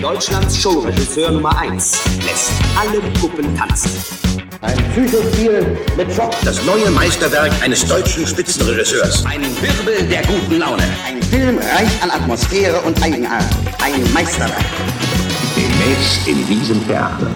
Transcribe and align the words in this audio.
Deutschlands 0.00 0.56
Showregisseur 0.60 1.30
Nummer 1.30 1.58
1 1.58 2.00
lässt 2.24 2.52
alle 2.78 3.00
Puppen 3.18 3.56
tanzen. 3.56 3.90
Ein 4.62 4.76
Psychospiel 4.90 5.78
mit 5.96 6.12
Schock. 6.12 6.32
Das 6.44 6.64
neue 6.64 6.90
Meisterwerk 6.90 7.52
eines 7.62 7.84
deutschen 7.86 8.26
Spitzenregisseurs. 8.26 9.24
Ein 9.26 9.42
Wirbel 9.42 10.06
der 10.08 10.22
guten 10.22 10.58
Laune. 10.58 10.82
Ein 11.06 11.22
Film 11.22 11.58
reich 11.58 12.02
an 12.02 12.10
Atmosphäre 12.10 12.80
und 12.82 13.02
Eigenart. 13.02 13.44
Ein 13.82 14.12
Meisterwerk. 14.12 14.64
Demnächst 15.56 16.28
in 16.28 16.46
diesem 16.46 16.86
Theater. 16.86 17.34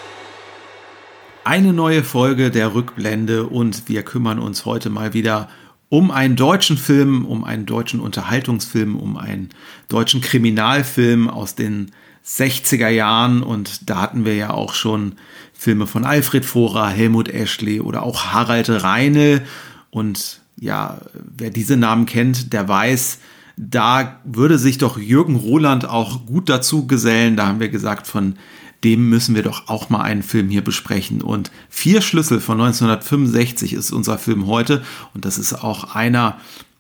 Eine 1.45 1.73
neue 1.73 2.03
Folge 2.03 2.51
der 2.51 2.75
Rückblende 2.75 3.47
und 3.47 3.89
wir 3.89 4.03
kümmern 4.03 4.39
uns 4.39 4.65
heute 4.65 4.89
mal 4.89 5.13
wieder 5.13 5.49
um 5.49 5.64
einen 6.11 6.37
deutschen 6.37 6.77
Film, 6.77 7.25
um 7.25 7.45
einen 7.45 7.67
deutschen 7.67 8.01
Unterhaltungsfilm, 8.01 8.97
um 8.97 9.17
einen 9.17 9.51
deutschen 9.89 10.21
Kriminalfilm 10.21 11.29
aus 11.29 11.55
den 11.55 11.93
60er 12.27 12.89
Jahren 12.89 13.43
und 13.43 13.91
da 13.91 14.01
hatten 14.01 14.25
wir 14.25 14.35
ja 14.35 14.51
auch 14.51 14.75
schon 14.75 15.17
Filme 15.53 15.87
von 15.87 16.05
Alfred 16.05 16.45
Vohrer, 16.45 16.89
Helmut 16.89 17.29
Eschle 17.29 17.83
oder 17.83 18.03
auch 18.03 18.33
Harald 18.33 18.71
Reine 18.71 19.43
und 19.91 20.41
ja, 20.59 21.01
wer 21.15 21.51
diese 21.51 21.77
Namen 21.77 22.07
kennt, 22.07 22.53
der 22.53 22.67
weiß, 22.67 23.19
da 23.57 24.21
würde 24.25 24.59
sich 24.59 24.79
doch 24.79 24.99
Jürgen 24.99 25.37
Roland 25.37 25.89
auch 25.89 26.27
gut 26.27 26.49
dazu 26.49 26.87
gesellen. 26.87 27.37
Da 27.37 27.47
haben 27.47 27.61
wir 27.61 27.69
gesagt, 27.69 28.07
von 28.07 28.37
dem 28.85 29.09
müssen 29.09 29.35
wir 29.35 29.43
doch 29.43 29.69
auch 29.69 29.89
mal 29.89 30.03
einen 30.03 30.23
Film 30.23 30.51
hier 30.51 30.63
besprechen. 30.63 31.23
Und 31.23 31.51
Vier 31.69 32.03
Schlüssel 32.03 32.41
von 32.41 32.61
1965 32.61 33.73
ist 33.73 33.91
unser 33.91 34.19
Film 34.19 34.47
heute 34.47 34.83
und 35.15 35.25
das 35.25 35.39
ist 35.39 35.55
auch 35.55 35.95
einer 35.95 36.39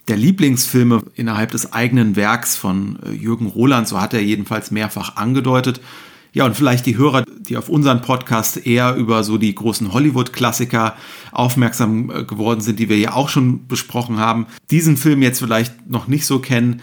der 0.08 0.16
Lieblingsfilme 0.16 1.02
innerhalb 1.14 1.50
des 1.50 1.72
eigenen 1.72 2.14
Werks 2.14 2.56
von 2.56 2.98
äh, 3.04 3.12
Jürgen 3.12 3.46
Roland, 3.46 3.88
so 3.88 4.00
hat 4.00 4.14
er 4.14 4.22
jedenfalls 4.22 4.70
mehrfach 4.70 5.16
angedeutet. 5.16 5.80
Ja, 6.34 6.44
und 6.44 6.56
vielleicht 6.56 6.84
die 6.86 6.96
Hörer, 6.96 7.24
die 7.38 7.56
auf 7.56 7.68
unseren 7.68 8.02
Podcast 8.02 8.66
eher 8.66 8.96
über 8.96 9.22
so 9.22 9.38
die 9.38 9.54
großen 9.54 9.92
Hollywood-Klassiker 9.92 10.96
aufmerksam 11.32 12.10
äh, 12.10 12.24
geworden 12.24 12.60
sind, 12.60 12.80
die 12.80 12.88
wir 12.88 12.98
ja 12.98 13.14
auch 13.14 13.28
schon 13.28 13.66
besprochen 13.66 14.18
haben, 14.18 14.46
diesen 14.70 14.96
Film 14.96 15.22
jetzt 15.22 15.38
vielleicht 15.38 15.88
noch 15.88 16.08
nicht 16.08 16.26
so 16.26 16.40
kennen, 16.40 16.82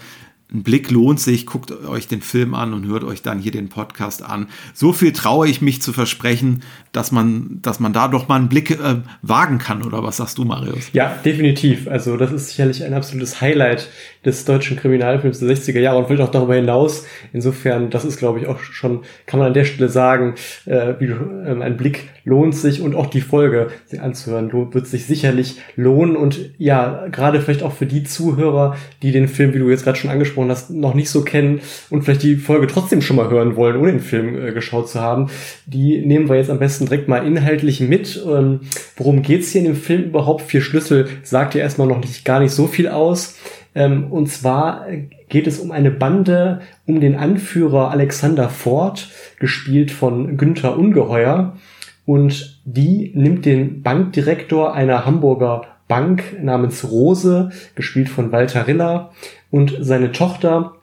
ein 0.52 0.62
Blick 0.62 0.90
lohnt 0.90 1.18
sich, 1.18 1.46
guckt 1.46 1.70
euch 1.70 2.08
den 2.08 2.20
Film 2.20 2.54
an 2.54 2.74
und 2.74 2.86
hört 2.86 3.04
euch 3.04 3.22
dann 3.22 3.38
hier 3.38 3.52
den 3.52 3.68
Podcast 3.68 4.22
an. 4.22 4.48
So 4.74 4.92
viel 4.92 5.12
traue 5.12 5.48
ich 5.48 5.62
mich 5.62 5.80
zu 5.80 5.92
versprechen, 5.92 6.62
dass 6.92 7.10
man, 7.10 7.58
dass 7.62 7.80
man 7.80 7.92
da 7.92 8.08
doch 8.08 8.28
mal 8.28 8.36
einen 8.36 8.48
Blick 8.48 8.70
äh, 8.70 8.96
wagen 9.22 9.58
kann, 9.58 9.82
oder 9.82 10.02
was 10.02 10.18
sagst 10.18 10.38
du, 10.38 10.44
Marius? 10.44 10.90
Ja, 10.92 11.16
definitiv. 11.24 11.88
Also 11.88 12.16
das 12.16 12.32
ist 12.32 12.48
sicherlich 12.50 12.84
ein 12.84 12.92
absolutes 12.92 13.40
Highlight 13.40 13.88
des 14.24 14.44
deutschen 14.44 14.76
Kriminalfilms 14.76 15.40
der 15.40 15.48
60er 15.48 15.80
Jahre 15.80 15.98
und 15.98 16.06
vielleicht 16.06 16.22
auch 16.22 16.30
darüber 16.30 16.54
hinaus. 16.54 17.06
Insofern, 17.32 17.90
das 17.90 18.04
ist, 18.04 18.18
glaube 18.18 18.40
ich, 18.40 18.46
auch 18.46 18.60
schon, 18.60 19.02
kann 19.26 19.40
man 19.40 19.48
an 19.48 19.54
der 19.54 19.64
Stelle 19.64 19.88
sagen, 19.88 20.34
äh, 20.66 20.94
wie, 20.98 21.06
äh, 21.06 21.62
ein 21.62 21.76
Blick 21.76 22.10
lohnt 22.24 22.54
sich 22.54 22.82
und 22.82 22.94
auch 22.94 23.06
die 23.06 23.20
Folge 23.20 23.68
anzuhören, 24.00 24.52
wird 24.52 24.86
sich 24.86 25.06
sicherlich 25.06 25.56
lohnen 25.76 26.16
und 26.16 26.50
ja, 26.58 27.08
gerade 27.10 27.40
vielleicht 27.40 27.62
auch 27.62 27.72
für 27.72 27.86
die 27.86 28.04
Zuhörer, 28.04 28.76
die 29.02 29.12
den 29.12 29.28
Film, 29.28 29.54
wie 29.54 29.58
du 29.58 29.68
jetzt 29.68 29.84
gerade 29.84 29.98
schon 29.98 30.10
angesprochen 30.10 30.50
hast, 30.50 30.70
noch 30.70 30.94
nicht 30.94 31.10
so 31.10 31.22
kennen 31.24 31.60
und 31.90 32.02
vielleicht 32.02 32.22
die 32.22 32.36
Folge 32.36 32.66
trotzdem 32.68 33.02
schon 33.02 33.16
mal 33.16 33.28
hören 33.28 33.56
wollen, 33.56 33.76
ohne 33.76 33.92
den 33.92 34.00
Film 34.00 34.40
äh, 34.40 34.52
geschaut 34.52 34.88
zu 34.88 35.00
haben, 35.00 35.30
die 35.66 36.04
nehmen 36.04 36.28
wir 36.28 36.36
jetzt 36.36 36.50
am 36.50 36.58
besten 36.58 36.81
direkt 36.86 37.08
mal 37.08 37.26
inhaltlich 37.26 37.80
mit. 37.80 38.22
Ähm, 38.26 38.60
worum 38.96 39.22
geht's 39.22 39.50
hier 39.50 39.60
in 39.60 39.66
dem 39.66 39.76
Film 39.76 40.04
überhaupt? 40.04 40.42
Vier 40.42 40.60
Schlüssel 40.60 41.08
sagt 41.22 41.54
ja 41.54 41.60
erstmal 41.60 41.88
noch 41.88 42.00
nicht 42.00 42.24
gar 42.24 42.40
nicht 42.40 42.52
so 42.52 42.66
viel 42.66 42.88
aus. 42.88 43.38
Ähm, 43.74 44.12
und 44.12 44.28
zwar 44.28 44.86
geht 45.28 45.46
es 45.46 45.58
um 45.58 45.70
eine 45.70 45.90
Bande 45.90 46.60
um 46.86 47.00
den 47.00 47.16
Anführer 47.16 47.90
Alexander 47.90 48.48
Ford, 48.48 49.08
gespielt 49.38 49.90
von 49.90 50.36
Günther 50.36 50.76
Ungeheuer. 50.78 51.56
Und 52.04 52.60
die 52.64 53.12
nimmt 53.14 53.44
den 53.44 53.82
Bankdirektor 53.82 54.74
einer 54.74 55.06
Hamburger 55.06 55.66
Bank 55.88 56.42
namens 56.42 56.90
Rose, 56.90 57.50
gespielt 57.74 58.08
von 58.08 58.32
Walter 58.32 58.66
Riller, 58.66 59.12
und 59.50 59.76
seine 59.80 60.12
Tochter, 60.12 60.74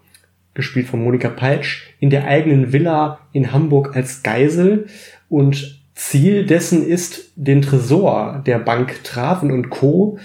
gespielt 0.54 0.88
von 0.88 1.04
Monika 1.04 1.30
Peitsch, 1.30 1.88
in 2.00 2.10
der 2.10 2.26
eigenen 2.26 2.74
Villa 2.74 3.20
in 3.34 3.52
Hamburg 3.52 3.96
als 3.96 4.24
Geisel. 4.24 4.88
Und 5.28 5.79
Ziel 6.00 6.46
dessen 6.46 6.88
ist, 6.88 7.34
den 7.36 7.62
Tresor 7.62 8.42
der 8.46 8.58
Bank 8.58 9.04
Traven 9.04 9.52
und 9.52 9.70
Co 9.70 10.18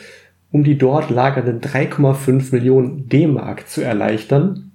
um 0.53 0.63
die 0.63 0.79
dort 0.79 1.11
lagernden 1.11 1.61
3,5 1.61 2.53
Millionen 2.53 3.09
D-Mark 3.09 3.69
zu 3.69 3.81
erleichtern. 3.81 4.71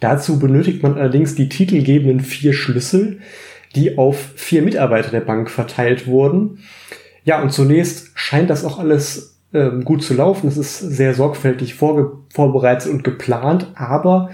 Dazu 0.00 0.38
benötigt 0.38 0.82
man 0.82 0.98
allerdings 0.98 1.34
die 1.34 1.48
titelgebenden 1.48 2.20
vier 2.20 2.52
Schlüssel, 2.52 3.20
die 3.74 3.96
auf 3.96 4.18
vier 4.36 4.60
Mitarbeiter 4.60 5.10
der 5.10 5.22
Bank 5.22 5.48
verteilt 5.48 6.06
wurden. 6.06 6.58
Ja, 7.24 7.40
und 7.40 7.54
zunächst 7.54 8.10
scheint 8.16 8.50
das 8.50 8.66
auch 8.66 8.78
alles 8.78 9.40
ähm, 9.54 9.82
gut 9.82 10.02
zu 10.02 10.12
laufen. 10.12 10.46
Es 10.46 10.58
ist 10.58 10.78
sehr 10.78 11.14
sorgfältig 11.14 11.74
vorbereitet 11.74 12.92
und 12.92 13.02
geplant, 13.02 13.72
aber 13.76 14.28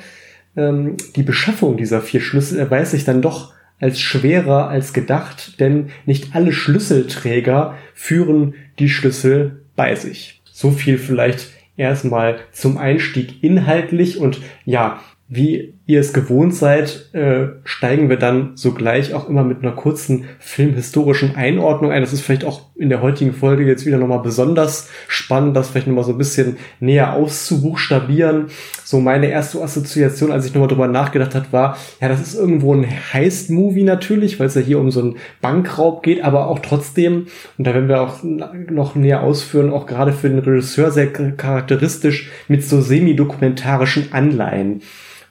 ähm, 0.56 0.97
die 1.15 1.22
Beschaffung 1.22 1.76
dieser 1.76 2.00
vier 2.00 2.21
Schlüssel 2.21 2.59
erweist 2.59 2.91
sich 2.91 3.05
dann 3.05 3.22
doch 3.22 3.55
als 3.84 4.00
schwerer 4.00 4.68
als 4.68 4.94
gedacht, 4.94 5.60
denn 5.60 5.90
nicht 6.06 6.34
alle 6.34 6.54
Schlüsselträger 6.54 7.76
führen 7.92 8.54
die 8.78 8.88
Schlüssel 8.88 9.60
bei 9.76 9.94
sich. 9.94 10.40
So 10.50 10.70
viel 10.70 10.96
vielleicht 10.96 11.50
erstmal 11.76 12.38
zum 12.50 12.78
Einstieg 12.78 13.44
inhaltlich 13.44 14.16
und 14.16 14.40
ja, 14.64 15.00
wie 15.28 15.73
ihr 15.86 16.00
es 16.00 16.14
gewohnt 16.14 16.54
seid, 16.54 17.10
äh, 17.12 17.48
steigen 17.64 18.08
wir 18.08 18.16
dann 18.16 18.52
sogleich 18.56 19.12
auch 19.12 19.28
immer 19.28 19.44
mit 19.44 19.62
einer 19.62 19.72
kurzen 19.72 20.24
filmhistorischen 20.38 21.36
Einordnung 21.36 21.92
ein. 21.92 22.00
Das 22.00 22.14
ist 22.14 22.22
vielleicht 22.22 22.44
auch 22.44 22.62
in 22.74 22.88
der 22.88 23.02
heutigen 23.02 23.34
Folge 23.34 23.66
jetzt 23.66 23.84
wieder 23.84 23.98
nochmal 23.98 24.20
besonders 24.20 24.88
spannend, 25.08 25.54
das 25.54 25.68
vielleicht 25.68 25.86
nochmal 25.86 26.04
so 26.04 26.12
ein 26.12 26.18
bisschen 26.18 26.56
näher 26.80 27.12
auszubuchstabieren. 27.12 28.46
So 28.82 28.98
meine 28.98 29.26
erste 29.26 29.60
Assoziation, 29.60 30.32
als 30.32 30.46
ich 30.46 30.54
nochmal 30.54 30.68
drüber 30.68 30.88
nachgedacht 30.88 31.34
hat, 31.34 31.52
war, 31.52 31.76
ja, 32.00 32.08
das 32.08 32.22
ist 32.22 32.34
irgendwo 32.34 32.74
ein 32.74 32.86
Heist-Movie 33.12 33.84
natürlich, 33.84 34.40
weil 34.40 34.46
es 34.46 34.54
ja 34.54 34.62
hier 34.62 34.78
um 34.78 34.90
so 34.90 35.00
einen 35.00 35.16
Bankraub 35.42 36.02
geht, 36.02 36.24
aber 36.24 36.48
auch 36.48 36.60
trotzdem, 36.60 37.26
und 37.58 37.66
da 37.66 37.74
werden 37.74 37.88
wir 37.88 38.00
auch 38.00 38.22
noch 38.22 38.94
näher 38.94 39.22
ausführen, 39.22 39.70
auch 39.70 39.84
gerade 39.84 40.12
für 40.14 40.30
den 40.30 40.38
Regisseur 40.38 40.90
sehr 40.90 41.12
charakteristisch 41.12 42.30
mit 42.48 42.64
so 42.64 42.80
semi-dokumentarischen 42.80 44.14
Anleihen. 44.14 44.80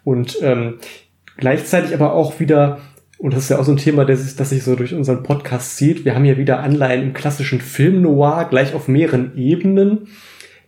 Und 0.04 0.38
ähm, 0.42 0.76
gleichzeitig 1.38 1.94
aber 1.94 2.14
auch 2.14 2.40
wieder, 2.40 2.80
und 3.18 3.34
das 3.34 3.44
ist 3.44 3.50
ja 3.50 3.60
auch 3.60 3.64
so 3.64 3.72
ein 3.72 3.78
Thema, 3.78 4.06
das, 4.06 4.22
ist, 4.22 4.40
das 4.40 4.50
sich 4.50 4.64
so 4.64 4.76
durch 4.76 4.94
unseren 4.94 5.24
Podcast 5.24 5.78
zieht, 5.78 6.06
wir 6.06 6.16
haben 6.16 6.26
ja 6.26 6.38
wieder 6.38 6.60
Anleihen 6.60 7.04
im 7.04 7.14
klassischen 7.14 7.62
Film 7.62 8.02
Noir, 8.02 8.48
gleich 8.50 8.74
auf 8.74 8.88
mehreren 8.88 9.38
Ebenen. 9.38 10.08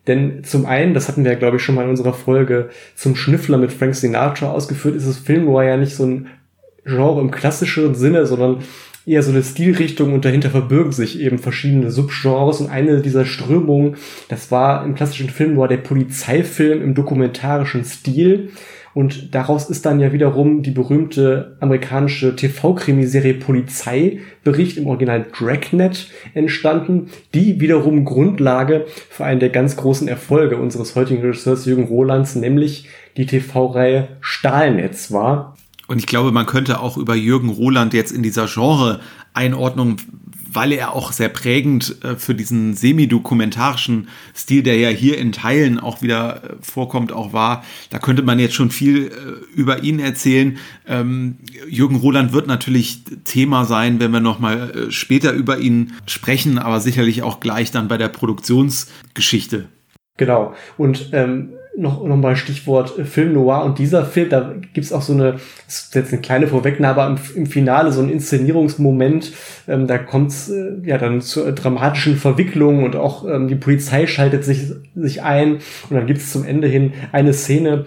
Denn 0.07 0.44
zum 0.44 0.66
einen, 0.66 0.94
das 0.94 1.07
hatten 1.07 1.23
wir 1.23 1.31
ja, 1.31 1.38
glaube 1.38 1.57
ich, 1.57 1.63
schon 1.63 1.75
mal 1.75 1.84
in 1.84 1.90
unserer 1.90 2.13
Folge 2.13 2.69
zum 2.96 3.16
Schnüffler 3.16 3.57
mit 3.57 3.73
Frank 3.73 3.96
Sinatra 3.96 4.51
ausgeführt, 4.51 4.96
ist 4.96 5.07
das 5.07 5.18
Film 5.18 5.46
Noir 5.46 5.63
ja 5.63 5.78
nicht 5.78 5.96
so 5.96 6.06
ein 6.06 6.28
Genre 6.85 7.19
im 7.19 7.31
klassischen 7.31 7.96
Sinne, 7.96 8.28
sondern 8.28 8.59
eher 9.07 9.23
so 9.23 9.31
eine 9.31 9.44
Stilrichtung 9.44 10.13
und 10.13 10.25
dahinter 10.25 10.50
verbirgen 10.50 10.91
sich 10.91 11.19
eben 11.19 11.40
verschiedene 11.40 11.91
Subgenres 11.91 12.62
und 12.62 12.69
eine 12.69 13.02
dieser 13.02 13.25
Strömungen, 13.25 13.97
das 14.29 14.52
war 14.52 14.85
im 14.85 14.96
klassischen 14.96 15.29
Film 15.29 15.56
Noir 15.56 15.67
der 15.67 15.78
Polizeifilm 15.78 16.81
im 16.81 16.96
dokumentarischen 16.96 17.84
Stil 17.84 18.52
und 18.96 19.36
daraus 19.36 19.70
ist 19.70 19.86
dann 19.86 20.00
ja 20.00 20.14
wiederum 20.14 20.64
die 20.64 20.72
berühmte 20.72 21.58
amerikanische 21.60 22.34
TV-Krimiserie 22.34 23.34
Polizeibericht 23.34 24.78
im 24.78 24.88
Original 24.88 25.26
Dragnet 25.38 26.08
entstanden, 26.34 27.10
die 27.34 27.60
wiederum 27.60 28.06
Grundlage 28.06 28.86
für 29.10 29.26
einen 29.26 29.42
der 29.42 29.50
ganz 29.50 29.76
großen 29.76 30.08
Erfolge 30.08 30.56
unseres 30.56 30.96
heutigen 30.96 31.22
Regisseurs 31.22 31.66
Jürgen 31.66 31.84
Rolands, 31.84 32.36
nämlich 32.36 32.88
die 33.18 33.26
TV-Reihe 33.26 34.08
Stahlnetz 34.22 35.12
war. 35.12 35.58
Und 35.88 36.00
ich 36.00 36.08
glaube, 36.08 36.32
man 36.32 36.46
könnte 36.46 36.80
auch 36.80 36.96
über 36.96 37.16
Jürgen 37.16 37.50
Roland 37.50 37.94
jetzt 37.94 38.14
in 38.14 38.24
dieser 38.24 38.48
Genre-Einordnung 38.48 39.98
weil 40.55 40.72
er 40.72 40.93
auch 40.93 41.11
sehr 41.11 41.29
prägend 41.29 42.03
äh, 42.03 42.16
für 42.16 42.35
diesen 42.35 42.73
semi-dokumentarischen 42.73 44.07
Stil, 44.35 44.63
der 44.63 44.78
ja 44.78 44.90
hier 44.90 45.17
in 45.17 45.31
Teilen 45.31 45.79
auch 45.79 46.02
wieder 46.02 46.43
äh, 46.43 46.55
vorkommt, 46.61 47.11
auch 47.11 47.34
war. 47.34 47.63
Da 47.90 47.99
könnte 47.99 48.23
man 48.23 48.40
jetzt 48.40 48.55
schon 48.55 48.72
viel 48.72 49.07
äh, 49.07 49.11
über 49.55 49.84
ihn 49.84 49.99
erzählen. 49.99 50.57
Ähm, 50.87 51.37
Jürgen 51.67 51.97
Roland 51.97 52.34
wird 52.34 52.47
natürlich 52.47 53.03
Thema 53.23 53.66
sein, 53.66 53.99
wenn 53.99 54.11
wir 54.11 54.19
nochmal 54.19 54.87
später 54.90 55.34
über 55.34 55.57
ihn 55.59 55.93
sprechen, 56.05 56.57
aber 56.57 56.79
sicherlich 56.79 57.23
auch 57.23 57.40
gleich 57.40 57.72
dann 57.72 57.87
bei 57.87 57.97
der 57.97 58.09
Produktionsgeschichte. 58.09 59.67
Genau. 60.17 60.53
Und 60.78 61.09
ähm, 61.11 61.53
noch, 61.78 62.04
noch 62.04 62.16
mal 62.18 62.36
Stichwort 62.36 62.98
äh, 62.98 63.06
Film 63.06 63.34
Noir. 63.34 63.64
Und 63.64 63.80
dieser 63.80 64.06
Film, 64.06 64.30
da 64.30 64.54
gibt's 64.74 64.94
auch 64.94 65.02
so 65.02 65.14
eine, 65.14 65.34
das 65.66 65.84
ist 65.84 65.96
jetzt 65.96 66.14
eine 66.14 66.22
kleine 66.22 66.48
Vorwegnahme, 66.48 67.02
aber 67.02 67.08
im, 67.08 67.44
im 67.44 67.46
Finale 67.46 67.92
so 67.92 68.02
ein 68.02 68.10
Inszenierungsmoment, 68.10 69.32
ähm, 69.68 69.88
da 69.88 69.98
kommt's 69.98 70.50
äh, 70.50 70.78
ja 70.84 70.98
dann 70.98 71.22
zur 71.22 71.52
dramatischen 71.52 72.18
Verwicklung 72.18 72.84
und 72.84 72.96
auch 72.96 73.28
ähm, 73.28 73.48
die 73.48 73.56
Polizei 73.56 74.08
schaltet 74.08 74.44
sich, 74.44 74.72
sich 74.96 75.24
ein. 75.24 75.56
Und 75.90 75.98
dann 75.98 76.08
gibt's 76.08 76.32
zum 76.32 76.46
Ende 76.46 76.68
hin 76.68 76.94
eine 77.12 77.34
Szene, 77.34 77.86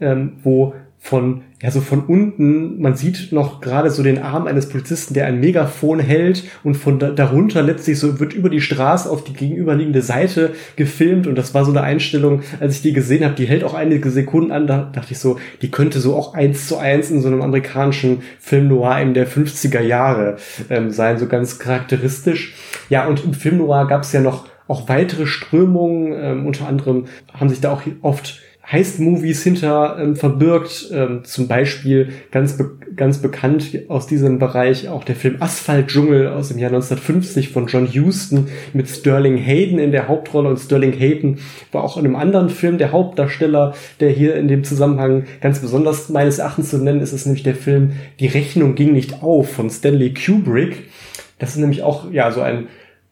ähm, 0.00 0.32
wo 0.42 0.74
von 0.98 1.42
ja, 1.62 1.70
so 1.70 1.82
von 1.82 2.04
unten, 2.04 2.80
man 2.80 2.96
sieht 2.96 3.32
noch 3.32 3.60
gerade 3.60 3.90
so 3.90 4.02
den 4.02 4.18
Arm 4.18 4.46
eines 4.46 4.70
Polizisten, 4.70 5.12
der 5.12 5.26
ein 5.26 5.40
Megafon 5.40 6.00
hält 6.00 6.44
und 6.64 6.74
von 6.74 6.98
da, 6.98 7.10
darunter 7.10 7.62
letztlich 7.62 7.98
so 7.98 8.18
wird 8.18 8.32
über 8.32 8.48
die 8.48 8.62
Straße 8.62 9.10
auf 9.10 9.24
die 9.24 9.34
gegenüberliegende 9.34 10.00
Seite 10.00 10.52
gefilmt 10.76 11.26
und 11.26 11.36
das 11.36 11.52
war 11.52 11.66
so 11.66 11.70
eine 11.70 11.82
Einstellung, 11.82 12.40
als 12.60 12.76
ich 12.76 12.82
die 12.82 12.94
gesehen 12.94 13.24
habe, 13.24 13.34
die 13.34 13.44
hält 13.44 13.62
auch 13.62 13.74
einige 13.74 14.10
Sekunden 14.10 14.52
an, 14.52 14.66
da 14.66 14.90
dachte 14.90 15.12
ich 15.12 15.18
so, 15.18 15.38
die 15.60 15.70
könnte 15.70 16.00
so 16.00 16.16
auch 16.16 16.32
eins 16.32 16.66
zu 16.66 16.78
eins 16.78 17.10
in 17.10 17.20
so 17.20 17.28
einem 17.28 17.42
amerikanischen 17.42 18.22
Film 18.38 18.68
Noir 18.68 18.98
in 19.00 19.12
der 19.12 19.28
50er 19.28 19.82
Jahre 19.82 20.36
ähm, 20.70 20.90
sein, 20.90 21.18
so 21.18 21.26
ganz 21.26 21.58
charakteristisch. 21.58 22.54
Ja, 22.88 23.06
und 23.06 23.22
im 23.22 23.34
Film 23.34 23.58
Noir 23.58 23.86
gab 23.86 24.02
es 24.02 24.12
ja 24.12 24.20
noch 24.22 24.48
auch 24.66 24.88
weitere 24.88 25.26
Strömungen, 25.26 26.14
ähm, 26.16 26.46
unter 26.46 26.68
anderem 26.68 27.06
haben 27.34 27.48
sich 27.48 27.60
da 27.60 27.72
auch 27.72 27.82
oft 28.02 28.40
Heist-Movies 28.70 29.42
hinter 29.42 29.98
ähm, 29.98 30.16
verbirgt. 30.16 30.90
Ähm, 30.92 31.24
zum 31.24 31.48
Beispiel 31.48 32.10
ganz, 32.30 32.56
be 32.56 32.70
ganz 32.94 33.18
bekannt 33.18 33.70
aus 33.88 34.06
diesem 34.06 34.38
Bereich 34.38 34.88
auch 34.88 35.04
der 35.04 35.16
Film 35.16 35.36
Asphalt-Dschungel 35.40 36.28
aus 36.28 36.48
dem 36.48 36.58
Jahr 36.58 36.70
1950 36.70 37.48
von 37.48 37.66
John 37.66 37.88
Huston 37.88 38.48
mit 38.72 38.88
Sterling 38.88 39.36
Hayden 39.36 39.78
in 39.78 39.92
der 39.92 40.08
Hauptrolle. 40.08 40.48
Und 40.48 40.58
Sterling 40.58 40.92
Hayden 40.92 41.38
war 41.72 41.82
auch 41.82 41.96
in 41.96 42.04
einem 42.04 42.16
anderen 42.16 42.48
Film 42.48 42.78
der 42.78 42.92
Hauptdarsteller, 42.92 43.74
der 44.00 44.10
hier 44.10 44.36
in 44.36 44.48
dem 44.48 44.64
Zusammenhang 44.64 45.24
ganz 45.40 45.60
besonders 45.60 46.08
meines 46.08 46.38
Erachtens 46.38 46.70
zu 46.70 46.78
nennen 46.78 47.00
ist, 47.00 47.12
ist 47.12 47.26
nämlich 47.26 47.42
der 47.42 47.54
Film 47.54 47.92
Die 48.20 48.26
Rechnung 48.26 48.74
ging 48.74 48.92
nicht 48.92 49.22
auf 49.22 49.50
von 49.52 49.70
Stanley 49.70 50.14
Kubrick. 50.14 50.90
Das 51.38 51.50
ist 51.50 51.56
nämlich 51.56 51.82
auch 51.82 52.10
ja 52.12 52.30
so 52.30 52.40
ein 52.40 52.68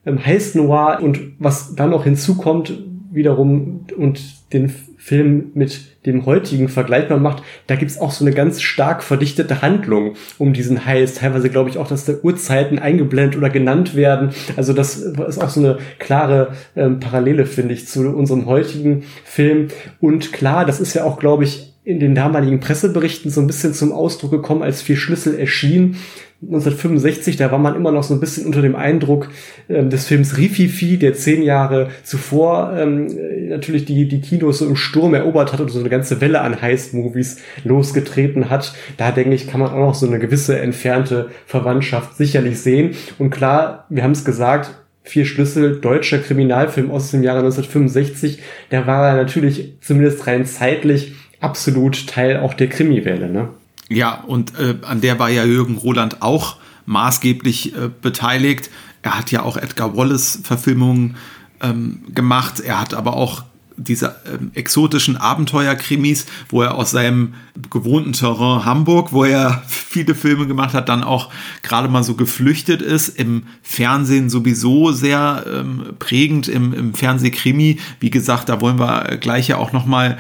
ähm, 0.07 0.25
Heist 0.25 0.55
Noir 0.55 1.01
und 1.03 1.19
was 1.39 1.75
dann 1.75 1.91
noch 1.91 2.05
hinzukommt 2.05 2.73
wiederum 3.11 3.87
und 3.97 4.38
den 4.53 4.73
Film 4.99 5.53
mit 5.55 6.05
dem 6.07 6.27
heutigen 6.27 6.69
vergleichbar 6.69 7.19
macht, 7.19 7.43
da 7.67 7.77
gibt's 7.77 7.99
auch 7.99 8.11
so 8.11 8.25
eine 8.25 8.35
ganz 8.35 8.61
stark 8.61 9.03
verdichtete 9.03 9.63
Handlung 9.63 10.15
um 10.39 10.53
diesen 10.53 10.85
Heist. 10.85 11.19
Teilweise 11.19 11.51
glaube 11.51 11.71
ich 11.71 11.79
auch, 11.79 11.89
dass 11.89 12.05
da 12.05 12.15
Uhrzeiten 12.23 12.79
eingeblendet 12.79 13.37
oder 13.37 13.51
genannt 13.51 13.95
werden. 13.95 14.31
Also 14.57 14.73
das 14.73 14.97
ist 14.97 15.43
auch 15.43 15.49
so 15.49 15.61
eine 15.61 15.79
klare 15.99 16.53
ähm, 16.77 17.01
Parallele, 17.01 17.47
finde 17.47 17.75
ich, 17.75 17.87
zu 17.87 18.09
unserem 18.11 18.47
heutigen 18.47 19.05
Film. 19.25 19.69
Und 20.01 20.33
klar, 20.33 20.65
das 20.65 20.81
ist 20.81 20.95
ja 20.95 21.05
auch, 21.05 21.19
glaube 21.19 21.45
ich, 21.45 21.75
in 21.85 22.01
den 22.01 22.15
damaligen 22.15 22.61
Presseberichten 22.61 23.31
so 23.31 23.41
ein 23.41 23.47
bisschen 23.47 23.73
zum 23.73 23.93
Ausdruck 23.93 24.31
gekommen, 24.31 24.63
als 24.63 24.83
vier 24.83 24.99
Schlüssel 24.99 25.39
erschien. 25.39 25.97
1965, 26.41 27.37
da 27.37 27.51
war 27.51 27.59
man 27.59 27.75
immer 27.75 27.91
noch 27.91 28.05
so 28.05 28.15
ein 28.15 28.21
bisschen 28.21 28.47
unter 28.47 28.63
dem 28.63 28.77
Eindruck 28.77 29.29
ähm, 29.69 29.91
des 29.91 30.07
Films 30.07 30.37
Rififi, 30.37 30.97
der 30.97 31.15
zehn 31.15 31.43
Jahre 31.43 31.89
zuvor 32.05 32.75
ähm, 32.79 33.09
natürlich 33.49 33.87
die, 33.87 34.07
die 34.07 34.21
Kinos 34.21 34.59
so 34.59 34.67
im 34.67 34.77
Sturm 34.77 35.15
erobert 35.15 35.53
hat 35.53 35.61
und 35.61 35.71
so 35.71 35.81
eine 35.81 35.89
ganze 35.89 36.21
Welle 36.21 36.41
an 36.41 36.63
Heist-Movies 36.63 37.39
losgetreten 37.65 38.51
hat. 38.51 38.73
Da 38.97 39.11
denke 39.11 39.35
ich, 39.35 39.49
kann 39.49 39.61
man 39.61 39.71
auch 39.71 39.79
noch 39.79 39.95
so 39.97 40.07
eine 40.07 40.21
gewisse 40.21 40.61
entfernte 40.61 41.31
Verwandtschaft 41.45 42.17
sicherlich 42.17 42.61
sehen. 42.61 42.95
Und 43.19 43.31
klar, 43.31 43.87
wir 43.89 44.05
haben 44.05 44.13
es 44.13 44.25
gesagt, 44.25 44.75
Vier 45.09 45.25
Schlüssel, 45.25 45.81
deutscher 45.81 46.19
Kriminalfilm 46.19 46.91
aus 46.91 47.13
dem 47.13 47.23
Jahre 47.23 47.39
1965, 47.39 48.41
da 48.69 48.87
war 48.87 49.09
er 49.09 49.17
natürlich 49.17 49.73
zumindest 49.81 50.27
rein 50.27 50.45
zeitlich 50.45 51.15
absolut 51.41 52.07
Teil 52.07 52.41
auch 52.41 52.53
der 52.53 52.69
Krimiwelle, 52.69 53.31
ne? 53.31 53.49
Ja, 53.89 54.23
und 54.27 54.59
äh, 54.59 54.77
an 54.83 55.01
der 55.01 55.19
war 55.19 55.31
ja 55.31 55.45
Jürgen 55.45 55.77
Roland 55.77 56.23
auch 56.23 56.57
maßgeblich 56.87 57.75
äh, 57.75 57.91
beteiligt. 58.01 58.71
Er 59.03 59.19
hat 59.19 59.31
ja 59.31 59.43
auch 59.43 59.57
Edgar 59.57 59.97
Wallace-Verfilmungen 59.97 61.17
ähm, 61.61 62.03
gemacht. 62.15 62.61
Er 62.61 62.81
hat 62.81 62.95
aber 62.95 63.15
auch 63.15 63.45
diese 63.79 64.17
ähm, 64.27 64.51
exotischen 64.55 65.17
Abenteuerkrimis, 65.17 66.27
wo 66.49 66.63
er 66.63 66.75
aus 66.75 66.91
seinem 66.91 67.35
gewohnten 67.71 68.13
Terrain 68.13 68.65
Hamburg, 68.65 69.13
wo 69.13 69.25
er 69.25 69.63
viele 69.69 70.15
Filme 70.15 70.47
gemacht 70.47 70.75
hat, 70.75 70.89
dann 70.89 71.05
auch 71.05 71.31
gerade 71.63 71.89
mal 71.89 72.03
so 72.03 72.15
geflüchtet 72.15 72.83
ist. 72.83 73.09
Im 73.09 73.45
Fernsehen 73.63 74.31
sowieso 74.31 74.93
sehr 74.93 75.45
ähm, 75.47 75.95
prägend, 75.99 76.49
im, 76.49 76.75
im 76.75 76.95
Fernsehkrimi. 76.95 77.79
Wie 78.01 78.11
gesagt, 78.11 78.49
da 78.49 78.61
wollen 78.61 78.79
wir 78.79 79.17
gleich 79.19 79.49
ja 79.49 79.57
auch 79.57 79.73
noch 79.73 79.87
mal 79.87 80.19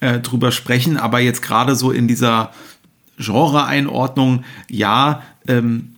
äh, 0.00 0.20
drüber 0.20 0.52
sprechen. 0.52 0.96
Aber 0.96 1.18
jetzt 1.18 1.42
gerade 1.42 1.74
so 1.74 1.90
in 1.90 2.06
dieser 2.06 2.52
Genre-Einordnung, 3.20 4.44
ja, 4.68 5.22
ähm, 5.46 5.94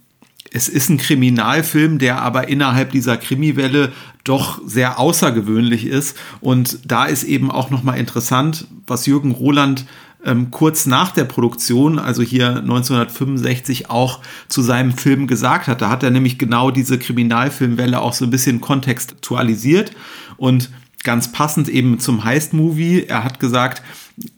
es 0.55 0.69
ist 0.69 0.91
ein 0.91 0.99
Kriminalfilm, 0.99 1.99
der 1.99 2.21
aber 2.21 2.49
innerhalb 2.49 2.91
dieser 2.91 3.17
Krimiwelle 3.17 3.93
doch 4.25 4.61
sehr 4.67 4.99
außergewöhnlich 4.99 5.87
ist. 5.87 6.17
Und 6.41 6.79
da 6.85 7.07
ist 7.07 7.25
eben 7.25 7.51
auch 7.51 7.71
nochmal 7.71 7.99
interessant, 7.99 8.67
was 8.87 9.07
Jürgen 9.07 9.33
Roland 9.33 9.87
ähm, 10.25 10.51
kurz 10.51 10.87
nach 10.87 11.13
der 11.13 11.25
Produktion, 11.25 11.99
also 11.99 12.23
hier 12.23 12.59
1965, 12.59 13.91
auch 13.91 14.21
zu 14.49 14.63
seinem 14.63 14.93
Film 14.93 15.27
gesagt 15.27 15.67
hat. 15.67 15.81
Da 15.81 15.89
hat 15.89 16.03
er 16.03 16.11
nämlich 16.11 16.39
genau 16.39 16.71
diese 16.71 16.99
Kriminalfilmwelle 16.99 18.01
auch 18.01 18.13
so 18.13 18.25
ein 18.25 18.31
bisschen 18.31 18.61
kontextualisiert 18.61 19.93
und 20.37 20.71
ganz 21.03 21.33
passend 21.33 21.69
eben 21.69 21.99
zum 21.99 22.25
Heist-Movie. 22.25 23.07
Er 23.09 23.25
hat 23.25 23.41
gesagt, 23.41 23.83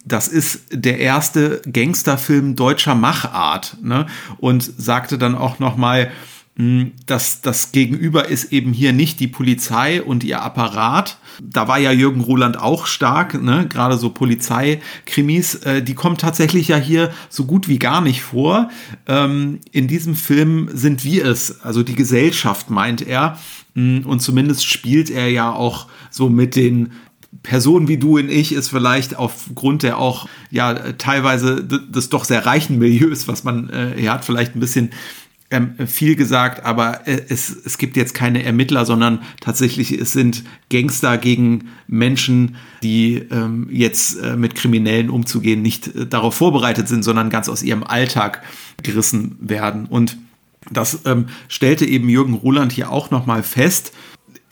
das 0.05 0.29
ist 0.29 0.65
der 0.71 0.99
erste 0.99 1.62
Gangsterfilm 1.71 2.56
deutscher 2.56 2.94
Machart 2.94 3.76
ne? 3.82 4.06
und 4.38 4.62
sagte 4.62 5.19
dann 5.19 5.35
auch 5.35 5.59
noch 5.59 5.76
mal, 5.76 6.11
hm, 6.56 6.93
dass 7.06 7.41
das 7.41 7.73
Gegenüber 7.73 8.29
ist 8.29 8.53
eben 8.53 8.73
hier 8.73 8.93
nicht 8.93 9.19
die 9.19 9.26
Polizei 9.26 10.00
und 10.00 10.23
ihr 10.23 10.41
Apparat. 10.41 11.19
Da 11.43 11.67
war 11.67 11.79
ja 11.79 11.91
Jürgen 11.91 12.21
Roland 12.21 12.56
auch 12.56 12.87
stark, 12.87 13.43
ne? 13.43 13.67
gerade 13.69 13.99
so 13.99 14.11
Polizeikrimis, 14.11 15.56
äh, 15.56 15.82
die 15.82 15.94
kommen 15.94 16.17
tatsächlich 16.17 16.69
ja 16.69 16.76
hier 16.76 17.12
so 17.29 17.44
gut 17.44 17.67
wie 17.67 17.81
gar 17.81 18.00
nicht 18.00 18.23
vor. 18.23 18.71
Ähm, 19.09 19.59
in 19.73 19.88
diesem 19.88 20.15
Film 20.15 20.69
sind 20.73 21.03
wir 21.03 21.25
es, 21.25 21.61
also 21.62 21.82
die 21.82 21.97
Gesellschaft 21.97 22.71
meint 22.71 23.05
er. 23.05 23.37
Hm, 23.75 24.06
und 24.06 24.21
zumindest 24.21 24.65
spielt 24.65 25.11
er 25.11 25.29
ja 25.29 25.53
auch 25.53 25.88
so 26.11 26.29
mit 26.29 26.55
den 26.55 26.93
Personen 27.42 27.88
wie 27.88 27.98
du 27.98 28.19
und 28.19 28.31
ich 28.31 28.52
ist 28.52 28.69
vielleicht 28.69 29.16
aufgrund 29.16 29.82
der 29.82 29.98
auch 29.98 30.28
ja 30.50 30.92
teilweise 30.92 31.64
des 31.64 32.08
doch 32.08 32.25
sehr 32.25 32.46
reichen 32.46 32.78
Milieus, 32.78 33.28
was 33.28 33.44
man 33.44 33.69
äh, 33.70 33.94
hier 33.96 34.12
hat, 34.12 34.25
vielleicht 34.25 34.54
ein 34.54 34.60
bisschen 34.60 34.90
ähm, 35.50 35.75
viel 35.86 36.16
gesagt, 36.16 36.64
aber 36.64 37.06
äh, 37.06 37.20
es, 37.28 37.50
es 37.50 37.78
gibt 37.78 37.96
jetzt 37.96 38.14
keine 38.14 38.42
Ermittler, 38.42 38.86
sondern 38.86 39.22
tatsächlich 39.40 39.92
es 39.92 40.12
sind 40.12 40.42
Gangster 40.70 41.19
gegen 41.19 41.69
Menschen, 41.86 42.56
die 42.82 43.16
ähm, 43.31 43.69
jetzt 43.70 44.19
äh, 44.20 44.37
mit 44.37 44.54
Kriminellen 44.54 45.10
umzugehen 45.10 45.62
nicht 45.62 45.94
äh, 45.94 46.06
darauf 46.06 46.34
vorbereitet 46.34 46.88
sind, 46.88 47.02
sondern 47.02 47.30
ganz 47.30 47.48
aus 47.48 47.62
ihrem 47.62 47.84
Alltag 47.84 48.42
gerissen 48.82 49.37
werden. 49.40 49.87
Und 49.87 50.16
das 50.73 51.00
ähm, 51.04 51.26
stellte 51.49 51.85
eben 51.85 52.09
Jürgen 52.09 52.35
Roland 52.35 52.73
hier 52.73 52.90
auch 52.90 53.11
nochmal 53.11 53.42
fest 53.42 53.92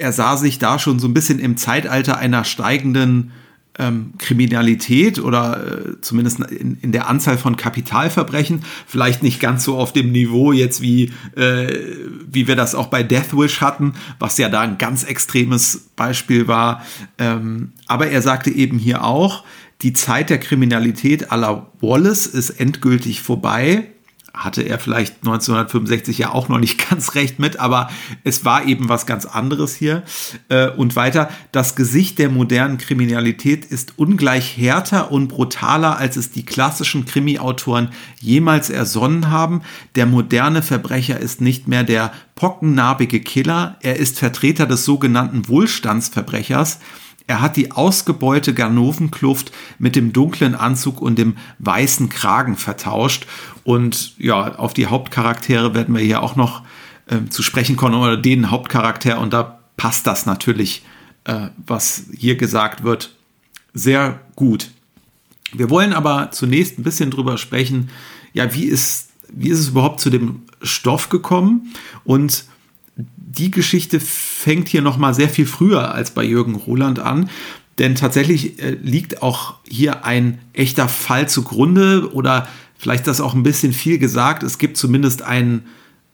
er 0.03 0.13
sah 0.13 0.37
sich 0.37 0.59
da 0.59 0.79
schon 0.81 0.99
so 0.99 1.07
ein 1.07 1.15
bisschen 1.15 1.39
im 1.39 1.57
Zeitalter 1.57 2.19
einer 2.19 2.45
steigenden 2.45 3.31
ähm, 3.79 4.15
Kriminalität 4.19 5.21
oder 5.21 5.95
äh, 5.97 6.01
zumindest 6.01 6.41
in, 6.41 6.77
in, 6.83 6.93
der 6.93 7.09
Anzahl 7.09 7.39
von 7.39 7.57
Kapitalverbrechen, 7.57 8.65
vielleicht 8.87 9.23
nicht 9.23 9.41
ganz 9.41 9.65
so 9.65 9.79
auf 9.79 9.93
dem 9.93 10.13
Niveau 10.13 10.53
jetzt 10.53 10.83
wie, 10.83 11.13
äh, 11.37 11.73
wie 12.29 12.49
wir 12.49 12.57
das 12.57 12.75
auch 12.75 12.89
bei 12.89 13.03
Death 13.03 13.33
Wish 13.33 13.61
hatten, 13.61 13.95
was 14.19 14.37
ja 14.37 14.49
da 14.49 14.61
ein 14.61 14.77
ganz 14.77 15.05
extremes 15.05 15.89
Beispiel 15.97 16.49
war. 16.49 16.85
Ähm, 17.17 17.73
aber 17.87 18.09
er 18.09 18.21
sagte 18.21 18.51
eben 18.51 18.79
hier 18.79 19.05
auch, 19.05 19.45
die 19.81 19.93
Zeit 19.93 20.31
der 20.31 20.39
Kriminalität 20.39 21.33
à 21.33 21.37
la 21.37 21.67
Wallace 21.81 22.27
ist 22.27 22.51
endgültig 22.51 23.23
vorbei 23.23 23.89
hatte 24.35 24.63
er 24.63 24.79
vielleicht 24.79 25.17
1965 25.19 26.19
ja 26.19 26.31
auch 26.31 26.49
noch 26.49 26.59
nicht 26.59 26.89
ganz 26.91 27.15
recht 27.15 27.39
mit, 27.39 27.59
aber 27.59 27.91
es 28.25 28.45
war 28.45 28.67
eben 28.67 28.89
was 28.89 29.07
ganz 29.07 29.27
anderes 29.27 29.75
hier. 29.75 30.03
Äh, 30.49 30.71
und 30.71 30.97
weiter, 30.97 31.31
das 31.53 31.77
Gesicht 31.77 32.19
der 32.19 32.31
modernen 32.31 32.79
Kriminalität 32.79 33.65
ist 33.65 33.95
ungleich 33.97 34.57
härter 34.57 35.13
und 35.13 35.29
brutaler, 35.29 35.99
als 35.99 36.17
es 36.17 36.31
die 36.31 36.45
klassischen 36.45 37.05
Krimi-Autoren 37.05 37.91
jemals 38.21 38.71
ersonnen 38.71 39.31
haben. 39.31 39.63
Der 39.95 40.07
moderne 40.07 40.63
Verbrecher 40.63 41.21
ist 41.21 41.41
nicht 41.41 41.69
mehr 41.69 41.85
der 41.85 42.13
pockennarbige 42.35 43.21
Killer, 43.21 43.77
er 43.83 43.97
ist 43.97 44.19
Vertreter 44.19 44.67
des 44.67 44.85
sogenannten 44.85 45.47
Wohlstandsverbrechers, 45.49 46.81
er 47.33 47.41
hat 47.41 47.57
die 47.57 47.73
ausgebeute 47.73 48.53
Ganovenkluft 48.53 49.53
mit 49.79 49.97
dem 49.97 50.13
dunklen 50.13 50.55
Anzug 50.55 51.01
und 51.01 51.17
dem 51.17 51.39
weißen 51.61 52.11
Kragen 52.11 52.59
vertauscht. 52.59 53.27
Und 53.65 54.13
ja, 54.19 54.57
auf 54.57 54.75
die 54.75 54.87
Hauptcharaktere 54.87 55.75
werden 55.75 55.95
wir 55.95 56.03
hier 56.03 56.23
auch 56.23 56.37
noch 56.37 56.63
äh, 57.07 57.27
zu 57.31 57.43
sprechen 57.43 57.77
kommen, 57.77 57.95
oder 57.95 58.19
den 58.19 58.51
Hauptcharakter. 58.51 59.19
Und 59.19 59.33
da 59.33 59.61
passt 59.79 60.07
das 60.07 60.27
natürlich, 60.27 60.85
äh, 61.25 61.49
was 61.57 62.05
hier 62.15 62.37
gesagt 62.37 62.85
wird, 62.85 63.15
sehr 63.73 64.21
gut. 64.37 64.71
Wir 65.55 65.71
wollen 65.71 65.95
aber 65.95 66.33
zunächst 66.33 66.79
ein 66.79 66.83
bisschen 66.83 67.11
drüber 67.11 67.39
sprechen, 67.39 67.89
ja, 68.35 68.53
wie 68.53 68.65
ist, 68.65 69.09
wie 69.31 69.49
ist 69.49 69.59
es 69.59 69.69
überhaupt 69.71 70.01
zu 70.01 70.11
dem 70.11 70.43
Stoff 70.61 71.09
gekommen? 71.09 71.73
Und 72.05 72.45
die 72.97 73.51
Geschichte 73.51 74.01
fängt 74.01 74.69
hier 74.69 74.83
noch 74.83 74.99
mal 74.99 75.15
sehr 75.15 75.29
viel 75.29 75.47
früher 75.47 75.95
als 75.95 76.11
bei 76.11 76.25
Jürgen 76.25 76.55
Roland 76.55 76.99
an. 76.99 77.31
Denn 77.79 77.95
tatsächlich 77.95 78.63
äh, 78.63 78.77
liegt 78.83 79.23
auch 79.23 79.55
hier 79.67 80.05
ein 80.05 80.39
echter 80.53 80.89
Fall 80.89 81.29
zugrunde 81.29 82.13
oder 82.13 82.49
vielleicht 82.77 83.07
das 83.07 83.21
auch 83.21 83.35
ein 83.35 83.43
bisschen 83.43 83.73
viel 83.73 83.99
gesagt. 83.99 84.43
Es 84.43 84.59
gibt 84.59 84.77
zumindest 84.77 85.23
einen 85.23 85.65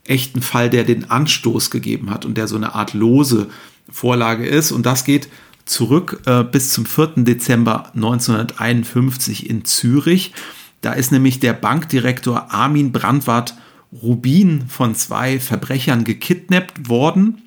echten 0.04 0.40
Fall, 0.40 0.70
der 0.70 0.84
den 0.84 1.10
Anstoß 1.10 1.70
gegeben 1.70 2.10
hat 2.10 2.24
und 2.24 2.36
der 2.36 2.48
so 2.48 2.56
eine 2.56 2.74
Art 2.74 2.94
lose 2.94 3.48
Vorlage 3.90 4.46
ist. 4.46 4.70
Und 4.70 4.86
das 4.86 5.04
geht 5.04 5.28
zurück 5.64 6.22
äh, 6.26 6.44
bis 6.44 6.72
zum 6.72 6.86
4. 6.86 7.24
Dezember 7.24 7.90
1951 7.94 9.50
in 9.50 9.64
Zürich. 9.64 10.32
Da 10.80 10.92
ist 10.92 11.10
nämlich 11.10 11.40
der 11.40 11.52
Bankdirektor 11.52 12.52
Armin 12.52 12.92
Brandwart 12.92 13.54
Rubin 13.92 14.68
von 14.68 14.94
zwei 14.94 15.40
Verbrechern 15.40 16.04
gekidnappt 16.04 16.88
worden. 16.88 17.42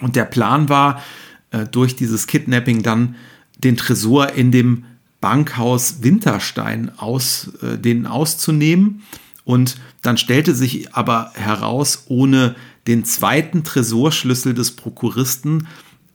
Und 0.00 0.16
der 0.16 0.24
Plan 0.24 0.68
war, 0.68 1.02
äh, 1.50 1.66
durch 1.66 1.96
dieses 1.96 2.26
Kidnapping 2.26 2.82
dann 2.82 3.16
den 3.58 3.76
Tresor 3.76 4.32
in 4.32 4.52
dem 4.52 4.84
Bankhaus 5.20 6.02
Winterstein 6.02 6.90
aus, 6.98 7.50
äh, 7.62 7.78
den 7.78 8.06
auszunehmen. 8.06 9.02
Und 9.44 9.78
dann 10.02 10.18
stellte 10.18 10.54
sich 10.54 10.94
aber 10.94 11.32
heraus, 11.34 12.04
ohne 12.08 12.56
den 12.86 13.04
zweiten 13.04 13.64
Tresorschlüssel 13.64 14.54
des 14.54 14.76
Prokuristen 14.76 15.66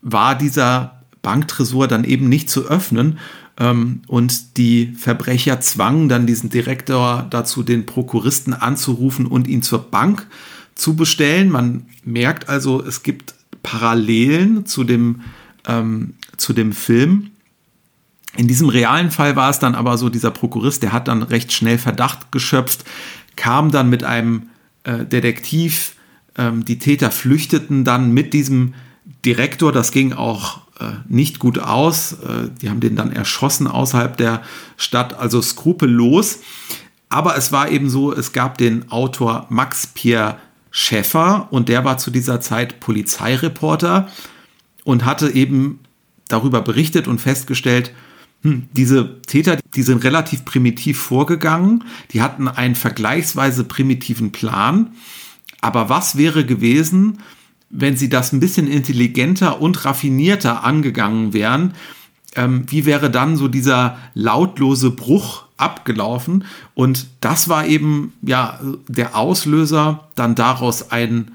war 0.01 0.38
dieser 0.38 1.01
Banktresor 1.22 1.88
dann 1.88 2.03
eben 2.03 2.30
nicht 2.30 2.50
zu 2.50 2.65
öffnen. 2.65 3.20
Ähm, 3.58 4.01
und 4.08 4.58
die 4.58 4.93
Verbrecher 4.98 5.60
zwangen 5.62 6.10
dann 6.10 6.27
diesen 6.27 6.50
Direktor 6.50 7.27
dazu, 7.29 7.63
den 7.63 7.86
Prokuristen 7.86 8.53
anzurufen 8.53 9.25
und 9.25 9.48
ihn 9.48 9.62
zur 9.62 9.91
Bank 9.91 10.27
zu 10.75 10.96
bestellen. 10.96 11.50
Man 11.50 11.86
merkt 12.03 12.50
also, 12.50 12.84
es 12.84 13.03
gibt 13.03 13.36
Parallelen 13.63 14.65
zu 14.65 14.84
dem, 14.84 15.22
ähm, 15.67 16.15
zu 16.38 16.53
dem 16.53 16.74
Film. 16.74 17.31
In 18.38 18.48
diesem 18.48 18.70
realen 18.70 19.12
Fall 19.12 19.36
war 19.36 19.50
es 19.50 19.60
dann 19.60 19.75
aber 19.75 19.98
so, 19.98 20.10
dieser 20.10 20.31
Prokurist, 20.31 20.84
der 20.84 20.93
hat 20.93 21.08
dann 21.08 21.22
recht 21.22 21.51
schnell 21.51 21.77
Verdacht 21.77 22.31
geschöpft, 22.31 22.86
kam 23.36 23.72
dann 23.72 23.89
mit 23.89 24.03
einem 24.03 24.43
äh, 24.84 25.05
Detektiv, 25.05 25.96
ähm, 26.38 26.63
die 26.63 26.79
Täter 26.79 27.12
flüchteten 27.12 27.84
dann 27.84 28.12
mit 28.13 28.34
diesem 28.34 28.74
Direktor, 29.25 29.72
das 29.72 29.91
ging 29.91 30.13
auch 30.13 30.61
nicht 31.08 31.40
gut 31.40 31.60
aus, 31.60 32.14
äh, 32.14 32.50
die 32.62 32.70
haben 32.70 32.80
den 32.80 32.96
dann 32.96 33.12
erschossen 33.12 33.68
außerhalb 33.68 34.18
der 34.18 34.42
Stadt, 34.78 35.18
also 35.18 35.42
skrupellos. 35.42 36.40
Aber 37.10 37.36
es 37.36 37.52
war 37.52 37.70
eben 37.70 37.90
so, 37.90 38.14
es 38.14 38.32
gab 38.32 38.58
den 38.58 38.90
Autor 38.92 39.48
Max 39.50 39.88
Pierre 39.88 40.38
Schäffer 40.72 41.50
und 41.52 41.68
der 41.68 41.84
war 41.84 41.98
zu 41.98 42.12
dieser 42.12 42.40
Zeit 42.40 42.80
Polizeireporter 42.80 44.08
und 44.86 45.04
hatte 45.04 45.30
eben 45.30 45.80
darüber 46.30 46.62
berichtet 46.62 47.08
und 47.08 47.20
festgestellt, 47.20 47.92
hm, 48.44 48.70
diese 48.72 49.22
Täter, 49.24 49.58
die 49.76 49.84
sind 49.84 50.04
relativ 50.04 50.46
primitiv 50.46 51.00
vorgegangen, 51.00 51.84
die 52.12 52.22
hatten 52.22 52.48
einen 52.48 52.76
vergleichsweise 52.76 53.66
primitiven 53.66 54.32
Plan. 54.32 54.94
Aber 55.60 55.90
was 55.90 56.18
wäre 56.18 56.46
gewesen, 56.46 57.20
wenn 57.72 57.98
sie 57.98 58.10
das 58.10 58.34
ein 58.34 58.40
bisschen 58.40 58.68
intelligenter 58.68 59.62
und 59.62 59.86
raffinierter 59.86 60.63
angegangen 60.63 61.34
wären? 61.34 61.74
Ähm, 62.36 62.63
wie 62.68 62.86
wäre 62.86 63.10
dann 63.10 63.36
so 63.38 63.48
dieser 63.48 63.98
lautlose 64.13 64.92
Bruch 64.92 65.44
abgelaufen? 65.58 66.46
Und 66.74 67.08
das 67.22 67.50
war 67.50 67.66
eben 67.66 68.13
ja 68.22 68.60
der 68.88 69.16
Auslöser, 69.16 70.08
dann 70.16 70.36
daraus 70.36 70.92
ein 70.92 71.32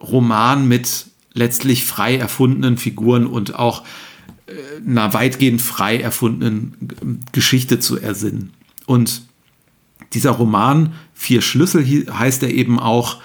Roman 0.00 0.68
mit 0.68 1.06
letztlich 1.32 1.84
frei 1.84 2.16
erfundenen 2.16 2.78
Figuren 2.78 3.26
und 3.26 3.54
auch 3.54 3.82
einer 4.86 5.12
weitgehend 5.12 5.60
frei 5.60 5.98
erfundenen 5.98 6.74
Geschichte 7.32 7.80
zu 7.80 7.98
ersinnen. 7.98 8.52
Und 8.86 9.22
dieser 10.12 10.30
Roman, 10.30 10.94
Vier 11.18 11.40
Schlüssel 11.40 11.84
heißt 12.12 12.42
er 12.42 12.50
eben 12.50 12.78
auch, 12.78 13.16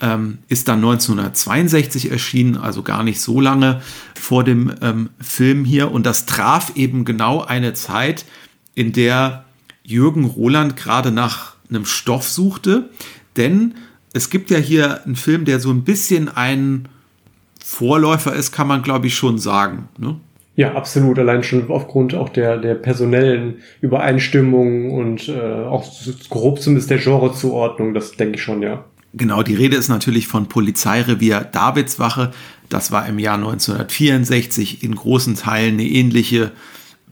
ähm, 0.00 0.38
ist 0.48 0.68
dann 0.68 0.78
1962 0.78 2.10
erschienen, 2.10 2.56
also 2.56 2.82
gar 2.82 3.02
nicht 3.02 3.20
so 3.20 3.40
lange 3.40 3.82
vor 4.14 4.44
dem 4.44 4.72
ähm, 4.82 5.10
Film 5.20 5.64
hier. 5.64 5.92
Und 5.92 6.06
das 6.06 6.26
traf 6.26 6.72
eben 6.76 7.04
genau 7.04 7.42
eine 7.44 7.74
Zeit, 7.74 8.24
in 8.74 8.92
der 8.92 9.44
Jürgen 9.82 10.24
Roland 10.24 10.76
gerade 10.76 11.10
nach 11.10 11.54
einem 11.68 11.84
Stoff 11.84 12.28
suchte. 12.28 12.90
Denn 13.36 13.74
es 14.12 14.30
gibt 14.30 14.50
ja 14.50 14.58
hier 14.58 15.04
einen 15.04 15.16
Film, 15.16 15.44
der 15.44 15.60
so 15.60 15.70
ein 15.70 15.84
bisschen 15.84 16.28
ein 16.28 16.88
Vorläufer 17.62 18.34
ist, 18.34 18.52
kann 18.52 18.66
man 18.66 18.82
glaube 18.82 19.06
ich 19.06 19.14
schon 19.14 19.38
sagen. 19.38 19.88
Ne? 19.98 20.16
Ja, 20.56 20.74
absolut. 20.74 21.18
Allein 21.18 21.42
schon 21.42 21.70
aufgrund 21.70 22.14
auch 22.14 22.28
der, 22.28 22.58
der 22.58 22.74
personellen 22.74 23.62
Übereinstimmung 23.80 24.90
und 24.90 25.28
äh, 25.28 25.40
auch 25.40 25.90
grob 26.28 26.60
zumindest 26.60 26.90
der 26.90 26.98
Genrezuordnung, 26.98 27.94
das 27.94 28.12
denke 28.12 28.36
ich 28.36 28.42
schon, 28.42 28.62
ja. 28.62 28.84
Genau, 29.12 29.42
die 29.42 29.54
Rede 29.54 29.76
ist 29.76 29.88
natürlich 29.88 30.28
von 30.28 30.48
Polizeirevier 30.48 31.40
Davidswache. 31.40 32.32
Das 32.68 32.92
war 32.92 33.06
im 33.06 33.18
Jahr 33.18 33.34
1964 33.34 34.84
in 34.84 34.94
großen 34.94 35.34
Teilen 35.34 35.74
eine 35.74 35.88
ähnliche 35.88 36.52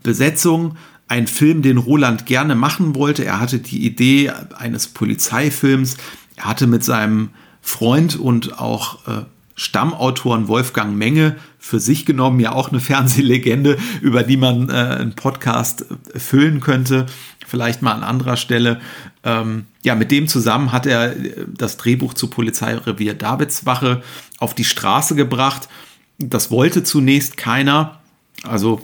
Besetzung. 0.01 0.77
Ein 1.09 1.27
Film, 1.27 1.61
den 1.61 1.77
Roland 1.77 2.25
gerne 2.25 2.55
machen 2.55 2.95
wollte. 2.95 3.25
Er 3.25 3.39
hatte 3.39 3.59
die 3.59 3.85
Idee 3.85 4.31
eines 4.57 4.87
Polizeifilms. 4.87 5.97
Er 6.37 6.45
hatte 6.45 6.67
mit 6.67 6.85
seinem 6.85 7.29
Freund 7.61 8.17
und 8.17 8.59
auch 8.59 9.05
äh, 9.07 9.25
Stammautoren 9.59 10.47
Wolfgang 10.47 10.95
Menge 10.95 11.35
für 11.57 11.81
sich 11.81 12.05
genommen 12.05 12.39
ja 12.39 12.53
auch 12.53 12.69
eine 12.69 12.79
Fernsehlegende, 12.79 13.77
über 14.01 14.23
die 14.23 14.37
man 14.37 14.69
äh, 14.69 14.73
einen 14.73 15.15
Podcast 15.15 15.85
äh, 16.13 16.17
füllen 16.17 16.61
könnte, 16.61 17.07
vielleicht 17.45 17.81
mal 17.81 17.91
an 17.91 18.03
anderer 18.03 18.37
Stelle. 18.37 18.79
Ähm, 19.25 19.65
ja, 19.83 19.95
mit 19.95 20.11
dem 20.11 20.29
zusammen 20.29 20.71
hat 20.71 20.85
er 20.85 21.13
äh, 21.13 21.45
das 21.45 21.75
Drehbuch 21.75 22.13
zu 22.13 22.29
Polizeirevier 22.29 23.15
Davidswache 23.15 24.01
auf 24.37 24.55
die 24.55 24.63
Straße 24.63 25.15
gebracht. 25.15 25.67
Das 26.19 26.51
wollte 26.51 26.83
zunächst 26.83 27.35
keiner. 27.35 27.99
Also 28.43 28.81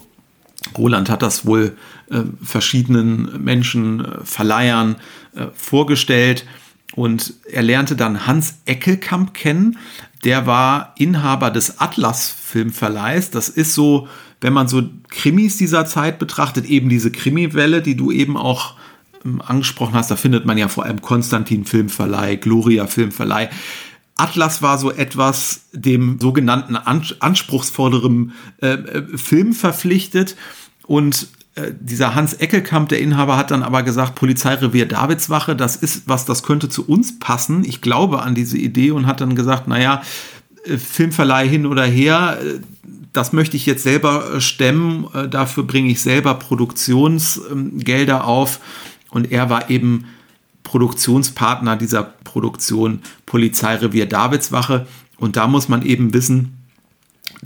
Roland 0.77 1.10
hat 1.10 1.22
das 1.22 1.46
wohl 1.46 1.77
äh, 2.12 2.24
verschiedenen 2.44 3.41
Menschen, 3.41 4.03
äh, 4.03 4.25
Verleihern 4.25 4.98
äh, 5.36 5.46
vorgestellt. 5.53 6.46
Und 6.96 7.34
er 7.50 7.63
lernte 7.63 7.96
dann 7.96 8.27
Hans 8.27 8.55
Eckelkamp 8.65 9.34
kennen, 9.34 9.77
der 10.25 10.48
war 10.48 10.94
Inhaber 10.98 11.51
des 11.51 11.79
Atlas 11.79 12.29
Filmverleihs. 12.29 13.29
Das 13.29 13.48
ist 13.48 13.74
so, 13.74 14.08
wenn 14.41 14.53
man 14.53 14.67
so 14.67 14.84
Krimis 15.10 15.58
dieser 15.58 15.86
Zeit 15.86 16.20
betrachtet, 16.20 16.65
eben 16.65 16.89
diese 16.89 17.12
Krimiwelle, 17.12 17.82
die 17.82 17.96
du 17.96 18.12
eben 18.12 18.36
auch 18.36 18.74
ähm, 19.24 19.41
angesprochen 19.41 19.94
hast. 19.94 20.10
Da 20.10 20.15
findet 20.15 20.46
man 20.46 20.58
ja 20.58 20.67
vor 20.67 20.84
allem 20.84 21.01
Konstantin 21.01 21.63
Filmverleih, 21.65 22.36
Gloria 22.38 22.88
Filmverleih. 22.88 23.50
Atlas 24.17 24.62
war 24.62 24.77
so 24.77 24.91
etwas 24.91 25.67
dem 25.74 26.20
sogenannten 26.20 26.75
anspruchsvolleren 26.75 28.34
äh, 28.62 28.67
äh, 28.67 29.17
Film 29.17 29.53
verpflichtet 29.53 30.36
und 30.88 31.27
dieser 31.79 32.15
Hans 32.15 32.33
Eckelkamp, 32.33 32.89
der 32.89 33.00
Inhaber, 33.00 33.38
hat 33.38 33.51
dann 33.51 33.63
aber 33.63 33.83
gesagt, 33.83 34.15
Polizeirevier 34.15 34.88
Davidswache, 34.88 35.55
das 35.55 35.77
ist 35.77 36.03
was, 36.07 36.25
das 36.25 36.43
könnte 36.43 36.67
zu 36.67 36.85
uns 36.85 37.17
passen. 37.19 37.63
Ich 37.63 37.81
glaube 37.81 38.21
an 38.21 38.35
diese 38.35 38.57
Idee 38.57 38.91
und 38.91 39.07
hat 39.07 39.21
dann 39.21 39.35
gesagt, 39.35 39.67
naja, 39.67 40.01
äh, 40.65 40.77
Filmverleih 40.77 41.47
hin 41.47 41.65
oder 41.65 41.85
her, 41.85 42.39
äh, 42.41 42.59
das 43.13 43.31
möchte 43.31 43.55
ich 43.55 43.65
jetzt 43.65 43.83
selber 43.83 44.41
stemmen, 44.41 45.07
dafür 45.29 45.63
bringe 45.63 45.89
ich 45.89 46.01
selber 46.01 46.33
Produktionsgelder 46.33 48.25
auf. 48.25 48.59
Und 49.09 49.31
er 49.31 49.50
war 49.50 49.69
eben 49.69 50.03
Produktionspartner 50.63 51.77
dieser 51.77 52.03
Produktion 52.03 53.00
Polizeirevier 53.25 54.07
Davidswache. 54.07 54.85
Und 55.15 55.38
da 55.38 55.47
muss 55.47 55.69
man 55.69 55.85
eben 55.85 56.13
wissen, 56.13 56.57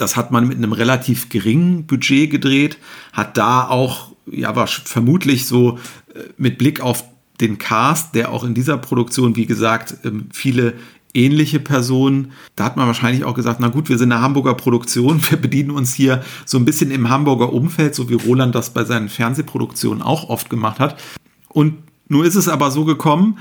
das 0.01 0.15
hat 0.15 0.32
man 0.32 0.48
mit 0.48 0.58
einem 0.58 0.74
relativ 0.74 1.29
geringen 1.29 1.86
Budget 1.86 2.32
gedreht, 2.32 2.77
hat 3.13 3.38
da 3.38 3.68
auch, 3.68 4.12
ja, 4.25 4.56
war 4.56 4.68
vermutlich 4.68 5.48
so 5.48 5.77
äh, 6.13 6.20
mit 6.38 6.58
Blick 6.58 6.82
auf 6.82 7.03
den 7.41 7.58
Cast, 7.58 8.15
der 8.15 8.32
auch 8.32 8.44
in 8.44 8.53
dieser 8.53 8.77
Produktion, 8.77 9.36
wie 9.36 9.46
gesagt, 9.46 9.96
ähm, 10.03 10.29
viele 10.34 10.74
ähnliche 11.13 11.60
Personen. 11.60 12.32
Da 12.56 12.65
hat 12.65 12.77
man 12.77 12.88
wahrscheinlich 12.88 13.24
auch 13.24 13.34
gesagt, 13.34 13.60
na 13.60 13.70
gut, 13.70 13.89
wir 13.89 13.98
sind 13.98 14.12
eine 14.12 14.22
Hamburger 14.22 14.53
Produktion, 14.53 15.22
wir 15.29 15.38
bedienen 15.38 15.72
uns 15.72 15.94
hier 15.94 16.24
so 16.46 16.58
ein 16.58 16.65
bisschen 16.65 16.91
im 16.91 17.10
Hamburger 17.10 17.51
Umfeld, 17.51 17.96
so 17.96 18.10
wie 18.10 18.15
Roland 18.15 18.56
das 18.56 18.74
bei 18.74 18.84
seinen 18.84 19.10
Fernsehproduktionen 19.10 20.01
auch 20.01 20.29
oft 20.29 20.50
gemacht 20.50 20.79
hat. 20.79 21.01
Und 21.48 21.75
nur 22.08 22.25
ist 22.25 22.36
es 22.36 22.48
aber 22.48 22.72
so 22.72 22.86
gekommen, 22.86 23.39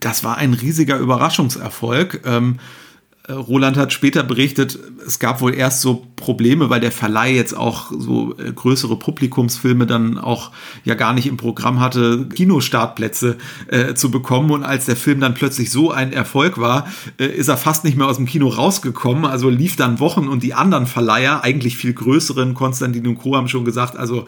das 0.00 0.22
war 0.22 0.36
ein 0.36 0.54
riesiger 0.54 0.98
Überraschungserfolg. 0.98 2.22
Ähm, 2.24 2.56
äh, 2.56 2.87
Roland 3.32 3.76
hat 3.76 3.92
später 3.92 4.22
berichtet, 4.22 4.78
es 5.06 5.18
gab 5.18 5.40
wohl 5.42 5.54
erst 5.54 5.82
so 5.82 6.06
Probleme, 6.16 6.70
weil 6.70 6.80
der 6.80 6.92
Verleih 6.92 7.34
jetzt 7.34 7.54
auch 7.54 7.92
so 7.96 8.34
äh, 8.38 8.52
größere 8.52 8.96
Publikumsfilme 8.96 9.86
dann 9.86 10.16
auch 10.16 10.50
ja 10.84 10.94
gar 10.94 11.12
nicht 11.12 11.26
im 11.26 11.36
Programm 11.36 11.78
hatte, 11.78 12.26
Kinostartplätze 12.34 13.36
äh, 13.68 13.94
zu 13.94 14.10
bekommen. 14.10 14.50
Und 14.50 14.64
als 14.64 14.86
der 14.86 14.96
Film 14.96 15.20
dann 15.20 15.34
plötzlich 15.34 15.70
so 15.70 15.90
ein 15.90 16.12
Erfolg 16.12 16.58
war, 16.58 16.88
äh, 17.18 17.26
ist 17.26 17.48
er 17.48 17.58
fast 17.58 17.84
nicht 17.84 17.98
mehr 17.98 18.06
aus 18.06 18.16
dem 18.16 18.26
Kino 18.26 18.48
rausgekommen. 18.48 19.26
Also 19.26 19.50
lief 19.50 19.76
dann 19.76 20.00
Wochen 20.00 20.26
und 20.26 20.42
die 20.42 20.54
anderen 20.54 20.86
Verleiher, 20.86 21.44
eigentlich 21.44 21.76
viel 21.76 21.92
größeren, 21.92 22.54
Konstantin 22.54 23.06
und 23.06 23.18
Co. 23.18 23.36
haben 23.36 23.48
schon 23.48 23.66
gesagt, 23.66 23.96
also 23.96 24.24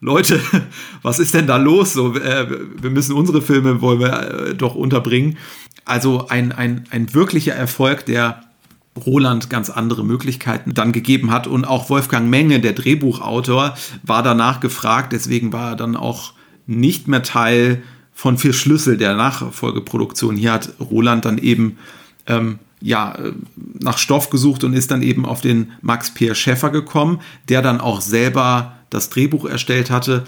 Leute, 0.00 0.38
was 1.02 1.18
ist 1.18 1.34
denn 1.34 1.46
da 1.46 1.56
los? 1.56 1.94
So, 1.94 2.14
äh, 2.14 2.46
wir 2.80 2.90
müssen 2.90 3.14
unsere 3.14 3.42
Filme 3.42 3.80
wollen 3.80 4.00
wir 4.00 4.48
äh, 4.48 4.54
doch 4.54 4.74
unterbringen. 4.74 5.38
Also 5.84 6.28
ein, 6.28 6.52
ein, 6.52 6.84
ein 6.90 7.12
wirklicher 7.14 7.54
Erfolg, 7.54 8.06
der 8.06 8.42
Roland 9.04 9.50
ganz 9.50 9.70
andere 9.70 10.04
Möglichkeiten 10.04 10.74
dann 10.74 10.92
gegeben 10.92 11.30
hat. 11.30 11.46
Und 11.46 11.64
auch 11.64 11.90
Wolfgang 11.90 12.28
Menge, 12.28 12.60
der 12.60 12.72
Drehbuchautor, 12.72 13.74
war 14.02 14.22
danach 14.22 14.60
gefragt. 14.60 15.12
Deswegen 15.12 15.52
war 15.52 15.70
er 15.70 15.76
dann 15.76 15.96
auch 15.96 16.34
nicht 16.66 17.08
mehr 17.08 17.22
Teil 17.22 17.82
von 18.12 18.38
Vier 18.38 18.52
Schlüssel 18.52 18.96
der 18.96 19.16
Nachfolgeproduktion. 19.16 20.36
Hier 20.36 20.52
hat 20.52 20.74
Roland 20.78 21.24
dann 21.24 21.38
eben 21.38 21.78
ähm, 22.26 22.60
ja, 22.80 23.16
nach 23.80 23.98
Stoff 23.98 24.30
gesucht 24.30 24.62
und 24.62 24.74
ist 24.74 24.90
dann 24.90 25.02
eben 25.02 25.26
auf 25.26 25.40
den 25.40 25.72
Max 25.80 26.12
Pierre 26.12 26.34
Schäffer 26.34 26.70
gekommen, 26.70 27.20
der 27.48 27.62
dann 27.62 27.80
auch 27.80 28.00
selber 28.00 28.76
das 28.94 29.10
Drehbuch 29.10 29.44
erstellt 29.44 29.90
hatte, 29.90 30.24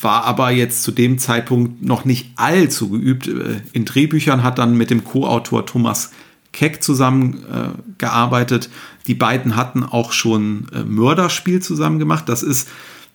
war 0.00 0.24
aber 0.24 0.50
jetzt 0.50 0.82
zu 0.82 0.90
dem 0.90 1.18
Zeitpunkt 1.18 1.82
noch 1.82 2.04
nicht 2.04 2.32
allzu 2.36 2.88
geübt 2.90 3.28
äh, 3.28 3.60
in 3.72 3.84
Drehbüchern, 3.84 4.42
hat 4.42 4.58
dann 4.58 4.76
mit 4.76 4.90
dem 4.90 5.04
Co-Autor 5.04 5.66
Thomas 5.66 6.10
Keck 6.52 6.82
zusammengearbeitet. 6.82 8.66
Äh, 8.66 8.68
die 9.06 9.14
beiden 9.14 9.54
hatten 9.54 9.84
auch 9.84 10.12
schon 10.12 10.66
äh, 10.74 10.82
Mörderspiel 10.82 11.60
zusammen 11.60 11.98
gemacht. 11.98 12.28
Das 12.28 12.42
ist 12.42 12.68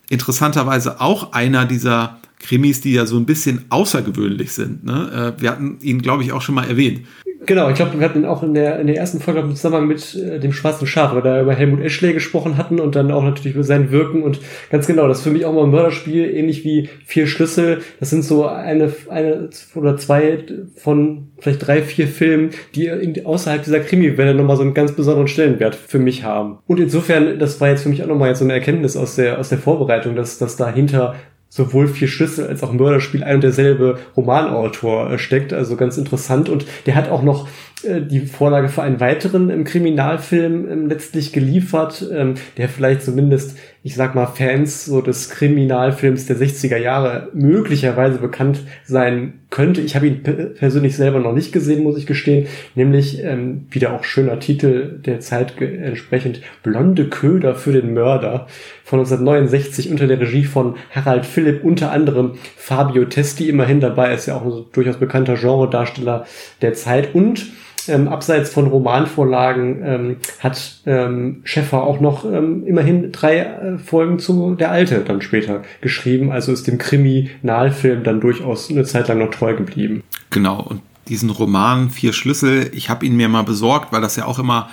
interessanterweise 0.09 1.01
auch 1.01 1.33
einer 1.33 1.65
dieser 1.65 2.19
Krimis, 2.39 2.81
die 2.81 2.93
ja 2.93 3.05
so 3.05 3.17
ein 3.17 3.25
bisschen 3.25 3.65
außergewöhnlich 3.69 4.53
sind. 4.53 4.85
Ne? 4.85 5.33
Äh, 5.37 5.41
wir 5.41 5.51
hatten 5.51 5.79
ihn, 5.81 6.01
glaube 6.01 6.23
ich, 6.23 6.31
auch 6.31 6.41
schon 6.41 6.55
mal 6.55 6.67
erwähnt. 6.67 7.05
Genau, 7.45 7.69
ich 7.69 7.75
glaube, 7.75 7.99
wir 7.99 8.05
hatten 8.05 8.25
auch 8.25 8.43
in 8.43 8.53
der, 8.53 8.79
in 8.79 8.87
der 8.87 8.97
ersten 8.97 9.19
Folge 9.19 9.41
im 9.41 9.55
Zusammenhang 9.55 9.87
mit 9.87 10.15
äh, 10.15 10.39
dem 10.39 10.53
Schwarzen 10.53 10.87
Schaf, 10.87 11.13
weil 11.13 11.21
da 11.21 11.41
über 11.41 11.53
Helmut 11.53 11.81
Eschle 11.81 12.13
gesprochen 12.13 12.57
hatten 12.57 12.79
und 12.79 12.95
dann 12.95 13.11
auch 13.11 13.23
natürlich 13.23 13.55
über 13.55 13.63
sein 13.63 13.91
Wirken 13.91 14.23
und 14.23 14.39
ganz 14.71 14.87
genau, 14.87 15.07
das 15.07 15.19
ist 15.19 15.23
für 15.23 15.29
mich 15.29 15.45
auch 15.45 15.53
mal 15.53 15.63
ein 15.63 15.71
Mörderspiel, 15.71 16.25
ähnlich 16.35 16.63
wie 16.63 16.89
Vier 17.05 17.27
Schlüssel. 17.27 17.81
Das 17.99 18.09
sind 18.09 18.23
so 18.23 18.47
eine, 18.47 18.91
eine 19.09 19.49
oder 19.75 19.97
zwei 19.97 20.39
von 20.75 21.29
vielleicht 21.39 21.67
drei, 21.67 21.81
vier 21.81 22.07
Filmen, 22.07 22.49
die 22.73 22.87
in, 22.87 23.25
außerhalb 23.25 23.63
dieser 23.63 23.79
Krimi-Welle 23.79 24.33
nochmal 24.33 24.57
so 24.57 24.63
einen 24.63 24.73
ganz 24.73 24.93
besonderen 24.93 25.27
Stellenwert 25.27 25.75
für 25.75 25.99
mich 25.99 26.23
haben. 26.23 26.59
Und 26.67 26.79
insofern, 26.79 27.37
das 27.37 27.61
war 27.61 27.69
jetzt 27.69 27.83
für 27.83 27.89
mich 27.89 28.03
auch 28.03 28.07
nochmal 28.07 28.35
so 28.35 28.43
eine 28.43 28.53
Erkenntnis 28.53 28.97
aus 28.97 29.15
der, 29.15 29.39
aus 29.39 29.49
der 29.49 29.57
Vorbereitung, 29.57 30.15
dass, 30.15 30.37
dass 30.37 30.55
dahinter 30.55 31.15
sowohl 31.49 31.87
vier 31.87 32.07
Schlüssel 32.07 32.47
als 32.47 32.63
auch 32.63 32.73
Mörderspiel 32.73 33.23
ein 33.23 33.35
und 33.35 33.43
derselbe 33.43 33.99
Romanautor 34.15 35.11
äh, 35.11 35.17
steckt. 35.17 35.53
Also 35.53 35.75
ganz 35.75 35.97
interessant. 35.97 36.49
Und 36.49 36.65
der 36.85 36.95
hat 36.95 37.09
auch 37.09 37.23
noch 37.23 37.47
die 37.83 38.21
Vorlage 38.21 38.69
für 38.69 38.81
einen 38.81 38.99
weiteren 38.99 39.49
im 39.49 39.63
Kriminalfilm 39.63 40.71
ähm, 40.71 40.87
letztlich 40.87 41.33
geliefert, 41.33 42.07
ähm, 42.11 42.35
der 42.57 42.69
vielleicht 42.69 43.03
zumindest, 43.03 43.57
ich 43.83 43.95
sag 43.95 44.15
mal, 44.15 44.25
Fans 44.27 44.85
so 44.85 45.01
des 45.01 45.29
Kriminalfilms 45.29 46.25
der 46.25 46.37
60er 46.37 46.77
Jahre 46.77 47.29
möglicherweise 47.33 48.17
bekannt 48.17 48.61
sein 48.85 49.33
könnte. 49.49 49.81
Ich 49.81 49.95
habe 49.95 50.07
ihn 50.07 50.23
persönlich 50.23 50.95
selber 50.95 51.19
noch 51.19 51.33
nicht 51.33 51.51
gesehen, 51.51 51.83
muss 51.83 51.97
ich 51.97 52.07
gestehen, 52.07 52.47
nämlich 52.73 53.23
ähm, 53.23 53.67
wieder 53.69 53.93
auch 53.93 54.03
schöner 54.03 54.39
Titel 54.39 54.99
der 55.05 55.19
Zeit 55.19 55.61
entsprechend 55.61 56.41
Blonde 56.63 57.05
Köder 57.09 57.55
für 57.55 57.73
den 57.73 57.93
Mörder 57.93 58.47
von 58.83 58.99
1969 58.99 59.91
unter 59.91 60.07
der 60.07 60.19
Regie 60.19 60.45
von 60.45 60.75
Harald 60.91 61.25
Philipp, 61.25 61.63
unter 61.63 61.91
anderem 61.91 62.33
Fabio 62.55 63.05
Testi 63.05 63.47
immerhin 63.49 63.79
dabei, 63.79 64.13
ist 64.13 64.25
ja 64.25 64.35
auch 64.35 64.45
ein 64.45 64.65
durchaus 64.73 64.97
bekannter 64.97 65.35
Genredarsteller 65.35 66.25
der 66.61 66.73
Zeit 66.73 67.13
und 67.13 67.45
ähm, 67.87 68.07
abseits 68.07 68.49
von 68.49 68.67
Romanvorlagen 68.67 69.81
ähm, 69.83 70.15
hat 70.39 70.81
ähm, 70.85 71.41
Schäffer 71.43 71.83
auch 71.83 71.99
noch 71.99 72.25
ähm, 72.25 72.65
immerhin 72.65 73.11
drei 73.11 73.39
äh, 73.39 73.77
Folgen 73.77 74.19
zu 74.19 74.55
Der 74.55 74.71
Alte 74.71 74.99
dann 74.99 75.21
später 75.21 75.63
geschrieben, 75.81 76.31
also 76.31 76.51
ist 76.51 76.67
dem 76.67 76.77
Kriminalfilm 76.77 78.03
dann 78.03 78.21
durchaus 78.21 78.69
eine 78.69 78.83
Zeit 78.83 79.07
lang 79.07 79.19
noch 79.19 79.31
treu 79.31 79.55
geblieben. 79.55 80.03
Genau, 80.29 80.61
und 80.61 80.81
diesen 81.07 81.29
Roman 81.29 81.89
Vier 81.89 82.13
Schlüssel, 82.13 82.69
ich 82.73 82.89
habe 82.89 83.05
ihn 83.05 83.15
mir 83.15 83.29
mal 83.29 83.43
besorgt, 83.43 83.91
weil 83.91 84.01
das 84.01 84.15
ja 84.15 84.25
auch 84.25 84.39
immer 84.39 84.69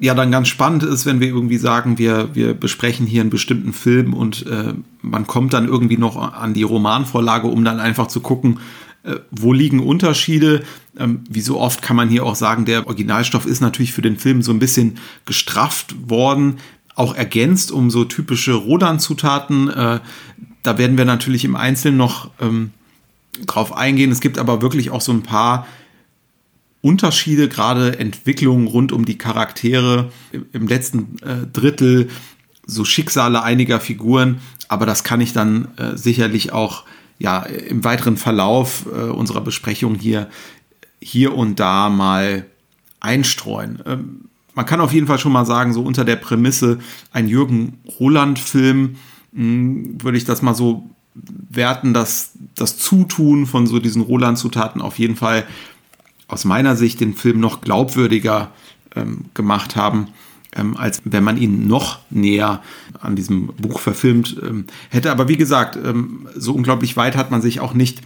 ja 0.00 0.14
dann 0.14 0.30
ganz 0.30 0.48
spannend 0.48 0.82
ist, 0.82 1.06
wenn 1.06 1.20
wir 1.20 1.28
irgendwie 1.28 1.56
sagen, 1.56 1.98
wir, 1.98 2.34
wir 2.34 2.54
besprechen 2.54 3.06
hier 3.06 3.20
einen 3.20 3.30
bestimmten 3.30 3.72
Film 3.72 4.12
und 4.12 4.46
äh, 4.46 4.74
man 5.02 5.26
kommt 5.26 5.52
dann 5.52 5.68
irgendwie 5.68 5.96
noch 5.96 6.16
an 6.16 6.54
die 6.54 6.62
Romanvorlage, 6.62 7.46
um 7.46 7.64
dann 7.64 7.80
einfach 7.80 8.08
zu 8.08 8.20
gucken, 8.20 8.58
wo 9.30 9.52
liegen 9.52 9.80
Unterschiede? 9.80 10.64
Ähm, 10.98 11.24
wie 11.28 11.40
so 11.40 11.60
oft 11.60 11.82
kann 11.82 11.96
man 11.96 12.08
hier 12.08 12.24
auch 12.24 12.36
sagen, 12.36 12.64
der 12.64 12.86
Originalstoff 12.86 13.46
ist 13.46 13.60
natürlich 13.60 13.92
für 13.92 14.02
den 14.02 14.16
Film 14.16 14.42
so 14.42 14.52
ein 14.52 14.58
bisschen 14.58 14.98
gestrafft 15.26 15.94
worden, 16.08 16.58
auch 16.94 17.14
ergänzt 17.14 17.72
um 17.72 17.90
so 17.90 18.04
typische 18.04 18.54
Rodan-Zutaten. 18.54 19.68
Äh, 19.68 20.00
da 20.62 20.78
werden 20.78 20.96
wir 20.96 21.04
natürlich 21.04 21.44
im 21.44 21.56
Einzelnen 21.56 21.98
noch 21.98 22.30
ähm, 22.40 22.70
drauf 23.46 23.76
eingehen. 23.76 24.12
Es 24.12 24.20
gibt 24.20 24.38
aber 24.38 24.62
wirklich 24.62 24.90
auch 24.90 25.00
so 25.00 25.12
ein 25.12 25.22
paar 25.22 25.66
Unterschiede, 26.80 27.48
gerade 27.48 27.98
Entwicklungen 27.98 28.66
rund 28.66 28.92
um 28.92 29.04
die 29.04 29.18
Charaktere 29.18 30.12
im 30.52 30.68
letzten 30.68 31.16
äh, 31.22 31.46
Drittel, 31.52 32.08
so 32.66 32.84
Schicksale 32.84 33.42
einiger 33.42 33.80
Figuren. 33.80 34.40
Aber 34.68 34.86
das 34.86 35.02
kann 35.02 35.20
ich 35.20 35.32
dann 35.32 35.68
äh, 35.76 35.96
sicherlich 35.96 36.52
auch 36.52 36.84
ja, 37.18 37.40
im 37.42 37.84
weiteren 37.84 38.16
Verlauf 38.16 38.86
äh, 38.86 39.10
unserer 39.10 39.40
Besprechung 39.40 39.94
hier, 39.94 40.28
hier 41.00 41.34
und 41.34 41.60
da 41.60 41.88
mal 41.88 42.46
einstreuen. 43.00 43.82
Ähm, 43.86 44.20
man 44.54 44.66
kann 44.66 44.80
auf 44.80 44.92
jeden 44.92 45.06
Fall 45.06 45.18
schon 45.18 45.32
mal 45.32 45.46
sagen, 45.46 45.72
so 45.72 45.82
unter 45.82 46.04
der 46.04 46.16
Prämisse 46.16 46.78
ein 47.12 47.28
Jürgen 47.28 47.78
Roland-Film, 48.00 48.96
hm, 49.34 50.02
würde 50.02 50.18
ich 50.18 50.24
das 50.24 50.42
mal 50.42 50.54
so 50.54 50.88
werten, 51.14 51.94
dass 51.94 52.32
das 52.56 52.78
Zutun 52.78 53.46
von 53.46 53.66
so 53.66 53.78
diesen 53.78 54.02
Roland-Zutaten 54.02 54.80
auf 54.80 54.98
jeden 54.98 55.16
Fall 55.16 55.44
aus 56.26 56.44
meiner 56.44 56.76
Sicht 56.76 57.00
den 57.00 57.14
Film 57.14 57.40
noch 57.40 57.60
glaubwürdiger 57.60 58.50
ähm, 58.96 59.26
gemacht 59.34 59.76
haben 59.76 60.08
ähm, 60.56 60.76
als 60.76 61.02
wenn 61.04 61.24
man 61.24 61.36
ihn 61.36 61.66
noch 61.66 61.98
näher 62.10 62.62
an 63.00 63.16
diesem 63.16 63.48
Buch 63.48 63.80
verfilmt 63.80 64.36
ähm, 64.42 64.66
hätte. 64.90 65.10
Aber 65.10 65.28
wie 65.28 65.36
gesagt, 65.36 65.76
ähm, 65.76 66.28
so 66.34 66.52
unglaublich 66.52 66.96
weit 66.96 67.16
hat 67.16 67.30
man 67.30 67.42
sich 67.42 67.60
auch 67.60 67.74
nicht 67.74 68.00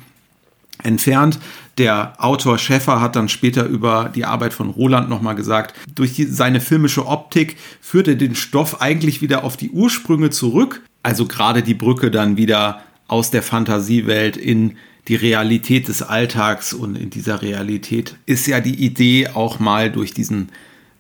entfernt. 0.83 1.39
Der 1.79 2.15
Autor 2.19 2.59
Schäffer 2.59 3.01
hat 3.01 3.17
dann 3.17 3.29
später 3.29 3.67
über 3.67 4.11
die 4.15 4.25
Arbeit 4.25 4.53
von 4.53 4.71
Roland 4.71 5.09
nochmal 5.09 5.35
gesagt, 5.35 5.75
durch 5.95 6.15
die, 6.15 6.25
seine 6.25 6.61
filmische 6.61 7.07
Optik 7.07 7.57
führt 7.81 8.09
er 8.09 8.17
den 8.17 8.35
Stoff 8.35 8.81
eigentlich 8.81 9.23
wieder 9.23 9.45
auf 9.45 9.57
die 9.57 9.71
Ursprünge 9.71 10.31
zurück. 10.31 10.83
Also 11.03 11.27
gerade 11.27 11.63
die 11.63 11.75
Brücke 11.75 12.11
dann 12.11 12.37
wieder 12.37 12.83
aus 13.07 13.31
der 13.31 13.43
Fantasiewelt 13.43 14.37
in 14.37 14.77
die 15.07 15.17
Realität 15.17 15.89
des 15.89 16.03
Alltags 16.03 16.75
und 16.75 16.97
in 16.97 17.11
dieser 17.11 17.41
Realität 17.41 18.17
ist 18.27 18.47
ja 18.47 18.61
die 18.61 18.75
Idee 18.75 19.29
auch 19.29 19.59
mal 19.59 19.91
durch 19.91 20.13
diesen 20.13 20.51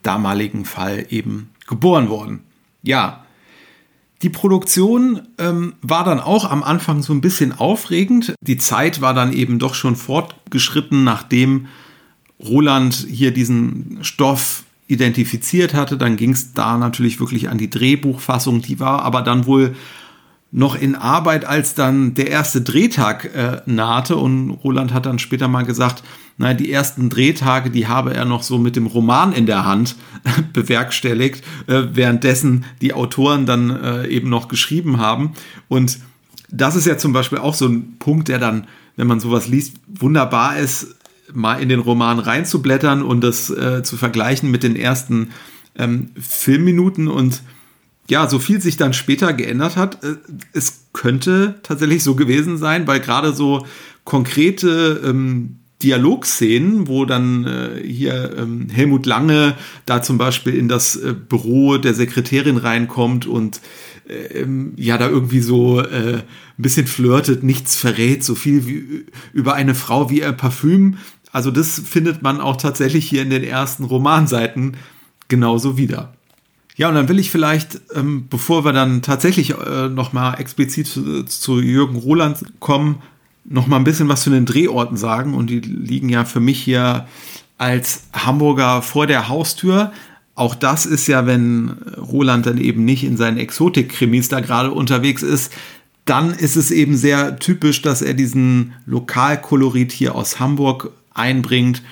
damaligen 0.02 0.64
Fall 0.64 1.06
eben 1.10 1.50
geboren 1.66 2.08
worden. 2.08 2.40
Ja, 2.82 3.24
die 4.22 4.30
Produktion 4.30 5.22
ähm, 5.38 5.74
war 5.80 6.04
dann 6.04 6.18
auch 6.18 6.50
am 6.50 6.62
Anfang 6.62 7.02
so 7.02 7.12
ein 7.12 7.20
bisschen 7.20 7.52
aufregend. 7.52 8.34
Die 8.40 8.56
Zeit 8.56 9.00
war 9.00 9.14
dann 9.14 9.32
eben 9.32 9.58
doch 9.58 9.74
schon 9.74 9.94
fortgeschritten, 9.94 11.04
nachdem 11.04 11.68
Roland 12.40 12.94
hier 13.08 13.32
diesen 13.32 13.98
Stoff 14.02 14.64
identifiziert 14.88 15.74
hatte. 15.74 15.96
Dann 15.96 16.16
ging 16.16 16.30
es 16.30 16.52
da 16.52 16.78
natürlich 16.78 17.20
wirklich 17.20 17.48
an 17.48 17.58
die 17.58 17.70
Drehbuchfassung. 17.70 18.62
Die 18.62 18.80
war 18.80 19.02
aber 19.02 19.22
dann 19.22 19.46
wohl 19.46 19.76
noch 20.50 20.80
in 20.80 20.94
Arbeit, 20.94 21.44
als 21.44 21.74
dann 21.74 22.14
der 22.14 22.28
erste 22.30 22.62
Drehtag 22.62 23.34
äh, 23.34 23.60
nahte. 23.66 24.16
Und 24.16 24.50
Roland 24.50 24.94
hat 24.94 25.06
dann 25.06 25.18
später 25.18 25.46
mal 25.46 25.64
gesagt, 25.64 26.02
naja, 26.38 26.54
die 26.54 26.72
ersten 26.72 27.10
Drehtage, 27.10 27.70
die 27.70 27.86
habe 27.86 28.14
er 28.14 28.24
noch 28.24 28.42
so 28.42 28.58
mit 28.58 28.76
dem 28.76 28.86
Roman 28.86 29.32
in 29.32 29.46
der 29.46 29.66
Hand 29.66 29.96
bewerkstelligt, 30.52 31.44
äh, 31.66 31.82
währenddessen 31.92 32.64
die 32.80 32.94
Autoren 32.94 33.44
dann 33.44 33.70
äh, 33.70 34.06
eben 34.06 34.30
noch 34.30 34.48
geschrieben 34.48 34.98
haben. 34.98 35.34
Und 35.68 35.98
das 36.50 36.76
ist 36.76 36.86
ja 36.86 36.96
zum 36.96 37.12
Beispiel 37.12 37.38
auch 37.38 37.54
so 37.54 37.66
ein 37.66 37.96
Punkt, 37.98 38.28
der 38.28 38.38
dann, 38.38 38.66
wenn 38.96 39.06
man 39.06 39.20
sowas 39.20 39.48
liest, 39.48 39.76
wunderbar 39.86 40.58
ist, 40.58 40.94
mal 41.34 41.60
in 41.60 41.68
den 41.68 41.80
Roman 41.80 42.20
reinzublättern 42.20 43.02
und 43.02 43.20
das 43.20 43.50
äh, 43.50 43.82
zu 43.82 43.98
vergleichen 43.98 44.50
mit 44.50 44.62
den 44.62 44.76
ersten 44.76 45.30
ähm, 45.76 46.10
Filmminuten 46.18 47.08
und 47.08 47.42
ja, 48.10 48.28
so 48.28 48.38
viel 48.38 48.60
sich 48.60 48.76
dann 48.76 48.92
später 48.92 49.32
geändert 49.32 49.76
hat, 49.76 50.02
äh, 50.02 50.16
es 50.52 50.88
könnte 50.92 51.56
tatsächlich 51.62 52.02
so 52.02 52.14
gewesen 52.14 52.58
sein, 52.58 52.86
weil 52.86 53.00
gerade 53.00 53.32
so 53.32 53.66
konkrete 54.04 55.02
ähm, 55.04 55.58
Dialogszenen, 55.82 56.88
wo 56.88 57.04
dann 57.04 57.44
äh, 57.44 57.82
hier 57.86 58.36
ähm, 58.36 58.68
Helmut 58.68 59.06
Lange 59.06 59.54
da 59.86 60.02
zum 60.02 60.18
Beispiel 60.18 60.54
in 60.54 60.68
das 60.68 60.96
äh, 60.96 61.14
Büro 61.14 61.76
der 61.78 61.94
Sekretärin 61.94 62.56
reinkommt 62.56 63.26
und 63.26 63.60
äh, 64.08 64.40
ähm, 64.40 64.72
ja 64.76 64.98
da 64.98 65.08
irgendwie 65.08 65.40
so 65.40 65.80
äh, 65.80 66.14
ein 66.14 66.22
bisschen 66.56 66.88
flirtet, 66.88 67.44
nichts 67.44 67.76
verrät, 67.76 68.24
so 68.24 68.34
viel 68.34 68.66
wie 68.66 69.06
über 69.32 69.54
eine 69.54 69.76
Frau 69.76 70.10
wie 70.10 70.24
ein 70.24 70.36
Parfüm. 70.36 70.98
Also 71.30 71.52
das 71.52 71.78
findet 71.78 72.22
man 72.22 72.40
auch 72.40 72.56
tatsächlich 72.56 73.08
hier 73.08 73.22
in 73.22 73.30
den 73.30 73.44
ersten 73.44 73.84
Romanseiten 73.84 74.76
genauso 75.28 75.76
wieder. 75.76 76.17
Ja, 76.78 76.88
und 76.88 76.94
dann 76.94 77.08
will 77.08 77.18
ich 77.18 77.32
vielleicht, 77.32 77.80
ähm, 77.96 78.28
bevor 78.30 78.64
wir 78.64 78.72
dann 78.72 79.02
tatsächlich 79.02 79.50
äh, 79.50 79.88
nochmal 79.88 80.38
explizit 80.38 80.86
zu, 80.86 81.24
zu, 81.24 81.60
Jürgen 81.60 81.96
Roland 81.96 82.44
kommen, 82.60 83.02
nochmal 83.44 83.80
ein 83.80 83.84
bisschen 83.84 84.08
was 84.08 84.22
zu 84.22 84.30
den 84.30 84.46
Drehorten 84.46 84.96
sagen. 84.96 85.34
Und 85.34 85.50
die 85.50 85.58
liegen 85.58 86.08
ja 86.08 86.24
für 86.24 86.38
mich 86.38 86.60
hier 86.60 87.08
als 87.58 88.04
Hamburger 88.12 88.80
vor 88.82 89.08
der 89.08 89.28
Haustür. 89.28 89.90
Auch 90.36 90.54
das 90.54 90.86
ist 90.86 91.08
ja, 91.08 91.26
wenn 91.26 91.70
Roland 91.96 92.46
dann 92.46 92.58
eben 92.58 92.84
nicht 92.84 93.02
in 93.02 93.16
seinen 93.16 93.38
Exotik-Krimis 93.38 94.28
da 94.28 94.38
gerade 94.38 94.70
unterwegs 94.70 95.24
ist, 95.24 95.52
dann 96.04 96.30
ist 96.30 96.54
es 96.54 96.70
eben 96.70 96.96
sehr 96.96 97.40
typisch, 97.40 97.82
dass 97.82 98.02
er 98.02 98.14
diesen 98.14 98.74
Lokalkolorit 98.86 99.90
hier 99.90 100.14
aus 100.14 100.38
Hamburg 100.38 100.92
einbringt. 101.12 101.82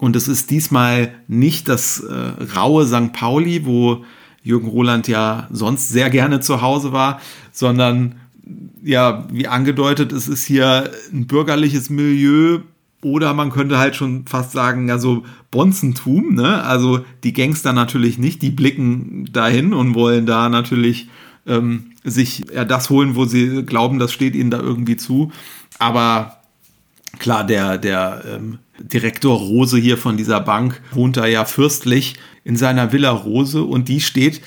Und 0.00 0.16
es 0.16 0.26
ist 0.26 0.50
diesmal 0.50 1.14
nicht 1.28 1.68
das 1.68 2.00
äh, 2.00 2.32
raue 2.56 2.88
St. 2.88 3.12
Pauli, 3.12 3.64
wo 3.64 4.04
Jürgen 4.42 4.68
Roland 4.68 5.08
ja 5.08 5.48
sonst 5.50 5.88
sehr 5.90 6.10
gerne 6.10 6.40
zu 6.40 6.62
Hause 6.62 6.92
war, 6.92 7.20
sondern 7.52 8.16
ja, 8.82 9.26
wie 9.30 9.46
angedeutet, 9.46 10.12
es 10.12 10.28
ist 10.28 10.44
hier 10.44 10.90
ein 11.12 11.26
bürgerliches 11.26 11.90
Milieu 11.90 12.60
oder 13.02 13.34
man 13.34 13.50
könnte 13.50 13.78
halt 13.78 13.96
schon 13.96 14.26
fast 14.26 14.52
sagen, 14.52 14.88
ja, 14.88 14.98
so 14.98 15.24
Bonzentum, 15.50 16.34
ne? 16.34 16.62
Also 16.62 17.04
die 17.24 17.32
Gangster 17.32 17.72
natürlich 17.72 18.18
nicht, 18.18 18.42
die 18.42 18.50
blicken 18.50 19.28
dahin 19.32 19.72
und 19.72 19.94
wollen 19.94 20.26
da 20.26 20.48
natürlich 20.48 21.08
ähm, 21.46 21.92
sich 22.04 22.44
ja 22.52 22.64
das 22.64 22.90
holen, 22.90 23.14
wo 23.16 23.24
sie 23.24 23.64
glauben, 23.64 23.98
das 23.98 24.12
steht 24.12 24.34
ihnen 24.34 24.50
da 24.50 24.60
irgendwie 24.60 24.96
zu. 24.96 25.32
Aber 25.78 26.38
klar, 27.18 27.44
der, 27.44 27.78
der 27.78 28.24
ähm, 28.26 28.58
Direktor 28.78 29.38
Rose 29.38 29.78
hier 29.78 29.98
von 29.98 30.16
dieser 30.16 30.40
Bank 30.40 30.80
wohnt 30.92 31.16
da 31.16 31.26
ja 31.26 31.44
fürstlich 31.44 32.14
in 32.44 32.56
seiner 32.56 32.92
Villa 32.92 33.10
Rose 33.10 33.62
und 33.62 33.88
die 33.88 34.00
steht 34.00 34.40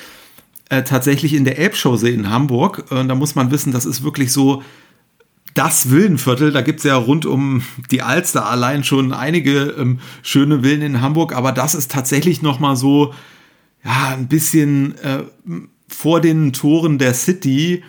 äh, 0.70 0.84
tatsächlich 0.84 1.34
in 1.34 1.46
der 1.46 1.60
Elbchaussee 1.60 2.14
in 2.14 2.30
Hamburg. 2.30 2.92
Und 2.92 3.08
da 3.08 3.16
muss 3.16 3.36
man 3.36 3.52
wissen, 3.52 3.72
das 3.72 3.86
ist 3.86 4.04
wirklich 4.04 4.32
so 4.32 4.64
das 5.54 5.90
Villenviertel. 5.90 6.52
Da 6.52 6.62
gibt 6.62 6.80
es 6.80 6.86
ja 6.86 6.96
rund 6.96 7.26
um 7.26 7.64
die 7.92 8.02
Alster 8.02 8.48
allein 8.48 8.84
schon 8.84 9.14
einige 9.14 9.76
ähm, 9.78 10.00
schöne 10.22 10.64
Villen 10.64 10.82
in 10.82 11.02
Hamburg, 11.02 11.34
aber 11.34 11.52
das 11.52 11.76
ist 11.76 11.92
tatsächlich 11.92 12.42
nochmal 12.42 12.76
so, 12.76 13.14
ja, 13.84 14.10
ein 14.14 14.28
bisschen 14.28 14.98
äh, 15.00 15.24
vor 15.88 16.20
den 16.20 16.52
Toren 16.52 16.98
der 16.98 17.14
City 17.14 17.84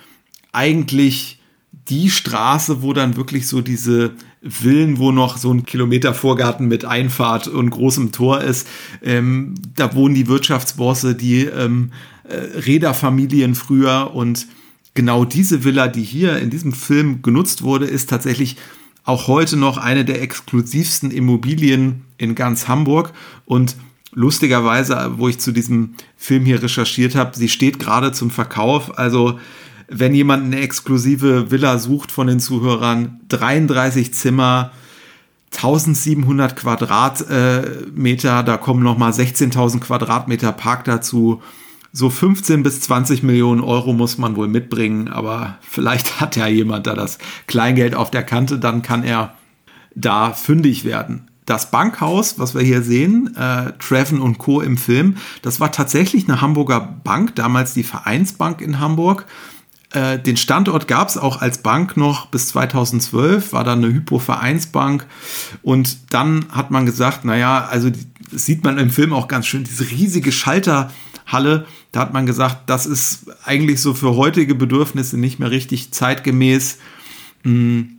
eigentlich 0.53 1.41
die 1.89 2.11
Straße, 2.11 2.83
wo 2.83 2.93
dann 2.93 3.17
wirklich 3.17 3.49
so 3.49 3.61
diese 3.61 4.13
Villen, 4.43 4.99
wo 4.99 5.13
noch 5.13 5.39
so 5.39 5.53
ein 5.53 5.65
Kilometer 5.65 6.15
Vorgarten 6.15 6.69
mit 6.69 6.85
Einfahrt 6.85 7.49
und 7.49 7.71
großem 7.71 8.13
Tor 8.13 8.41
ist. 8.41 8.69
Ähm, 9.03 9.55
da 9.75 9.95
wohnen 9.95 10.15
die 10.15 10.29
Wirtschaftsbosse, 10.29 11.15
die 11.15 11.45
ähm, 11.45 11.91
äh, 12.25 12.59
Räderfamilien 12.61 13.55
früher 13.55 14.13
und 14.15 14.47
genau 14.95 15.25
diese 15.25 15.65
Villa, 15.65 15.89
die 15.89 16.03
hier 16.03 16.39
in 16.39 16.51
diesem 16.51 16.73
Film 16.73 17.23
genutzt 17.23 17.63
wurde, 17.63 17.87
ist 17.87 18.11
tatsächlich 18.11 18.57
auch 19.05 19.29
heute 19.29 19.57
noch 19.57 19.79
eine 19.79 20.05
der 20.05 20.21
exklusivsten 20.21 21.11
Immobilien 21.13 22.03
in 22.19 22.35
ganz 22.35 22.67
Hamburg 22.67 23.13
und 23.45 23.77
lustigerweise, 24.13 25.13
wo 25.17 25.29
ich 25.29 25.39
zu 25.39 25.53
diesem 25.53 25.95
Film 26.17 26.45
hier 26.45 26.63
recherchiert 26.63 27.15
habe, 27.15 27.37
sie 27.37 27.49
steht 27.49 27.79
gerade 27.79 28.13
zum 28.13 28.31
Verkauf. 28.31 28.99
Also 28.99 29.39
wenn 29.89 30.15
jemand 30.15 30.45
eine 30.45 30.61
exklusive 30.61 31.51
Villa 31.51 31.79
sucht 31.79 32.13
von 32.13 32.27
den 32.27 32.41
Zuhörern, 32.41 33.21
33 33.29 34.13
Zimmer, 34.13 34.73
1700 35.55 36.57
Quadratmeter, 36.57 38.43
da 38.43 38.57
kommen 38.57 38.83
nochmal 38.83 39.13
16.000 39.13 39.81
Quadratmeter 39.81 40.53
Park 40.53 40.85
dazu. 40.85 41.43
So 41.93 42.11
15 42.11 42.63
bis 42.63 42.83
20 42.83 43.23
Millionen 43.23 43.63
Euro 43.63 43.93
muss 43.93 44.19
man 44.19 44.37
wohl 44.37 44.49
mitbringen, 44.49 45.09
aber 45.09 45.59
vielleicht 45.63 46.21
hat 46.21 46.37
ja 46.37 46.47
jemand 46.47 46.87
da 46.87 46.95
das 46.95 47.19
Kleingeld 47.47 47.95
auf 47.95 48.11
der 48.11 48.23
Kante, 48.23 48.59
dann 48.59 48.83
kann 48.83 49.03
er 49.03 49.35
da 49.95 50.33
fündig 50.33 50.85
werden. 50.85 51.29
Das 51.47 51.71
Bankhaus, 51.71 52.39
was 52.39 52.55
wir 52.55 52.63
hier 52.63 52.83
sehen, 52.83 53.35
äh, 53.37 53.73
Treven 53.79 54.21
und 54.21 54.37
Co. 54.37 54.61
im 54.61 54.77
Film, 54.77 55.17
das 55.43 55.61
war 55.61 55.71
tatsächlich 55.71 56.29
eine 56.29 56.41
Hamburger 56.41 56.81
Bank, 56.81 57.37
damals 57.37 57.73
die 57.73 57.85
Vereinsbank 57.85 58.61
in 58.61 58.81
Hamburg. 58.81 59.27
Äh, 59.91 60.19
den 60.19 60.37
Standort 60.37 60.89
gab 60.89 61.09
es 61.09 61.17
auch 61.17 61.41
als 61.41 61.59
Bank 61.59 61.97
noch 61.97 62.27
bis 62.27 62.49
2012, 62.49 63.53
war 63.53 63.65
dann 63.65 63.85
eine 63.85 63.93
Hypo-Vereinsbank. 63.95 65.07
Und 65.63 66.13
dann 66.13 66.47
hat 66.51 66.71
man 66.71 66.87
gesagt, 66.87 67.25
naja, 67.25 67.67
also 67.67 67.91
das 67.91 68.45
sieht 68.45 68.65
man 68.65 68.79
im 68.79 68.91
Film 68.91 69.13
auch 69.13 69.29
ganz 69.29 69.47
schön, 69.47 69.65
diese 69.65 69.89
riesige 69.91 70.33
Schalterhalle, 70.33 71.67
da 71.93 72.01
hat 72.01 72.13
man 72.13 72.27
gesagt, 72.27 72.69
das 72.69 72.87
ist 72.87 73.27
eigentlich 73.45 73.81
so 73.81 73.95
für 73.95 74.17
heutige 74.17 74.55
Bedürfnisse 74.55 75.17
nicht 75.17 75.39
mehr 75.39 75.51
richtig 75.51 75.93
zeitgemäß. 75.93 76.79
Hm. 77.43 77.93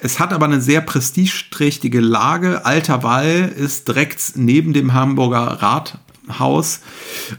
Es 0.00 0.20
hat 0.20 0.32
aber 0.32 0.46
eine 0.46 0.60
sehr 0.60 0.80
prestigeträchtige 0.80 2.00
Lage. 2.00 2.64
Alter 2.64 3.02
Wall 3.02 3.52
ist 3.56 3.88
direkt 3.88 4.32
neben 4.36 4.72
dem 4.72 4.92
Hamburger 4.92 5.58
Rathaus 6.28 6.80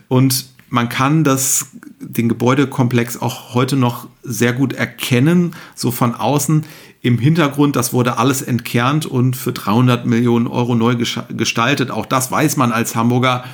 und 0.09 0.45
man 0.69 0.89
kann 0.89 1.23
das, 1.23 1.67
den 1.99 2.29
Gebäudekomplex 2.29 3.21
auch 3.21 3.53
heute 3.53 3.75
noch 3.75 4.07
sehr 4.23 4.53
gut 4.53 4.73
erkennen, 4.73 5.55
so 5.75 5.91
von 5.91 6.15
außen. 6.15 6.65
Im 7.01 7.17
Hintergrund, 7.17 7.75
das 7.75 7.93
wurde 7.93 8.17
alles 8.17 8.41
entkernt 8.41 9.05
und 9.05 9.35
für 9.35 9.53
300 9.53 10.05
Millionen 10.05 10.47
Euro 10.47 10.75
neu 10.75 10.95
gestaltet. 10.95 11.91
Auch 11.91 12.05
das 12.05 12.31
weiß 12.31 12.57
man 12.57 12.71
als 12.71 12.95
Hamburger. 12.95 13.45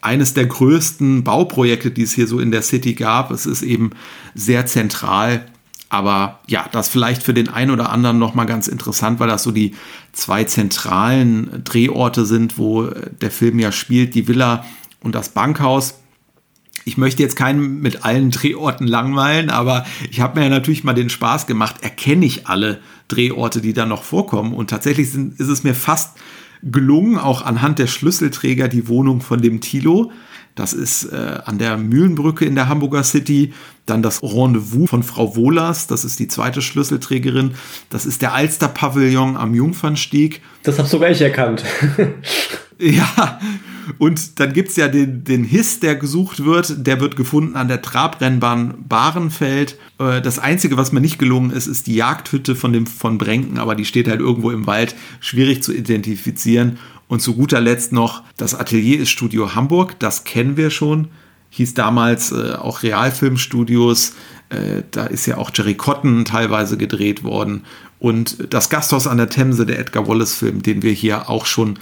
Eines 0.00 0.34
der 0.34 0.46
größten 0.46 1.24
Bauprojekte, 1.24 1.90
die 1.90 2.02
es 2.02 2.12
hier 2.12 2.26
so 2.26 2.40
in 2.40 2.50
der 2.50 2.62
City 2.62 2.94
gab. 2.94 3.30
Es 3.30 3.46
ist 3.46 3.62
eben 3.62 3.90
sehr 4.34 4.66
zentral. 4.66 5.46
Aber 5.88 6.40
ja, 6.46 6.68
das 6.72 6.88
vielleicht 6.88 7.22
für 7.22 7.34
den 7.34 7.48
einen 7.48 7.70
oder 7.70 7.90
anderen 7.90 8.18
nochmal 8.18 8.46
ganz 8.46 8.66
interessant, 8.66 9.20
weil 9.20 9.28
das 9.28 9.42
so 9.42 9.52
die 9.52 9.74
zwei 10.12 10.44
zentralen 10.44 11.62
Drehorte 11.64 12.26
sind, 12.26 12.58
wo 12.58 12.84
der 13.20 13.30
Film 13.30 13.58
ja 13.58 13.70
spielt, 13.72 14.14
die 14.14 14.26
Villa 14.26 14.64
und 15.00 15.14
das 15.14 15.28
Bankhaus 15.28 15.94
ich 16.86 16.96
möchte 16.96 17.20
jetzt 17.20 17.34
keinen 17.34 17.80
mit 17.80 18.04
allen 18.04 18.30
Drehorten 18.30 18.86
langweilen, 18.86 19.50
aber 19.50 19.84
ich 20.08 20.20
habe 20.20 20.38
mir 20.38 20.46
ja 20.46 20.50
natürlich 20.50 20.84
mal 20.84 20.94
den 20.94 21.10
Spaß 21.10 21.48
gemacht, 21.48 21.82
erkenne 21.82 22.24
ich 22.24 22.46
alle 22.46 22.78
Drehorte, 23.08 23.60
die 23.60 23.72
da 23.72 23.86
noch 23.86 24.04
vorkommen. 24.04 24.54
Und 24.54 24.70
tatsächlich 24.70 25.10
sind, 25.10 25.38
ist 25.40 25.48
es 25.48 25.64
mir 25.64 25.74
fast 25.74 26.16
gelungen, 26.62 27.18
auch 27.18 27.42
anhand 27.42 27.80
der 27.80 27.88
Schlüsselträger 27.88 28.68
die 28.68 28.86
Wohnung 28.86 29.20
von 29.20 29.42
dem 29.42 29.60
Tilo. 29.60 30.12
Das 30.54 30.72
ist 30.72 31.12
äh, 31.12 31.40
an 31.44 31.58
der 31.58 31.76
Mühlenbrücke 31.76 32.44
in 32.44 32.54
der 32.54 32.68
Hamburger 32.68 33.02
City. 33.02 33.52
Dann 33.84 34.02
das 34.02 34.22
Rendezvous 34.22 34.88
von 34.88 35.02
Frau 35.02 35.34
Wohlers, 35.34 35.88
das 35.88 36.04
ist 36.04 36.20
die 36.20 36.28
zweite 36.28 36.62
Schlüsselträgerin. 36.62 37.54
Das 37.90 38.06
ist 38.06 38.22
der 38.22 38.32
Alster-Pavillon 38.32 39.36
am 39.36 39.54
Jungfernstieg. 39.54 40.40
Das 40.62 40.78
habe 40.78 40.88
sogar 40.88 41.10
ich 41.10 41.20
erkannt. 41.20 41.64
ja, 42.78 43.40
und 43.98 44.40
dann 44.40 44.52
gibt 44.52 44.70
es 44.70 44.76
ja 44.76 44.88
den, 44.88 45.24
den 45.24 45.44
Hiss, 45.44 45.80
der 45.80 45.96
gesucht 45.96 46.44
wird. 46.44 46.86
Der 46.86 47.00
wird 47.00 47.16
gefunden 47.16 47.56
an 47.56 47.68
der 47.68 47.82
Trabrennbahn 47.82 48.84
Bahrenfeld. 48.88 49.76
Äh, 49.98 50.20
das 50.20 50.38
Einzige, 50.38 50.76
was 50.76 50.92
mir 50.92 51.00
nicht 51.00 51.18
gelungen 51.18 51.50
ist, 51.50 51.66
ist 51.66 51.86
die 51.86 51.94
Jagdhütte 51.94 52.54
von, 52.54 52.72
dem, 52.72 52.86
von 52.86 53.18
Brenken, 53.18 53.58
aber 53.58 53.74
die 53.74 53.84
steht 53.84 54.08
halt 54.08 54.20
irgendwo 54.20 54.50
im 54.50 54.66
Wald. 54.66 54.94
Schwierig 55.20 55.62
zu 55.62 55.72
identifizieren. 55.72 56.78
Und 57.08 57.20
zu 57.20 57.34
guter 57.34 57.60
Letzt 57.60 57.92
noch, 57.92 58.22
das 58.36 58.54
Atelier 58.54 58.98
ist 59.00 59.10
Studio 59.10 59.54
Hamburg. 59.54 59.98
Das 60.00 60.24
kennen 60.24 60.56
wir 60.56 60.70
schon. 60.70 61.08
Hieß 61.50 61.74
damals 61.74 62.32
äh, 62.32 62.52
auch 62.52 62.82
Realfilmstudios. 62.82 64.14
Äh, 64.48 64.82
da 64.90 65.06
ist 65.06 65.26
ja 65.26 65.38
auch 65.38 65.50
Jerry 65.54 65.74
Cotton 65.74 66.24
teilweise 66.24 66.76
gedreht 66.76 67.22
worden. 67.22 67.62
Und 67.98 68.52
das 68.52 68.68
Gasthaus 68.68 69.06
an 69.06 69.16
der 69.16 69.28
Themse, 69.28 69.64
der 69.64 69.78
Edgar 69.78 70.06
Wallace-Film, 70.06 70.62
den 70.62 70.82
wir 70.82 70.92
hier 70.92 71.30
auch 71.30 71.46
schon 71.46 71.78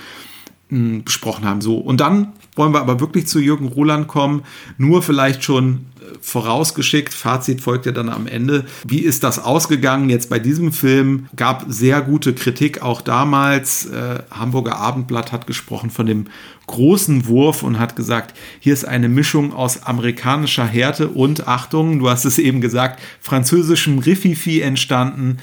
besprochen 0.68 1.44
haben. 1.44 1.60
So, 1.60 1.76
und 1.76 2.00
dann 2.00 2.32
wollen 2.56 2.72
wir 2.72 2.80
aber 2.80 3.00
wirklich 3.00 3.26
zu 3.26 3.38
Jürgen 3.38 3.68
Roland 3.68 4.08
kommen. 4.08 4.42
Nur 4.78 5.02
vielleicht 5.02 5.44
schon 5.44 5.86
äh, 6.00 6.16
vorausgeschickt, 6.20 7.12
Fazit 7.12 7.60
folgt 7.60 7.86
ja 7.86 7.92
dann 7.92 8.08
am 8.08 8.26
Ende. 8.26 8.64
Wie 8.86 9.00
ist 9.00 9.24
das 9.24 9.38
ausgegangen 9.38 10.08
jetzt 10.08 10.30
bei 10.30 10.38
diesem 10.38 10.72
Film? 10.72 11.28
Gab 11.36 11.66
sehr 11.68 12.00
gute 12.00 12.34
Kritik 12.34 12.82
auch 12.82 13.02
damals. 13.02 13.86
Äh, 13.86 14.20
Hamburger 14.30 14.76
Abendblatt 14.76 15.32
hat 15.32 15.46
gesprochen 15.46 15.90
von 15.90 16.06
dem 16.06 16.26
großen 16.66 17.26
Wurf 17.26 17.62
und 17.62 17.78
hat 17.78 17.94
gesagt, 17.94 18.34
hier 18.58 18.72
ist 18.72 18.86
eine 18.86 19.08
Mischung 19.08 19.52
aus 19.52 19.82
amerikanischer 19.82 20.64
Härte 20.64 21.08
und 21.08 21.46
Achtung, 21.46 21.98
du 21.98 22.08
hast 22.08 22.24
es 22.24 22.38
eben 22.38 22.62
gesagt, 22.62 23.00
französischem 23.20 23.98
Riffifi 23.98 24.60
entstanden 24.60 25.38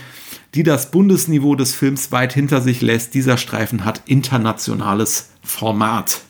die 0.55 0.63
das 0.63 0.91
Bundesniveau 0.91 1.55
des 1.55 1.73
Films 1.73 2.11
weit 2.11 2.33
hinter 2.33 2.61
sich 2.61 2.81
lässt. 2.81 3.13
Dieser 3.13 3.37
Streifen 3.37 3.85
hat 3.85 4.01
internationales 4.05 5.29
Format. 5.43 6.21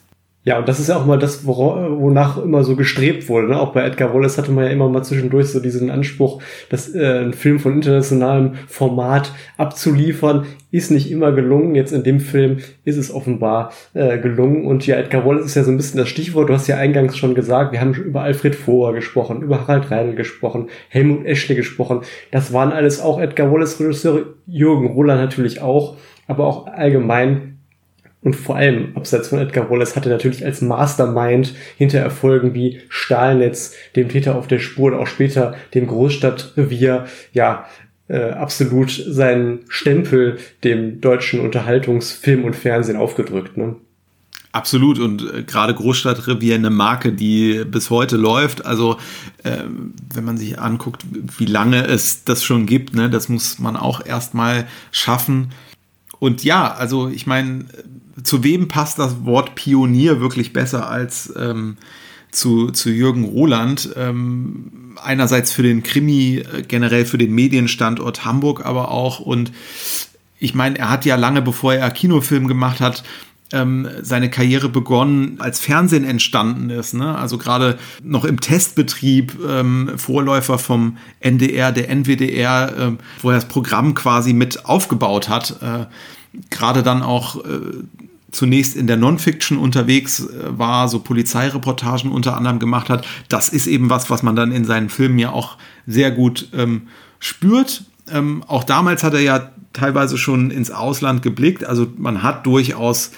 Ja, 0.44 0.58
und 0.58 0.68
das 0.68 0.80
ist 0.80 0.90
ja 0.90 0.98
auch 0.98 1.06
mal 1.06 1.20
das, 1.20 1.46
wonach 1.46 2.44
immer 2.44 2.64
so 2.64 2.76
gestrebt 2.76 3.30
wurde. 3.30 3.50
Ne? 3.50 3.60
Auch 3.60 3.74
bei 3.74 3.86
Edgar 3.86 4.12
Wallace 4.12 4.40
hatte 4.40 4.52
man 4.52 4.64
ja 4.64 4.72
immer 4.72 4.90
mal 4.90 5.04
zwischendurch 5.04 5.50
so 5.50 5.60
diesen 5.60 5.92
Anspruch, 5.92 6.42
dass 6.70 6.96
äh, 6.96 7.20
ein 7.20 7.34
Film 7.34 7.60
von 7.60 7.74
internationalem 7.74 8.56
Format 8.68 9.34
abzuliefern, 9.58 10.48
ist 10.72 10.90
nicht 10.90 11.12
immer 11.12 11.32
gelungen. 11.32 11.76
Jetzt 11.76 11.92
in 11.92 12.02
dem 12.02 12.20
Film 12.20 12.58
ist 12.86 12.98
es 12.98 13.14
offenbar 13.14 13.72
äh, 13.94 14.18
gelungen. 14.18 14.66
Und 14.66 14.88
ja, 14.88 14.96
Edgar 14.96 15.28
Wallace 15.28 15.46
ist 15.46 15.56
ja 15.56 15.64
so 15.64 15.70
ein 15.70 15.78
bisschen 15.78 16.00
das 16.00 16.10
Stichwort. 16.10 16.50
Du 16.50 16.54
hast 16.56 16.68
ja 16.68 16.78
eingangs 16.78 17.20
schon 17.20 17.36
gesagt, 17.36 17.72
wir 17.72 17.80
haben 17.80 17.94
über 17.94 18.22
Alfred 18.22 18.56
Voher 18.56 18.94
gesprochen, 18.94 19.44
über 19.44 19.68
Harald 19.68 19.92
Reidel 19.92 20.16
gesprochen, 20.16 20.70
Helmut 20.90 21.24
Eschle 21.24 21.54
gesprochen. 21.54 22.02
Das 22.32 22.52
waren 22.52 22.72
alles 22.72 23.00
auch 23.00 23.22
Edgar 23.22 23.52
Wallace 23.52 23.80
Regisseure, 23.80 24.34
Jürgen 24.48 24.88
Roland 24.88 25.22
natürlich 25.22 25.62
auch, 25.62 25.98
aber 26.26 26.48
auch 26.48 26.66
allgemein 26.66 27.51
und 28.24 28.36
vor 28.36 28.56
allem, 28.56 28.96
abseits 28.96 29.30
von 29.30 29.40
Edgar 29.40 29.70
Wallace, 29.70 29.96
hatte 29.96 30.10
natürlich 30.10 30.46
als 30.46 30.62
Mastermind 30.62 31.56
hinter 31.78 32.00
Erfolgen 32.00 32.54
wie 32.54 32.82
Stahlnetz, 32.90 33.74
dem 33.96 34.10
Täter 34.10 34.36
auf 34.36 34.48
der 34.48 34.60
Spur 34.60 34.92
und 34.92 35.00
auch 35.00 35.08
später 35.08 35.56
dem 35.74 35.88
Großstadtrevier, 35.88 37.06
ja, 37.34 37.66
äh, 38.08 38.32
absolut 38.32 38.92
seinen 38.92 39.62
Stempel 39.70 40.38
dem 40.64 41.02
deutschen 41.02 41.40
Unterhaltungsfilm 41.40 42.44
und 42.44 42.56
Fernsehen 42.56 42.98
aufgedrückt. 42.98 43.58
Ne? 43.58 43.76
Absolut 44.52 45.00
und 45.00 45.24
äh, 45.34 45.44
gerade 45.44 45.74
Großstadtrevier 45.74 46.56
eine 46.56 46.70
Marke, 46.70 47.14
die 47.14 47.64
bis 47.66 47.90
heute 47.90 48.18
läuft. 48.18 48.66
Also 48.66 48.98
äh, 49.44 49.64
wenn 50.14 50.26
man 50.26 50.38
sich 50.38 50.60
anguckt, 50.60 51.06
wie 51.38 51.46
lange 51.46 51.88
es 51.88 52.26
das 52.26 52.44
schon 52.44 52.66
gibt, 52.66 52.94
ne, 52.94 53.10
das 53.10 53.30
muss 53.30 53.60
man 53.60 53.78
auch 53.78 54.06
erstmal 54.06 54.68
schaffen. 54.92 55.54
Und 56.20 56.44
ja, 56.44 56.72
also 56.72 57.08
ich 57.08 57.26
meine, 57.26 57.66
zu 58.24 58.44
wem 58.44 58.68
passt 58.68 59.00
das 59.00 59.26
Wort 59.26 59.56
Pionier 59.56 60.20
wirklich 60.20 60.54
besser 60.54 60.90
als 60.90 61.34
ähm, 61.38 61.78
zu, 62.32 62.72
zu 62.72 62.90
Jürgen 62.90 63.26
Roland? 63.26 63.90
Ähm, 63.96 64.96
einerseits 65.02 65.52
für 65.52 65.64
den 65.64 65.84
Krimi, 65.84 66.38
äh, 66.38 66.64
generell 66.64 67.06
für 67.06 67.18
den 67.18 67.34
Medienstandort 67.34 68.26
Hamburg, 68.26 68.66
aber 68.66 68.92
auch 68.92 69.20
und 69.20 69.52
ich 70.40 70.56
meine, 70.56 70.80
er 70.80 70.90
hat 70.90 71.06
ja 71.06 71.16
lange 71.16 71.42
bevor 71.42 71.76
er 71.76 71.92
Kinofilm 71.92 72.48
gemacht 72.48 72.82
hat, 72.82 73.04
ähm, 73.54 73.88
seine 74.02 74.30
Karriere 74.30 74.70
begonnen, 74.70 75.36
als 75.40 75.60
Fernsehen 75.60 76.04
entstanden 76.04 76.70
ist. 76.70 76.94
Ne? 76.94 77.16
Also 77.16 77.38
gerade 77.38 77.78
noch 78.04 78.26
im 78.26 78.40
Testbetrieb, 78.40 79.38
ähm, 79.48 79.92
Vorläufer 79.98 80.58
vom 80.58 80.98
NDR, 81.20 81.72
der 81.72 81.90
NWDR, 81.90 82.78
äh, 82.78 82.92
wo 83.22 83.30
er 83.30 83.36
das 83.36 83.48
Programm 83.48 83.94
quasi 83.94 84.34
mit 84.34 84.66
aufgebaut 84.66 85.30
hat. 85.30 85.62
Äh, 85.62 85.86
gerade 86.50 86.82
dann 86.82 87.04
auch 87.04 87.44
äh, 87.44 87.60
zunächst 88.32 88.76
in 88.76 88.88
der 88.88 88.98
Non-Fiction 88.98 89.58
unterwegs 89.58 90.22
äh, 90.22 90.58
war, 90.58 90.88
so 90.88 91.00
Polizeireportagen 91.00 92.12
unter 92.12 92.38
anderem 92.38 92.60
gemacht 92.60 92.90
hat. 92.90 93.06
Das 93.30 93.50
ist 93.50 93.68
eben 93.68 93.90
was, 93.90 94.10
was 94.10 94.24
man 94.24 94.36
dann 94.36 94.52
in 94.52 94.66
seinen 94.66 94.90
Filmen 94.90 95.20
ja 95.20 95.32
auch 95.32 95.58
sehr 95.86 96.12
gut 96.12 96.50
ähm, 96.54 96.88
spürt. 97.20 97.84
Ähm, 98.10 98.44
auch 98.48 98.64
damals 98.64 99.04
hat 99.04 99.14
er 99.14 99.22
ja 99.22 99.52
teilweise 99.74 100.18
schon 100.18 100.52
ins 100.52 100.72
Ausland 100.72 101.22
geblickt. 101.22 101.64
Also 101.64 101.88
man 101.98 102.24
hat 102.24 102.46
durchaus, 102.46 103.12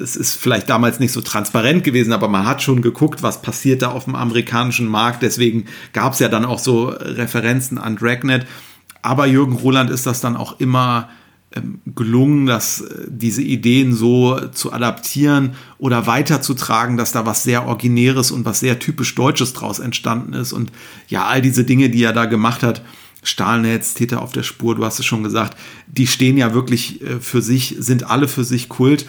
es 0.00 0.16
ist 0.16 0.34
vielleicht 0.34 0.68
damals 0.68 1.00
nicht 1.00 1.12
so 1.12 1.20
transparent 1.20 1.82
gewesen, 1.82 2.12
aber 2.12 2.28
man 2.28 2.46
hat 2.46 2.62
schon 2.62 2.82
geguckt, 2.82 3.22
was 3.22 3.42
passiert 3.42 3.82
da 3.82 3.90
auf 3.90 4.04
dem 4.04 4.14
amerikanischen 4.14 4.86
Markt. 4.86 5.22
Deswegen 5.22 5.64
gab 5.92 6.12
es 6.12 6.20
ja 6.20 6.28
dann 6.28 6.44
auch 6.44 6.58
so 6.58 6.86
Referenzen 6.88 7.78
an 7.78 7.96
Dragnet. 7.96 8.46
Aber 9.02 9.26
Jürgen 9.26 9.54
Roland 9.54 9.90
ist 9.90 10.06
das 10.06 10.20
dann 10.20 10.36
auch 10.36 10.60
immer 10.60 11.08
gelungen, 11.94 12.46
dass 12.46 12.80
äh, 12.80 13.06
diese 13.08 13.42
Ideen 13.42 13.94
so 13.94 14.38
zu 14.52 14.72
adaptieren 14.72 15.54
oder 15.78 16.06
weiterzutragen, 16.06 16.96
dass 16.96 17.12
da 17.12 17.26
was 17.26 17.42
sehr 17.42 17.66
Originäres 17.66 18.30
und 18.30 18.44
was 18.44 18.60
sehr 18.60 18.78
typisch 18.78 19.14
Deutsches 19.14 19.52
draus 19.52 19.78
entstanden 19.78 20.32
ist. 20.32 20.52
Und 20.52 20.72
ja, 21.08 21.26
all 21.26 21.42
diese 21.42 21.64
Dinge, 21.64 21.90
die 21.90 22.02
er 22.02 22.12
da 22.12 22.26
gemacht 22.26 22.62
hat, 22.62 22.82
Stahlnetz, 23.22 23.94
Täter 23.94 24.22
auf 24.22 24.32
der 24.32 24.44
Spur, 24.44 24.76
du 24.76 24.84
hast 24.84 24.98
es 24.98 25.06
schon 25.06 25.24
gesagt, 25.24 25.58
die 25.88 26.06
stehen 26.06 26.36
ja 26.36 26.54
wirklich 26.54 27.02
äh, 27.02 27.20
für 27.20 27.42
sich, 27.42 27.76
sind 27.78 28.08
alle 28.08 28.28
für 28.28 28.44
sich 28.44 28.68
Kult. 28.68 29.06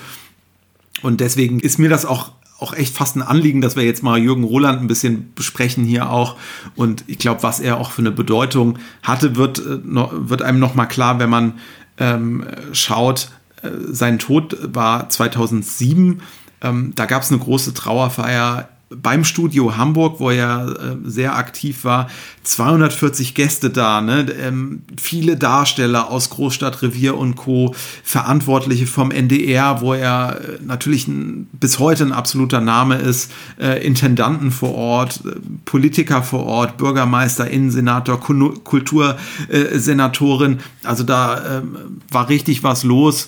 Und 1.04 1.22
deswegen 1.22 1.60
ist 1.60 1.78
mir 1.78 1.90
das 1.90 2.06
auch 2.06 2.32
auch 2.60 2.74
echt 2.74 2.96
fast 2.96 3.16
ein 3.16 3.22
Anliegen, 3.22 3.62
dass 3.62 3.76
wir 3.76 3.84
jetzt 3.84 4.02
mal 4.02 4.18
Jürgen 4.18 4.44
Roland 4.44 4.82
ein 4.82 4.88
bisschen 4.88 5.32
besprechen 5.36 5.84
hier 5.84 6.10
auch. 6.10 6.38
Und 6.76 7.04
ich 7.08 7.20
glaube, 7.20 7.44
was 7.44 7.60
er 7.60 7.78
auch 7.78 7.92
für 7.92 8.02
eine 8.02 8.12
Bedeutung 8.12 8.80
hatte, 9.04 9.36
wird, 9.36 9.60
äh, 9.60 9.80
wird 9.84 10.42
einem 10.42 10.60
noch 10.60 10.76
mal 10.76 10.88
klar, 10.88 11.20
wenn 11.20 11.30
man 11.30 11.54
ähm, 11.98 12.46
schaut, 12.74 13.30
äh, 13.64 13.70
sein 13.90 14.20
Tod 14.20 14.58
war 14.62 15.10
2007. 15.10 16.22
Ähm, 16.62 16.94
da 16.96 17.06
gab 17.06 17.24
es 17.24 17.32
eine 17.32 17.40
große 17.40 17.74
Trauerfeier 17.74 18.70
beim 18.90 19.26
Studio 19.26 19.76
Hamburg, 19.76 20.20
wo 20.20 20.32
er 20.32 20.70
äh, 20.70 20.96
sehr 21.04 21.36
aktiv 21.36 21.84
war, 21.84 22.10
240 22.44 23.34
Gäste 23.34 23.70
da, 23.70 24.00
ne? 24.00 24.28
ähm, 24.40 24.84
viele 25.02 25.36
Darsteller 25.36 26.10
aus 26.10 26.30
Großstadt, 26.30 26.82
Revier 26.82 27.18
und 27.18 27.36
Co., 27.36 27.76
Verantwortliche 28.04 28.88
vom 28.88 29.12
NDR, 29.12 29.82
wo 29.82 29.94
er 29.94 30.40
äh, 30.40 30.60
natürlich 30.66 31.10
ein, 31.10 31.50
bis 31.52 31.80
heute 31.80 32.06
ein 32.06 32.14
absoluter 32.14 32.62
Name 32.62 32.96
ist, 32.96 33.30
äh, 33.60 33.86
Intendanten 33.86 34.52
vor 34.52 34.74
Ort, 34.74 35.22
äh, 35.26 35.32
Politiker 35.66 36.24
vor 36.24 36.46
Ort, 36.46 36.78
Bürgermeister, 36.78 37.50
Innensenator, 37.50 38.22
Kultursenatorin. 38.22 40.60
also 40.84 41.04
da 41.04 41.58
ähm, 41.58 42.00
war 42.10 42.30
richtig 42.30 42.64
was 42.64 42.84
los 42.84 43.28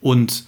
und 0.00 0.46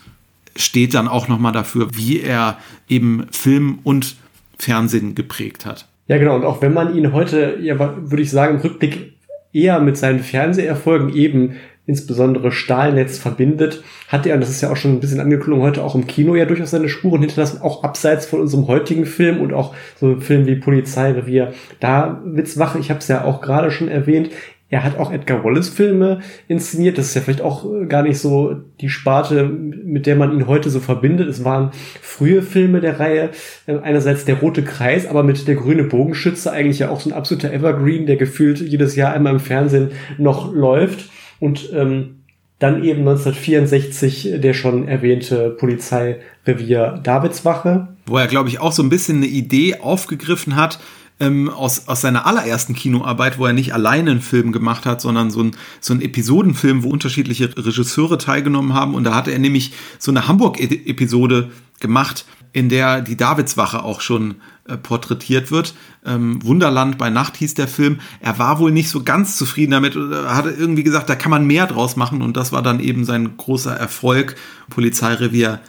steht 0.57 0.94
dann 0.94 1.07
auch 1.07 1.29
nochmal 1.29 1.53
dafür, 1.53 1.90
wie 1.94 2.18
er 2.21 2.59
eben 2.88 3.27
Film 3.31 3.79
und 3.85 4.16
Fernsehen 4.59 5.14
geprägt 5.14 5.66
hat. 5.66 5.88
Ja, 6.07 6.18
genau. 6.18 6.37
Und 6.37 6.44
auch 6.44 6.62
wenn 6.62 6.73
man 6.73 6.97
ihn 6.97 7.12
heute, 7.12 7.59
ja, 7.61 7.79
würde 7.79 8.23
ich 8.23 8.31
sagen, 8.31 8.57
im 8.57 8.61
Rückblick 8.61 9.18
eher 9.53 9.81
mit 9.81 9.97
seinen 9.97 10.21
Fernseherfolgen 10.21 11.14
eben 11.14 11.57
insbesondere 11.88 12.53
Stahlnetz 12.53 13.18
verbindet, 13.18 13.83
hat 14.09 14.27
er, 14.27 14.35
und 14.35 14.42
das 14.42 14.51
ist 14.51 14.61
ja 14.61 14.71
auch 14.71 14.77
schon 14.77 14.92
ein 14.92 15.01
bisschen 15.01 15.21
angeklungen, 15.21 15.62
heute 15.62 15.83
auch 15.83 15.94
im 15.94 16.07
Kino 16.07 16.35
ja 16.35 16.44
durchaus 16.44 16.71
seine 16.71 16.90
Spuren 16.90 17.23
hinterlassen, 17.23 17.62
auch 17.62 17.83
abseits 17.83 18.27
von 18.27 18.40
unserem 18.40 18.68
heutigen 18.68 19.07
Film 19.07 19.40
und 19.40 19.55
auch 19.55 19.75
so 19.99 20.16
Filmen 20.21 20.47
wie 20.47 20.57
Polizeirevier, 20.57 21.55
da 21.81 22.21
Witzwache, 22.27 22.79
ich 22.79 22.90
habe 22.90 23.01
es 23.01 23.09
ja 23.09 23.25
auch 23.25 23.40
gerade 23.40 23.71
schon 23.71 23.88
erwähnt, 23.88 24.29
er 24.70 24.85
hat 24.85 24.98
auch 24.98 25.11
Edgar 25.11 25.44
Wallace 25.44 25.70
Filme 25.70 26.20
inszeniert. 26.46 26.98
Das 26.98 27.07
ist 27.07 27.14
ja 27.14 27.22
vielleicht 27.22 27.40
auch 27.40 27.64
äh, 27.64 27.87
gar 27.87 28.02
nicht 28.02 28.18
so 28.18 28.54
die 28.81 28.90
Sparte, 28.90 29.44
mit 29.44 30.07
der 30.07 30.16
man 30.16 30.33
ihn 30.33 30.46
heute 30.46 30.68
so 30.68 30.81
verbindet. 30.81 31.28
Es 31.28 31.44
waren 31.44 31.70
frühe 32.02 32.42
Filme 32.42 32.81
der 32.81 33.00
Reihe. 33.00 33.31
Äh, 33.66 33.78
einerseits 33.78 34.26
der 34.26 34.37
Rote 34.37 34.62
Kreis, 34.62 35.07
aber 35.07 35.22
mit 35.22 35.48
der 35.48 35.54
grüne 35.54 35.85
Bogenschütze 35.85 36.52
eigentlich 36.52 36.81
ja 36.81 36.90
auch 36.90 37.00
so 37.00 37.09
ein 37.09 37.16
absoluter 37.16 37.52
Evergreen, 37.52 38.07
der 38.07 38.16
gefühlt 38.16 38.61
jedes 38.61 38.94
Jahr 38.94 39.12
einmal 39.14 39.33
im 39.33 39.40
Fernsehen 39.40 39.92
noch 40.18 40.52
läuft. 40.52 41.09
Und 41.40 41.70
ähm, 41.72 42.16
dann 42.59 42.83
eben 42.83 43.00
1964 43.00 44.40
der 44.40 44.52
schon 44.52 44.88
erwähnte 44.88 45.50
Polizeirevier 45.50 47.00
Davidswache. 47.02 47.88
Wo 48.07 48.16
er, 48.16 48.26
glaube 48.26 48.48
ich, 48.48 48.59
auch 48.59 48.72
so 48.72 48.83
ein 48.83 48.88
bisschen 48.88 49.18
eine 49.18 49.26
Idee 49.26 49.76
aufgegriffen 49.81 50.57
hat, 50.57 50.81
ähm, 51.20 51.48
aus, 51.48 51.88
aus 51.88 52.00
seiner 52.00 52.26
allerersten 52.26 52.74
Kinoarbeit, 52.74 53.38
wo 53.38 53.46
er 53.46 53.52
nicht 53.52 53.74
alleine 53.74 54.12
einen 54.12 54.20
Film 54.20 54.52
gemacht 54.52 54.87
hat, 54.87 55.00
sondern 55.00 55.31
so 55.31 55.42
ein, 55.42 55.52
so 55.81 55.92
ein 55.92 56.00
Episodenfilm, 56.00 56.83
wo 56.83 56.90
unterschiedliche 56.90 57.57
Regisseure 57.57 58.18
teilgenommen 58.18 58.74
haben. 58.74 58.94
Und 58.94 59.04
da 59.04 59.14
hatte 59.14 59.33
er 59.33 59.38
nämlich 59.38 59.72
so 59.98 60.11
eine 60.11 60.28
Hamburg-Episode 60.28 61.50
gemacht, 61.81 62.24
in 62.52 62.68
der 62.68 63.02
die 63.02 63.16
Davidswache 63.16 63.83
auch 63.83 64.00
schon 64.00 64.37
äh, 64.66 64.76
porträtiert 64.76 65.50
wird. 65.50 65.74
Ähm, 66.04 66.42
Wunderland 66.44 66.98
bei 66.98 67.11
Nacht 67.11 67.37
hieß 67.37 67.54
der 67.54 67.68
Film. 67.68 68.00
Er 68.20 68.38
war 68.38 68.59
wohl 68.59 68.72
nicht 68.72 68.88
so 68.88 69.02
ganz 69.02 69.37
zufrieden 69.37 69.72
damit, 69.72 69.96
Er 69.96 70.35
hatte 70.35 70.50
irgendwie 70.50 70.83
gesagt, 70.83 71.09
da 71.11 71.14
kann 71.14 71.31
man 71.31 71.46
mehr 71.46 71.66
draus 71.66 71.96
machen 71.96 72.22
und 72.22 72.37
das 72.37 72.52
war 72.52 72.62
dann 72.62 72.81
eben 72.81 73.04
sein 73.04 73.37
großer 73.37 73.74
Erfolg. 73.74 74.37
Polizeirevier 74.70 75.61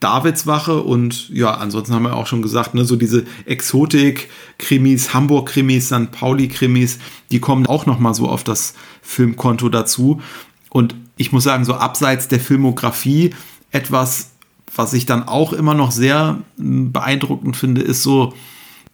Davidswache 0.00 0.82
und 0.82 1.30
ja, 1.30 1.54
ansonsten 1.54 1.94
haben 1.94 2.02
wir 2.02 2.16
auch 2.16 2.26
schon 2.26 2.42
gesagt, 2.42 2.74
ne, 2.74 2.84
so 2.84 2.96
diese 2.96 3.24
Exotik-Krimis, 3.46 5.14
Hamburg-Krimis, 5.14 5.86
St. 5.86 6.10
Pauli-Krimis, 6.10 6.98
die 7.30 7.40
kommen 7.40 7.66
auch 7.66 7.86
nochmal 7.86 8.12
so 8.14 8.28
auf 8.28 8.44
das 8.44 8.74
Filmkonto 9.00 9.70
dazu. 9.70 10.20
Und 10.68 10.94
ich 11.16 11.32
muss 11.32 11.44
sagen, 11.44 11.64
so 11.64 11.74
abseits 11.74 12.28
der 12.28 12.40
Filmografie, 12.40 13.34
etwas, 13.70 14.32
was 14.74 14.92
ich 14.92 15.06
dann 15.06 15.26
auch 15.26 15.54
immer 15.54 15.72
noch 15.72 15.90
sehr 15.90 16.40
hm, 16.58 16.92
beeindruckend 16.92 17.56
finde, 17.56 17.80
ist 17.80 18.02
so, 18.02 18.34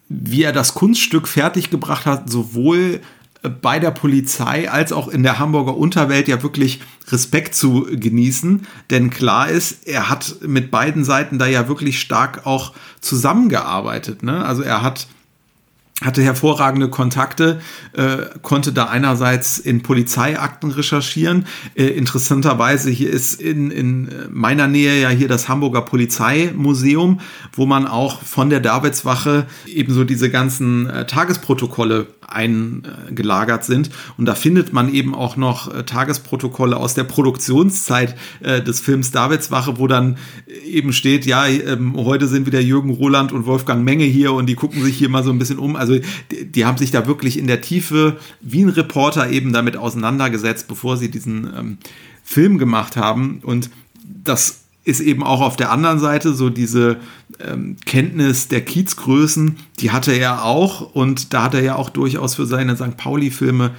wie 0.08 0.42
er 0.42 0.52
das 0.52 0.74
Kunststück 0.74 1.26
fertiggebracht 1.26 2.06
hat, 2.06 2.30
sowohl 2.30 3.00
bei 3.42 3.78
der 3.78 3.90
Polizei 3.90 4.70
als 4.70 4.92
auch 4.92 5.08
in 5.08 5.22
der 5.22 5.38
Hamburger 5.38 5.76
Unterwelt 5.76 6.28
ja 6.28 6.42
wirklich 6.42 6.80
Respekt 7.08 7.54
zu 7.54 7.86
genießen. 7.90 8.66
Denn 8.90 9.10
klar 9.10 9.48
ist, 9.48 9.86
er 9.86 10.08
hat 10.08 10.36
mit 10.42 10.70
beiden 10.70 11.04
Seiten 11.04 11.38
da 11.38 11.46
ja 11.46 11.66
wirklich 11.68 12.00
stark 12.00 12.46
auch 12.46 12.72
zusammengearbeitet. 13.00 14.22
Ne? 14.22 14.44
Also 14.44 14.62
er 14.62 14.82
hat 14.82 15.08
hatte 16.04 16.22
hervorragende 16.22 16.88
Kontakte, 16.88 17.60
äh, 17.92 18.18
konnte 18.42 18.72
da 18.72 18.86
einerseits 18.86 19.58
in 19.58 19.82
Polizeiakten 19.82 20.70
recherchieren. 20.70 21.46
Äh, 21.74 21.84
interessanterweise 21.86 22.90
hier 22.90 23.10
ist 23.10 23.40
in, 23.40 23.70
in 23.70 24.08
meiner 24.30 24.68
Nähe 24.68 25.00
ja 25.00 25.08
hier 25.08 25.28
das 25.28 25.48
Hamburger 25.48 25.82
Polizeimuseum, 25.82 27.20
wo 27.52 27.66
man 27.66 27.86
auch 27.86 28.22
von 28.22 28.50
der 28.50 28.60
Davidswache 28.60 29.46
ebenso 29.66 30.04
diese 30.04 30.30
ganzen 30.30 30.88
äh, 30.88 31.06
Tagesprotokolle 31.06 32.06
eingelagert 32.26 33.64
sind. 33.64 33.90
Und 34.16 34.26
da 34.26 34.34
findet 34.34 34.72
man 34.72 34.92
eben 34.92 35.14
auch 35.14 35.36
noch 35.36 35.72
äh, 35.72 35.84
Tagesprotokolle 35.84 36.76
aus 36.76 36.94
der 36.94 37.04
Produktionszeit 37.04 38.16
äh, 38.40 38.62
des 38.62 38.80
Films 38.80 39.10
Davidswache, 39.10 39.78
wo 39.78 39.86
dann 39.86 40.16
eben 40.66 40.92
steht, 40.92 41.26
ja, 41.26 41.46
ähm, 41.46 41.94
heute 41.96 42.26
sind 42.28 42.46
wieder 42.46 42.60
Jürgen 42.60 42.90
Roland 42.90 43.32
und 43.32 43.46
Wolfgang 43.46 43.84
Menge 43.84 44.04
hier 44.04 44.32
und 44.32 44.46
die 44.46 44.54
gucken 44.54 44.82
sich 44.82 44.96
hier 44.96 45.08
mal 45.08 45.22
so 45.22 45.30
ein 45.30 45.38
bisschen 45.38 45.58
um. 45.58 45.76
Also 45.76 45.91
die, 46.00 46.44
die 46.46 46.64
haben 46.64 46.78
sich 46.78 46.90
da 46.90 47.06
wirklich 47.06 47.38
in 47.38 47.46
der 47.46 47.60
Tiefe 47.60 48.18
wie 48.40 48.62
ein 48.62 48.68
Reporter 48.68 49.30
eben 49.30 49.52
damit 49.52 49.76
auseinandergesetzt, 49.76 50.68
bevor 50.68 50.96
sie 50.96 51.10
diesen 51.10 51.46
ähm, 51.56 51.78
Film 52.24 52.58
gemacht 52.58 52.96
haben. 52.96 53.40
Und 53.42 53.70
das 54.04 54.62
ist 54.84 55.00
eben 55.00 55.22
auch 55.22 55.40
auf 55.40 55.56
der 55.56 55.70
anderen 55.70 55.98
Seite 55.98 56.34
so 56.34 56.50
diese 56.50 56.96
ähm, 57.40 57.76
Kenntnis 57.86 58.48
der 58.48 58.62
Kiezgrößen, 58.62 59.56
die 59.78 59.90
hatte 59.90 60.12
er 60.12 60.44
auch 60.44 60.94
und 60.94 61.32
da 61.34 61.44
hat 61.44 61.54
er 61.54 61.62
ja 61.62 61.76
auch 61.76 61.90
durchaus 61.90 62.34
für 62.34 62.46
seine 62.46 62.76
St. 62.76 62.96
Pauli-Filme 62.96 63.70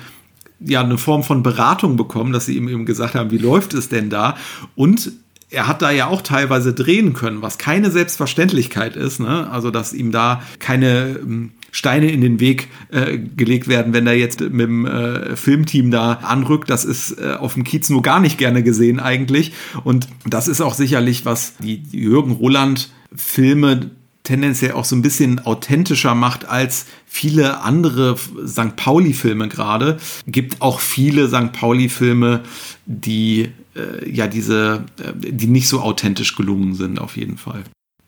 ja 0.59 0.81
eine 0.81 0.97
Form 0.97 1.23
von 1.23 1.43
Beratung 1.43 1.97
bekommen, 1.97 2.31
dass 2.31 2.45
sie 2.45 2.55
ihm 2.55 2.69
eben 2.69 2.85
gesagt 2.85 3.15
haben, 3.15 3.31
wie 3.31 3.37
läuft 3.37 3.73
es 3.73 3.89
denn 3.89 4.09
da? 4.09 4.37
Und 4.75 5.11
er 5.49 5.67
hat 5.67 5.81
da 5.81 5.91
ja 5.91 6.07
auch 6.07 6.21
teilweise 6.21 6.73
drehen 6.73 7.13
können, 7.13 7.41
was 7.41 7.57
keine 7.57 7.91
Selbstverständlichkeit 7.91 8.95
ist. 8.95 9.19
Ne? 9.19 9.49
Also, 9.51 9.69
dass 9.71 9.93
ihm 9.93 10.11
da 10.11 10.41
keine 10.59 11.19
ähm, 11.21 11.51
Steine 11.73 12.11
in 12.11 12.21
den 12.21 12.39
Weg 12.39 12.67
äh, 12.91 13.17
gelegt 13.17 13.67
werden, 13.67 13.93
wenn 13.93 14.05
er 14.05 14.13
jetzt 14.13 14.39
mit 14.41 14.61
dem 14.61 14.85
äh, 14.85 15.35
Filmteam 15.35 15.89
da 15.89 16.13
anrückt. 16.13 16.69
Das 16.69 16.85
ist 16.85 17.19
äh, 17.19 17.33
auf 17.33 17.55
dem 17.55 17.63
Kiez 17.63 17.89
nur 17.89 18.03
gar 18.03 18.19
nicht 18.19 18.37
gerne 18.37 18.61
gesehen 18.61 18.99
eigentlich. 18.99 19.53
Und 19.83 20.07
das 20.23 20.47
ist 20.47 20.61
auch 20.61 20.75
sicherlich, 20.75 21.25
was 21.25 21.55
die, 21.57 21.81
Jürgen 21.91 22.33
Roland 22.33 22.91
Filme 23.15 23.89
tendenziell 24.21 24.73
auch 24.73 24.85
so 24.85 24.95
ein 24.95 25.01
bisschen 25.01 25.39
authentischer 25.39 26.13
macht 26.13 26.45
als 26.45 26.85
viele 27.07 27.61
andere 27.61 28.17
St. 28.45 28.75
Pauli-Filme 28.75 29.47
gerade. 29.49 29.97
Gibt 30.27 30.61
auch 30.61 30.79
viele 30.79 31.27
St. 31.27 31.53
Pauli-Filme, 31.53 32.43
die 32.85 33.49
äh, 33.75 34.07
ja 34.09 34.27
diese, 34.27 34.85
äh, 34.99 35.11
die 35.31 35.47
nicht 35.47 35.67
so 35.67 35.81
authentisch 35.81 36.35
gelungen 36.35 36.75
sind, 36.75 37.01
auf 37.01 37.17
jeden 37.17 37.37
Fall. 37.37 37.63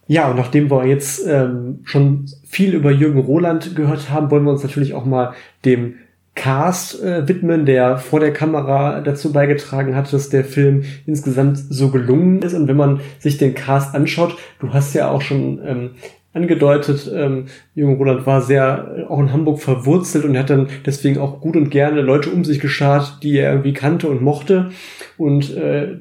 Ja, 0.07 0.29
und 0.29 0.37
nachdem 0.37 0.69
wir 0.69 0.85
jetzt 0.85 1.25
ähm, 1.27 1.79
schon 1.83 2.25
viel 2.45 2.73
über 2.73 2.91
Jürgen 2.91 3.19
Roland 3.19 3.75
gehört 3.75 4.09
haben, 4.11 4.29
wollen 4.29 4.43
wir 4.43 4.51
uns 4.51 4.63
natürlich 4.63 4.93
auch 4.93 5.05
mal 5.05 5.33
dem 5.65 5.95
Cast 6.35 7.01
äh, 7.01 7.27
widmen, 7.27 7.65
der 7.65 7.97
vor 7.97 8.19
der 8.19 8.33
Kamera 8.33 9.01
dazu 9.01 9.31
beigetragen 9.31 9.95
hat, 9.95 10.11
dass 10.11 10.29
der 10.29 10.43
Film 10.43 10.83
insgesamt 11.05 11.57
so 11.57 11.89
gelungen 11.89 12.41
ist. 12.41 12.53
Und 12.53 12.67
wenn 12.67 12.75
man 12.77 12.99
sich 13.19 13.37
den 13.37 13.55
Cast 13.55 13.95
anschaut, 13.95 14.37
du 14.59 14.73
hast 14.73 14.93
ja 14.93 15.09
auch 15.09 15.21
schon 15.21 15.61
ähm, 15.65 15.89
angedeutet, 16.33 17.09
ähm, 17.11 17.45
Jürgen 17.73 17.95
Roland 17.95 18.27
war 18.27 18.41
sehr 18.41 18.95
äh, 18.97 19.03
auch 19.03 19.19
in 19.19 19.31
Hamburg 19.31 19.61
verwurzelt 19.61 20.25
und 20.25 20.37
hat 20.37 20.49
dann 20.49 20.67
deswegen 20.85 21.17
auch 21.17 21.39
gut 21.39 21.55
und 21.55 21.69
gerne 21.69 22.01
Leute 22.01 22.29
um 22.29 22.43
sich 22.43 22.59
geschart, 22.59 23.19
die 23.23 23.37
er 23.37 23.51
irgendwie 23.51 23.73
kannte 23.73 24.09
und 24.09 24.21
mochte. 24.21 24.71
Und 25.17 25.55
äh, 25.55 25.99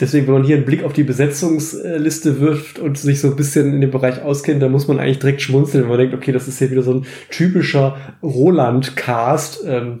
deswegen, 0.00 0.26
wenn 0.26 0.34
man 0.34 0.44
hier 0.44 0.56
einen 0.56 0.64
Blick 0.64 0.84
auf 0.84 0.92
die 0.92 1.04
Besetzungsliste 1.04 2.40
wirft 2.40 2.78
und 2.78 2.98
sich 2.98 3.20
so 3.20 3.28
ein 3.28 3.36
bisschen 3.36 3.72
in 3.74 3.80
dem 3.80 3.90
Bereich 3.90 4.22
auskennt, 4.22 4.62
dann 4.62 4.72
muss 4.72 4.88
man 4.88 4.98
eigentlich 4.98 5.18
direkt 5.18 5.42
schmunzeln, 5.42 5.84
wenn 5.84 5.90
man 5.90 5.98
denkt, 5.98 6.14
okay, 6.14 6.32
das 6.32 6.48
ist 6.48 6.58
hier 6.58 6.70
wieder 6.70 6.82
so 6.82 6.94
ein 6.94 7.06
typischer 7.30 7.96
Roland-Cast. 8.22 9.64
Ähm, 9.66 10.00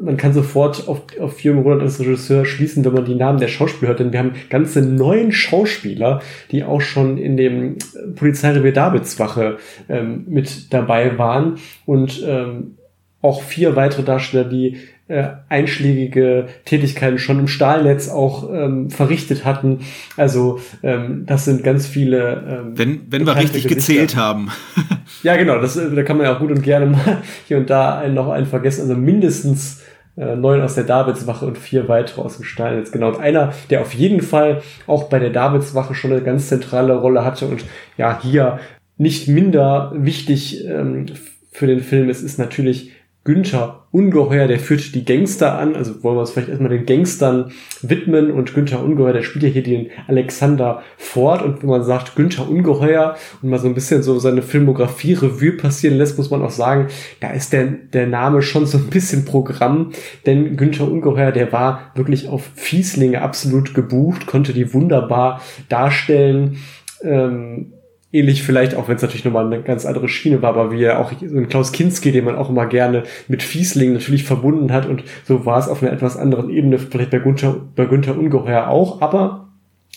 man 0.00 0.16
kann 0.16 0.32
sofort 0.32 0.88
auf, 0.88 1.02
auf 1.20 1.40
Jürgen 1.40 1.62
Roland 1.62 1.82
als 1.82 2.00
Regisseur 2.00 2.44
schließen, 2.44 2.84
wenn 2.84 2.92
man 2.92 3.04
die 3.04 3.14
Namen 3.14 3.38
der 3.38 3.48
Schauspieler 3.48 3.90
hört, 3.90 4.00
denn 4.00 4.12
wir 4.12 4.18
haben 4.18 4.32
ganze 4.50 4.82
neun 4.82 5.30
Schauspieler, 5.30 6.20
die 6.50 6.64
auch 6.64 6.80
schon 6.80 7.18
in 7.18 7.36
dem 7.36 7.76
Polizeirevier 8.16 8.72
Davidswache 8.72 9.58
ähm, 9.88 10.24
mit 10.28 10.72
dabei 10.72 11.18
waren 11.18 11.58
und 11.86 12.22
ähm, 12.26 12.78
auch 13.20 13.42
vier 13.42 13.76
weitere 13.76 14.02
Darsteller, 14.02 14.44
die 14.44 14.78
äh, 15.12 15.28
einschlägige 15.50 16.46
Tätigkeiten 16.64 17.18
schon 17.18 17.38
im 17.38 17.48
Stahlnetz 17.48 18.08
auch 18.08 18.50
ähm, 18.50 18.88
verrichtet 18.88 19.44
hatten. 19.44 19.80
Also 20.16 20.60
ähm, 20.82 21.24
das 21.26 21.44
sind 21.44 21.62
ganz 21.62 21.86
viele. 21.86 22.42
Ähm, 22.48 22.78
wenn 22.78 23.00
wenn 23.10 23.26
wir 23.26 23.36
richtig 23.36 23.64
Gesichter. 23.64 23.74
gezählt 23.74 24.16
haben. 24.16 24.50
ja, 25.22 25.36
genau. 25.36 25.58
Das, 25.60 25.74
da 25.74 26.02
kann 26.02 26.16
man 26.16 26.24
ja 26.24 26.34
auch 26.34 26.38
gut 26.38 26.50
und 26.50 26.62
gerne 26.62 26.86
mal 26.86 27.18
hier 27.46 27.58
und 27.58 27.68
da 27.68 27.98
einen, 27.98 28.14
noch 28.14 28.30
einen 28.30 28.46
vergessen. 28.46 28.82
Also 28.82 28.94
mindestens 28.94 29.82
äh, 30.16 30.34
neun 30.34 30.62
aus 30.62 30.76
der 30.76 30.84
Davidswache 30.84 31.44
und 31.44 31.58
vier 31.58 31.88
weitere 31.88 32.22
aus 32.22 32.36
dem 32.36 32.44
Steinitz. 32.44 32.90
Genau. 32.90 33.08
Und 33.08 33.20
einer, 33.20 33.52
der 33.68 33.82
auf 33.82 33.92
jeden 33.92 34.22
Fall 34.22 34.62
auch 34.86 35.10
bei 35.10 35.18
der 35.18 35.30
Davidswache 35.30 35.94
schon 35.94 36.12
eine 36.12 36.22
ganz 36.22 36.48
zentrale 36.48 36.94
Rolle 36.94 37.22
hatte 37.22 37.46
und 37.48 37.66
ja, 37.98 38.18
hier 38.22 38.60
nicht 38.96 39.28
minder 39.28 39.92
wichtig 39.94 40.64
ähm, 40.66 41.04
für 41.50 41.66
den 41.66 41.80
Film 41.80 42.08
ist, 42.08 42.22
ist 42.22 42.38
natürlich 42.38 42.92
Günther 43.24 43.86
Ungeheuer, 43.92 44.48
der 44.48 44.58
führt 44.58 44.94
die 44.94 45.04
Gangster 45.04 45.58
an, 45.58 45.76
also 45.76 46.02
wollen 46.02 46.16
wir 46.16 46.20
uns 46.20 46.30
vielleicht 46.30 46.48
erstmal 46.48 46.70
den 46.70 46.86
Gangstern 46.86 47.52
widmen. 47.82 48.32
Und 48.32 48.54
Günther 48.54 48.82
Ungeheuer, 48.82 49.12
der 49.12 49.22
spielt 49.22 49.44
ja 49.44 49.50
hier 49.50 49.62
den 49.62 49.90
Alexander 50.08 50.82
Ford. 50.96 51.42
Und 51.42 51.62
wenn 51.62 51.68
man 51.68 51.84
sagt 51.84 52.16
Günther 52.16 52.48
Ungeheuer 52.48 53.16
und 53.42 53.50
mal 53.50 53.60
so 53.60 53.68
ein 53.68 53.74
bisschen 53.74 54.02
so 54.02 54.18
seine 54.18 54.42
Filmografie 54.42 55.12
Revue 55.12 55.52
passieren 55.52 55.98
lässt, 55.98 56.18
muss 56.18 56.30
man 56.30 56.42
auch 56.42 56.50
sagen, 56.50 56.88
da 57.20 57.30
ist 57.30 57.52
der, 57.52 57.66
der 57.66 58.08
Name 58.08 58.42
schon 58.42 58.66
so 58.66 58.78
ein 58.78 58.88
bisschen 58.88 59.24
Programm, 59.24 59.92
denn 60.26 60.56
Günther 60.56 60.90
Ungeheuer, 60.90 61.30
der 61.30 61.52
war 61.52 61.92
wirklich 61.94 62.28
auf 62.28 62.50
Fieslinge 62.54 63.22
absolut 63.22 63.74
gebucht, 63.74 64.26
konnte 64.26 64.52
die 64.52 64.74
wunderbar 64.74 65.42
darstellen, 65.68 66.56
ähm, 67.04 67.74
ähnlich 68.12 68.42
vielleicht, 68.42 68.74
auch 68.74 68.88
wenn 68.88 68.96
es 68.96 69.02
natürlich 69.02 69.24
nochmal 69.24 69.46
eine 69.46 69.62
ganz 69.62 69.86
andere 69.86 70.08
Schiene 70.08 70.42
war, 70.42 70.50
aber 70.50 70.70
wie 70.70 70.84
er 70.84 71.00
auch 71.00 71.12
so 71.12 71.36
ein 71.36 71.48
Klaus 71.48 71.72
Kinski, 71.72 72.12
den 72.12 72.24
man 72.24 72.36
auch 72.36 72.50
immer 72.50 72.66
gerne 72.66 73.04
mit 73.28 73.42
Fiesling 73.42 73.94
natürlich 73.94 74.24
verbunden 74.24 74.72
hat 74.72 74.86
und 74.86 75.02
so 75.24 75.46
war 75.46 75.58
es 75.58 75.68
auf 75.68 75.82
einer 75.82 75.92
etwas 75.92 76.16
anderen 76.16 76.50
Ebene, 76.50 76.78
vielleicht 76.78 77.10
bei 77.10 77.18
Günther, 77.18 77.56
bei 77.74 77.86
Günther 77.86 78.18
Ungeheuer 78.18 78.68
auch, 78.68 79.00
aber 79.00 79.48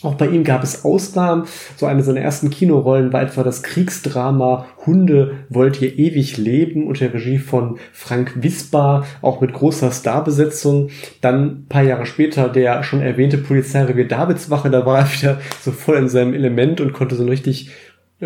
auch 0.02 0.16
bei 0.16 0.28
ihm 0.28 0.44
gab 0.44 0.62
es 0.62 0.84
Ausnahmen. 0.84 1.46
So 1.78 1.86
eine 1.86 2.04
seiner 2.04 2.20
ersten 2.20 2.50
Kinorollen 2.50 3.14
war 3.14 3.22
etwa 3.22 3.44
das 3.44 3.64
Kriegsdrama 3.64 4.66
Hunde 4.86 5.46
wollt 5.50 5.82
ihr 5.82 5.98
ewig 5.98 6.38
leben 6.38 6.86
unter 6.86 7.14
Regie 7.14 7.38
von 7.38 7.80
Frank 7.94 8.44
Wisbar, 8.44 9.06
auch 9.22 9.42
mit 9.42 9.54
großer 9.54 9.92
Starbesetzung. 9.92 10.90
Dann 11.22 11.44
ein 11.44 11.66
paar 11.70 11.84
Jahre 11.84 12.06
später 12.06 12.50
der 12.50 12.84
schon 12.84 13.02
erwähnte 13.02 13.38
Polizeirevier 13.38 14.08
Davidswache, 14.08 14.70
da 14.70 14.86
war 14.86 15.00
er 15.00 15.12
wieder 15.12 15.42
so 15.62 15.72
voll 15.72 15.98
in 15.98 16.10
seinem 16.10 16.34
Element 16.34 16.82
und 16.82 16.94
konnte 16.94 17.16
so 17.16 17.24
ein 17.24 17.30
richtig 17.30 17.72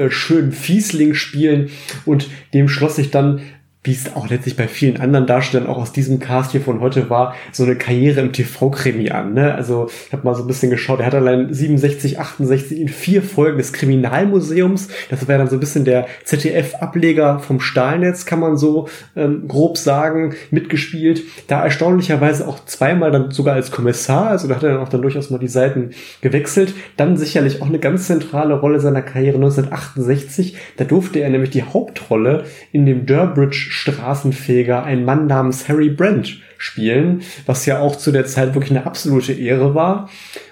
schönen 0.10 0.52
Fiesling 0.52 1.14
spielen. 1.14 1.70
Und 2.06 2.30
dem 2.54 2.68
schloss 2.68 2.96
sich 2.96 3.12
dann 3.12 3.42
wie 3.82 3.94
es 3.94 4.14
auch 4.14 4.30
letztlich 4.30 4.58
bei 4.58 4.68
vielen 4.68 5.00
anderen 5.00 5.26
Darstellern 5.26 5.68
auch 5.68 5.78
aus 5.78 5.94
diesem 5.94 6.20
Cast 6.20 6.52
hier 6.52 6.60
von 6.60 6.82
heute 6.82 7.10
war, 7.10 7.34
so 7.54 7.64
eine 7.64 7.78
Karriere 7.78 8.20
im 8.20 8.34
TV-Krimi 8.34 9.12
an. 9.12 9.34
Ne? 9.34 9.56
Also 9.56 9.90
ich 10.08 10.12
habe 10.12 10.26
mal 10.26 10.36
so 10.36 10.44
ein 10.44 10.48
bisschen 10.48 10.70
geschaut, 10.70 11.00
er 11.00 11.06
hat 11.06 11.16
allein 11.16 11.54
67, 11.54 12.20
68 12.20 12.78
in 12.78 12.90
vier 12.90 13.22
Folgen 13.22 13.58
des 13.58 13.72
Kriminalmuseums, 13.72 14.90
das 15.10 15.30
wäre 15.30 15.40
dann 15.40 15.48
so 15.48 15.56
ein 15.56 15.62
bisschen 15.62 15.86
der 15.86 16.08
ZDF-Ableger 16.26 17.40
vom 17.40 17.62
Stahlnetz, 17.62 18.26
kann 18.26 18.42
man 18.42 18.58
so 18.58 18.90
ähm, 19.16 19.48
grob 19.48 19.78
sagen, 19.78 20.36
mitgespielt. 20.52 21.24
Da 21.48 21.64
erstaunlicherweise 21.64 22.50
auch 22.50 22.66
zweimal 22.66 23.12
dann 23.12 23.32
sogar 23.32 23.56
als 23.56 23.72
Kommissar, 23.72 24.28
also 24.28 24.50
da 24.50 24.56
hat 24.56 24.64
er 24.64 24.74
dann 24.74 24.82
auch 24.82 24.90
dann 24.90 25.02
durchaus 25.02 25.30
mal 25.30 25.40
die 25.40 25.48
Seiten 25.48 25.92
gewechselt. 26.20 26.74
Dann 26.98 27.16
sicherlich 27.16 27.62
auch 27.62 27.68
eine 27.68 27.80
ganz 27.80 28.08
zentrale 28.08 28.56
Rolle 28.60 28.82
seiner 28.82 29.02
Karriere 29.02 29.36
1968, 29.36 30.58
da 30.76 30.84
durfte 30.84 31.20
er 31.20 31.30
nämlich 31.30 31.52
die 31.52 31.64
Hauptrolle 31.64 32.44
in 32.74 32.86
dem 32.86 33.06
Durbridge 33.06 33.69
Straßenfeger 33.70 34.84
ein 34.84 35.06
Mann 35.06 35.28
namens 35.28 35.70
Harry 35.70 35.90
Brent 35.90 36.42
spielen, 36.58 37.22
was 37.46 37.66
ja 37.66 37.80
auch 37.80 37.96
zu 37.96 38.12
der 38.12 38.26
Zeit 38.26 38.54
wirklich 38.54 38.72
eine 38.72 38.86
absolute 38.86 39.34
Ehre 39.34 39.76
war. 39.76 40.10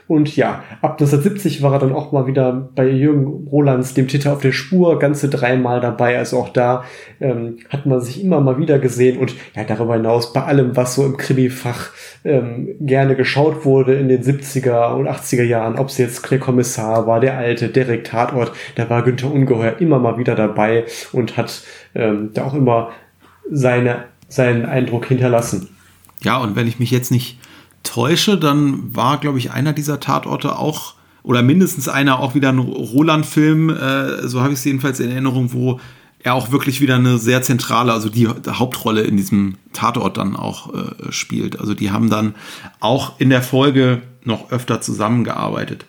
Und 0.07 0.37
ja, 0.37 0.63
ab 0.81 0.93
1970 0.93 1.61
war 1.61 1.73
er 1.73 1.79
dann 1.79 1.91
auch 1.91 2.13
mal 2.13 2.27
wieder 2.27 2.69
bei 2.73 2.87
Jürgen 2.87 3.47
Rolands, 3.51 3.93
dem 3.93 4.07
Titel 4.07 4.29
auf 4.29 4.39
der 4.39 4.53
Spur, 4.53 4.99
ganze 4.99 5.27
dreimal 5.29 5.81
dabei. 5.81 6.17
Also 6.17 6.37
auch 6.37 6.49
da 6.49 6.85
ähm, 7.19 7.57
hat 7.69 7.85
man 7.85 7.99
sich 7.99 8.23
immer 8.23 8.39
mal 8.39 8.57
wieder 8.57 8.79
gesehen 8.79 9.17
und 9.17 9.35
ja, 9.53 9.65
darüber 9.65 9.95
hinaus 9.95 10.31
bei 10.31 10.43
allem, 10.43 10.77
was 10.77 10.95
so 10.95 11.05
im 11.05 11.17
Krimi-Fach 11.17 11.89
ähm, 12.23 12.75
gerne 12.79 13.17
geschaut 13.17 13.65
wurde 13.65 13.95
in 13.95 14.07
den 14.07 14.23
70er 14.23 14.93
und 14.93 15.09
80er 15.09 15.43
Jahren, 15.43 15.77
ob 15.77 15.89
es 15.89 15.97
jetzt 15.97 16.29
der 16.31 16.39
Kommissar 16.39 17.05
war, 17.05 17.19
der 17.19 17.37
alte, 17.37 17.67
Derek 17.67 18.05
Tatort, 18.05 18.53
da 18.75 18.89
war 18.89 19.03
Günther 19.03 19.31
Ungeheuer 19.31 19.75
immer 19.79 19.99
mal 19.99 20.17
wieder 20.17 20.35
dabei 20.35 20.85
und 21.11 21.35
hat 21.35 21.63
ähm, 21.95 22.29
da 22.33 22.45
auch 22.45 22.53
immer 22.53 22.91
seine, 23.51 24.05
seinen 24.27 24.65
Eindruck 24.65 25.05
hinterlassen. 25.05 25.69
Ja, 26.21 26.37
und 26.37 26.55
wenn 26.55 26.67
ich 26.67 26.79
mich 26.79 26.91
jetzt 26.91 27.11
nicht 27.11 27.37
täusche, 27.83 28.37
dann 28.37 28.95
war, 28.95 29.19
glaube 29.19 29.37
ich, 29.37 29.51
einer 29.51 29.73
dieser 29.73 29.99
Tatorte 29.99 30.57
auch, 30.57 30.95
oder 31.23 31.41
mindestens 31.41 31.89
einer 31.89 32.19
auch 32.19 32.35
wieder 32.35 32.49
ein 32.49 32.59
Roland-Film, 32.59 33.69
äh, 33.69 34.27
so 34.27 34.41
habe 34.41 34.53
ich 34.53 34.59
es 34.59 34.65
jedenfalls 34.65 34.99
in 34.99 35.11
Erinnerung, 35.11 35.53
wo 35.53 35.79
er 36.23 36.33
auch 36.33 36.51
wirklich 36.51 36.81
wieder 36.81 36.95
eine 36.95 37.17
sehr 37.17 37.41
zentrale, 37.41 37.93
also 37.93 38.09
die, 38.09 38.27
Hauptrolle 38.27 39.01
in 39.01 39.17
diesem 39.17 39.55
Tatort 39.73 40.17
dann 40.17 40.35
auch 40.35 40.73
äh, 40.73 41.11
spielt. 41.11 41.59
Also 41.59 41.73
die 41.73 41.91
haben 41.91 42.09
dann 42.09 42.35
auch 42.79 43.19
in 43.19 43.29
der 43.29 43.41
Folge 43.41 44.01
noch 44.23 44.51
öfter 44.51 44.81
zusammengearbeitet. 44.81 45.85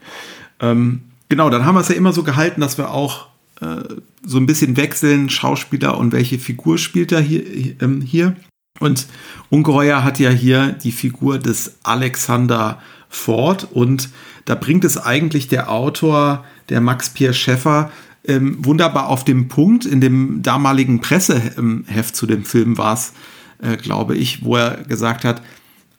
Ähm, 0.61 1.03
genau, 1.29 1.51
dann 1.51 1.65
haben 1.65 1.75
wir 1.75 1.81
es 1.81 1.89
ja 1.89 1.95
immer 1.95 2.13
so 2.13 2.23
gehalten, 2.23 2.61
dass 2.61 2.79
wir 2.79 2.91
auch 2.91 3.27
so 3.61 4.39
ein 4.39 4.47
bisschen 4.47 4.77
wechseln, 4.77 5.31
Schauspieler 5.31 5.99
und 5.99 6.13
welche 6.13 6.39
Figur 6.39 6.79
spielt 6.79 7.13
er 7.13 7.21
hier. 7.21 7.43
Ähm, 7.81 8.01
hier. 8.01 8.37
Und 8.81 9.07
Ungeheuer 9.51 10.05
hat 10.05 10.21
ja 10.21 10.31
hier 10.31 10.73
die 10.73 10.93
Figur 10.93 11.39
des 11.39 11.79
Alexander 11.83 12.81
Ford 13.09 13.67
und 13.73 14.11
da 14.45 14.55
bringt 14.55 14.85
es 14.85 14.97
eigentlich 14.97 15.49
der 15.49 15.71
Autor, 15.71 16.45
der 16.69 16.81
Max 16.81 17.11
Pierre 17.11 17.35
Schäffer, 17.35 17.91
ähm, 18.25 18.65
wunderbar 18.65 19.09
auf 19.09 19.25
den 19.25 19.49
Punkt. 19.49 19.85
In 19.85 20.01
dem 20.01 20.43
damaligen 20.43 21.01
Presseheft 21.01 22.15
zu 22.15 22.27
dem 22.27 22.45
Film 22.45 22.79
war 22.79 22.95
es, 22.95 23.13
äh, 23.61 23.77
glaube 23.77 24.17
ich, 24.17 24.45
wo 24.45 24.57
er 24.57 24.85
gesagt 24.85 25.25
hat, 25.25 25.43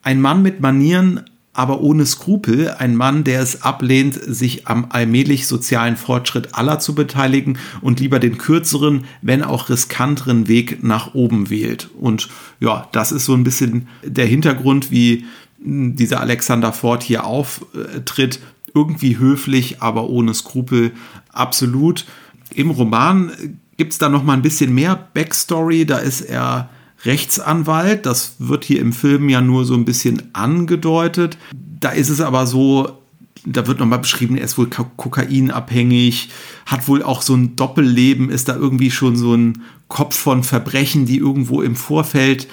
ein 0.02 0.22
Mann 0.22 0.42
mit 0.42 0.62
Manieren, 0.62 1.22
aber 1.54 1.82
ohne 1.82 2.06
Skrupel, 2.06 2.76
ein 2.78 2.96
Mann, 2.96 3.24
der 3.24 3.42
es 3.42 3.64
ablehnt, 3.64 4.14
sich 4.14 4.68
am 4.68 4.88
allmählich 4.90 5.48
sozialen 5.48 5.98
Fortschritt 5.98 6.54
aller 6.54 6.80
zu 6.80 6.94
beteiligen 6.94 7.58
und 7.82 8.00
lieber 8.00 8.20
den 8.20 8.38
kürzeren, 8.38 9.06
wenn 9.22 9.44
auch 9.44 9.70
riskanteren 9.70 10.48
Weg 10.48 10.84
nach 10.84 11.16
oben 11.16 11.50
wählt. 11.50 11.90
Und 12.00 12.30
ja, 12.60 12.88
das 12.92 13.12
ist 13.12 13.26
so 13.26 13.34
ein 13.34 13.44
bisschen 13.44 13.88
der 14.04 14.28
Hintergrund, 14.28 14.92
wie 14.92 15.26
hm, 15.62 15.96
dieser 15.96 16.22
Alexander 16.22 16.72
Ford 16.72 17.04
hier 17.04 17.26
auftritt. 17.26 18.40
Irgendwie 18.76 19.18
höflich, 19.18 19.82
aber 19.82 20.10
ohne 20.10 20.36
Skrupel. 20.36 20.92
Absolut. 21.34 22.06
Im 22.54 22.70
Roman 22.70 23.32
gibt 23.78 23.94
es 23.94 23.98
da 23.98 24.10
noch 24.10 24.24
mal 24.24 24.34
ein 24.34 24.44
bisschen 24.44 24.76
mehr 24.76 25.08
Backstory. 25.14 25.88
Da 25.88 25.98
ist 25.98 26.22
er 26.22 26.70
Rechtsanwalt. 27.06 28.06
Das 28.06 28.36
wird 28.40 28.66
hier 28.66 28.80
im 28.80 28.94
Film 28.94 29.30
ja 29.30 29.42
nur 29.42 29.66
so 29.66 29.74
ein 29.74 29.86
bisschen 29.86 30.24
angedeutet. 30.34 31.38
Da 31.80 31.90
ist 31.90 32.10
es 32.10 32.22
aber 32.22 32.46
so, 32.46 33.00
da 33.46 33.68
wird 33.68 33.80
nochmal 33.80 34.00
beschrieben, 34.00 34.38
er 34.38 34.44
ist 34.44 34.58
wohl 34.58 34.68
kokainabhängig, 34.68 36.30
hat 36.66 36.88
wohl 36.88 37.04
auch 37.04 37.22
so 37.22 37.36
ein 37.36 37.56
Doppelleben, 37.56 38.30
ist 38.30 38.50
da 38.50 38.56
irgendwie 38.56 38.92
schon 38.92 39.16
so 39.16 39.34
ein 39.34 39.62
Kopf 39.88 40.16
von 40.16 40.44
Verbrechen, 40.44 41.06
die 41.06 41.18
irgendwo 41.18 41.62
im 41.62 41.76
Vorfeld 41.76 42.48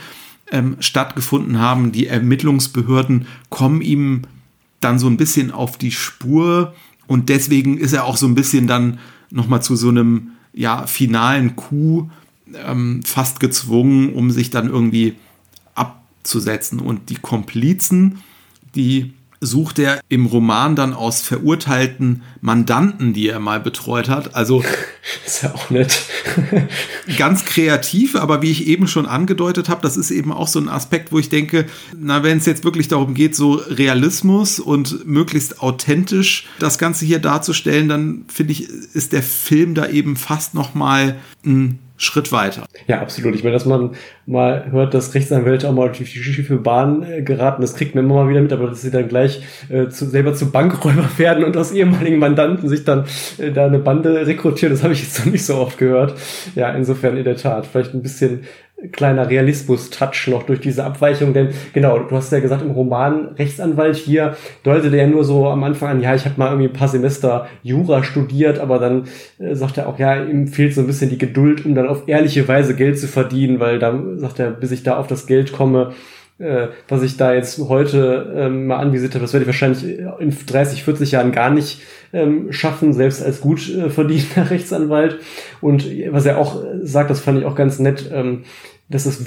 ähm, 0.53 0.77
stattgefunden 0.81 1.59
haben. 1.59 1.93
Die 1.93 2.07
Ermittlungsbehörden 2.07 3.27
kommen 3.51 3.81
ihm 3.83 4.23
dann 4.81 4.99
so 4.99 5.09
ein 5.09 5.17
bisschen 5.17 5.51
auf 5.51 5.77
die 5.77 5.91
Spur 5.91 6.75
und 7.07 7.29
deswegen 7.29 7.79
ist 7.79 7.93
er 7.93 8.05
auch 8.05 8.17
so 8.17 8.27
ein 8.27 8.35
bisschen 8.35 8.67
dann 8.67 8.99
nochmal 9.31 9.63
zu 9.63 9.75
so 9.75 9.89
einem 9.89 10.31
ja, 10.53 10.87
finalen 10.87 11.57
Coup 11.57 12.11
ähm, 12.55 13.03
fast 13.05 13.41
gezwungen, 13.41 14.13
um 14.13 14.31
sich 14.31 14.51
dann 14.51 14.69
irgendwie 14.69 15.17
abzusetzen. 15.75 16.81
Und 16.81 17.11
die 17.11 17.17
Komplizen, 17.17 18.23
die 18.75 19.13
sucht 19.41 19.79
er 19.79 20.01
im 20.09 20.27
Roman 20.27 20.77
dann 20.77 20.95
aus 20.95 21.21
verurteilten 21.21 22.23
Mandanten, 22.41 23.13
die 23.13 23.29
er 23.29 23.39
mal 23.39 23.61
betreut 23.61 24.09
hat. 24.09 24.35
Also 24.35 24.65
ist 25.27 25.43
ja 25.43 25.55
auch 25.55 25.71
nett. 25.71 26.03
ganz 27.19 27.45
kreativ, 27.45 28.17
aber 28.17 28.43
wie 28.43 28.51
ich 28.51 28.67
eben 28.67 28.89
schon 28.89 29.07
angedeutet 29.07 29.69
habe, 29.69 29.83
das 29.83 29.97
ist 29.97 30.11
eben 30.11 30.33
auch 30.33 30.49
so 30.49 30.59
ein 30.59 30.69
Aspekt, 30.69 31.13
wo 31.13 31.19
ich 31.19 31.29
denke, 31.29 31.67
na, 31.97 32.23
wenn 32.23 32.39
es 32.39 32.47
jetzt 32.47 32.65
wirklich 32.65 32.89
darum 32.89 33.15
geht, 33.15 33.37
so 33.37 33.55
Realismus 33.55 34.59
und 34.59 35.07
möglichst 35.07 35.61
authentisch 35.61 36.47
das 36.59 36.79
Ganze 36.79 37.05
hier 37.05 37.19
darzustellen, 37.19 37.89
dann 37.89 38.25
finde 38.29 38.53
ich, 38.53 38.69
ist 38.69 39.13
der 39.13 39.23
Film 39.23 39.75
da 39.75 39.89
eben 39.89 40.17
fast 40.17 40.55
noch 40.55 40.75
mal 40.75 41.17
ein 41.45 41.79
Schritt 41.97 42.33
weiter. 42.33 42.67
Ja, 42.87 43.01
absolut. 43.01 43.35
Ich 43.35 43.43
meine, 43.43 43.55
dass 43.55 43.65
man 43.65 43.97
mal 44.27 44.71
hört, 44.73 44.93
dass 44.93 45.15
Rechtsanwälte 45.15 45.69
auch 45.69 45.73
mal 45.73 45.87
durch 45.87 46.13
die 46.13 46.19
schiefe 46.19 46.57
Bahn 46.57 47.03
äh, 47.05 47.23
geraten, 47.23 47.63
das 47.63 47.75
kriegt 47.75 47.95
man 47.95 48.05
immer 48.05 48.17
mal 48.17 48.29
wieder 48.29 48.41
mit, 48.41 48.53
aber 48.53 48.67
dass 48.67 48.83
sie 48.83 48.91
dann 48.91 49.09
gleich 49.09 49.43
äh, 49.69 49.89
zu, 49.89 50.07
selber 50.07 50.35
zu 50.35 50.51
Bankräuber 50.51 51.09
werden 51.17 51.45
und 51.45 51.57
aus 51.57 51.73
ehemaligen 51.73 52.19
Mandanten 52.19 52.69
sich 52.69 52.85
dann 52.85 53.05
äh, 53.39 53.53
da 53.53 53.67
eine 53.67 53.79
Bande 53.79 54.27
rekrutieren, 54.27 54.75
das 54.75 54.83
habe 54.83 54.95
ich 54.95 55.03
jetzt 55.03 55.25
noch 55.25 55.33
nicht 55.33 55.45
so 55.45 55.57
oft 55.57 55.79
gehört. 55.79 56.15
Ja, 56.55 56.71
insofern 56.73 57.17
in 57.17 57.25
der 57.25 57.37
Tat. 57.37 57.67
Vielleicht 57.67 57.95
ein 57.95 58.03
bisschen 58.03 58.41
kleiner 58.93 59.29
Realismus-Touch 59.29 60.29
noch 60.29 60.43
durch 60.43 60.61
diese 60.61 60.85
Abweichung, 60.85 61.33
denn 61.33 61.49
genau, 61.73 61.99
du 61.99 62.15
hast 62.15 62.31
ja 62.31 62.41
gesagt, 62.41 62.63
im 62.63 62.73
Roman 62.73 63.29
Rechtsanwalt 63.39 63.97
hier 63.97 64.37
deutet 64.65 64.93
er 64.93 65.05
ja 65.05 65.07
nur 65.07 65.25
so 65.25 65.49
am 65.49 65.65
Anfang 65.65 65.89
an, 65.89 66.03
ja, 66.03 66.15
ich 66.15 66.27
habe 66.27 66.35
mal 66.37 66.49
irgendwie 66.49 66.69
ein 66.69 66.75
paar 66.75 66.89
Semester 66.89 67.49
Jura 67.63 68.05
studiert, 68.05 68.59
aber 68.59 68.79
dann 68.79 69.05
äh, 69.39 69.55
sagt 69.55 69.79
er 69.79 69.89
auch, 69.89 69.99
ja, 69.99 70.23
ihm 70.23 70.49
fehlt 70.49 70.75
so 70.75 70.83
ein 70.83 70.87
bisschen 70.87 71.09
die 71.09 71.19
Geduld, 71.19 71.65
um 71.65 71.75
dann 71.75 71.89
auf 71.89 72.07
ehrliche 72.07 72.47
Weise 72.49 72.77
Geld 72.77 72.99
zu 72.99 73.09
verdienen, 73.09 73.61
weil 73.61 73.79
da 73.79 73.99
sagt 74.19 74.39
er, 74.39 74.51
bis 74.51 74.71
ich 74.71 74.83
da 74.83 74.97
auf 74.97 75.07
das 75.07 75.27
Geld 75.27 75.53
komme, 75.53 75.95
äh, 76.39 76.69
was 76.89 77.03
ich 77.03 77.17
da 77.17 77.33
jetzt 77.33 77.59
heute 77.59 78.33
ähm, 78.37 78.67
mal 78.67 78.77
anvisiert 78.77 79.15
habe, 79.15 79.23
das 79.23 79.33
werde 79.33 79.45
ich 79.45 79.49
wahrscheinlich 79.49 79.99
in 80.19 80.37
30, 80.47 80.85
40 80.85 81.13
Jahren 81.13 81.33
gar 81.33 81.51
nicht 81.51 81.81
ähm, 82.13 82.53
schaffen, 82.53 82.93
selbst 82.93 83.23
als 83.23 83.41
gut 83.41 83.69
äh, 83.71 83.89
verdienter 83.89 84.51
Rechtsanwalt. 84.51 85.19
Und 85.61 85.87
was 86.11 86.27
er 86.27 86.39
auch 86.39 86.63
sagt, 86.83 87.11
das 87.11 87.21
fand 87.21 87.39
ich 87.39 87.45
auch 87.47 87.55
ganz 87.55 87.79
nett, 87.79 88.11
ähm, 88.13 88.45
dass 88.89 89.05
das, 89.05 89.25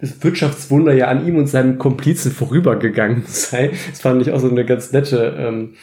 das 0.00 0.22
Wirtschaftswunder 0.22 0.94
ja 0.94 1.08
an 1.08 1.26
ihm 1.26 1.36
und 1.36 1.48
seinem 1.48 1.78
Komplizen 1.78 2.30
vorübergegangen 2.30 3.24
sei. 3.26 3.72
Das 3.90 4.00
fand 4.00 4.22
ich 4.22 4.32
auch 4.32 4.40
so 4.40 4.48
eine 4.48 4.64
ganz 4.64 4.92
nette, 4.92 5.34
ähm, 5.38 5.74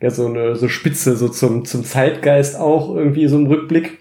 ja, 0.00 0.10
so 0.10 0.26
eine 0.26 0.56
so 0.56 0.68
Spitze, 0.68 1.16
so 1.16 1.28
zum, 1.28 1.64
zum 1.64 1.84
Zeitgeist 1.84 2.56
auch 2.56 2.94
irgendwie 2.94 3.26
so 3.28 3.36
im 3.38 3.46
Rückblick. 3.46 3.98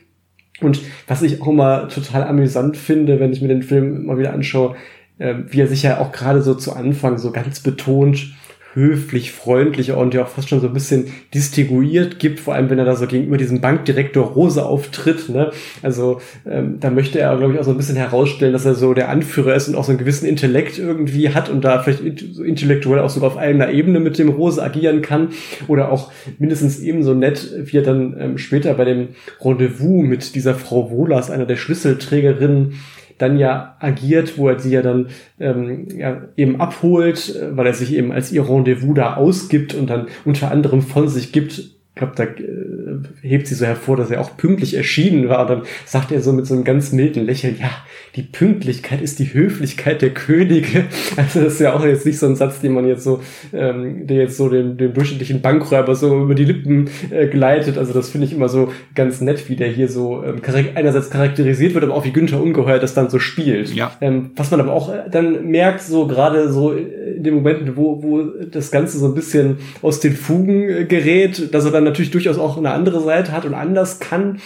Und 0.62 0.82
was 1.08 1.22
ich 1.22 1.42
auch 1.42 1.48
immer 1.48 1.88
total 1.90 2.24
amüsant 2.24 2.78
finde, 2.78 3.20
wenn 3.20 3.32
ich 3.32 3.42
mir 3.42 3.50
den 3.50 3.64
Film 3.64 4.06
mal 4.06 4.18
wieder 4.18 4.34
anschaue, 4.34 4.76
äh, 5.20 5.36
wie 5.50 5.62
er 5.62 5.68
sich 5.68 5.84
ja 5.84 6.00
auch 6.00 6.12
gerade 6.12 6.42
so 6.42 6.56
zu 6.56 6.74
Anfang 6.74 7.18
so 7.18 7.32
ganz 7.32 7.60
betont 7.60 8.34
höflich, 8.78 9.32
freundlich 9.32 9.92
und 9.92 10.14
ja 10.14 10.24
auch 10.24 10.28
fast 10.28 10.50
schon 10.50 10.62
so 10.62 10.68
ein 10.68 10.74
bisschen 10.74 11.08
distinguiert 11.34 12.20
gibt, 12.20 12.40
vor 12.40 12.54
allem 12.54 12.70
wenn 12.70 12.78
er 12.78 12.86
da 12.86 12.96
so 12.96 13.08
gegenüber 13.08 13.38
diesem 13.38 13.60
Bankdirektor 13.60 14.24
Rose 14.24 14.64
auftritt. 14.64 15.30
Ne? 15.30 15.52
Also 15.82 16.22
ähm, 16.48 16.80
da 16.80 16.92
möchte 16.92 17.20
er, 17.20 17.36
glaube 17.38 17.54
ich, 17.54 17.60
auch 17.60 17.64
so 17.64 17.72
ein 17.72 17.78
bisschen 17.78 17.96
herausstellen, 17.96 18.54
dass 18.54 18.66
er 18.66 18.76
so 18.76 18.94
der 18.94 19.10
Anführer 19.10 19.56
ist 19.56 19.68
und 19.68 19.76
auch 19.76 19.84
so 19.84 19.92
einen 19.92 20.00
gewissen 20.00 20.28
Intellekt 20.28 20.78
irgendwie 20.78 21.30
hat 21.30 21.50
und 21.50 21.66
da 21.66 21.82
vielleicht 21.82 22.22
intellektuell 22.38 23.00
auch 23.00 23.10
sogar 23.10 23.32
auf 23.32 23.38
einer 23.38 23.72
Ebene 23.72 24.00
mit 24.00 24.20
dem 24.20 24.30
Rose 24.30 24.62
agieren 24.62 25.02
kann 25.02 25.30
oder 25.68 25.92
auch 25.92 26.12
mindestens 26.38 26.80
ebenso 26.80 27.16
nett, 27.16 27.52
wie 27.58 27.78
er 27.78 27.84
dann 27.84 28.16
ähm, 28.20 28.38
später 28.38 28.76
bei 28.76 28.86
dem 28.86 29.10
Rendezvous 29.42 30.04
mit 30.04 30.36
dieser 30.36 30.54
Frau 30.54 30.92
Wohlers, 30.92 31.32
einer 31.32 31.46
der 31.46 31.56
Schlüsselträgerinnen, 31.56 32.76
dann 33.18 33.38
ja 33.38 33.76
agiert, 33.80 34.38
wo 34.38 34.50
er 34.50 34.60
sie 34.60 34.72
ja 34.72 34.82
dann 34.82 35.08
ähm, 35.40 35.88
ja, 35.96 36.22
eben 36.36 36.60
abholt, 36.60 37.36
äh, 37.36 37.56
weil 37.56 37.68
er 37.68 37.74
sich 37.74 37.94
eben 37.94 38.12
als 38.12 38.32
ihr 38.32 38.48
Rendezvous 38.48 38.96
da 38.96 39.16
ausgibt 39.16 39.74
und 39.74 39.90
dann 39.90 40.08
unter 40.26 40.52
anderem 40.52 40.82
von 40.82 41.08
sich 41.08 41.32
gibt, 41.32 41.77
glaube, 41.98 42.14
da 42.16 42.24
äh, 42.24 43.28
hebt 43.28 43.48
sie 43.48 43.56
so 43.56 43.66
hervor, 43.66 43.98
dass 43.98 44.12
er 44.12 44.22
auch 44.22 44.38
pünktlich 44.38 44.76
erschienen 44.76 45.30
war. 45.30 45.42
Und 45.42 45.50
dann 45.50 45.62
sagt 45.86 46.12
er 46.12 46.22
so 46.22 46.34
mit 46.34 46.46
so 46.46 46.54
einem 46.54 46.64
ganz 46.64 46.92
milden 46.92 47.26
Lächeln, 47.26 47.56
ja, 47.60 47.70
die 48.16 48.24
Pünktlichkeit 48.24 49.02
ist 49.02 49.20
die 49.20 49.34
Höflichkeit 49.34 50.02
der 50.02 50.12
Könige. 50.12 50.86
Also 51.16 51.42
das 51.42 51.54
ist 51.54 51.62
ja 51.62 51.74
auch 51.74 51.84
jetzt 51.84 52.06
nicht 52.06 52.20
so 52.20 52.28
ein 52.28 52.36
Satz, 52.36 52.60
den 52.60 52.74
man 52.74 52.88
jetzt 52.88 53.04
so, 53.04 53.22
ähm, 53.52 54.06
der 54.06 54.18
jetzt 54.18 54.38
so 54.38 54.50
dem, 54.50 54.78
dem 54.78 54.94
durchschnittlichen 54.94 55.42
Bankräuber 55.42 55.96
so 55.96 56.24
über 56.24 56.36
die 56.36 56.46
Lippen 56.46 56.90
äh, 57.10 57.28
gleitet. 57.28 57.78
Also 57.78 57.92
das 57.92 58.10
finde 58.10 58.28
ich 58.28 58.34
immer 58.34 58.50
so 58.50 58.72
ganz 58.94 59.20
nett, 59.20 59.50
wie 59.50 59.56
der 59.56 59.70
hier 59.70 59.88
so 59.88 60.24
ähm, 60.24 60.42
einerseits 60.76 61.10
charakterisiert 61.10 61.74
wird, 61.74 61.84
aber 61.84 61.96
auch 61.96 62.06
wie 62.06 62.12
Günther 62.12 62.42
Ungeheuer 62.42 62.78
das 62.80 62.94
dann 62.94 63.10
so 63.10 63.20
spielt. 63.20 63.74
Ja. 63.74 63.92
Ähm, 64.00 64.32
was 64.36 64.52
man 64.52 64.60
aber 64.60 64.74
auch 64.74 64.94
äh, 64.94 65.10
dann 65.10 65.48
merkt, 65.48 65.82
so 65.82 66.08
gerade 66.08 66.52
so 66.52 66.72
in 66.72 67.24
den 67.24 67.34
Momenten, 67.36 67.76
wo, 67.76 68.04
wo 68.04 68.22
das 68.24 68.72
Ganze 68.72 69.00
so 69.00 69.08
ein 69.08 69.16
bisschen 69.16 69.58
aus 69.82 70.00
den 70.00 70.14
Fugen 70.14 70.70
äh, 70.70 70.86
gerät, 70.86 71.54
dass 71.54 71.66
er 71.66 71.72
dann 71.72 71.86
natürlich 71.90 72.12
durchaus 72.12 72.38
auch 72.38 72.58
eine 72.58 72.72
andere 72.72 73.02
Seite 73.02 73.32
hat 73.32 73.46
und 73.46 73.54
anders 73.54 74.00
kann. 74.00 74.40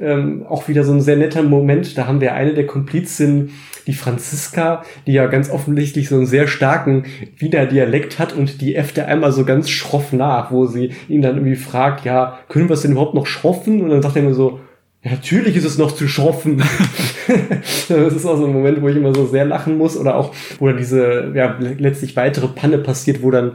Ähm, 0.00 0.46
auch 0.48 0.68
wieder 0.68 0.84
so 0.84 0.92
ein 0.92 1.00
sehr 1.00 1.16
netter 1.16 1.42
Moment. 1.42 1.98
Da 1.98 2.06
haben 2.06 2.20
wir 2.20 2.34
eine 2.34 2.54
der 2.54 2.66
Komplizinnen, 2.66 3.50
die 3.88 3.94
Franziska, 3.94 4.84
die 5.06 5.12
ja 5.12 5.26
ganz 5.26 5.50
offensichtlich 5.50 6.08
so 6.08 6.16
einen 6.16 6.26
sehr 6.26 6.46
starken 6.46 7.04
Wiener 7.36 7.66
Dialekt 7.66 8.18
hat 8.18 8.32
und 8.32 8.60
die 8.60 8.76
äfft 8.76 8.98
er 8.98 9.08
einmal 9.08 9.32
so 9.32 9.44
ganz 9.44 9.70
schroff 9.70 10.12
nach, 10.12 10.52
wo 10.52 10.66
sie 10.66 10.92
ihn 11.08 11.22
dann 11.22 11.36
irgendwie 11.36 11.56
fragt, 11.56 12.04
ja, 12.04 12.38
können 12.48 12.68
wir 12.68 12.74
es 12.74 12.82
denn 12.82 12.92
überhaupt 12.92 13.14
noch 13.14 13.26
schroffen? 13.26 13.80
Und 13.82 13.90
dann 13.90 14.02
sagt 14.02 14.14
er 14.14 14.22
mir 14.22 14.34
so, 14.34 14.60
natürlich 15.02 15.56
ist 15.56 15.64
es 15.64 15.78
noch 15.78 15.92
zu 15.92 16.06
schroffen. 16.06 16.58
das 17.88 18.14
ist 18.14 18.26
auch 18.26 18.36
so 18.36 18.46
ein 18.46 18.52
Moment, 18.52 18.80
wo 18.82 18.88
ich 18.88 18.96
immer 18.96 19.14
so 19.14 19.26
sehr 19.26 19.44
lachen 19.44 19.78
muss 19.78 19.96
oder 19.96 20.16
auch, 20.16 20.34
wo 20.58 20.66
dann 20.68 20.76
diese, 20.76 21.32
ja, 21.34 21.56
letztlich 21.58 22.14
weitere 22.14 22.48
Panne 22.48 22.78
passiert, 22.78 23.22
wo 23.22 23.30
dann 23.30 23.52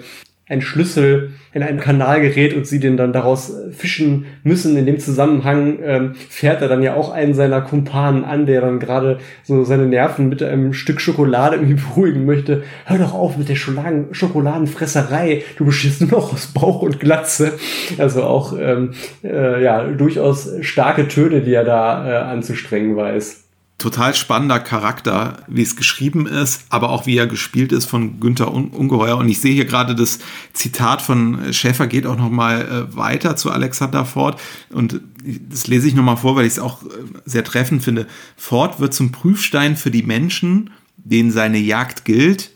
ein 0.50 0.62
Schlüssel 0.62 1.32
in 1.54 1.64
einen 1.64 1.80
Kanal 1.80 2.20
gerät 2.20 2.54
und 2.54 2.68
sie 2.68 2.80
den 2.80 2.98
dann 2.98 3.14
daraus 3.14 3.50
äh, 3.50 3.72
fischen 3.72 4.26
müssen. 4.44 4.76
In 4.76 4.86
dem 4.86 5.00
Zusammenhang 5.00 5.80
ähm, 5.82 6.16
fährt 6.16 6.62
er 6.62 6.68
dann 6.68 6.84
ja 6.84 6.96
auch 6.96 7.12
einen 7.12 7.34
seiner 7.34 7.62
Kumpanen 7.62 8.26
an, 8.26 8.46
der 8.46 8.60
dann 8.60 8.80
gerade 8.80 9.20
so 9.44 9.64
seine 9.64 9.86
Nerven 9.86 10.28
mit 10.28 10.44
einem 10.44 10.74
Stück 10.74 11.00
Schokolade 11.00 11.56
irgendwie 11.56 11.82
beruhigen 11.90 12.26
möchte. 12.26 12.64
Hör 12.86 12.98
doch 12.98 13.14
auf 13.14 13.38
mit 13.38 13.48
der 13.48 13.56
Scholaden 13.56 14.14
Schokoladenfresserei, 14.14 15.44
du 15.58 15.66
beschissst 15.66 16.02
nur 16.02 16.12
noch 16.12 16.34
aus 16.34 16.48
Bauch 16.48 16.82
und 16.82 17.00
Glatze. 17.00 17.54
Also 17.98 18.24
auch 18.24 18.54
ähm, 18.60 18.92
äh, 19.24 19.64
ja 19.64 19.86
durchaus 19.86 20.50
starke 20.62 21.08
Töne, 21.08 21.42
die 21.42 21.54
er 21.54 21.64
da 21.64 22.06
äh, 22.06 22.32
anzustrengen 22.32 22.98
weiß 22.98 23.43
total 23.78 24.14
spannender 24.16 24.60
Charakter, 24.60 25.44
wie 25.48 25.62
es 25.62 25.76
geschrieben 25.76 26.26
ist, 26.26 26.64
aber 26.70 26.90
auch 26.90 27.06
wie 27.06 27.18
er 27.18 27.28
gespielt 27.28 27.72
ist 27.72 27.86
von 27.86 28.20
Günther 28.20 28.52
Ungeheuer. 28.52 29.18
Und 29.18 29.28
ich 29.28 29.42
sehe 29.42 29.54
hier 29.54 29.66
gerade 29.66 29.96
das 29.96 30.20
Zitat 30.54 31.02
von 31.02 31.54
Schäfer 31.54 31.88
geht 31.88 32.06
auch 32.06 32.18
noch 32.18 32.30
mal 32.30 32.62
äh, 32.62 32.96
weiter 32.96 33.36
zu 33.36 33.52
Alexander 33.52 34.06
Ford 34.06 34.40
und 34.72 35.02
das 35.50 35.68
lese 35.68 35.88
ich 35.88 35.96
noch 35.96 36.04
mal 36.04 36.16
vor, 36.16 36.36
weil 36.36 36.46
ich 36.46 36.54
es 36.54 36.60
auch 36.60 36.84
äh, 36.84 36.88
sehr 37.26 37.44
treffend 37.44 37.84
finde. 37.84 38.08
Ford 38.38 38.80
wird 38.80 38.94
zum 38.94 39.12
Prüfstein 39.12 39.76
für 39.76 39.92
die 39.92 40.04
Menschen, 40.04 40.70
denen 40.98 41.32
seine 41.32 41.58
Jagd 41.58 42.06
gilt 42.06 42.53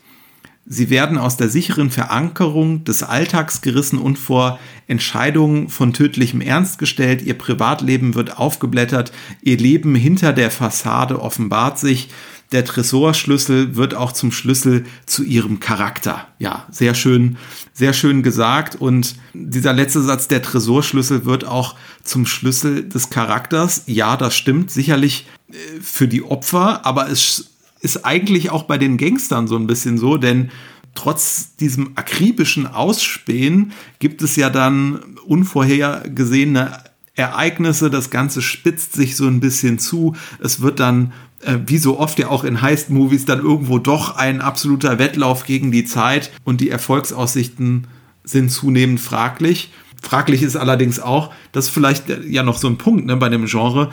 Sie 0.70 0.90
werden 0.90 1.16
aus 1.16 1.38
der 1.38 1.48
sicheren 1.48 1.90
Verankerung 1.90 2.84
des 2.84 3.02
Alltags 3.02 3.62
gerissen 3.62 3.98
und 3.98 4.18
vor 4.18 4.58
Entscheidungen 4.86 5.70
von 5.70 5.94
tödlichem 5.94 6.42
Ernst 6.42 6.78
gestellt. 6.78 7.22
Ihr 7.22 7.38
Privatleben 7.38 8.14
wird 8.14 8.36
aufgeblättert. 8.38 9.10
Ihr 9.40 9.56
Leben 9.56 9.94
hinter 9.94 10.34
der 10.34 10.50
Fassade 10.50 11.22
offenbart 11.22 11.78
sich. 11.78 12.10
Der 12.52 12.66
Tresorschlüssel 12.66 13.76
wird 13.76 13.94
auch 13.94 14.12
zum 14.12 14.30
Schlüssel 14.30 14.84
zu 15.06 15.22
ihrem 15.22 15.58
Charakter. 15.58 16.26
Ja, 16.38 16.66
sehr 16.70 16.94
schön, 16.94 17.38
sehr 17.72 17.94
schön 17.94 18.22
gesagt. 18.22 18.74
Und 18.74 19.16
dieser 19.32 19.72
letzte 19.72 20.02
Satz, 20.02 20.28
der 20.28 20.42
Tresorschlüssel 20.42 21.24
wird 21.24 21.46
auch 21.46 21.76
zum 22.04 22.26
Schlüssel 22.26 22.86
des 22.86 23.08
Charakters. 23.08 23.84
Ja, 23.86 24.18
das 24.18 24.34
stimmt 24.36 24.70
sicherlich 24.70 25.26
äh, 25.50 25.54
für 25.80 26.08
die 26.08 26.22
Opfer, 26.22 26.84
aber 26.84 27.10
es 27.10 27.50
ist 27.80 28.04
eigentlich 28.04 28.50
auch 28.50 28.64
bei 28.64 28.78
den 28.78 28.96
Gangstern 28.96 29.46
so 29.46 29.56
ein 29.56 29.66
bisschen 29.66 29.98
so, 29.98 30.16
denn 30.16 30.50
trotz 30.94 31.56
diesem 31.56 31.92
akribischen 31.96 32.66
Ausspähen 32.66 33.72
gibt 33.98 34.22
es 34.22 34.36
ja 34.36 34.50
dann 34.50 35.16
unvorhergesehene 35.26 36.78
Ereignisse, 37.14 37.90
das 37.90 38.10
Ganze 38.10 38.42
spitzt 38.42 38.94
sich 38.94 39.16
so 39.16 39.26
ein 39.26 39.40
bisschen 39.40 39.78
zu, 39.78 40.14
es 40.40 40.60
wird 40.60 40.80
dann 40.80 41.12
äh, 41.40 41.58
wie 41.66 41.78
so 41.78 41.98
oft 41.98 42.18
ja 42.18 42.28
auch 42.28 42.44
in 42.44 42.62
Heist-Movies 42.62 43.24
dann 43.24 43.40
irgendwo 43.40 43.78
doch 43.78 44.16
ein 44.16 44.40
absoluter 44.40 44.98
Wettlauf 44.98 45.44
gegen 45.44 45.70
die 45.70 45.84
Zeit 45.84 46.32
und 46.44 46.60
die 46.60 46.70
Erfolgsaussichten 46.70 47.86
sind 48.24 48.50
zunehmend 48.50 49.00
fraglich. 49.00 49.72
Fraglich 50.00 50.42
ist 50.42 50.56
allerdings 50.56 51.00
auch, 51.00 51.32
das 51.52 51.66
ist 51.66 51.70
vielleicht 51.70 52.04
ja 52.28 52.42
noch 52.42 52.58
so 52.58 52.68
ein 52.68 52.78
Punkt 52.78 53.06
ne, 53.06 53.16
bei 53.16 53.28
dem 53.28 53.46
Genre, 53.46 53.90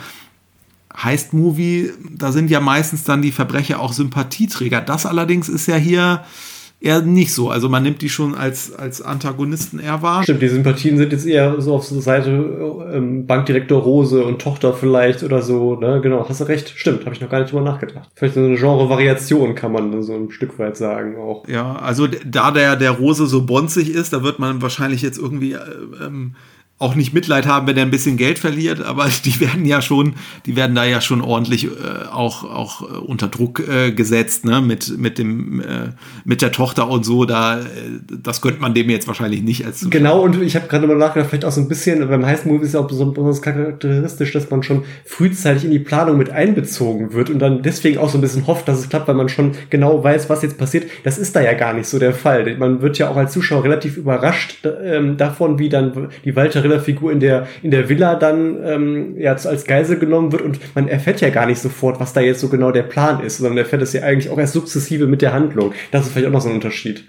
Heist-Movie, 1.02 1.90
da 2.10 2.32
sind 2.32 2.50
ja 2.50 2.60
meistens 2.60 3.04
dann 3.04 3.22
die 3.22 3.32
Verbrecher 3.32 3.80
auch 3.80 3.92
Sympathieträger. 3.92 4.80
Das 4.80 5.06
allerdings 5.06 5.48
ist 5.48 5.66
ja 5.66 5.76
hier 5.76 6.24
eher 6.80 7.02
nicht 7.02 7.32
so. 7.32 7.50
Also 7.50 7.68
man 7.68 7.82
nimmt 7.82 8.02
die 8.02 8.08
schon 8.08 8.34
als, 8.34 8.74
als 8.74 9.00
Antagonisten 9.00 9.78
eher 9.78 10.02
wahr. 10.02 10.22
Stimmt, 10.22 10.42
die 10.42 10.48
Sympathien 10.48 10.98
sind 10.98 11.12
jetzt 11.12 11.26
eher 11.26 11.60
so 11.60 11.74
auf 11.74 11.88
der 11.88 12.00
Seite 12.00 12.30
ähm, 12.92 13.26
Bankdirektor 13.26 13.82
Rose 13.82 14.22
und 14.24 14.40
Tochter 14.40 14.74
vielleicht 14.74 15.22
oder 15.22 15.42
so. 15.42 15.76
Ne? 15.76 16.00
Genau, 16.02 16.26
hast 16.28 16.40
du 16.40 16.44
recht. 16.44 16.72
Stimmt, 16.76 17.04
habe 17.04 17.14
ich 17.14 17.20
noch 17.20 17.30
gar 17.30 17.40
nicht 17.40 17.52
drüber 17.52 17.62
nachgedacht. 17.64 18.10
Vielleicht 18.14 18.34
so 18.34 18.40
eine 18.40 18.56
Genre-Variation 18.56 19.54
kann 19.54 19.72
man 19.72 20.02
so 20.02 20.14
ein 20.14 20.30
Stück 20.30 20.58
weit 20.58 20.76
sagen 20.76 21.16
auch. 21.16 21.48
Ja, 21.48 21.76
also 21.76 22.06
da 22.06 22.50
der, 22.50 22.76
der 22.76 22.92
Rose 22.92 23.26
so 23.26 23.46
bonzig 23.46 23.90
ist, 23.90 24.12
da 24.12 24.22
wird 24.22 24.38
man 24.38 24.60
wahrscheinlich 24.60 25.02
jetzt 25.02 25.18
irgendwie 25.18 25.52
äh, 25.52 25.58
ähm, 26.04 26.34
auch 26.78 26.94
nicht 26.94 27.14
Mitleid 27.14 27.46
haben, 27.46 27.66
wenn 27.66 27.76
er 27.78 27.84
ein 27.84 27.90
bisschen 27.90 28.18
Geld 28.18 28.38
verliert, 28.38 28.82
aber 28.82 29.06
die 29.24 29.40
werden 29.40 29.64
ja 29.64 29.80
schon, 29.80 30.14
die 30.44 30.56
werden 30.56 30.76
da 30.76 30.84
ja 30.84 31.00
schon 31.00 31.22
ordentlich 31.22 31.64
äh, 31.64 31.68
auch 32.12 32.44
auch 32.44 32.82
äh, 32.82 32.98
unter 32.98 33.28
Druck 33.28 33.66
äh, 33.66 33.92
gesetzt, 33.92 34.44
ne, 34.44 34.60
mit 34.60 34.98
mit 34.98 35.18
dem 35.18 35.60
äh, 35.60 35.64
mit 36.24 36.42
der 36.42 36.52
Tochter 36.52 36.88
und 36.88 37.04
so. 37.04 37.24
Da, 37.24 37.60
äh, 37.60 37.64
das 38.22 38.42
könnte 38.42 38.60
man 38.60 38.74
dem 38.74 38.90
jetzt 38.90 39.08
wahrscheinlich 39.08 39.42
nicht 39.42 39.64
als 39.64 39.78
Zuschauer. 39.78 39.90
genau. 39.90 40.20
Und 40.22 40.42
ich 40.42 40.54
habe 40.54 40.68
gerade 40.68 40.86
mal 40.86 40.96
nachgedacht, 40.96 41.30
vielleicht 41.30 41.46
auch 41.46 41.52
so 41.52 41.62
ein 41.62 41.68
bisschen 41.68 42.06
beim 42.08 42.26
Heist 42.26 42.44
ist 42.46 42.74
ja 42.74 42.80
auch 42.80 42.86
besonders 42.86 43.40
charakteristisch, 43.40 44.32
dass 44.32 44.50
man 44.50 44.62
schon 44.62 44.84
frühzeitig 45.04 45.64
in 45.64 45.70
die 45.70 45.78
Planung 45.78 46.18
mit 46.18 46.30
einbezogen 46.30 47.12
wird 47.14 47.30
und 47.30 47.38
dann 47.38 47.62
deswegen 47.62 47.98
auch 47.98 48.10
so 48.10 48.18
ein 48.18 48.20
bisschen 48.20 48.46
hofft, 48.46 48.68
dass 48.68 48.78
es 48.78 48.88
klappt, 48.88 49.08
weil 49.08 49.14
man 49.14 49.28
schon 49.30 49.52
genau 49.70 50.04
weiß, 50.04 50.28
was 50.28 50.42
jetzt 50.42 50.58
passiert. 50.58 50.84
Das 51.04 51.16
ist 51.16 51.34
da 51.34 51.40
ja 51.40 51.54
gar 51.54 51.72
nicht 51.72 51.88
so 51.88 51.98
der 51.98 52.12
Fall. 52.12 52.56
Man 52.58 52.82
wird 52.82 52.98
ja 52.98 53.08
auch 53.08 53.16
als 53.16 53.32
Zuschauer 53.32 53.64
relativ 53.64 53.96
überrascht 53.96 54.66
ähm, 54.84 55.16
davon, 55.16 55.58
wie 55.58 55.70
dann 55.70 56.08
die 56.24 56.36
Walter 56.36 56.65
Thriller-Figur 56.66 57.12
in 57.12 57.20
der, 57.20 57.46
in 57.62 57.70
der 57.70 57.88
Villa 57.88 58.14
dann 58.14 58.56
ähm, 58.64 59.18
ja, 59.18 59.32
als 59.32 59.64
Geisel 59.64 59.98
genommen 59.98 60.32
wird 60.32 60.42
und 60.42 60.58
man 60.74 60.88
erfährt 60.88 61.20
ja 61.20 61.30
gar 61.30 61.46
nicht 61.46 61.60
sofort, 61.60 62.00
was 62.00 62.12
da 62.12 62.20
jetzt 62.20 62.40
so 62.40 62.48
genau 62.48 62.72
der 62.72 62.82
Plan 62.82 63.20
ist, 63.20 63.38
sondern 63.38 63.58
erfährt 63.58 63.82
es 63.82 63.92
ja 63.92 64.02
eigentlich 64.02 64.30
auch 64.30 64.38
erst 64.38 64.54
sukzessive 64.54 65.06
mit 65.06 65.22
der 65.22 65.32
Handlung. 65.32 65.72
Das 65.90 66.06
ist 66.06 66.12
vielleicht 66.12 66.28
auch 66.28 66.32
noch 66.32 66.40
so 66.40 66.48
ein 66.48 66.54
Unterschied. 66.54 67.04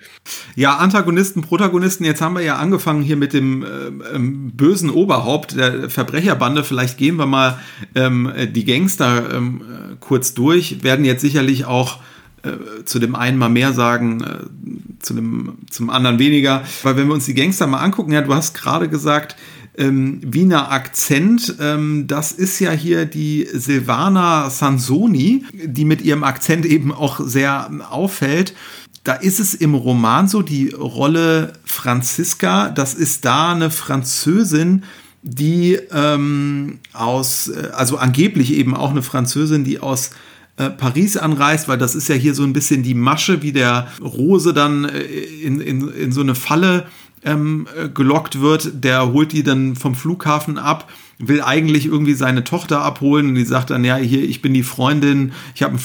Ja, 0.56 0.78
Antagonisten, 0.78 1.42
Protagonisten, 1.42 2.04
jetzt 2.04 2.22
haben 2.22 2.36
wir 2.36 2.42
ja 2.42 2.58
angefangen 2.58 3.02
hier 3.02 3.18
mit 3.18 3.34
dem 3.34 3.64
äh, 3.64 4.16
ähm, 4.16 4.52
bösen 4.54 4.90
Oberhaupt 4.90 5.58
der 5.58 5.90
Verbrecherbande. 5.90 6.64
Vielleicht 6.64 6.98
gehen 6.98 7.16
wir 7.18 7.26
mal 7.26 7.60
ähm, 7.96 8.32
die 8.54 8.66
Gangster 8.66 9.34
ähm, 9.34 9.62
äh, 9.62 9.96
kurz 10.00 10.34
durch, 10.34 10.84
werden 10.84 11.06
jetzt 11.06 11.22
sicherlich 11.22 11.66
auch 11.66 12.00
äh, 12.48 12.86
zu 12.86 13.00
dem 13.00 13.16
einen 13.16 13.38
mal 13.38 13.50
mehr 13.50 13.74
sagen, 13.74 14.22
äh, 14.22 15.00
zu 15.00 15.14
dem, 15.14 15.58
zum 15.70 15.90
anderen 15.90 16.20
weniger. 16.20 16.64
Weil 16.84 16.98
wenn 16.98 17.08
wir 17.08 17.14
uns 17.14 17.26
die 17.26 17.34
Gangster 17.34 17.68
mal 17.68 17.80
angucken, 17.80 18.12
ja, 18.12 18.22
du 18.22 18.34
hast 18.34 18.54
gerade 18.54 18.90
gesagt, 18.90 19.36
ähm, 19.78 20.20
Wiener 20.24 20.72
Akzent, 20.72 21.56
ähm, 21.60 22.08
das 22.08 22.32
ist 22.32 22.60
ja 22.60 22.72
hier 22.72 23.06
die 23.06 23.48
Silvana 23.52 24.50
Sansoni, 24.50 25.46
die 25.54 25.86
mit 25.86 26.02
ihrem 26.02 26.24
Akzent 26.24 26.66
eben 26.66 26.92
auch 26.92 27.20
sehr 27.20 27.70
auffällt. 27.90 28.56
Da 29.04 29.14
ist 29.14 29.40
es 29.40 29.54
im 29.54 29.76
Roman 29.76 30.28
so, 30.28 30.42
die 30.42 30.70
Rolle 30.70 31.54
Franziska, 31.64 32.70
das 32.70 32.94
ist 32.94 33.24
da 33.24 33.54
eine 33.54 33.70
Französin, 33.70 34.84
die 35.22 35.80
ähm, 35.92 36.80
aus, 36.94 37.50
äh, 37.50 37.70
also 37.74 37.98
angeblich 37.98 38.54
eben 38.54 38.76
auch 38.76 38.92
eine 38.92 39.04
Französin, 39.04 39.64
die 39.64 39.80
aus 39.80 40.12
äh, 40.58 40.70
Paris 40.70 41.18
anreist, 41.18 41.68
weil 41.68 41.78
das 41.78 41.96
ist 41.96 42.10
ja 42.10 42.16
hier 42.16 42.34
so 42.34 42.44
ein 42.44 42.54
bisschen 42.54 42.84
die 42.84 42.96
Masche, 42.96 43.42
wie 43.42 43.52
der 43.52 43.88
Rose 44.02 44.54
dann 44.54 44.86
äh, 44.86 45.02
in, 45.02 45.62
in, 45.62 45.88
in 45.90 46.12
so 46.12 46.22
eine 46.22 46.36
Falle 46.36 46.88
ähm, 47.24 47.68
äh, 47.76 47.90
gelockt 47.90 48.42
wird. 48.42 48.84
Der 48.84 49.14
holt 49.14 49.32
die 49.32 49.44
dann 49.44 49.76
vom 49.76 49.96
Flughafen 49.96 50.58
ab 50.58 50.90
will 51.20 51.42
eigentlich 51.42 51.88
irgendwie 51.88 52.14
seine 52.14 52.44
Tochter 52.44 52.82
abholen 52.82 53.30
und 53.30 53.36
die 53.36 53.46
sagt 53.46 53.72
dann, 53.72 53.84
ja, 53.84 53.96
hier, 53.96 54.24
ich 54.24 54.42
bin 54.42 54.54
die 54.54 54.64
Freundin, 54.64 55.32
ich 55.56 55.64
habe, 55.64 55.78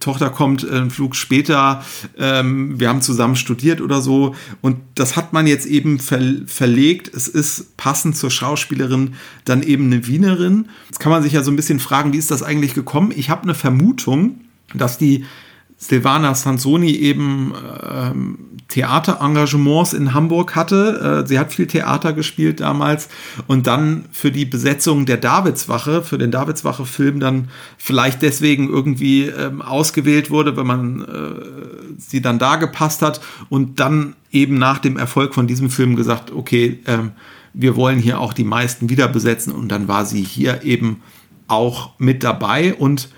Tochter 0.00 0.30
kommt 0.30 0.64
äh, 0.64 0.70
einen 0.70 0.90
Flug 0.90 1.14
später, 1.14 1.84
ähm, 2.18 2.78
wir 2.80 2.88
haben 2.88 3.02
zusammen 3.02 3.36
studiert 3.36 3.80
oder 3.80 4.00
so 4.00 4.34
und 4.62 4.78
das 4.94 5.16
hat 5.16 5.32
man 5.32 5.46
jetzt 5.46 5.66
eben 5.66 6.00
ver 6.00 6.16
verlegt, 6.46 7.12
es 7.14 7.28
ist 7.28 7.76
passend 7.76 8.16
zur 8.16 8.30
Schauspielerin 8.30 9.14
dann 9.44 9.62
eben 9.62 9.86
eine 9.86 10.06
Wienerin. 10.06 10.68
Jetzt 10.86 10.98
kann 10.98 11.12
man 11.12 11.22
sich 11.22 11.34
ja 11.34 11.42
so 11.42 11.52
ein 11.52 11.56
bisschen 11.56 11.78
fragen, 11.78 12.12
wie 12.12 12.18
ist 12.18 12.30
das 12.30 12.42
eigentlich 12.42 12.74
gekommen? 12.74 13.12
Ich 13.14 13.30
habe 13.30 13.42
eine 13.42 13.54
Vermutung, 13.54 14.40
dass 14.74 14.98
die 14.98 15.24
Silvana 15.78 16.34
Sansoni 16.34 16.92
eben 16.92 17.52
ähm, 17.90 18.38
Theaterengagements 18.68 19.92
in 19.92 20.14
Hamburg 20.14 20.56
hatte. 20.56 21.22
Äh, 21.24 21.28
sie 21.28 21.38
hat 21.38 21.52
viel 21.52 21.66
Theater 21.66 22.12
gespielt 22.12 22.60
damals. 22.60 23.08
Und 23.46 23.66
dann 23.66 24.06
für 24.10 24.32
die 24.32 24.46
Besetzung 24.46 25.06
der 25.06 25.18
Davidswache, 25.18 26.02
für 26.02 26.18
den 26.18 26.30
Davidswache-Film 26.30 27.20
dann 27.20 27.48
vielleicht 27.76 28.22
deswegen 28.22 28.68
irgendwie 28.68 29.26
ähm, 29.26 29.62
ausgewählt 29.62 30.30
wurde, 30.30 30.56
wenn 30.56 30.66
man 30.66 31.02
äh, 31.02 31.96
sie 31.98 32.22
dann 32.22 32.38
da 32.38 32.56
gepasst 32.56 33.02
hat. 33.02 33.20
Und 33.50 33.78
dann 33.78 34.16
eben 34.32 34.58
nach 34.58 34.78
dem 34.78 34.96
Erfolg 34.96 35.34
von 35.34 35.46
diesem 35.46 35.70
Film 35.70 35.94
gesagt, 35.94 36.32
okay, 36.32 36.80
ähm, 36.86 37.12
wir 37.52 37.76
wollen 37.76 37.98
hier 37.98 38.20
auch 38.20 38.32
die 38.32 38.44
meisten 38.44 38.88
wieder 38.88 39.08
besetzen. 39.08 39.52
Und 39.52 39.68
dann 39.68 39.88
war 39.88 40.06
sie 40.06 40.22
hier 40.22 40.64
eben 40.64 41.02
auch 41.48 41.90
mit 41.98 42.24
dabei. 42.24 42.74
Und 42.74 43.10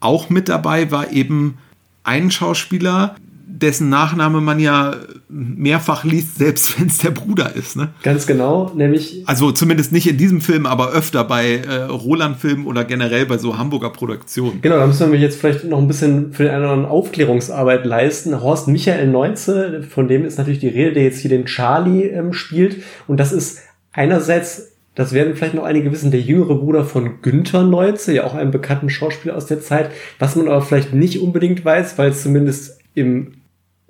auch 0.00 0.30
mit 0.30 0.48
dabei 0.48 0.90
war 0.90 1.12
eben 1.12 1.58
einen 2.04 2.30
Schauspieler, 2.30 3.16
dessen 3.62 3.88
Nachname 3.88 4.40
man 4.40 4.58
ja 4.58 4.96
mehrfach 5.28 6.04
liest, 6.04 6.38
selbst 6.38 6.78
wenn 6.80 6.88
es 6.88 6.98
der 6.98 7.10
Bruder 7.10 7.54
ist. 7.54 7.76
Ne? 7.76 7.88
Ganz 8.02 8.26
genau, 8.26 8.72
nämlich. 8.74 9.22
Also 9.26 9.52
zumindest 9.52 9.92
nicht 9.92 10.08
in 10.08 10.16
diesem 10.16 10.40
Film, 10.40 10.66
aber 10.66 10.92
öfter 10.92 11.24
bei 11.24 11.56
äh, 11.56 11.82
Roland-Filmen 11.84 12.66
oder 12.66 12.84
generell 12.84 13.26
bei 13.26 13.38
so 13.38 13.58
Hamburger 13.58 13.90
Produktionen. 13.90 14.60
Genau, 14.62 14.78
da 14.78 14.86
müssen 14.86 15.12
wir 15.12 15.18
jetzt 15.18 15.40
vielleicht 15.40 15.64
noch 15.64 15.78
ein 15.78 15.88
bisschen 15.88 16.32
für 16.32 16.44
den 16.44 16.54
anderen 16.54 16.84
Aufklärungsarbeit 16.84 17.84
leisten. 17.86 18.40
Horst 18.40 18.68
Michael 18.68 19.08
Neutze, 19.08 19.82
von 19.82 20.08
dem 20.08 20.24
ist 20.24 20.38
natürlich 20.38 20.60
die 20.60 20.68
Rede, 20.68 20.94
der 20.94 21.04
jetzt 21.04 21.20
hier 21.20 21.30
den 21.30 21.46
Charlie 21.46 22.04
ähm, 22.08 22.32
spielt. 22.32 22.82
Und 23.06 23.18
das 23.18 23.32
ist 23.32 23.60
einerseits 23.92 24.71
das 24.94 25.12
werden 25.12 25.34
vielleicht 25.36 25.54
noch 25.54 25.64
einige 25.64 25.90
wissen, 25.90 26.10
der 26.10 26.20
jüngere 26.20 26.56
Bruder 26.56 26.84
von 26.84 27.22
Günther 27.22 27.62
Neuze, 27.62 28.14
ja 28.14 28.24
auch 28.24 28.34
einem 28.34 28.50
bekannten 28.50 28.90
Schauspieler 28.90 29.36
aus 29.36 29.46
der 29.46 29.60
Zeit, 29.60 29.90
was 30.18 30.36
man 30.36 30.48
aber 30.48 30.62
vielleicht 30.62 30.92
nicht 30.92 31.20
unbedingt 31.20 31.64
weiß, 31.64 31.96
weil 31.98 32.10
es 32.10 32.22
zumindest 32.22 32.78
im, 32.94 33.34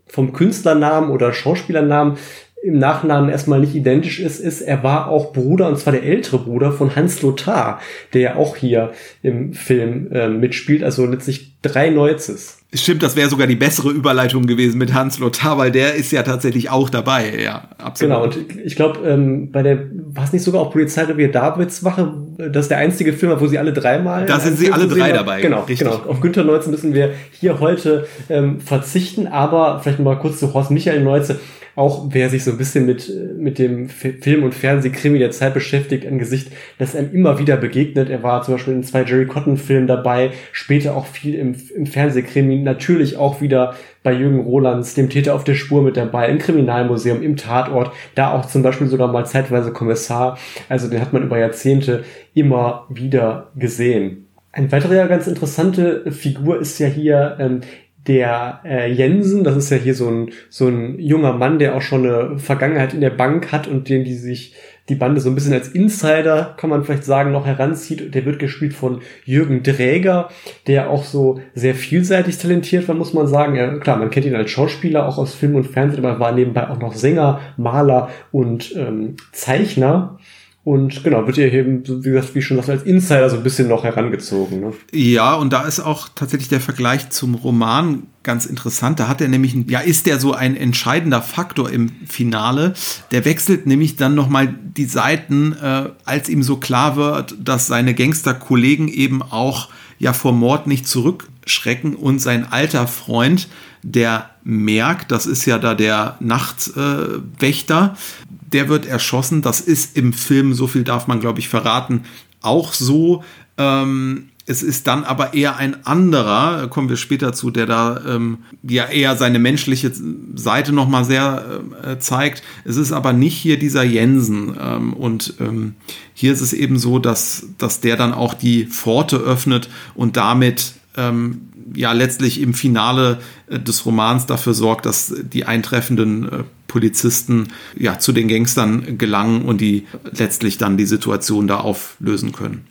vom 0.06 0.32
Künstlernamen 0.32 1.10
oder 1.10 1.32
Schauspielernamen 1.32 2.18
im 2.62 2.78
Nachnamen 2.78 3.28
erstmal 3.28 3.58
nicht 3.58 3.74
identisch 3.74 4.20
ist, 4.20 4.38
ist, 4.38 4.60
er 4.60 4.84
war 4.84 5.08
auch 5.08 5.32
Bruder, 5.32 5.66
und 5.66 5.78
zwar 5.78 5.92
der 5.92 6.04
ältere 6.04 6.38
Bruder 6.38 6.70
von 6.70 6.94
Hans 6.94 7.20
Lothar, 7.20 7.80
der 8.12 8.20
ja 8.20 8.36
auch 8.36 8.54
hier 8.56 8.92
im 9.22 9.52
Film 9.52 10.12
äh, 10.12 10.28
mitspielt, 10.28 10.84
also 10.84 11.04
letztlich 11.04 11.60
drei 11.60 11.90
Neuzes. 11.90 12.61
Stimmt, 12.74 13.02
das 13.02 13.16
wäre 13.16 13.28
sogar 13.28 13.46
die 13.46 13.56
bessere 13.56 13.90
Überleitung 13.90 14.46
gewesen 14.46 14.78
mit 14.78 14.94
Hans 14.94 15.18
Lothar, 15.18 15.58
weil 15.58 15.70
der 15.70 15.94
ist 15.94 16.10
ja 16.10 16.22
tatsächlich 16.22 16.70
auch 16.70 16.88
dabei, 16.88 17.38
ja, 17.38 17.68
absolut. 17.76 18.14
Genau, 18.14 18.24
und 18.24 18.60
ich 18.64 18.76
glaube, 18.76 19.06
ähm, 19.06 19.52
bei 19.52 19.62
der, 19.62 19.90
war 20.14 20.24
es 20.24 20.32
nicht 20.32 20.42
sogar 20.42 20.62
auch 20.62 20.72
Polizeirevier 20.72 21.30
Davidswache, 21.30 22.14
das 22.38 22.64
ist 22.64 22.70
der 22.70 22.78
einzige 22.78 23.12
Film, 23.12 23.38
wo 23.38 23.46
sie 23.46 23.58
alle 23.58 23.74
dreimal. 23.74 24.24
Da 24.24 24.40
sind 24.40 24.56
sie 24.58 24.72
alle 24.72 24.88
drei 24.88 25.08
haben. 25.08 25.16
dabei. 25.16 25.42
Genau, 25.42 25.60
richtig. 25.60 25.80
genau. 25.80 26.00
Auf 26.08 26.20
Günther 26.20 26.44
Neutze 26.44 26.70
müssen 26.70 26.94
wir 26.94 27.10
hier 27.30 27.60
heute 27.60 28.06
ähm, 28.30 28.58
verzichten, 28.60 29.26
aber 29.26 29.80
vielleicht 29.80 30.00
mal 30.00 30.18
kurz 30.18 30.38
zu 30.38 30.54
Horst 30.54 30.70
Michael 30.70 31.02
Neutze 31.02 31.40
auch 31.74 32.08
wer 32.10 32.28
sich 32.28 32.44
so 32.44 32.50
ein 32.50 32.58
bisschen 32.58 32.86
mit, 32.86 33.10
mit 33.36 33.58
dem 33.58 33.88
Film- 33.88 34.44
und 34.44 34.54
Fernsehkrimi 34.54 35.18
der 35.18 35.30
Zeit 35.30 35.54
beschäftigt, 35.54 36.06
ein 36.06 36.18
Gesicht, 36.18 36.52
das 36.78 36.94
einem 36.94 37.12
immer 37.12 37.38
wieder 37.38 37.56
begegnet. 37.56 38.10
Er 38.10 38.22
war 38.22 38.42
zum 38.42 38.54
Beispiel 38.54 38.74
in 38.74 38.82
zwei 38.82 39.02
Jerry 39.02 39.26
Cotton-Filmen 39.26 39.86
dabei, 39.86 40.32
später 40.52 40.96
auch 40.96 41.06
viel 41.06 41.34
im, 41.34 41.54
im 41.74 41.86
Fernsehkrimi, 41.86 42.58
natürlich 42.58 43.16
auch 43.16 43.40
wieder 43.40 43.74
bei 44.02 44.12
Jürgen 44.12 44.40
Rolands, 44.40 44.94
dem 44.94 45.08
Täter 45.08 45.34
auf 45.34 45.44
der 45.44 45.54
Spur 45.54 45.82
mit 45.82 45.96
dabei, 45.96 46.28
im 46.28 46.38
Kriminalmuseum, 46.38 47.22
im 47.22 47.36
Tatort, 47.36 47.92
da 48.14 48.32
auch 48.32 48.46
zum 48.46 48.62
Beispiel 48.62 48.88
sogar 48.88 49.10
mal 49.10 49.24
zeitweise 49.24 49.72
Kommissar. 49.72 50.38
Also 50.68 50.88
den 50.88 51.00
hat 51.00 51.12
man 51.12 51.22
über 51.22 51.38
Jahrzehnte 51.38 52.04
immer 52.34 52.86
wieder 52.90 53.50
gesehen. 53.56 54.26
Eine 54.54 54.70
weitere 54.70 55.08
ganz 55.08 55.26
interessante 55.26 56.10
Figur 56.12 56.60
ist 56.60 56.78
ja 56.78 56.86
hier 56.86 57.38
ähm, 57.40 57.62
der 58.06 58.60
äh, 58.64 58.92
Jensen, 58.92 59.44
das 59.44 59.56
ist 59.56 59.70
ja 59.70 59.76
hier 59.76 59.94
so 59.94 60.08
ein, 60.08 60.30
so 60.48 60.66
ein 60.68 60.98
junger 60.98 61.32
Mann, 61.32 61.58
der 61.58 61.76
auch 61.76 61.82
schon 61.82 62.06
eine 62.06 62.38
Vergangenheit 62.38 62.94
in 62.94 63.00
der 63.00 63.10
Bank 63.10 63.52
hat 63.52 63.68
und 63.68 63.88
den 63.88 64.04
die 64.04 64.14
sich 64.14 64.54
die 64.88 64.96
Bande 64.96 65.20
so 65.20 65.30
ein 65.30 65.36
bisschen 65.36 65.52
als 65.52 65.68
Insider, 65.68 66.54
kann 66.56 66.68
man 66.68 66.84
vielleicht 66.84 67.04
sagen, 67.04 67.30
noch 67.30 67.46
heranzieht. 67.46 68.14
Der 68.14 68.24
wird 68.24 68.40
gespielt 68.40 68.74
von 68.74 69.00
Jürgen 69.24 69.62
Dräger, 69.62 70.28
der 70.66 70.90
auch 70.90 71.04
so 71.04 71.40
sehr 71.54 71.74
vielseitig 71.76 72.38
talentiert 72.38 72.88
war, 72.88 72.96
muss 72.96 73.14
man 73.14 73.28
sagen. 73.28 73.54
Ja, 73.54 73.78
klar, 73.78 73.96
man 73.96 74.10
kennt 74.10 74.26
ihn 74.26 74.34
als 74.34 74.50
Schauspieler, 74.50 75.06
auch 75.06 75.18
aus 75.18 75.34
Film 75.34 75.54
und 75.54 75.68
Fernsehen, 75.68 76.04
aber 76.04 76.18
war 76.18 76.32
nebenbei 76.32 76.68
auch 76.68 76.80
noch 76.80 76.94
Sänger, 76.94 77.40
Maler 77.56 78.10
und 78.32 78.74
ähm, 78.76 79.16
Zeichner. 79.30 80.18
Und 80.64 81.02
genau, 81.02 81.26
wird 81.26 81.38
ihr 81.38 81.52
eben, 81.52 81.82
wie 82.04 82.10
gesagt, 82.10 82.36
wie 82.36 82.42
schon 82.42 82.56
gesagt, 82.56 82.78
als 82.78 82.86
Insider 82.86 83.28
so 83.28 83.36
ein 83.36 83.42
bisschen 83.42 83.66
noch 83.66 83.82
herangezogen. 83.82 84.60
Ne? 84.60 84.72
Ja, 84.92 85.34
und 85.34 85.52
da 85.52 85.62
ist 85.62 85.80
auch 85.80 86.08
tatsächlich 86.14 86.50
der 86.50 86.60
Vergleich 86.60 87.10
zum 87.10 87.34
Roman 87.34 88.04
ganz 88.22 88.46
interessant. 88.46 89.00
Da 89.00 89.08
hat 89.08 89.20
er 89.20 89.26
nämlich, 89.26 89.56
ja, 89.66 89.80
ist 89.80 90.06
der 90.06 90.20
so 90.20 90.34
ein 90.34 90.56
entscheidender 90.56 91.20
Faktor 91.20 91.68
im 91.68 91.90
Finale. 92.06 92.74
Der 93.10 93.24
wechselt 93.24 93.66
nämlich 93.66 93.96
dann 93.96 94.14
nochmal 94.14 94.54
die 94.76 94.84
Seiten, 94.84 95.56
äh, 95.60 95.88
als 96.04 96.28
ihm 96.28 96.44
so 96.44 96.58
klar 96.58 96.94
wird, 96.94 97.34
dass 97.42 97.66
seine 97.66 97.92
Gangsterkollegen 97.92 98.86
eben 98.86 99.20
auch 99.20 99.68
ja 99.98 100.12
vor 100.12 100.32
Mord 100.32 100.68
nicht 100.68 100.86
zurückschrecken 100.86 101.96
und 101.96 102.20
sein 102.20 102.46
alter 102.50 102.86
Freund, 102.86 103.48
der 103.82 104.30
Merk, 104.44 105.08
das 105.08 105.26
ist 105.26 105.44
ja 105.44 105.58
da 105.58 105.74
der 105.74 106.16
Nachtwächter, 106.20 107.96
äh, 107.96 108.32
der 108.52 108.68
wird 108.68 108.86
erschossen. 108.86 109.42
Das 109.42 109.60
ist 109.60 109.96
im 109.96 110.12
Film, 110.12 110.54
so 110.54 110.66
viel 110.66 110.84
darf 110.84 111.06
man, 111.06 111.20
glaube 111.20 111.40
ich, 111.40 111.48
verraten, 111.48 112.04
auch 112.40 112.72
so. 112.72 113.24
Ähm, 113.58 114.28
es 114.44 114.62
ist 114.62 114.88
dann 114.88 115.04
aber 115.04 115.34
eher 115.34 115.56
ein 115.56 115.86
anderer, 115.86 116.66
kommen 116.66 116.88
wir 116.88 116.96
später 116.96 117.32
zu, 117.32 117.50
der 117.50 117.66
da 117.66 118.00
ähm, 118.06 118.38
ja 118.62 118.86
eher 118.86 119.16
seine 119.16 119.38
menschliche 119.38 119.92
Seite 120.34 120.72
nochmal 120.72 121.04
sehr 121.04 121.60
äh, 121.84 121.98
zeigt. 121.98 122.42
Es 122.64 122.76
ist 122.76 122.90
aber 122.90 123.12
nicht 123.12 123.36
hier 123.36 123.58
dieser 123.58 123.84
Jensen. 123.84 124.56
Ähm, 124.60 124.94
und 124.94 125.34
ähm, 125.38 125.76
hier 126.12 126.32
ist 126.32 126.40
es 126.40 126.52
eben 126.52 126.78
so, 126.78 126.98
dass, 126.98 127.46
dass 127.58 127.80
der 127.80 127.96
dann 127.96 128.12
auch 128.12 128.34
die 128.34 128.66
Pforte 128.66 129.16
öffnet 129.16 129.68
und 129.94 130.16
damit 130.16 130.74
ähm, 130.96 131.51
ja 131.74 131.92
letztlich 131.92 132.40
im 132.40 132.54
Finale 132.54 133.20
äh, 133.48 133.58
des 133.58 133.84
Romans 133.86 134.26
dafür 134.26 134.54
sorgt, 134.54 134.86
dass 134.86 135.14
die 135.20 135.44
eintreffenden 135.44 136.28
äh, 136.28 136.44
Polizisten 136.68 137.48
ja 137.78 137.98
zu 137.98 138.12
den 138.12 138.28
Gangstern 138.28 138.98
gelangen 138.98 139.42
und 139.42 139.60
die 139.60 139.86
letztlich 140.10 140.58
dann 140.58 140.76
die 140.76 140.86
Situation 140.86 141.46
da 141.46 141.60
auflösen 141.60 142.32
können. 142.32 142.66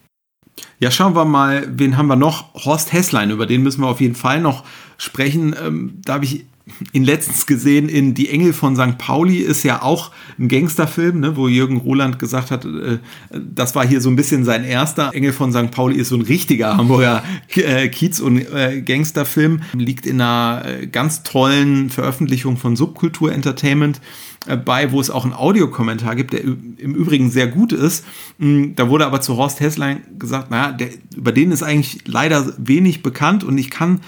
Ja, 0.79 0.91
schauen 0.91 1.15
wir 1.15 1.25
mal, 1.25 1.67
wen 1.71 1.97
haben 1.97 2.07
wir 2.07 2.15
noch? 2.15 2.53
Horst 2.53 2.91
Hesslein, 2.93 3.31
über 3.31 3.45
den 3.45 3.61
müssen 3.61 3.81
wir 3.81 3.87
auf 3.87 4.01
jeden 4.01 4.15
Fall 4.15 4.41
noch 4.41 4.63
sprechen. 4.97 5.55
Ähm, 5.63 6.01
da 6.03 6.13
habe 6.13 6.25
ich 6.25 6.45
ihn 6.93 7.03
letztens 7.03 7.45
gesehen 7.45 7.89
in 7.89 8.13
Die 8.13 8.29
Engel 8.29 8.53
von 8.53 8.75
St. 8.75 8.97
Pauli 8.97 9.37
ist 9.37 9.63
ja 9.63 9.81
auch 9.81 10.11
ein 10.39 10.47
Gangsterfilm, 10.47 11.19
ne, 11.19 11.35
wo 11.35 11.47
Jürgen 11.47 11.77
Roland 11.77 12.19
gesagt 12.19 12.51
hat, 12.51 12.65
äh, 12.65 12.99
das 13.31 13.75
war 13.75 13.85
hier 13.85 14.01
so 14.01 14.09
ein 14.09 14.15
bisschen 14.15 14.45
sein 14.45 14.63
erster. 14.63 15.13
Engel 15.13 15.33
von 15.33 15.51
St. 15.51 15.71
Pauli 15.71 15.95
ist 15.95 16.09
so 16.09 16.15
ein 16.15 16.21
richtiger 16.21 16.77
Hamburger 16.77 17.23
äh, 17.55 17.87
Kiez- 17.89 18.21
und 18.21 18.37
äh, 18.37 18.81
Gangsterfilm, 18.81 19.61
liegt 19.73 20.05
in 20.05 20.21
einer 20.21 20.65
äh, 20.65 20.87
ganz 20.87 21.23
tollen 21.23 21.89
Veröffentlichung 21.89 22.57
von 22.57 22.75
Subkultur 22.75 23.31
Entertainment 23.31 24.01
äh, 24.47 24.57
bei, 24.57 24.91
wo 24.91 24.99
es 24.99 25.09
auch 25.09 25.23
einen 25.23 25.33
Audiokommentar 25.33 26.15
gibt, 26.15 26.33
der 26.33 26.41
im 26.43 26.95
Übrigen 26.95 27.29
sehr 27.29 27.47
gut 27.47 27.73
ist. 27.73 28.05
Mm, 28.37 28.73
da 28.75 28.89
wurde 28.89 29.05
aber 29.05 29.21
zu 29.21 29.37
Horst 29.37 29.59
Hesslein 29.59 30.01
gesagt, 30.17 30.51
naja, 30.51 30.71
der, 30.71 30.89
über 31.15 31.31
den 31.31 31.51
ist 31.51 31.63
eigentlich 31.63 32.07
leider 32.07 32.53
wenig 32.57 33.03
bekannt 33.03 33.43
und 33.43 33.57
ich 33.57 33.69
kann 33.69 34.01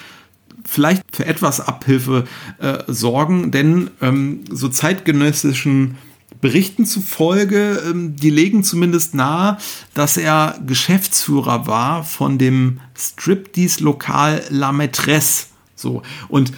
vielleicht 0.65 1.03
für 1.11 1.25
etwas 1.25 1.59
Abhilfe 1.59 2.25
äh, 2.59 2.79
sorgen, 2.87 3.51
denn 3.51 3.91
ähm, 4.01 4.41
so 4.49 4.69
zeitgenössischen 4.69 5.97
Berichten 6.41 6.85
zufolge, 6.85 7.81
ähm, 7.89 8.15
die 8.15 8.29
legen 8.29 8.63
zumindest 8.63 9.15
nahe, 9.15 9.57
dass 9.93 10.17
er 10.17 10.59
Geschäftsführer 10.65 11.67
war 11.67 12.03
von 12.03 12.37
dem 12.37 12.79
Striptease-Lokal 12.97 14.43
La 14.49 14.71
Maîtresse. 14.71 15.47
So. 15.75 16.01
Und 16.27 16.51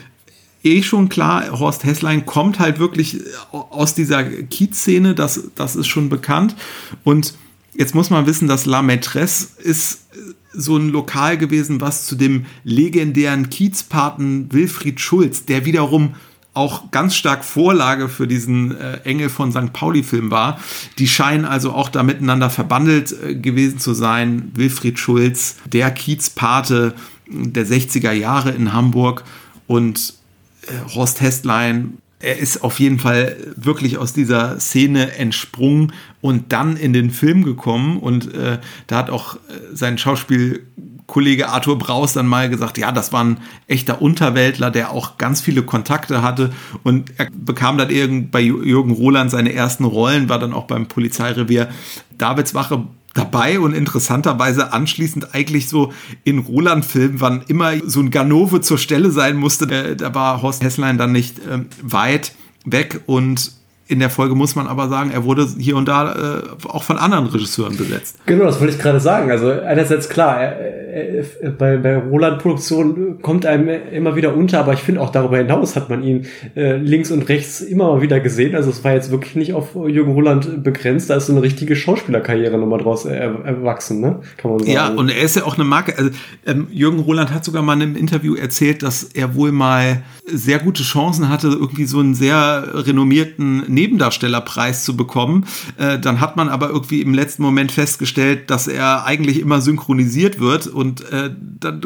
eh 0.64 0.82
schon 0.82 1.10
klar, 1.10 1.60
Horst 1.60 1.84
Hesslein 1.84 2.26
kommt 2.26 2.60
halt 2.60 2.80
wirklich 2.80 3.22
aus 3.52 3.94
dieser 3.94 4.24
Kiez-Szene, 4.24 5.14
das, 5.14 5.52
das 5.54 5.76
ist 5.76 5.88
schon 5.88 6.10
bekannt. 6.10 6.56
Und 7.04 7.36
jetzt 7.78 7.96
muss 7.96 8.10
man 8.10 8.26
wissen, 8.26 8.48
dass 8.48 8.66
La 8.66 8.82
Maîtresse 8.82 9.60
ist 9.60 10.06
so 10.52 10.78
ein 10.78 10.90
Lokal 10.90 11.38
gewesen, 11.38 11.82
was 11.82 12.06
zu 12.06 12.16
dem 12.16 12.46
legendären 12.64 13.50
Kiezpaten 13.50 14.52
Wilfried 14.52 15.00
Schulz, 15.00 15.46
der 15.46 15.66
wiederum 15.66 16.16
auch 16.54 16.90
ganz 16.92 17.16
stark 17.16 17.44
Vorlage 17.44 18.08
für 18.08 18.28
diesen 18.28 18.76
äh, 18.78 19.00
Engel 19.04 19.28
von 19.28 19.52
St. 19.52 19.74
Pauli-Film 19.74 20.32
war. 20.32 20.58
Die 20.98 21.08
scheinen 21.08 21.44
also 21.44 21.74
auch 21.74 21.90
da 21.90 22.02
miteinander 22.02 22.50
verbandelt 22.50 23.14
äh, 23.22 23.36
gewesen 23.36 23.78
zu 23.78 23.94
sein. 23.94 24.52
Wilfried 24.56 24.98
Schulz, 24.98 25.58
der 25.66 25.92
Kiezpate 25.92 26.96
der 27.28 27.68
60er 27.68 28.14
Jahre 28.14 28.52
in 28.52 28.72
Hamburg 28.72 29.26
und 29.68 30.14
äh, 30.62 30.94
Horst 30.94 31.20
Hestlein 31.20 31.98
er 32.26 32.40
ist 32.40 32.64
auf 32.64 32.80
jeden 32.80 32.98
Fall 32.98 33.38
wirklich 33.56 34.00
aus 34.00 34.12
dieser 34.12 34.60
Szene 34.60 35.16
entsprungen 35.16 35.94
und 36.22 36.52
dann 36.52 36.76
in 36.76 36.92
den 36.92 37.12
Film 37.12 37.44
gekommen. 37.44 38.00
Und 38.00 38.34
äh, 38.34 38.58
da 38.88 38.98
hat 38.98 39.12
auch 39.12 39.36
äh, 39.36 39.40
sein 39.74 40.00
Schauspielkollege 40.00 41.50
Arthur 41.50 41.78
Braus 41.78 42.14
dann 42.14 42.26
mal 42.26 42.50
gesagt, 42.50 42.80
ja, 42.80 42.92
das 42.92 43.14
war 43.14 43.24
ein 43.24 43.38
echter 43.68 44.02
Unterweltler, 44.02 44.72
der 44.72 44.90
auch 44.90 45.20
ganz 45.20 45.40
viele 45.40 45.62
Kontakte 45.62 46.24
hatte. 46.24 46.52
Und 46.82 47.12
er 47.18 47.28
bekam 47.32 47.78
dann 47.78 47.92
irgend 47.92 48.32
bei 48.32 48.42
Jürgen 48.42 48.92
Roland 48.92 49.30
seine 49.30 49.54
ersten 49.54 49.86
Rollen, 49.86 50.28
war 50.28 50.40
dann 50.40 50.54
auch 50.54 50.66
beim 50.66 50.88
Polizeirevier 50.88 51.70
Davidswache 52.18 52.88
dabei 53.16 53.60
und 53.60 53.74
interessanterweise 53.74 54.74
anschließend 54.74 55.34
eigentlich 55.34 55.68
so 55.68 55.94
in 56.24 56.40
Roland-Filmen, 56.40 57.22
wann 57.22 57.44
immer 57.48 57.74
so 57.86 58.02
ein 58.02 58.12
Ganove 58.12 58.62
zur 58.62 58.78
Stelle 58.78 59.10
sein 59.10 59.38
musste, 59.38 59.66
äh, 59.72 59.96
da 59.96 60.14
war 60.14 60.44
Horst 60.44 60.62
Hesslein 60.62 61.00
dann 61.00 61.14
nicht 61.14 61.40
äh, 61.40 61.60
weit 61.82 62.34
weg 62.66 63.02
und 63.08 63.54
in 63.88 64.00
der 64.00 64.10
Folge 64.10 64.34
muss 64.34 64.56
man 64.56 64.68
aber 64.68 64.90
sagen, 64.90 65.12
er 65.12 65.26
wurde 65.26 65.48
hier 65.60 65.76
und 65.76 65.88
da 65.88 66.40
äh, 66.40 66.68
auch 66.68 66.82
von 66.82 66.98
anderen 66.98 67.28
Regisseuren 67.28 67.78
besetzt. 67.78 68.18
Genau, 68.26 68.46
das 68.46 68.60
wollte 68.60 68.74
ich 68.74 68.80
gerade 68.80 69.00
sagen. 69.00 69.30
Also 69.30 69.52
einerseits 69.52 70.10
klar, 70.10 70.40
er, 70.42 71.24
er, 71.42 71.52
bei, 71.52 71.78
bei 71.78 71.98
Roland-Produktion 71.98 73.22
kommt 73.22 73.46
einem 73.46 73.70
immer 73.92 74.16
wieder 74.16 74.36
unter, 74.36 74.60
aber 74.60 74.74
ich 74.74 74.80
finde 74.80 75.02
auch 75.02 75.12
darüber 75.12 75.38
hinaus 75.38 75.76
hat 75.76 75.90
man 75.90 76.02
ihn 76.02 76.26
äh, 76.56 76.78
links 76.78 77.12
und 77.12 77.30
rechts 77.30 77.62
immer 77.62 77.90
mal 77.90 78.02
wieder 78.02 78.20
gesehen. 78.20 78.56
Also 78.56 78.72
es 78.72 78.84
war 78.84 78.94
jetzt 78.94 79.12
wirklich 79.12 79.36
nicht 79.36 79.54
auf 79.54 79.76
Jürgen 79.76 80.14
Roland 80.14 80.64
begrenzt, 80.64 81.12
da 81.12 81.18
ist 81.18 81.28
so 81.28 81.34
eine 81.34 81.44
richtige 81.44 81.76
Schauspielerkarriere 81.76 82.58
nochmal 82.58 82.80
draus 82.80 83.06
erwachsen, 83.06 84.02
ne? 84.02 84.22
Kann 84.38 84.52
man 84.52 84.60
sagen. 84.62 84.72
Ja, 84.72 84.88
und 84.88 85.10
er 85.10 85.22
ist 85.22 85.36
ja 85.36 85.44
auch 85.44 85.56
eine 85.56 85.64
Marke. 85.64 85.96
Also, 85.96 86.10
ähm, 86.48 86.68
Jürgen 86.72 87.00
Roland 87.00 87.32
hat 87.32 87.46
sogar 87.46 87.62
mal 87.62 87.74
in 87.74 87.82
einem 87.84 87.96
Interview 87.96 88.34
erzählt, 88.34 88.82
dass 88.82 89.04
er 89.04 89.36
wohl 89.36 89.52
mal 89.52 90.02
sehr 90.26 90.58
gute 90.58 90.82
Chancen 90.82 91.30
hatte, 91.30 91.48
irgendwie 91.48 91.86
so 91.86 92.00
einen 92.00 92.16
sehr 92.16 92.68
renommierten 92.74 93.75
Nebendarstellerpreis 93.76 94.84
zu 94.84 94.98
bekommen. 94.98 95.46
Äh, 95.78 96.00
dann 96.00 96.20
hat 96.20 96.36
man 96.36 96.50
aber 96.50 96.70
irgendwie 96.70 97.02
im 97.02 97.14
letzten 97.14 97.44
Moment 97.44 97.72
festgestellt, 97.72 98.50
dass 98.50 98.68
er 98.68 99.06
eigentlich 99.06 99.40
immer 99.40 99.62
synchronisiert 99.62 100.40
wird 100.40 100.66
und 100.66 101.02
äh, 101.12 101.30
dann 101.60 101.82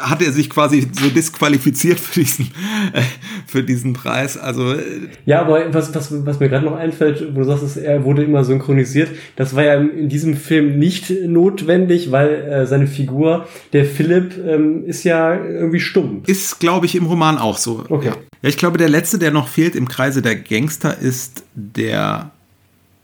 hat 0.00 0.22
er 0.22 0.32
sich 0.32 0.50
quasi 0.50 0.88
so 0.92 1.08
disqualifiziert 1.08 2.00
für 2.00 2.20
diesen, 2.20 2.46
äh, 2.92 3.02
für 3.46 3.62
diesen 3.62 3.92
Preis. 3.92 4.36
Also 4.36 4.72
äh, 4.72 4.82
ja, 5.24 5.40
aber 5.40 5.72
was, 5.72 5.94
was, 5.94 6.26
was 6.26 6.40
mir 6.40 6.48
gerade 6.48 6.64
noch 6.64 6.76
einfällt, 6.76 7.34
wo 7.34 7.40
du 7.40 7.44
sagst, 7.44 7.76
er 7.76 8.04
wurde 8.04 8.24
immer 8.24 8.44
synchronisiert, 8.44 9.10
das 9.36 9.54
war 9.54 9.62
ja 9.62 9.74
in 9.74 10.08
diesem 10.08 10.36
Film 10.36 10.78
nicht 10.78 11.10
notwendig, 11.26 12.10
weil 12.10 12.28
äh, 12.28 12.66
seine 12.66 12.86
Figur, 12.86 13.46
der 13.72 13.84
Philipp, 13.84 14.34
ähm, 14.44 14.84
ist 14.86 15.04
ja 15.04 15.34
irgendwie 15.34 15.80
stumm. 15.80 16.22
Ist, 16.26 16.58
glaube 16.58 16.86
ich, 16.86 16.94
im 16.94 17.06
Roman 17.06 17.38
auch 17.38 17.58
so. 17.58 17.84
Okay. 17.88 18.12
Ja, 18.42 18.48
ich 18.48 18.56
glaube, 18.56 18.78
der 18.78 18.88
letzte, 18.88 19.18
der 19.18 19.30
noch 19.30 19.48
fehlt 19.48 19.74
im 19.74 19.88
Kreise 19.88 20.22
der 20.22 20.36
Gangster, 20.36 20.98
ist 20.98 21.25
der 21.54 22.30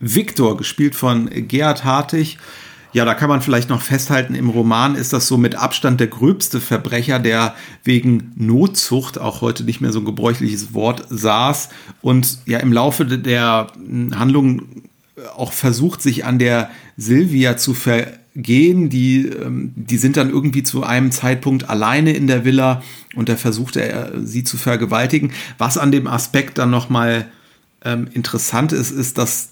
Victor, 0.00 0.56
gespielt 0.56 0.94
von 0.94 1.30
Gerhard 1.30 1.84
Hartig. 1.84 2.38
Ja, 2.92 3.06
da 3.06 3.14
kann 3.14 3.30
man 3.30 3.40
vielleicht 3.40 3.70
noch 3.70 3.80
festhalten, 3.80 4.34
im 4.34 4.50
Roman 4.50 4.96
ist 4.96 5.14
das 5.14 5.26
so 5.26 5.38
mit 5.38 5.54
Abstand 5.54 5.98
der 5.98 6.08
gröbste 6.08 6.60
Verbrecher, 6.60 7.18
der 7.18 7.54
wegen 7.84 8.32
Notzucht, 8.36 9.18
auch 9.18 9.40
heute 9.40 9.64
nicht 9.64 9.80
mehr 9.80 9.92
so 9.92 10.00
ein 10.00 10.04
gebräuchliches 10.04 10.74
Wort, 10.74 11.06
saß 11.08 11.70
und 12.02 12.40
ja 12.44 12.58
im 12.58 12.72
Laufe 12.72 13.06
der 13.06 13.68
Handlung 14.14 14.82
auch 15.36 15.52
versucht, 15.52 16.02
sich 16.02 16.24
an 16.24 16.38
der 16.38 16.70
Silvia 16.96 17.56
zu 17.56 17.74
vergehen. 17.74 18.88
Die, 18.88 19.26
ähm, 19.26 19.72
die 19.76 19.98
sind 19.98 20.16
dann 20.16 20.30
irgendwie 20.30 20.62
zu 20.62 20.82
einem 20.82 21.10
Zeitpunkt 21.12 21.68
alleine 21.68 22.12
in 22.12 22.26
der 22.26 22.44
Villa 22.44 22.82
und 23.14 23.28
da 23.28 23.36
versucht 23.36 23.76
er, 23.76 24.12
sie 24.22 24.44
zu 24.44 24.56
vergewaltigen. 24.56 25.32
Was 25.58 25.78
an 25.78 25.92
dem 25.92 26.06
Aspekt 26.06 26.58
dann 26.58 26.70
nochmal 26.70 27.26
ähm, 27.84 28.08
interessant 28.12 28.72
ist, 28.72 28.90
ist, 28.90 29.18
dass 29.18 29.50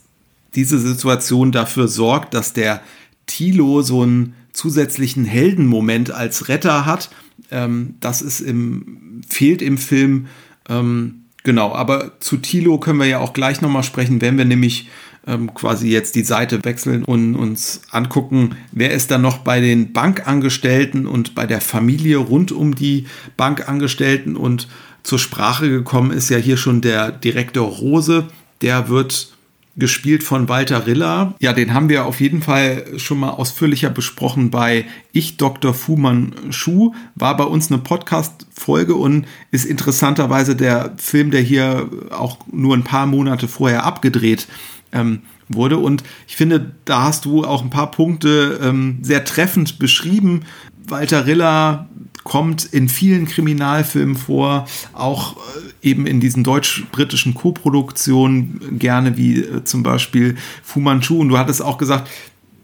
diese 0.55 0.79
Situation 0.79 1.53
dafür 1.53 1.89
sorgt, 1.89 2.35
dass 2.35 2.53
der 2.53 2.83
Tilo 3.27 3.83
so 3.83 4.03
einen 4.03 4.35
zusätzlichen 4.53 5.25
Heldenmoment 5.25 6.11
als 6.11 6.49
Retter 6.49 6.87
hat. 6.87 7.11
Ähm, 7.51 7.95
das 8.01 8.23
ist 8.23 8.41
im, 8.41 9.23
fehlt 9.29 9.63
im 9.63 9.79
Film. 9.79 10.27
Ähm, 10.69 11.25
genau, 11.45 11.73
aber 11.73 12.21
zu 12.21 12.37
Tilo 12.37 12.79
können 12.79 12.99
wir 12.99 13.07
ja 13.07 13.19
auch 13.19 13.33
gleich 13.33 13.61
nochmal 13.61 13.85
sprechen, 13.85 14.21
wenn 14.21 14.39
wir 14.39 14.45
nämlich 14.45 14.89
ähm, 15.27 15.55
quasi 15.55 15.89
jetzt 15.89 16.15
die 16.15 16.23
Seite 16.23 16.65
wechseln 16.65 17.05
und 17.05 17.37
uns 17.37 17.83
angucken, 17.91 18.57
wer 18.73 18.93
ist 18.93 19.11
da 19.11 19.19
noch 19.19 19.39
bei 19.39 19.61
den 19.61 19.93
Bankangestellten 19.93 21.07
und 21.07 21.35
bei 21.35 21.47
der 21.47 21.61
Familie 21.61 22.17
rund 22.17 22.53
um 22.53 22.75
die 22.75 23.07
Bankangestellten 23.37 24.37
und 24.37 24.69
zur 25.03 25.19
Sprache 25.19 25.69
gekommen 25.69 26.11
ist 26.11 26.29
ja 26.31 26.39
hier 26.39 26.57
schon 26.57 26.81
der 26.81 27.11
Direktor 27.13 27.67
Rose, 27.67 28.27
der 28.61 28.89
wird 28.89 29.33
gespielt 29.77 30.23
von 30.23 30.49
Walter 30.49 30.87
Riller. 30.87 31.35
Ja, 31.41 31.53
den 31.53 31.75
haben 31.75 31.89
wir 31.89 32.05
auf 32.05 32.21
jeden 32.21 32.43
Fall 32.43 32.85
schon 32.99 33.19
mal 33.19 33.31
ausführlicher 33.31 33.91
besprochen 33.91 34.51
bei 34.51 34.85
Ich 35.13 35.37
Dr. 35.37 35.75
Fu 35.75 35.97
Manchu. 35.97 36.93
War 37.15 37.37
bei 37.37 37.45
uns 37.45 37.71
eine 37.71 37.81
Podcast-Folge 37.81 38.95
und 38.95 39.27
ist 39.51 39.65
interessanterweise 39.65 40.55
der 40.55 40.95
Film, 40.99 41.31
der 41.31 41.41
hier 41.41 41.89
auch 42.11 42.39
nur 42.51 42.77
ein 42.77 42.85
paar 42.85 43.07
Monate 43.07 43.49
vorher 43.49 43.85
abgedreht 43.85 44.49
ähm, 44.93 45.23
wurde. 45.49 45.79
Und 45.79 46.03
ich 46.29 46.37
finde, 46.37 46.73
da 46.85 47.03
hast 47.03 47.25
du 47.25 47.45
auch 47.45 47.63
ein 47.63 47.71
paar 47.71 47.91
Punkte 47.91 48.61
ähm, 48.63 48.99
sehr 49.03 49.25
treffend 49.25 49.79
beschrieben. 49.79 50.43
Walter 50.89 51.27
Riller 51.27 51.89
kommt 52.25 52.65
in 52.65 52.89
vielen 52.89 53.27
Kriminalfilmen 53.27 54.17
vor, 54.17 54.67
auch 54.93 55.37
äh, 55.37 55.89
eben 55.91 56.07
in 56.07 56.21
diesen 56.21 56.45
deutsch-britischen 56.45 57.35
Koproduktionen, 57.35 58.79
gerne 58.79 59.17
wie 59.17 59.41
äh, 59.41 59.65
zum 59.65 59.83
Beispiel 59.83 60.37
Fu 60.63 60.81
Manchu. 60.81 61.19
Und 61.19 61.31
du 61.31 61.39
hattest 61.39 61.63
auch 61.63 61.79
gesagt, 61.79 62.11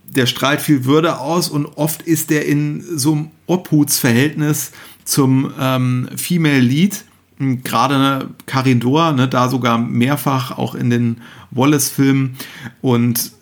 der 0.09 0.27
strahlt 0.27 0.61
viel 0.61 0.85
Würde 0.85 1.19
aus 1.19 1.49
und 1.49 1.67
oft 1.77 2.03
ist 2.03 2.31
der 2.31 2.47
in 2.47 2.83
so 2.97 3.13
einem 3.13 3.31
Obhutsverhältnis 3.47 4.73
zum 5.05 5.53
ähm, 5.59 6.09
Female 6.17 6.61
Lead. 6.61 7.05
Gerade 7.39 7.99
ne, 7.99 8.31
Karin 8.47 8.81
Dor, 8.81 9.13
ne, 9.13 9.29
da 9.29 9.49
sogar 9.49 9.79
mehrfach 9.79 10.57
auch 10.57 10.75
in 10.75 10.89
den 10.89 11.19
Wallace-Filmen. 11.51 12.37
Und 12.81 13.33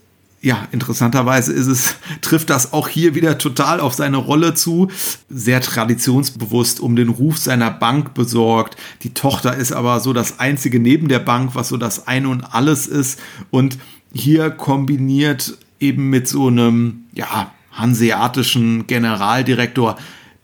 ja, 0.45 0.69
interessanterweise 0.73 1.55
ist 1.55 1.67
es, 1.67 1.97
trifft 2.21 2.51
das 2.51 2.73
auch 2.75 2.89
hier 2.89 3.15
wieder 3.15 3.39
total 3.39 3.81
auf 3.81 3.95
seine 3.95 4.19
Rolle 4.19 4.53
zu. 4.55 4.89
Sehr 5.31 5.61
traditionsbewusst 5.63 6.81
um 6.81 6.97
den 6.97 7.09
Ruf 7.09 7.39
seiner 7.39 7.71
Bank 7.71 8.13
besorgt. 8.13 8.77
Die 9.03 9.15
Tochter 9.15 9.57
ist 9.57 9.73
aber 9.73 10.01
so 10.01 10.13
das 10.13 10.39
einzige 10.39 10.79
neben 10.79 11.09
der 11.09 11.19
Bank, 11.19 11.55
was 11.55 11.71
so 11.71 11.79
das 11.79 12.07
Ein 12.07 12.27
und 12.27 12.43
Alles 12.43 12.87
ist. 12.87 13.19
Und 13.51 13.79
hier 14.13 14.51
kombiniert 14.51 15.57
eben 15.81 16.11
mit 16.11 16.29
so 16.29 16.49
einem, 16.49 17.05
ja, 17.15 17.51
hanseatischen 17.73 18.87
Generaldirektor, 18.87 19.97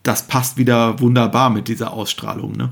das 0.02 0.26
passt 0.26 0.56
wieder 0.56 0.98
wunderbar 0.98 1.50
mit 1.50 1.68
dieser 1.68 1.92
Ausstrahlung, 1.92 2.52
ne? 2.52 2.70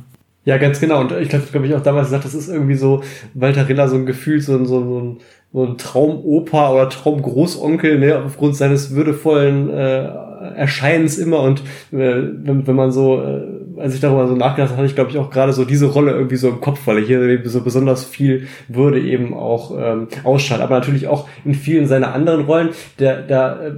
Ja, 0.48 0.56
ganz 0.56 0.80
genau. 0.80 1.02
Und 1.02 1.12
ich 1.12 1.28
glaube, 1.28 1.66
ich 1.66 1.74
auch 1.74 1.82
damals 1.82 2.06
gesagt, 2.06 2.24
das 2.24 2.32
ist 2.32 2.48
irgendwie 2.48 2.74
so 2.74 3.04
Walter 3.34 3.68
Rilla 3.68 3.86
so 3.86 3.96
ein 3.96 4.06
Gefühl, 4.06 4.40
so, 4.40 4.56
so, 4.64 4.82
so 4.82 4.98
ein 4.98 5.16
so 5.52 5.64
ein 5.64 5.78
Traumopa 5.78 6.72
oder 6.72 6.88
Traumgroßonkel, 6.88 7.98
ne, 7.98 8.22
aufgrund 8.24 8.56
seines 8.56 8.94
würdevollen 8.94 9.70
äh, 9.70 10.08
Erscheinens 10.54 11.18
immer. 11.18 11.40
Und 11.40 11.60
äh, 11.92 11.96
wenn, 11.96 12.66
wenn 12.66 12.76
man 12.76 12.92
so, 12.92 13.20
äh, 13.20 13.80
als 13.80 13.94
ich 13.94 14.00
darüber 14.00 14.28
so 14.28 14.36
nachgedacht 14.36 14.70
habe, 14.70 14.78
hatte 14.78 14.86
ich 14.86 14.94
glaube 14.94 15.10
ich 15.10 15.18
auch 15.18 15.30
gerade 15.30 15.52
so 15.52 15.64
diese 15.64 15.86
Rolle 15.86 16.12
irgendwie 16.12 16.36
so 16.36 16.48
im 16.48 16.60
Kopf, 16.60 16.86
weil 16.86 16.98
er 16.98 17.04
hier 17.04 17.48
so 17.48 17.60
besonders 17.60 18.04
viel 18.04 18.46
Würde 18.68 19.00
eben 19.00 19.34
auch 19.34 19.72
ähm, 19.76 20.08
ausstrahlt, 20.24 20.62
aber 20.62 20.76
natürlich 20.76 21.08
auch 21.08 21.28
in 21.44 21.54
vielen 21.54 21.86
seiner 21.86 22.14
anderen 22.14 22.42
Rollen, 22.42 22.70
der, 22.98 23.22
da 23.22 23.60
äh, 23.60 23.72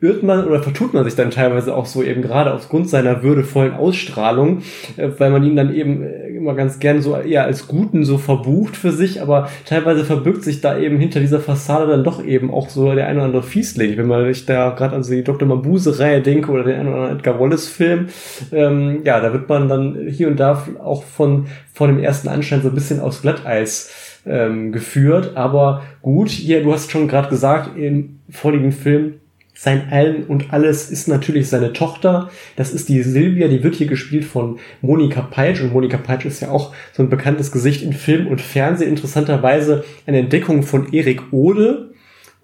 irrt 0.00 0.22
man 0.22 0.46
oder 0.46 0.62
vertut 0.62 0.94
man 0.94 1.04
sich 1.04 1.16
dann 1.16 1.30
teilweise 1.30 1.74
auch 1.74 1.86
so 1.86 2.02
eben 2.02 2.22
gerade 2.22 2.54
aufgrund 2.54 2.88
seiner 2.88 3.22
würdevollen 3.22 3.74
Ausstrahlung, 3.74 4.62
äh, 4.96 5.08
weil 5.18 5.30
man 5.30 5.42
ihn 5.42 5.56
dann 5.56 5.74
eben 5.74 6.02
äh, 6.04 6.28
immer 6.28 6.54
ganz 6.54 6.78
gern 6.78 7.02
so 7.02 7.16
eher 7.16 7.44
als 7.44 7.66
Guten 7.66 8.04
so 8.04 8.16
verbucht 8.16 8.76
für 8.76 8.92
sich, 8.92 9.20
aber 9.20 9.48
teilweise 9.64 10.04
verbirgt 10.04 10.44
sich 10.44 10.60
da 10.60 10.78
eben 10.78 10.98
hinter 10.98 11.18
dieser 11.18 11.40
Fassade 11.40 11.88
dann 11.88 12.04
doch 12.04 12.24
eben 12.24 12.52
auch 12.52 12.68
so 12.68 12.94
der 12.94 13.08
ein 13.08 13.16
oder 13.16 13.26
andere 13.26 13.42
Fiesling. 13.42 13.96
Wenn 13.96 14.06
man 14.06 14.32
sich 14.32 14.46
da 14.46 14.70
gerade 14.70 14.94
an 14.94 15.02
so 15.02 15.12
die 15.12 15.24
Dr. 15.24 15.48
Mabuse-Reihe 15.48 16.22
denke 16.22 16.52
oder 16.52 16.62
den 16.62 16.76
einen 16.76 16.88
oder 16.88 16.98
anderen 16.98 17.18
Edgar 17.18 17.40
Wallace-Film, 17.40 18.08
ähm, 18.52 19.00
ja, 19.04 19.20
da 19.20 19.32
wird 19.32 19.48
man 19.48 19.68
dann 19.68 20.06
hier 20.08 20.28
und 20.28 20.38
da 20.38 20.62
auch 20.78 21.02
von, 21.02 21.46
von 21.72 21.88
dem 21.88 21.98
ersten 21.98 22.28
Anschein 22.28 22.62
so 22.62 22.68
ein 22.68 22.74
bisschen 22.74 23.00
aus 23.00 23.22
Glatteis 23.22 24.20
ähm, 24.26 24.70
geführt, 24.70 25.32
aber 25.34 25.82
gut, 26.02 26.28
hier, 26.28 26.62
du 26.62 26.72
hast 26.72 26.90
schon 26.90 27.08
gerade 27.08 27.28
gesagt, 27.28 27.76
im 27.76 28.20
vorliegenden 28.30 28.72
Film 28.72 29.14
sein 29.60 29.88
Allen 29.90 30.22
und 30.22 30.52
alles 30.52 30.88
ist 30.88 31.08
natürlich 31.08 31.48
seine 31.48 31.72
Tochter. 31.72 32.30
Das 32.54 32.72
ist 32.72 32.88
die 32.88 33.02
Silvia, 33.02 33.48
die 33.48 33.64
wird 33.64 33.74
hier 33.74 33.88
gespielt 33.88 34.24
von 34.24 34.60
Monika 34.82 35.20
Peitsch. 35.20 35.60
Und 35.60 35.72
Monika 35.72 35.96
Peitsch 35.96 36.26
ist 36.26 36.38
ja 36.38 36.52
auch 36.52 36.72
so 36.92 37.02
ein 37.02 37.08
bekanntes 37.08 37.50
Gesicht 37.50 37.82
in 37.82 37.92
Film 37.92 38.28
und 38.28 38.40
Fernsehen. 38.40 38.88
Interessanterweise 38.88 39.84
eine 40.06 40.20
Entdeckung 40.20 40.62
von 40.62 40.92
Erik 40.92 41.32
Ode 41.32 41.87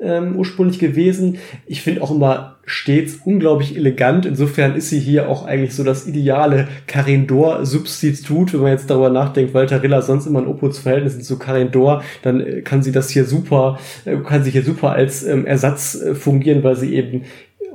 ähm, 0.04 0.36
ursprünglich 0.36 0.78
gewesen. 0.78 1.38
Ich 1.66 1.82
finde 1.82 2.02
auch 2.02 2.10
immer 2.10 2.56
stets 2.66 3.20
unglaublich 3.24 3.76
elegant. 3.76 4.26
Insofern 4.26 4.74
ist 4.74 4.88
sie 4.88 4.98
hier 4.98 5.28
auch 5.28 5.44
eigentlich 5.46 5.74
so 5.74 5.84
das 5.84 6.06
ideale 6.06 6.68
Karin 6.86 7.26
Dor-Substitut. 7.26 8.52
Wenn 8.52 8.60
man 8.60 8.70
jetzt 8.72 8.88
darüber 8.88 9.10
nachdenkt, 9.10 9.54
Walter 9.54 9.82
Rilla 9.82 10.02
sonst 10.02 10.26
immer 10.26 10.40
ein 10.40 10.46
Opus-Verhältnis 10.46 11.20
zu 11.20 11.38
Karin 11.38 11.70
Dor, 11.70 12.02
dann 12.22 12.40
äh, 12.40 12.62
kann 12.62 12.82
sie 12.82 12.92
das 12.92 13.10
hier 13.10 13.24
super, 13.24 13.78
äh, 14.04 14.16
kann 14.16 14.44
sie 14.44 14.50
hier 14.50 14.62
super 14.62 14.92
als 14.92 15.24
ähm, 15.24 15.46
Ersatz 15.46 15.94
äh, 15.94 16.14
fungieren, 16.14 16.62
weil 16.62 16.76
sie 16.76 16.94
eben 16.94 17.22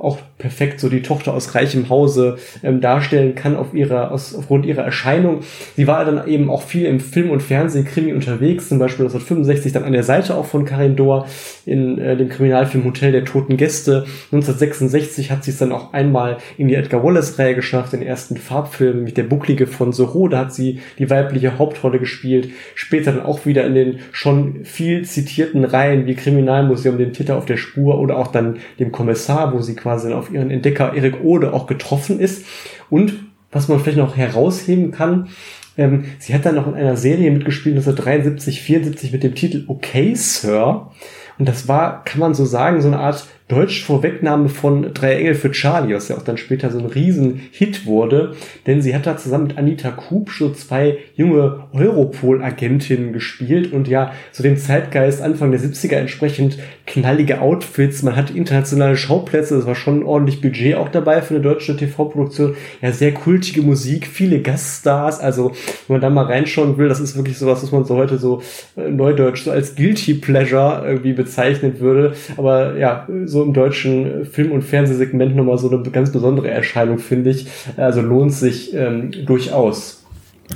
auch 0.00 0.18
perfekt 0.40 0.80
so 0.80 0.88
die 0.88 1.02
Tochter 1.02 1.32
aus 1.34 1.54
reichem 1.54 1.88
Hause 1.88 2.38
ähm, 2.62 2.80
darstellen 2.80 3.34
kann 3.36 3.56
auf 3.56 3.74
ihrer, 3.74 4.10
aus, 4.10 4.34
aufgrund 4.34 4.66
ihrer 4.66 4.82
Erscheinung. 4.82 5.40
Sie 5.76 5.86
war 5.86 6.04
dann 6.04 6.26
eben 6.26 6.50
auch 6.50 6.62
viel 6.62 6.86
im 6.86 6.98
Film- 6.98 7.30
und 7.30 7.42
Fernsehkrimi 7.42 8.12
unterwegs, 8.12 8.68
zum 8.68 8.78
Beispiel 8.78 9.04
1965 9.04 9.72
dann 9.72 9.84
an 9.84 9.92
der 9.92 10.02
Seite 10.02 10.34
auch 10.34 10.46
von 10.46 10.64
Karin 10.64 10.96
Dohr 10.96 11.26
in 11.66 11.98
äh, 11.98 12.16
dem 12.16 12.28
Kriminalfilm 12.28 12.84
Hotel 12.84 13.12
der 13.12 13.24
Toten 13.24 13.56
Gäste. 13.56 14.04
1966 14.32 15.30
hat 15.30 15.44
sie 15.44 15.52
es 15.52 15.58
dann 15.58 15.72
auch 15.72 15.92
einmal 15.92 16.38
in 16.58 16.68
die 16.68 16.74
Edgar 16.74 17.04
Wallace-Reihe 17.04 17.54
geschafft, 17.54 17.92
den 17.92 18.02
ersten 18.02 18.36
Farbfilm 18.36 19.04
mit 19.04 19.16
der 19.16 19.24
Bucklige 19.24 19.66
von 19.66 19.92
Soho, 19.92 20.28
da 20.28 20.38
hat 20.38 20.54
sie 20.54 20.80
die 20.98 21.10
weibliche 21.10 21.58
Hauptrolle 21.58 21.98
gespielt. 21.98 22.50
Später 22.74 23.12
dann 23.12 23.22
auch 23.22 23.46
wieder 23.46 23.66
in 23.66 23.74
den 23.74 23.98
schon 24.12 24.64
viel 24.64 25.04
zitierten 25.04 25.64
Reihen 25.64 26.06
wie 26.06 26.14
Kriminalmuseum, 26.14 26.98
den 26.98 27.12
Täter 27.12 27.36
auf 27.36 27.46
der 27.46 27.56
Spur 27.56 27.98
oder 27.98 28.16
auch 28.16 28.28
dann 28.28 28.58
dem 28.78 28.92
Kommissar, 28.92 29.52
wo 29.52 29.60
sie 29.60 29.76
quasi 29.76 30.08
dann 30.08 30.18
auf 30.18 30.29
ihren 30.32 30.50
Entdecker 30.50 30.94
Erik 30.94 31.22
Ode 31.22 31.52
auch 31.52 31.66
getroffen 31.66 32.20
ist. 32.20 32.44
Und 32.88 33.14
was 33.50 33.68
man 33.68 33.80
vielleicht 33.80 33.98
noch 33.98 34.16
herausheben 34.16 34.90
kann, 34.90 35.28
ähm, 35.76 36.04
sie 36.18 36.34
hat 36.34 36.46
dann 36.46 36.56
noch 36.56 36.66
in 36.66 36.74
einer 36.74 36.96
Serie 36.96 37.30
mitgespielt, 37.30 37.76
1973, 37.76 38.60
74 38.60 39.12
mit 39.12 39.22
dem 39.22 39.34
Titel 39.34 39.64
Okay, 39.66 40.14
Sir. 40.14 40.90
Und 41.38 41.48
das 41.48 41.68
war, 41.68 42.04
kann 42.04 42.20
man 42.20 42.34
so 42.34 42.44
sagen, 42.44 42.82
so 42.82 42.88
eine 42.88 42.98
Art 42.98 43.26
Deutsch-Vorwegnahme 43.50 44.48
von 44.48 44.94
Drei 44.94 45.16
Engel 45.16 45.34
für 45.34 45.50
Charlie, 45.50 45.94
was 45.94 46.08
ja 46.08 46.16
auch 46.16 46.22
dann 46.22 46.36
später 46.36 46.70
so 46.70 46.78
ein 46.78 46.86
Riesen-Hit 46.86 47.84
wurde, 47.84 48.36
denn 48.66 48.80
sie 48.80 48.94
hat 48.94 49.06
da 49.06 49.16
zusammen 49.16 49.48
mit 49.48 49.58
Anita 49.58 49.90
Kub 49.90 50.30
so 50.30 50.50
zwei 50.52 50.98
junge 51.16 51.64
Europol-Agentinnen 51.72 53.12
gespielt 53.12 53.72
und 53.72 53.88
ja, 53.88 54.12
so 54.30 54.44
dem 54.44 54.56
Zeitgeist 54.56 55.20
Anfang 55.20 55.50
der 55.50 55.60
70er 55.60 55.96
entsprechend 55.96 56.58
knallige 56.86 57.40
Outfits, 57.40 58.02
man 58.04 58.14
hat 58.14 58.30
internationale 58.30 58.96
Schauplätze, 58.96 59.56
es 59.56 59.66
war 59.66 59.74
schon 59.74 60.04
ordentlich 60.04 60.40
Budget 60.40 60.76
auch 60.76 60.88
dabei 60.88 61.20
für 61.20 61.34
eine 61.34 61.42
deutsche 61.42 61.76
TV-Produktion, 61.76 62.54
ja, 62.80 62.92
sehr 62.92 63.12
kultige 63.12 63.62
Musik, 63.62 64.06
viele 64.06 64.40
Gaststars, 64.40 65.18
also 65.18 65.50
wenn 65.88 65.94
man 65.94 66.00
da 66.00 66.10
mal 66.10 66.26
reinschauen 66.26 66.78
will, 66.78 66.88
das 66.88 67.00
ist 67.00 67.16
wirklich 67.16 67.36
sowas, 67.36 67.62
was 67.62 67.72
man 67.72 67.84
so 67.84 67.96
heute 67.96 68.18
so 68.18 68.42
äh, 68.76 68.88
neudeutsch 68.88 69.42
so 69.42 69.50
als 69.50 69.74
Guilty 69.74 70.14
Pleasure 70.14 70.84
irgendwie 70.86 71.14
bezeichnet 71.14 71.80
würde, 71.80 72.14
aber 72.36 72.76
ja, 72.76 73.08
so 73.24 73.39
im 73.42 73.52
deutschen 73.52 74.26
Film- 74.26 74.52
und 74.52 74.62
Fernsehsegment 74.62 75.36
nochmal 75.36 75.58
so 75.58 75.70
eine 75.70 75.82
ganz 75.90 76.12
besondere 76.12 76.50
Erscheinung, 76.50 76.98
finde 76.98 77.30
ich. 77.30 77.46
Also 77.76 78.00
lohnt 78.00 78.32
sich 78.32 78.74
ähm, 78.74 79.10
durchaus. 79.26 80.00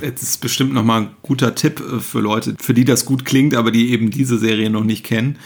Jetzt 0.01 0.23
ist 0.23 0.41
bestimmt 0.41 0.73
nochmal 0.73 1.03
ein 1.03 1.09
guter 1.21 1.55
Tipp 1.55 1.79
äh, 1.79 1.99
für 1.99 2.19
Leute, 2.19 2.55
für 2.59 2.73
die 2.73 2.85
das 2.85 3.05
gut 3.05 3.25
klingt, 3.25 3.55
aber 3.55 3.71
die 3.71 3.91
eben 3.91 4.11
diese 4.11 4.37
Serie 4.37 4.69
noch 4.69 4.83
nicht 4.83 5.05
kennen. 5.05 5.37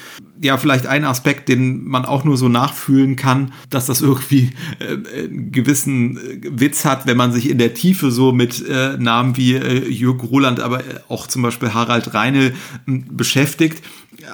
Ja, 0.42 0.58
vielleicht 0.58 0.88
ein 0.88 1.04
Aspekt, 1.06 1.50
den 1.50 1.84
man 1.86 2.06
auch 2.06 2.24
nur 2.24 2.38
so 2.38 2.48
nachfühlen 2.48 3.16
kann, 3.16 3.52
dass 3.70 3.86
das 3.86 4.02
irgendwie 4.02 4.52
äh, 4.80 5.26
einen 5.26 5.52
gewissen 5.52 6.18
äh, 6.18 6.40
Witz 6.52 6.86
hat, 6.86 7.06
wenn 7.06 7.18
man 7.18 7.32
sich 7.32 7.50
in 7.50 7.58
der 7.58 7.74
Tiefe 7.74 8.10
so 8.12 8.32
mit 8.32 8.68
äh, 8.68 8.98
Namen 8.98 9.38
wie 9.38 9.56
äh, 9.56 9.88
Jürgen 9.88 10.26
Roland, 10.28 10.60
aber 10.60 10.82
auch 11.10 11.28
zum 11.28 11.42
Beispiel 11.42 11.74
Harald 11.74 12.14
Reine 12.14 12.54
beschäftigt 12.86 13.84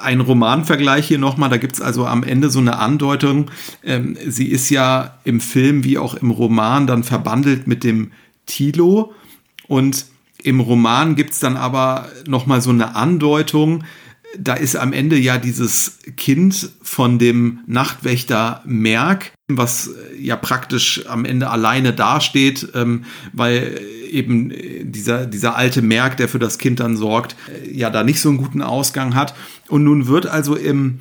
ein 0.01 0.21
Romanvergleich 0.21 1.07
hier 1.07 1.19
nochmal. 1.19 1.49
Da 1.49 1.57
gibt 1.57 1.75
es 1.75 1.81
also 1.81 2.05
am 2.05 2.23
Ende 2.23 2.49
so 2.49 2.59
eine 2.59 2.79
Andeutung. 2.79 3.51
Ähm, 3.83 4.17
sie 4.25 4.47
ist 4.47 4.69
ja 4.69 5.17
im 5.23 5.39
Film 5.39 5.83
wie 5.83 5.97
auch 5.97 6.15
im 6.15 6.31
Roman 6.31 6.88
dann 6.88 7.03
verbandelt 7.03 7.67
mit 7.67 7.83
dem 7.83 8.11
Tilo. 8.45 9.13
Und 9.67 10.05
im 10.43 10.59
Roman 10.59 11.15
gibt 11.15 11.31
es 11.31 11.39
dann 11.39 11.57
aber 11.57 12.07
nochmal 12.27 12.61
so 12.61 12.69
eine 12.69 12.95
Andeutung. 12.95 13.83
Da 14.38 14.53
ist 14.53 14.75
am 14.75 14.93
Ende 14.93 15.17
ja 15.17 15.38
dieses 15.38 15.99
Kind 16.17 16.69
von 16.81 17.19
dem 17.19 17.59
Nachtwächter 17.67 18.61
Merk, 18.65 19.31
was 19.47 19.89
ja 20.19 20.36
praktisch 20.36 21.05
am 21.07 21.25
Ende 21.25 21.49
alleine 21.49 21.93
dasteht, 21.93 22.69
ähm, 22.73 23.05
weil 23.33 23.79
eben 24.09 24.51
dieser, 24.91 25.25
dieser 25.25 25.55
alte 25.55 25.81
Merk, 25.81 26.17
der 26.17 26.29
für 26.29 26.39
das 26.39 26.57
Kind 26.57 26.79
dann 26.79 26.97
sorgt, 26.97 27.36
ja 27.71 27.89
da 27.89 28.03
nicht 28.03 28.21
so 28.21 28.29
einen 28.29 28.38
guten 28.38 28.61
Ausgang 28.61 29.15
hat. 29.15 29.36
Und 29.67 29.83
nun 29.83 30.07
wird 30.07 30.25
also 30.25 30.55
im, 30.55 30.99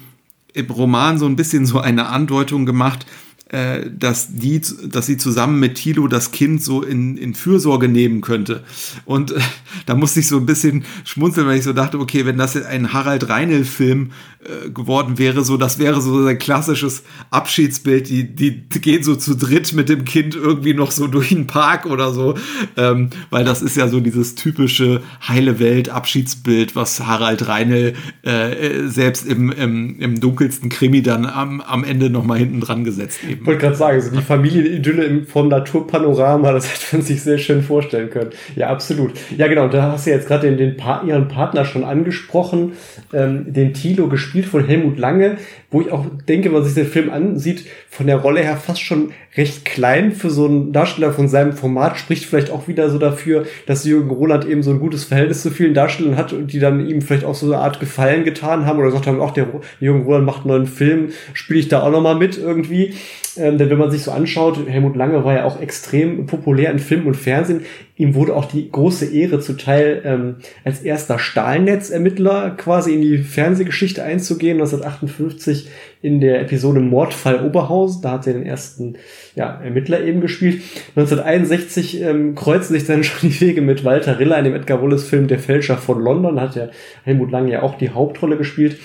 im 0.52 0.66
Roman 0.66 1.18
so 1.18 1.26
ein 1.26 1.36
bisschen 1.36 1.66
so 1.66 1.80
eine 1.80 2.06
Andeutung 2.08 2.66
gemacht, 2.66 3.06
äh, 3.54 3.88
dass 3.96 4.34
die, 4.34 4.60
dass 4.84 5.06
sie 5.06 5.16
zusammen 5.16 5.60
mit 5.60 5.76
Thilo 5.76 6.08
das 6.08 6.32
Kind 6.32 6.60
so 6.60 6.82
in, 6.82 7.16
in 7.16 7.34
Fürsorge 7.34 7.86
nehmen 7.86 8.20
könnte. 8.20 8.64
Und 9.04 9.30
äh, 9.30 9.40
da 9.86 9.94
musste 9.94 10.20
ich 10.20 10.26
so 10.26 10.38
ein 10.38 10.46
bisschen 10.46 10.84
schmunzeln, 11.04 11.46
weil 11.46 11.58
ich 11.58 11.64
so 11.64 11.72
dachte, 11.72 12.00
okay, 12.00 12.26
wenn 12.26 12.36
das 12.36 12.56
ein 12.56 12.92
Harald 12.92 13.28
Reinl-Film 13.28 14.10
äh, 14.44 14.70
geworden 14.70 15.18
wäre, 15.18 15.44
so 15.44 15.56
das 15.56 15.78
wäre 15.78 16.00
so 16.00 16.26
ein 16.26 16.38
klassisches 16.38 17.04
Abschiedsbild. 17.30 18.08
Die, 18.08 18.24
die, 18.34 18.68
die 18.68 18.80
gehen 18.80 19.04
so 19.04 19.14
zu 19.14 19.36
dritt 19.36 19.72
mit 19.72 19.88
dem 19.88 20.04
Kind 20.04 20.34
irgendwie 20.34 20.74
noch 20.74 20.90
so 20.90 21.06
durch 21.06 21.28
den 21.28 21.46
Park 21.46 21.86
oder 21.86 22.12
so, 22.12 22.34
ähm, 22.76 23.10
weil 23.30 23.44
das 23.44 23.62
ist 23.62 23.76
ja 23.76 23.86
so 23.86 24.00
dieses 24.00 24.34
typische 24.34 25.00
heile 25.26 25.60
Welt 25.60 25.90
Abschiedsbild, 25.90 26.74
was 26.74 27.00
Harald 27.06 27.46
Reinl 27.46 27.94
äh, 28.22 28.88
selbst 28.88 29.26
im, 29.26 29.52
im, 29.52 30.00
im 30.00 30.20
dunkelsten 30.20 30.70
Krimi 30.70 31.02
dann 31.02 31.24
am, 31.24 31.60
am 31.60 31.84
Ende 31.84 32.10
noch 32.10 32.24
mal 32.24 32.38
hinten 32.38 32.60
dran 32.60 32.82
gesetzt 32.82 33.20
eben. 33.28 33.43
Ich 33.44 33.48
wollte 33.48 33.60
gerade 33.60 33.76
sagen, 33.76 34.00
so 34.00 34.10
die 34.10 34.22
Familienidylle 34.22 35.26
vom 35.26 35.48
Naturpanorama, 35.48 36.52
das 36.52 36.64
hat 36.72 36.94
man 36.94 37.02
sich 37.02 37.22
sehr 37.22 37.36
schön 37.36 37.60
vorstellen 37.60 38.08
können. 38.08 38.30
Ja, 38.56 38.68
absolut. 38.68 39.12
Ja, 39.36 39.48
genau, 39.48 39.68
da 39.68 39.92
hast 39.92 40.06
du 40.06 40.12
jetzt 40.12 40.26
gerade 40.28 40.48
den, 40.48 40.56
den 40.56 40.78
pa 40.78 41.02
ihren 41.06 41.28
Partner 41.28 41.66
schon 41.66 41.84
angesprochen, 41.84 42.72
ähm, 43.12 43.52
den 43.52 43.74
Tilo, 43.74 44.08
gespielt 44.08 44.46
von 44.46 44.64
Helmut 44.64 44.98
Lange, 44.98 45.36
wo 45.74 45.80
ich 45.80 45.90
auch 45.90 46.06
denke, 46.28 46.46
wenn 46.46 46.52
man 46.52 46.64
sich 46.64 46.74
den 46.74 46.86
Film 46.86 47.10
ansieht, 47.10 47.66
von 47.90 48.06
der 48.06 48.18
Rolle 48.18 48.40
her 48.42 48.56
fast 48.56 48.80
schon 48.80 49.10
recht 49.36 49.64
klein 49.64 50.12
für 50.12 50.30
so 50.30 50.46
einen 50.46 50.72
Darsteller 50.72 51.12
von 51.12 51.26
seinem 51.26 51.52
Format, 51.52 51.98
spricht 51.98 52.26
vielleicht 52.26 52.50
auch 52.50 52.68
wieder 52.68 52.90
so 52.90 52.98
dafür, 52.98 53.44
dass 53.66 53.84
Jürgen 53.84 54.08
Roland 54.08 54.46
eben 54.46 54.62
so 54.62 54.70
ein 54.70 54.78
gutes 54.78 55.02
Verhältnis 55.02 55.42
zu 55.42 55.50
vielen 55.50 55.74
Darstellern 55.74 56.16
hat 56.16 56.32
und 56.32 56.52
die 56.52 56.60
dann 56.60 56.86
ihm 56.88 57.02
vielleicht 57.02 57.24
auch 57.24 57.34
so 57.34 57.46
eine 57.46 57.60
Art 57.60 57.80
Gefallen 57.80 58.22
getan 58.22 58.66
haben 58.66 58.78
oder 58.78 58.86
gesagt 58.86 59.08
haben, 59.08 59.20
auch 59.20 59.32
der 59.32 59.48
Jürgen 59.80 60.04
Roland 60.04 60.24
macht 60.24 60.42
einen 60.42 60.48
neuen 60.50 60.66
Film, 60.66 61.08
spiele 61.32 61.58
ich 61.58 61.66
da 61.66 61.82
auch 61.82 61.90
nochmal 61.90 62.14
mit 62.14 62.38
irgendwie. 62.38 62.94
Ähm, 63.36 63.58
denn 63.58 63.68
wenn 63.68 63.78
man 63.78 63.90
sich 63.90 64.02
so 64.02 64.12
anschaut, 64.12 64.58
Helmut 64.68 64.94
Lange 64.94 65.24
war 65.24 65.34
ja 65.34 65.44
auch 65.44 65.60
extrem 65.60 66.26
populär 66.26 66.70
in 66.70 66.78
Film 66.78 67.08
und 67.08 67.16
Fernsehen. 67.16 67.62
Ihm 67.96 68.16
wurde 68.16 68.34
auch 68.34 68.46
die 68.46 68.68
große 68.70 69.06
Ehre 69.06 69.38
zuteil, 69.38 70.02
ähm, 70.04 70.36
als 70.64 70.82
erster 70.82 71.20
Stahlnetzermittler 71.20 72.50
quasi 72.56 72.92
in 72.92 73.02
die 73.02 73.18
Fernsehgeschichte 73.18 74.02
einzugehen. 74.02 74.56
1958 74.56 75.68
in 76.02 76.20
der 76.20 76.40
Episode 76.40 76.80
Mordfall 76.80 77.44
Oberhausen. 77.46 78.02
Da 78.02 78.10
hat 78.12 78.26
er 78.26 78.32
den 78.32 78.44
ersten 78.44 78.96
ja, 79.36 79.60
Ermittler 79.62 80.02
eben 80.02 80.20
gespielt. 80.20 80.62
1961 80.96 82.02
ähm, 82.02 82.34
kreuzen 82.34 82.74
sich 82.74 82.84
dann 82.84 83.04
schon 83.04 83.30
die 83.30 83.40
Wege 83.40 83.62
mit 83.62 83.84
Walter 83.84 84.18
Riller 84.18 84.38
in 84.38 84.44
dem 84.44 84.54
Edgar 84.54 84.82
Wallace 84.82 85.04
Film 85.04 85.28
Der 85.28 85.38
Fälscher 85.38 85.76
von 85.76 86.02
London. 86.02 86.34
Da 86.34 86.42
hat 86.42 86.56
ja 86.56 86.68
Helmut 87.04 87.30
Lange 87.30 87.52
ja 87.52 87.62
auch 87.62 87.78
die 87.78 87.90
Hauptrolle 87.90 88.36
gespielt. 88.36 88.76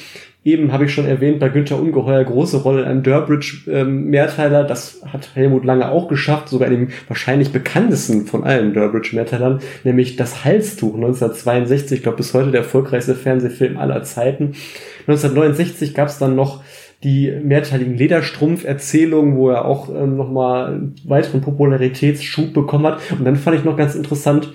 Eben 0.50 0.72
habe 0.72 0.86
ich 0.86 0.94
schon 0.94 1.06
erwähnt, 1.06 1.40
bei 1.40 1.50
Günther 1.50 1.80
Ungeheuer 1.80 2.24
große 2.24 2.58
Rolle 2.58 2.82
in 2.82 2.88
einem 2.88 3.04
Durbridge-Mehrteiler. 3.04 4.62
Ähm, 4.62 4.68
das 4.68 5.02
hat 5.06 5.30
Helmut 5.36 5.64
Lange 5.64 5.92
auch 5.92 6.08
geschafft, 6.08 6.50
sogar 6.50 6.70
in 6.70 6.74
dem 6.74 6.88
wahrscheinlich 7.08 7.52
bekanntesten 7.52 8.26
von 8.26 8.44
allen 8.44 8.74
Durbridge-Mehrteilern, 8.74 9.60
nämlich 9.84 10.16
Das 10.16 10.44
Halstuch 10.46 10.96
1962. 10.96 11.98
Ich 12.00 12.04
glaube, 12.04 12.18
bis 12.18 12.34
heute 12.34 12.50
der 12.50 12.62
erfolgreichste 12.62 13.14
Fernsehfilm 13.14 13.78
aller 13.78 14.02
Zeiten. 14.02 14.56
1969 15.02 15.94
gab 15.94 16.08
es 16.08 16.18
dann 16.18 16.36
noch 16.36 16.64
die 17.04 17.32
mehrteiligen 17.32 17.96
Lederstrumpf-Erzählungen, 17.96 19.38
wo 19.38 19.50
er 19.50 19.66
auch 19.66 19.90
ähm, 19.90 20.18
nochmal 20.18 20.74
einen 20.74 20.96
weiteren 21.06 21.42
Popularitätsschub 21.42 22.54
bekommen 22.54 22.88
hat. 22.88 23.00
Und 23.12 23.24
dann 23.24 23.36
fand 23.36 23.56
ich 23.56 23.64
noch 23.64 23.78
ganz 23.78 23.94
interessant, 23.94 24.52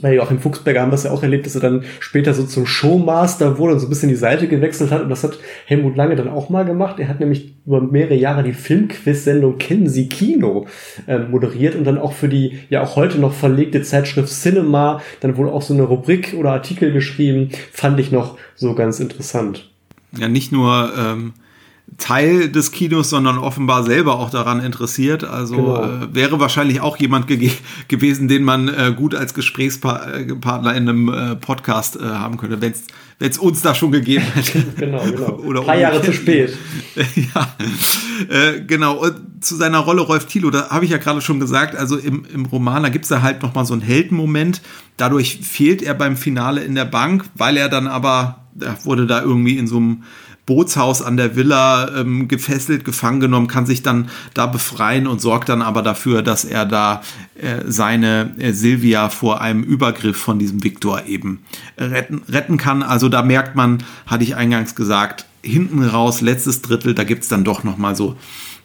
bei 0.00 0.14
Joachim 0.14 0.38
Fuchsberger 0.38 0.80
haben 0.80 0.90
wir 0.90 0.96
es 0.96 1.04
ja 1.04 1.10
auch 1.10 1.22
erlebt, 1.22 1.46
dass 1.46 1.54
er 1.54 1.60
dann 1.60 1.84
später 2.00 2.34
so 2.34 2.44
zum 2.44 2.66
Showmaster 2.66 3.58
wurde 3.58 3.74
und 3.74 3.80
so 3.80 3.86
ein 3.86 3.88
bisschen 3.88 4.08
die 4.08 4.14
Seite 4.14 4.48
gewechselt 4.48 4.90
hat. 4.90 5.02
Und 5.02 5.08
das 5.08 5.24
hat 5.24 5.38
Helmut 5.66 5.96
Lange 5.96 6.16
dann 6.16 6.28
auch 6.28 6.48
mal 6.48 6.64
gemacht. 6.64 6.98
Er 6.98 7.08
hat 7.08 7.20
nämlich 7.20 7.54
über 7.66 7.80
mehrere 7.80 8.14
Jahre 8.14 8.42
die 8.42 8.52
Filmquiz-Sendung 8.52 9.58
Kennen 9.58 9.88
Sie 9.88 10.08
Kino 10.08 10.66
äh, 11.06 11.18
moderiert 11.18 11.74
und 11.74 11.84
dann 11.84 11.98
auch 11.98 12.12
für 12.12 12.28
die 12.28 12.60
ja 12.70 12.82
auch 12.82 12.96
heute 12.96 13.18
noch 13.18 13.32
verlegte 13.32 13.82
Zeitschrift 13.82 14.28
Cinema 14.28 15.02
dann 15.20 15.36
wohl 15.36 15.48
auch 15.48 15.62
so 15.62 15.74
eine 15.74 15.82
Rubrik 15.82 16.34
oder 16.38 16.52
Artikel 16.52 16.92
geschrieben. 16.92 17.50
Fand 17.72 18.00
ich 18.00 18.12
noch 18.12 18.38
so 18.54 18.74
ganz 18.74 19.00
interessant. 19.00 19.70
Ja, 20.18 20.28
nicht 20.28 20.52
nur 20.52 20.92
ähm 20.98 21.32
Teil 21.96 22.50
des 22.50 22.70
Kinos, 22.70 23.10
sondern 23.10 23.38
offenbar 23.38 23.82
selber 23.82 24.18
auch 24.18 24.30
daran 24.30 24.60
interessiert. 24.60 25.24
Also 25.24 25.56
genau. 25.56 25.82
äh, 25.82 26.14
wäre 26.14 26.38
wahrscheinlich 26.38 26.80
auch 26.80 26.96
jemand 26.98 27.26
ge 27.26 27.50
gewesen, 27.88 28.28
den 28.28 28.44
man 28.44 28.68
äh, 28.68 28.92
gut 28.94 29.14
als 29.14 29.34
Gesprächspartner 29.34 30.74
in 30.74 30.88
einem 30.88 31.08
äh, 31.08 31.36
Podcast 31.36 31.96
äh, 31.96 32.04
haben 32.04 32.36
könnte, 32.36 32.60
wenn 32.60 32.74
es 33.18 33.38
uns 33.38 33.62
da 33.62 33.74
schon 33.74 33.90
gegeben 33.90 34.24
hätte. 34.34 34.64
genau, 34.76 35.02
genau. 35.04 35.30
Oder 35.44 35.60
Ein 35.60 35.66
paar 35.66 35.78
Jahre 35.78 36.02
zu 36.02 36.12
spät. 36.12 36.56
ja, 36.94 37.56
äh, 38.28 38.60
genau. 38.60 38.96
Und 38.98 39.44
zu 39.44 39.56
seiner 39.56 39.78
Rolle 39.78 40.02
Rolf 40.02 40.26
Thilo, 40.26 40.50
da 40.50 40.68
habe 40.70 40.84
ich 40.84 40.90
ja 40.90 40.98
gerade 40.98 41.20
schon 41.20 41.40
gesagt, 41.40 41.74
also 41.74 41.96
im, 41.96 42.24
im 42.32 42.46
Roman, 42.46 42.82
da 42.82 42.90
gibt 42.90 43.06
es 43.06 43.08
da 43.08 43.22
halt 43.22 43.42
nochmal 43.42 43.64
so 43.64 43.72
einen 43.72 43.82
Heldenmoment. 43.82 44.60
Dadurch 44.98 45.40
fehlt 45.42 45.82
er 45.82 45.94
beim 45.94 46.16
Finale 46.16 46.62
in 46.62 46.74
der 46.74 46.84
Bank, 46.84 47.24
weil 47.34 47.56
er 47.56 47.68
dann 47.68 47.86
aber, 47.86 48.44
er 48.60 48.76
wurde 48.84 49.06
da 49.06 49.22
irgendwie 49.22 49.56
in 49.56 49.66
so 49.66 49.78
einem 49.78 50.02
Bootshaus 50.48 51.02
an 51.02 51.18
der 51.18 51.36
Villa 51.36 51.94
ähm, 51.94 52.26
gefesselt, 52.26 52.86
gefangen 52.86 53.20
genommen, 53.20 53.48
kann 53.48 53.66
sich 53.66 53.82
dann 53.82 54.08
da 54.32 54.46
befreien 54.46 55.06
und 55.06 55.20
sorgt 55.20 55.50
dann 55.50 55.60
aber 55.60 55.82
dafür, 55.82 56.22
dass 56.22 56.46
er 56.46 56.64
da 56.64 57.02
äh, 57.34 57.64
seine 57.66 58.34
äh, 58.38 58.52
Silvia 58.52 59.10
vor 59.10 59.42
einem 59.42 59.62
Übergriff 59.62 60.16
von 60.16 60.38
diesem 60.38 60.64
Viktor 60.64 61.04
eben 61.04 61.42
retten, 61.76 62.22
retten 62.30 62.56
kann. 62.56 62.82
Also 62.82 63.10
da 63.10 63.22
merkt 63.22 63.56
man, 63.56 63.84
hatte 64.06 64.24
ich 64.24 64.36
eingangs 64.36 64.74
gesagt, 64.74 65.26
hinten 65.42 65.84
raus, 65.84 66.22
letztes 66.22 66.62
Drittel, 66.62 66.94
da 66.94 67.04
gibt 67.04 67.24
es 67.24 67.28
dann 67.28 67.44
doch 67.44 67.62
noch 67.62 67.76
mal 67.76 67.94
so 67.94 68.16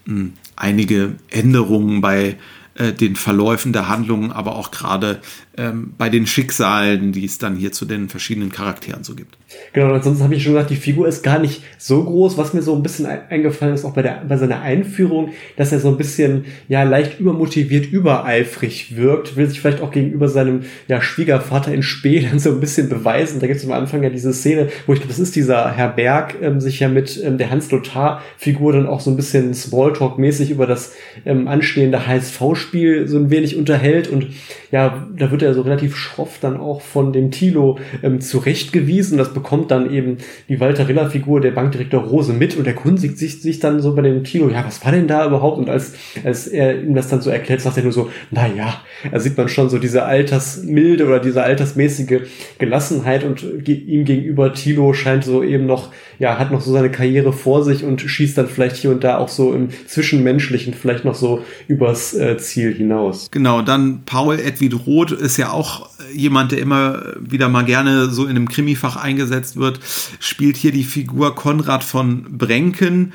mh, 0.05 0.15
hm, 0.15 0.33
einige 0.55 1.15
Änderungen 1.29 1.99
bei 1.99 2.37
äh, 2.75 2.93
den 2.93 3.17
Verläufen 3.17 3.73
der 3.73 3.89
Handlungen, 3.89 4.31
aber 4.31 4.55
auch 4.55 4.71
gerade 4.71 5.19
ähm, 5.57 5.93
bei 5.97 6.09
den 6.09 6.25
Schicksalen, 6.25 7.11
die 7.11 7.25
es 7.25 7.37
dann 7.37 7.55
hier 7.55 7.71
zu 7.71 7.85
den 7.85 8.09
verschiedenen 8.09 8.51
Charakteren 8.51 9.03
so 9.03 9.15
gibt. 9.15 9.37
Genau, 9.73 9.93
ansonsten 9.93 10.23
habe 10.23 10.35
ich 10.35 10.43
schon 10.43 10.53
gesagt, 10.53 10.71
die 10.71 10.75
Figur 10.75 11.07
ist 11.07 11.23
gar 11.23 11.39
nicht 11.39 11.61
so 11.77 12.03
groß. 12.03 12.37
Was 12.37 12.53
mir 12.53 12.61
so 12.63 12.75
ein 12.75 12.81
bisschen 12.81 13.05
eingefallen 13.05 13.75
ist, 13.75 13.85
auch 13.85 13.93
bei, 13.93 14.01
der, 14.01 14.23
bei 14.27 14.37
seiner 14.37 14.61
Einführung, 14.61 15.29
dass 15.55 15.71
er 15.71 15.79
so 15.79 15.89
ein 15.89 15.97
bisschen, 15.97 16.45
ja, 16.67 16.83
leicht 16.83 17.19
übermotiviert, 17.19 17.91
übereifrig 17.91 18.95
wirkt, 18.95 19.35
will 19.35 19.47
sich 19.47 19.61
vielleicht 19.61 19.81
auch 19.81 19.91
gegenüber 19.91 20.27
seinem, 20.27 20.61
ja, 20.87 21.01
Schwiegervater 21.01 21.73
in 21.73 21.83
Spee 21.83 22.21
dann 22.21 22.39
so 22.39 22.49
ein 22.49 22.59
bisschen 22.59 22.89
beweisen. 22.89 23.39
Da 23.39 23.47
gibt 23.47 23.59
es 23.59 23.65
am 23.65 23.73
Anfang 23.73 24.01
ja 24.01 24.09
diese 24.09 24.33
Szene, 24.33 24.69
wo 24.87 24.93
ich 24.93 24.99
glaube, 24.99 25.13
das 25.13 25.19
ist 25.19 25.35
dieser 25.35 25.71
Herr 25.71 25.89
Berg, 25.89 26.35
ähm, 26.41 26.59
sich 26.59 26.79
ja 26.79 26.89
mit 26.89 27.21
ähm, 27.23 27.37
der 27.37 27.51
Hans-Lothar-Figur 27.51 28.73
dann 28.73 28.87
auch 28.87 29.01
so 29.01 29.11
ein 29.11 29.17
bisschen 29.17 29.53
Smalltalk-mäßig 29.53 30.49
über 30.49 30.65
das 30.65 30.93
ähm, 31.25 31.47
anstehende 31.47 32.07
HSV-Spiel 32.07 33.07
so 33.07 33.17
ein 33.17 33.29
wenig 33.29 33.55
unterhält 33.55 34.07
und 34.07 34.27
ja, 34.71 35.07
da 35.15 35.29
wird 35.29 35.42
er 35.43 35.53
so 35.53 35.61
relativ 35.61 35.95
schroff 35.95 36.39
dann 36.39 36.57
auch 36.57 36.81
von 36.81 37.13
dem 37.13 37.31
Tilo 37.31 37.79
ähm, 38.01 38.21
zurechtgewiesen. 38.21 39.17
Das 39.17 39.33
bekommt 39.33 39.71
dann 39.71 39.91
eben 39.91 40.17
die 40.49 40.59
Walter 40.59 40.87
Riller-Figur, 40.87 41.41
der 41.41 41.51
Bankdirektor 41.51 42.03
Rose 42.03 42.33
mit 42.33 42.55
und 42.55 42.67
erkundigt 42.67 43.17
sich, 43.17 43.41
sich 43.41 43.59
dann 43.59 43.81
so 43.81 43.95
bei 43.95 44.01
dem 44.01 44.23
Tilo, 44.23 44.49
ja, 44.49 44.63
was 44.65 44.83
war 44.83 44.91
denn 44.91 45.07
da 45.07 45.25
überhaupt? 45.25 45.57
Und 45.57 45.69
als, 45.69 45.93
als 46.23 46.47
er 46.47 46.81
ihm 46.81 46.95
das 46.95 47.07
dann 47.07 47.21
so 47.21 47.29
erklärt, 47.29 47.61
sagt 47.61 47.77
er 47.77 47.83
nur 47.83 47.91
so, 47.91 48.09
na 48.31 48.47
ja, 48.47 48.81
da 49.11 49.19
sieht 49.19 49.37
man 49.37 49.49
schon 49.49 49.69
so 49.69 49.77
diese 49.77 50.03
Altersmilde 50.05 51.05
oder 51.05 51.19
diese 51.19 51.43
altersmäßige 51.43 52.21
Gelassenheit 52.57 53.23
und 53.23 53.43
ihm 53.67 54.05
gegenüber 54.05 54.53
Tilo 54.53 54.93
scheint 54.93 55.23
so 55.23 55.43
eben 55.43 55.65
noch, 55.65 55.91
ja, 56.19 56.37
hat 56.39 56.51
noch 56.51 56.61
so 56.61 56.71
seine 56.71 56.91
Karriere 56.91 57.33
vor 57.33 57.63
sich 57.63 57.83
und 57.83 58.01
schießt 58.01 58.37
dann 58.37 58.47
vielleicht 58.47 58.75
hier 58.75 58.91
und 58.91 59.03
da 59.03 59.17
auch 59.17 59.29
so 59.29 59.53
im 59.53 59.69
Zwischenmenschlichen 59.87 60.73
vielleicht 60.73 61.05
noch 61.05 61.15
so 61.15 61.41
übers 61.67 62.13
äh, 62.13 62.37
Ziel 62.37 62.73
hinaus. 62.73 63.29
Genau, 63.31 63.61
dann 63.61 64.03
Paul 64.05 64.39
Edwin 64.39 64.73
Roth 64.73 65.11
ist 65.11 65.32
ja 65.37 65.51
auch 65.51 65.89
jemand, 66.13 66.51
der 66.51 66.59
immer 66.59 67.03
wieder 67.19 67.49
mal 67.49 67.65
gerne 67.65 68.09
so 68.09 68.23
in 68.23 68.31
einem 68.31 68.49
Krimifach 68.49 68.95
eingesetzt 68.95 69.57
wird, 69.57 69.79
spielt 70.19 70.57
hier 70.57 70.71
die 70.71 70.83
Figur 70.83 71.35
Konrad 71.35 71.83
von 71.83 72.37
Brenken. 72.37 73.13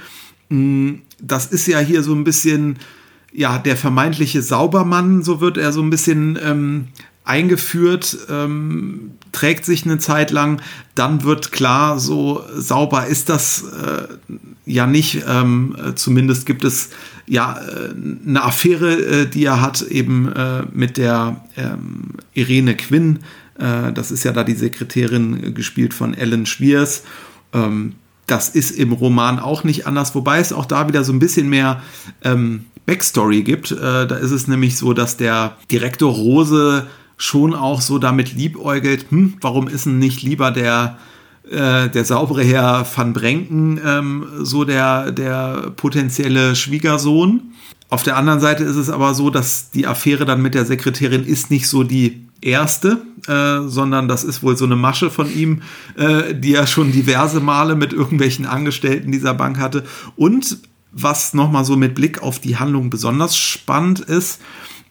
Mm, 0.48 0.94
das 1.20 1.46
ist 1.46 1.66
ja 1.66 1.78
hier 1.78 2.02
so 2.02 2.14
ein 2.14 2.24
bisschen, 2.24 2.78
ja, 3.32 3.58
der 3.58 3.76
vermeintliche 3.76 4.42
Saubermann, 4.42 5.22
so 5.22 5.40
wird 5.40 5.56
er 5.56 5.72
so 5.72 5.82
ein 5.82 5.90
bisschen 5.90 6.38
ähm, 6.42 6.88
eingeführt, 7.24 8.16
ähm, 8.30 9.12
trägt 9.32 9.64
sich 9.64 9.84
eine 9.84 9.98
Zeit 9.98 10.30
lang, 10.30 10.62
dann 10.94 11.24
wird 11.24 11.52
klar, 11.52 11.98
so 11.98 12.42
sauber 12.56 13.06
ist 13.06 13.28
das 13.28 13.64
äh, 13.64 14.08
ja 14.68 14.86
nicht. 14.86 15.22
Ähm, 15.26 15.76
zumindest 15.94 16.46
gibt 16.46 16.64
es 16.64 16.90
ja 17.26 17.58
äh, 17.58 17.94
eine 18.26 18.42
Affäre, 18.44 18.92
äh, 18.94 19.26
die 19.26 19.44
er 19.44 19.60
hat, 19.60 19.82
eben 19.82 20.32
äh, 20.32 20.62
mit 20.72 20.96
der 20.96 21.44
ähm, 21.56 22.14
Irene 22.34 22.76
Quinn. 22.76 23.20
Äh, 23.58 23.92
das 23.92 24.10
ist 24.10 24.24
ja 24.24 24.32
da 24.32 24.44
die 24.44 24.54
Sekretärin 24.54 25.54
gespielt 25.54 25.94
von 25.94 26.14
Ellen 26.14 26.46
Schwiers. 26.46 27.02
Ähm, 27.52 27.94
das 28.26 28.50
ist 28.50 28.72
im 28.72 28.92
Roman 28.92 29.38
auch 29.38 29.64
nicht 29.64 29.86
anders, 29.86 30.14
wobei 30.14 30.38
es 30.38 30.52
auch 30.52 30.66
da 30.66 30.86
wieder 30.86 31.02
so 31.02 31.12
ein 31.12 31.18
bisschen 31.18 31.48
mehr 31.48 31.82
ähm, 32.22 32.66
Backstory 32.84 33.42
gibt. 33.42 33.70
Äh, 33.70 34.06
da 34.06 34.16
ist 34.16 34.30
es 34.30 34.48
nämlich 34.48 34.76
so, 34.76 34.92
dass 34.92 35.16
der 35.16 35.56
Direktor 35.70 36.12
Rose 36.12 36.86
schon 37.16 37.54
auch 37.54 37.80
so 37.80 37.98
damit 37.98 38.34
liebäugelt, 38.34 39.06
hm, 39.10 39.34
warum 39.40 39.66
ist 39.66 39.86
denn 39.86 39.98
nicht 39.98 40.22
lieber 40.22 40.50
der, 40.50 40.98
äh, 41.50 41.88
der 41.88 42.04
saubere 42.04 42.42
Herr 42.42 42.86
van 42.94 43.12
Brenken 43.12 43.80
ähm, 43.84 44.26
so 44.40 44.64
der, 44.64 45.12
der 45.12 45.72
potenzielle 45.76 46.56
Schwiegersohn. 46.56 47.52
Auf 47.90 48.02
der 48.02 48.16
anderen 48.16 48.40
Seite 48.40 48.64
ist 48.64 48.76
es 48.76 48.90
aber 48.90 49.14
so, 49.14 49.30
dass 49.30 49.70
die 49.70 49.86
Affäre 49.86 50.26
dann 50.26 50.42
mit 50.42 50.54
der 50.54 50.66
Sekretärin 50.66 51.24
ist 51.24 51.50
nicht 51.50 51.68
so 51.68 51.84
die 51.84 52.28
erste, 52.40 53.02
äh, 53.26 53.66
sondern 53.66 54.08
das 54.08 54.24
ist 54.24 54.42
wohl 54.42 54.56
so 54.56 54.64
eine 54.64 54.76
Masche 54.76 55.10
von 55.10 55.32
ihm, 55.34 55.62
äh, 55.96 56.34
die 56.34 56.54
er 56.54 56.66
schon 56.66 56.92
diverse 56.92 57.40
Male 57.40 57.76
mit 57.76 57.92
irgendwelchen 57.92 58.46
Angestellten 58.46 59.10
dieser 59.10 59.34
Bank 59.34 59.58
hatte. 59.58 59.84
Und 60.16 60.58
was 60.92 61.34
nochmal 61.34 61.64
so 61.64 61.76
mit 61.76 61.94
Blick 61.94 62.22
auf 62.22 62.38
die 62.38 62.56
Handlung 62.56 62.90
besonders 62.90 63.36
spannend 63.36 64.00
ist, 64.00 64.40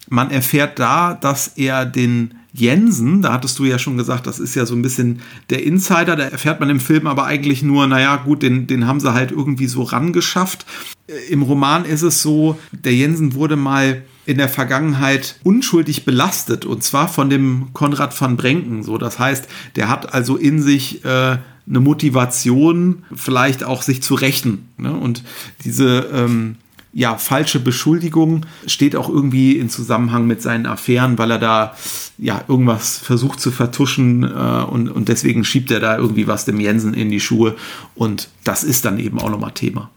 man 0.10 0.32
erfährt 0.32 0.80
da, 0.80 1.14
dass 1.14 1.50
er 1.56 1.86
den 1.86 2.34
Jensen, 2.58 3.22
da 3.22 3.34
hattest 3.34 3.60
du 3.60 3.66
ja 3.66 3.78
schon 3.78 3.98
gesagt, 3.98 4.26
das 4.26 4.40
ist 4.40 4.56
ja 4.56 4.66
so 4.66 4.74
ein 4.74 4.82
bisschen 4.82 5.22
der 5.52 5.64
Insider, 5.64 6.16
da 6.16 6.24
erfährt 6.24 6.60
man 6.60 6.72
im 6.72 6.80
Film 6.80 7.06
aber 7.06 7.26
eigentlich 7.26 7.62
nur, 7.62 7.86
naja, 7.86 8.16
gut, 8.16 8.42
den, 8.42 8.66
den 8.66 8.88
haben 8.88 9.00
sie 9.00 9.14
halt 9.14 9.32
irgendwie 9.32 9.68
so 9.68 9.84
rangeschafft. 9.84 10.66
Äh, 11.08 11.32
Im 11.32 11.44
Roman 11.44 11.86
ist 11.86 12.02
es 12.02 12.24
so, 12.24 12.58
der 12.72 12.96
Jensen 12.96 13.36
wurde 13.36 13.58
mal 13.58 14.04
in 14.26 14.40
der 14.40 14.50
Vergangenheit 14.50 15.40
unschuldig 15.44 16.04
belastet 16.04 16.66
und 16.66 16.84
zwar 16.84 17.08
von 17.08 17.30
dem 17.30 17.68
Konrad 17.74 18.20
van 18.20 18.38
Brenken. 18.38 18.82
So, 18.82 18.98
das 18.98 19.20
heißt, 19.20 19.48
der 19.76 19.88
hat 19.88 20.14
also 20.14 20.36
in 20.36 20.62
sich 20.62 21.06
äh, 21.06 21.38
eine 21.70 21.80
Motivation, 21.80 23.04
vielleicht 23.14 23.64
auch 23.64 23.84
sich 23.84 24.02
zu 24.02 24.16
rächen. 24.16 24.70
Ne? 24.78 24.94
Und 24.94 25.24
diese 25.64 26.10
ähm, 26.12 26.56
ja, 26.94 27.16
falsche 27.18 27.60
Beschuldigung 27.60 28.46
steht 28.66 28.96
auch 28.96 29.10
irgendwie 29.10 29.58
in 29.58 29.70
Zusammenhang 29.70 30.26
mit 30.26 30.42
seinen 30.42 30.66
Affären, 30.66 31.18
weil 31.18 31.32
er 31.32 31.40
da 31.40 31.76
ja 32.18 32.44
irgendwas 32.48 32.98
versucht 32.98 33.40
zu 33.40 33.52
vertuschen 33.52 34.24
äh, 34.24 34.28
und, 34.28 34.90
und 34.90 35.10
deswegen 35.10 35.44
schiebt 35.44 35.72
er 35.72 35.80
da 35.80 35.98
irgendwie 35.98 36.28
was 36.28 36.46
dem 36.46 36.60
Jensen 36.60 36.94
in 36.94 37.12
die 37.12 37.20
Schuhe 37.20 37.56
und 37.96 38.30
das 38.44 38.64
ist 38.64 38.86
dann 38.86 39.00
eben 39.00 39.20
auch 39.20 39.30
nochmal 39.30 39.52
Thema. 39.52 39.92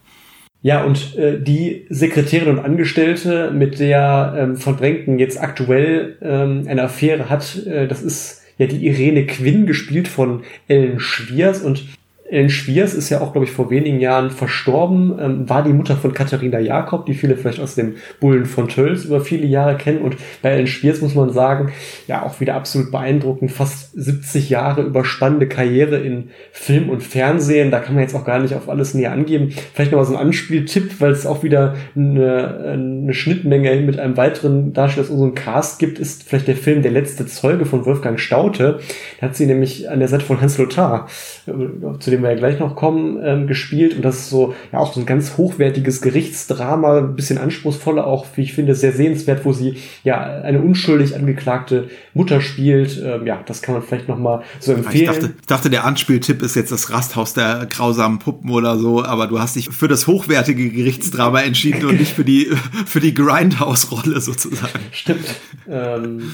Ja, 0.62 0.84
und 0.84 1.16
äh, 1.16 1.41
die 1.41 1.86
Sekretärin 1.88 2.59
und 2.59 2.64
Angestellte, 2.64 3.51
mit 3.51 3.78
der 3.80 4.34
ähm, 4.36 4.57
von 4.57 4.76
Brenken 4.76 5.18
jetzt 5.18 5.41
aktuell 5.41 6.18
ähm, 6.20 6.66
eine 6.68 6.82
Affäre 6.82 7.30
hat, 7.30 7.64
äh, 7.66 7.88
das 7.88 8.03
ist 8.03 8.43
ja 8.59 8.66
die 8.66 8.86
Irene 8.86 9.24
Quinn, 9.24 9.64
gespielt 9.66 10.07
von 10.07 10.43
Ellen 10.68 11.01
Schwiers. 11.01 11.62
Und 11.62 11.86
Ellen 12.31 12.49
Schwiers 12.49 12.95
ist 12.95 13.11
ja 13.11 13.20
auch, 13.20 13.33
glaube 13.33 13.45
ich, 13.45 13.51
vor 13.51 13.70
wenigen 13.70 14.01
Jahren 14.01 14.31
verstorben, 14.31 15.18
ähm, 15.20 15.49
war 15.49 15.64
die 15.64 15.72
Mutter 15.72 15.97
von 15.97 16.14
Katharina 16.14 16.61
Jakob, 16.61 17.07
die 17.07 17.14
viele 17.14 17.37
vielleicht 17.37 17.61
aus 17.61 17.74
dem 17.74 17.97
Bullen 18.20 18.47
von 18.47 18.68
Tölz 18.68 19.05
über 19.05 19.20
viele 19.20 19.47
Jahre 19.47 19.76
kennen. 19.76 20.03
Und 20.03 20.16
bei 20.41 20.51
Ellen 20.51 20.68
Schwiers 20.68 21.01
muss 21.01 21.14
man 21.14 21.31
sagen, 21.31 21.72
ja, 22.07 22.22
auch 22.22 22.41
wieder 22.41 22.55
absolut 22.55 22.93
beeindruckend, 22.93 23.51
fast 23.51 23.93
70 23.93 24.49
Jahre 24.49 24.83
überspannende 24.83 25.49
Karriere 25.49 25.99
in 25.99 26.31
Film 26.53 26.89
und 26.89 27.03
Fernsehen. 27.03 27.72
Da 27.72 27.81
kann 27.81 27.95
man 27.95 28.03
jetzt 28.03 28.14
auch 28.14 28.24
gar 28.24 28.39
nicht 28.39 28.55
auf 28.55 28.68
alles 28.68 28.95
näher 28.95 29.12
angeben. 29.12 29.53
Vielleicht 29.74 29.91
noch 29.91 29.99
mal 29.99 30.05
so 30.05 30.14
ein 30.14 30.20
Anspieltipp, 30.20 31.01
weil 31.01 31.11
es 31.11 31.26
auch 31.26 31.43
wieder 31.43 31.74
eine, 31.97 32.74
eine 32.74 33.14
Schnittmenge 33.14 33.74
mit 33.81 33.99
einem 33.99 34.16
weiteren 34.16 34.72
Darsteller 34.72 35.07
aus 35.07 35.11
unserem 35.11 35.35
Cast 35.35 35.78
gibt, 35.81 35.99
ist 35.99 36.22
vielleicht 36.22 36.47
der 36.47 36.57
Film 36.57 36.83
Der 36.83 36.93
letzte 36.93 37.26
Zeuge 37.26 37.66
von 37.66 37.85
Wolfgang 37.87 38.20
Staute. 38.20 38.78
Da 39.20 39.26
hat 39.26 39.37
sie 39.37 39.47
nämlich 39.47 39.91
an 39.91 39.99
der 39.99 40.09
Seite 40.09 40.24
von 40.24 40.41
Hans 40.41 40.59
Lothar, 40.59 41.09
äh, 41.47 41.99
zu 41.99 42.11
dem 42.11 42.20
dem 42.21 42.23
wir 42.25 42.31
ja 42.31 42.37
gleich 42.37 42.59
noch 42.59 42.77
kommen, 42.77 43.18
ähm, 43.23 43.47
gespielt. 43.47 43.95
Und 43.97 44.03
das 44.03 44.16
ist 44.16 44.31
so, 44.31 44.55
ja, 44.73 44.79
auch 44.79 44.93
so 44.93 45.01
ein 45.01 45.07
ganz 45.07 45.37
hochwertiges 45.37 46.01
Gerichtsdrama, 46.01 46.99
ein 46.99 47.16
bisschen 47.16 47.39
anspruchsvoller, 47.39 48.07
auch, 48.07 48.27
wie 48.37 48.43
ich 48.43 48.53
finde, 48.53 48.75
sehr 48.75 48.93
sehenswert, 48.93 49.45
wo 49.45 49.53
sie 49.53 49.77
ja 50.05 50.21
eine 50.21 50.61
unschuldig 50.61 51.16
angeklagte 51.16 51.89
Mutter 52.14 52.41
spielt. 52.41 53.01
Ähm, 53.03 53.27
ja, 53.27 53.43
das 53.47 53.62
kann 53.62 53.75
man 53.75 53.83
vielleicht 53.83 54.09
noch 54.09 54.18
mal 54.18 54.43
so 54.59 54.73
empfehlen. 54.73 55.05
Ich 55.05 55.18
dachte, 55.18 55.35
ich 55.41 55.47
dachte, 55.47 55.71
der 55.71 55.85
Anspieltipp 55.85 56.43
ist 56.43 56.57
jetzt 56.57 56.73
das 56.73 56.93
Rasthaus 56.93 57.35
der 57.35 57.66
grausamen 57.68 58.18
Puppen 58.18 58.51
oder 58.51 58.79
so, 58.79 59.05
aber 59.05 59.27
du 59.27 59.41
hast 59.41 59.57
dich 59.57 59.71
für 59.71 59.89
das 59.89 60.07
hochwertige 60.07 60.71
Gerichtsdrama 60.71 61.41
entschieden 61.41 61.85
und 61.87 61.99
nicht 61.99 62.12
für 62.12 62.25
die, 62.25 62.49
für 62.87 63.01
die 63.01 63.14
Grindhouse-Rolle 63.14 64.21
sozusagen. 64.21 64.81
Stimmt. 64.93 65.27
Ähm, 65.68 66.31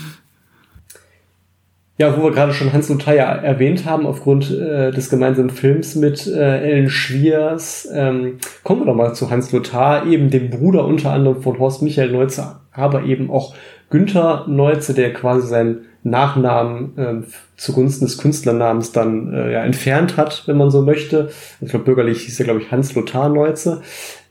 ja, 1.98 2.16
wo 2.16 2.24
wir 2.24 2.32
gerade 2.32 2.52
schon 2.52 2.72
Hans 2.72 2.88
Luther 2.88 3.14
erwähnt 3.14 3.86
haben, 3.86 4.06
aufgrund 4.06 4.50
äh, 4.50 4.90
des 4.90 5.08
gemeinsamen 5.08 5.50
Films 5.50 5.94
mit 5.94 6.26
äh, 6.26 6.60
Ellen 6.60 6.90
Schwiers, 6.90 7.88
ähm, 7.92 8.38
kommen 8.64 8.82
wir 8.82 8.86
doch 8.86 8.94
mal 8.94 9.14
zu 9.14 9.30
Hans 9.30 9.50
Luther, 9.52 10.04
eben 10.06 10.28
dem 10.30 10.50
Bruder 10.50 10.84
unter 10.84 11.12
anderem 11.12 11.42
von 11.42 11.58
Horst 11.58 11.82
Michael 11.82 12.12
Neuze, 12.12 12.56
aber 12.72 13.04
eben 13.04 13.30
auch 13.30 13.54
Günther 13.88 14.44
Neuze, 14.46 14.92
der 14.92 15.12
quasi 15.14 15.46
seinen 15.46 15.86
Nachnamen 16.06 16.98
äh, 16.98 17.26
zugunsten 17.56 18.04
des 18.04 18.18
Künstlernamens 18.18 18.92
dann 18.92 19.32
äh, 19.32 19.52
ja, 19.52 19.64
entfernt 19.64 20.16
hat, 20.16 20.44
wenn 20.46 20.56
man 20.56 20.70
so 20.70 20.82
möchte. 20.82 21.30
Ich 21.60 21.70
glaube, 21.70 21.86
bürgerlich 21.86 22.22
hieß 22.22 22.38
er, 22.40 22.44
glaube 22.44 22.60
ich, 22.60 22.70
Hans 22.70 22.94
Lothar 22.94 23.28
Neuze. 23.28 23.80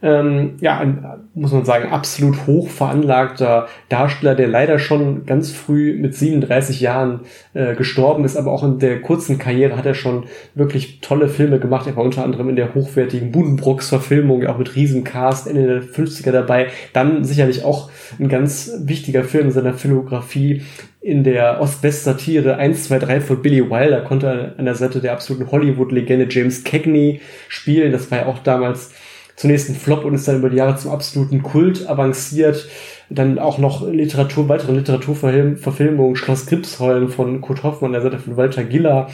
Ähm, 0.01 0.57
ja, 0.61 0.77
ein, 0.77 1.03
muss 1.33 1.51
man 1.51 1.65
sagen, 1.65 1.91
absolut 1.91 2.45
hoch 2.45 2.69
veranlagter 2.69 3.67
Darsteller, 3.89 4.35
der 4.35 4.47
leider 4.47 4.77
schon 4.77 5.25
ganz 5.25 5.51
früh 5.51 5.97
mit 5.99 6.13
37 6.13 6.79
Jahren 6.79 7.21
äh, 7.55 7.73
gestorben 7.73 8.23
ist, 8.23 8.37
aber 8.37 8.51
auch 8.51 8.63
in 8.63 8.77
der 8.77 9.01
kurzen 9.01 9.39
Karriere 9.39 9.75
hat 9.75 9.87
er 9.87 9.95
schon 9.95 10.25
wirklich 10.53 11.01
tolle 11.01 11.27
Filme 11.27 11.59
gemacht. 11.59 11.87
Er 11.87 11.95
war 11.95 12.03
unter 12.03 12.23
anderem 12.23 12.49
in 12.49 12.55
der 12.55 12.75
hochwertigen 12.75 13.31
Budenbrooks 13.31 13.89
Verfilmung, 13.89 14.45
auch 14.45 14.59
mit 14.59 14.75
Riesencast 14.75 15.47
Ende 15.47 15.65
der 15.65 15.81
50er 15.81 16.31
dabei. 16.31 16.67
Dann 16.93 17.23
sicherlich 17.23 17.63
auch 17.63 17.89
ein 18.19 18.29
ganz 18.29 18.71
wichtiger 18.81 19.23
Film 19.23 19.47
in 19.47 19.51
seiner 19.51 19.73
Filmografie 19.73 20.61
in 21.05 21.23
der 21.23 21.61
Ost-West-Satire 21.61 22.57
1, 22.57 22.85
2, 22.85 22.97
3 22.97 23.21
von 23.21 23.41
Billy 23.43 23.69
Wilder 23.69 24.01
konnte 24.01 24.25
er 24.25 24.59
an 24.59 24.65
der 24.65 24.73
Seite 24.73 25.01
der 25.01 25.13
absoluten 25.13 25.51
Hollywood-Legende 25.51 26.25
James 26.27 26.63
Cagney 26.63 27.21
spielen. 27.47 27.91
Das 27.91 28.09
war 28.09 28.21
ja 28.21 28.25
auch 28.25 28.39
damals 28.39 28.91
zunächst 29.35 29.69
ein 29.69 29.75
Flop 29.75 30.03
und 30.03 30.15
ist 30.15 30.27
dann 30.27 30.39
über 30.39 30.49
die 30.49 30.57
Jahre 30.57 30.77
zum 30.77 30.89
absoluten 30.89 31.43
Kult 31.43 31.87
avanciert. 31.87 32.67
Dann 33.11 33.37
auch 33.37 33.59
noch 33.59 33.87
Literatur, 33.87 34.49
weitere 34.49 34.71
Literaturverfilmungen, 34.71 36.15
Schloss 36.15 36.47
Gripsholm 36.47 37.09
von 37.09 37.39
Kurt 37.39 37.61
Hoffmann, 37.61 37.91
der 37.91 38.01
Seite 38.01 38.17
von 38.17 38.35
Walter 38.35 38.63
Giller 38.63 39.07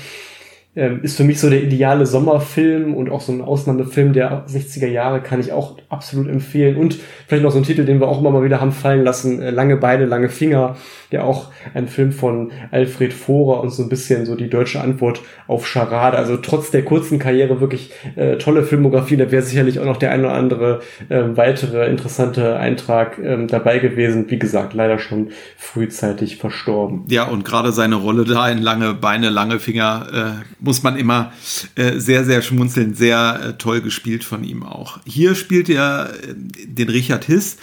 ähm, 0.73 1.01
ist 1.03 1.17
für 1.17 1.25
mich 1.25 1.39
so 1.39 1.49
der 1.49 1.63
ideale 1.63 2.05
Sommerfilm 2.05 2.93
und 2.93 3.09
auch 3.09 3.19
so 3.19 3.33
ein 3.33 3.41
Ausnahmefilm 3.41 4.13
der 4.13 4.45
60er 4.47 4.87
Jahre 4.87 5.21
kann 5.21 5.41
ich 5.41 5.51
auch 5.51 5.77
absolut 5.89 6.29
empfehlen. 6.29 6.77
Und 6.77 6.97
vielleicht 7.27 7.43
noch 7.43 7.51
so 7.51 7.57
ein 7.57 7.63
Titel, 7.63 7.83
den 7.83 7.99
wir 7.99 8.07
auch 8.07 8.21
immer 8.21 8.31
mal 8.31 8.43
wieder 8.43 8.61
haben 8.61 8.71
fallen 8.71 9.03
lassen, 9.03 9.41
äh, 9.41 9.51
Lange 9.51 9.75
Beine, 9.75 10.05
lange 10.05 10.29
Finger, 10.29 10.77
der 11.11 11.25
auch 11.25 11.51
ein 11.73 11.89
Film 11.89 12.13
von 12.13 12.51
Alfred 12.71 13.11
Vorer 13.11 13.61
und 13.61 13.71
so 13.71 13.83
ein 13.83 13.89
bisschen 13.89 14.25
so 14.25 14.35
die 14.35 14.49
deutsche 14.49 14.79
Antwort 14.79 15.21
auf 15.47 15.67
Charade. 15.67 16.17
Also 16.17 16.37
trotz 16.37 16.71
der 16.71 16.85
kurzen 16.85 17.19
Karriere 17.19 17.59
wirklich 17.59 17.91
äh, 18.15 18.37
tolle 18.37 18.63
Filmografie. 18.63 19.17
Da 19.17 19.29
wäre 19.29 19.43
sicherlich 19.43 19.79
auch 19.79 19.85
noch 19.85 19.97
der 19.97 20.11
ein 20.11 20.21
oder 20.21 20.33
andere 20.33 20.79
äh, 21.09 21.21
weitere 21.35 21.89
interessante 21.89 22.55
Eintrag 22.57 23.19
äh, 23.19 23.45
dabei 23.45 23.79
gewesen. 23.79 24.25
Wie 24.29 24.39
gesagt, 24.39 24.73
leider 24.73 24.99
schon 24.99 25.31
frühzeitig 25.57 26.37
verstorben. 26.37 27.03
Ja, 27.09 27.25
und 27.25 27.43
gerade 27.43 27.73
seine 27.73 27.95
Rolle 27.95 28.23
da 28.23 28.47
in 28.47 28.59
Lange 28.59 28.93
Beine, 28.93 29.29
lange 29.29 29.59
Finger 29.59 30.07
äh, 30.13 30.60
muss 30.61 30.83
man 30.83 30.95
immer 30.95 31.33
äh, 31.75 31.99
sehr, 31.99 32.23
sehr 32.23 32.41
schmunzeln. 32.41 32.93
Sehr 32.93 33.41
äh, 33.41 33.53
toll 33.57 33.81
gespielt 33.81 34.23
von 34.23 34.43
ihm 34.43 34.63
auch. 34.63 34.99
Hier 35.05 35.35
spielt 35.35 35.69
er 35.69 36.13
äh, 36.13 36.35
den 36.65 36.89
Richard 36.89 37.25
Hiss 37.25 37.57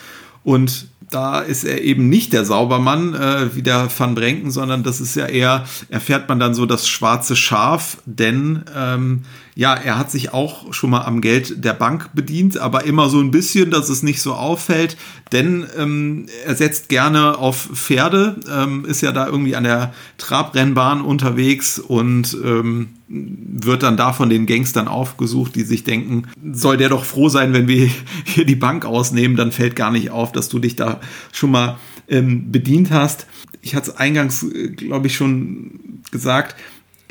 und 0.44 0.88
da 1.10 1.40
ist 1.40 1.64
er 1.64 1.82
eben 1.82 2.08
nicht 2.08 2.32
der 2.32 2.44
Saubermann 2.44 3.14
äh, 3.14 3.54
wie 3.54 3.62
der 3.62 3.88
Van 3.96 4.14
Brenken, 4.14 4.50
sondern 4.50 4.82
das 4.82 5.00
ist 5.00 5.16
ja 5.16 5.26
eher, 5.26 5.64
erfährt 5.88 6.28
man 6.28 6.38
dann 6.38 6.54
so 6.54 6.66
das 6.66 6.86
schwarze 6.86 7.34
Schaf, 7.34 7.98
denn 8.04 8.64
ähm, 8.76 9.22
ja, 9.58 9.74
er 9.74 9.98
hat 9.98 10.08
sich 10.08 10.32
auch 10.32 10.72
schon 10.72 10.90
mal 10.90 11.00
am 11.00 11.20
Geld 11.20 11.64
der 11.64 11.72
Bank 11.72 12.10
bedient, 12.14 12.58
aber 12.58 12.84
immer 12.84 13.08
so 13.08 13.18
ein 13.18 13.32
bisschen, 13.32 13.72
dass 13.72 13.88
es 13.88 14.04
nicht 14.04 14.22
so 14.22 14.34
auffällt, 14.34 14.96
denn 15.32 15.66
ähm, 15.76 16.26
er 16.46 16.54
setzt 16.54 16.88
gerne 16.88 17.36
auf 17.38 17.68
Pferde, 17.74 18.36
ähm, 18.48 18.84
ist 18.84 19.00
ja 19.00 19.10
da 19.10 19.26
irgendwie 19.26 19.56
an 19.56 19.64
der 19.64 19.92
Trabrennbahn 20.16 21.00
unterwegs 21.00 21.80
und 21.80 22.38
ähm, 22.44 22.90
wird 23.08 23.82
dann 23.82 23.96
da 23.96 24.12
von 24.12 24.28
den 24.28 24.46
Gangstern 24.46 24.86
aufgesucht, 24.86 25.56
die 25.56 25.64
sich 25.64 25.82
denken, 25.82 26.28
soll 26.52 26.76
der 26.76 26.88
doch 26.88 27.04
froh 27.04 27.28
sein, 27.28 27.52
wenn 27.52 27.66
wir 27.66 27.90
hier 28.26 28.44
die 28.44 28.54
Bank 28.54 28.84
ausnehmen, 28.84 29.36
dann 29.36 29.50
fällt 29.50 29.74
gar 29.74 29.90
nicht 29.90 30.10
auf, 30.10 30.30
dass 30.30 30.48
du 30.48 30.60
dich 30.60 30.76
da 30.76 31.00
schon 31.32 31.50
mal 31.50 31.78
ähm, 32.06 32.52
bedient 32.52 32.92
hast. 32.92 33.26
Ich 33.60 33.74
hatte 33.74 33.90
es 33.90 33.96
eingangs, 33.96 34.44
äh, 34.44 34.68
glaube 34.68 35.08
ich, 35.08 35.16
schon 35.16 36.00
gesagt. 36.12 36.54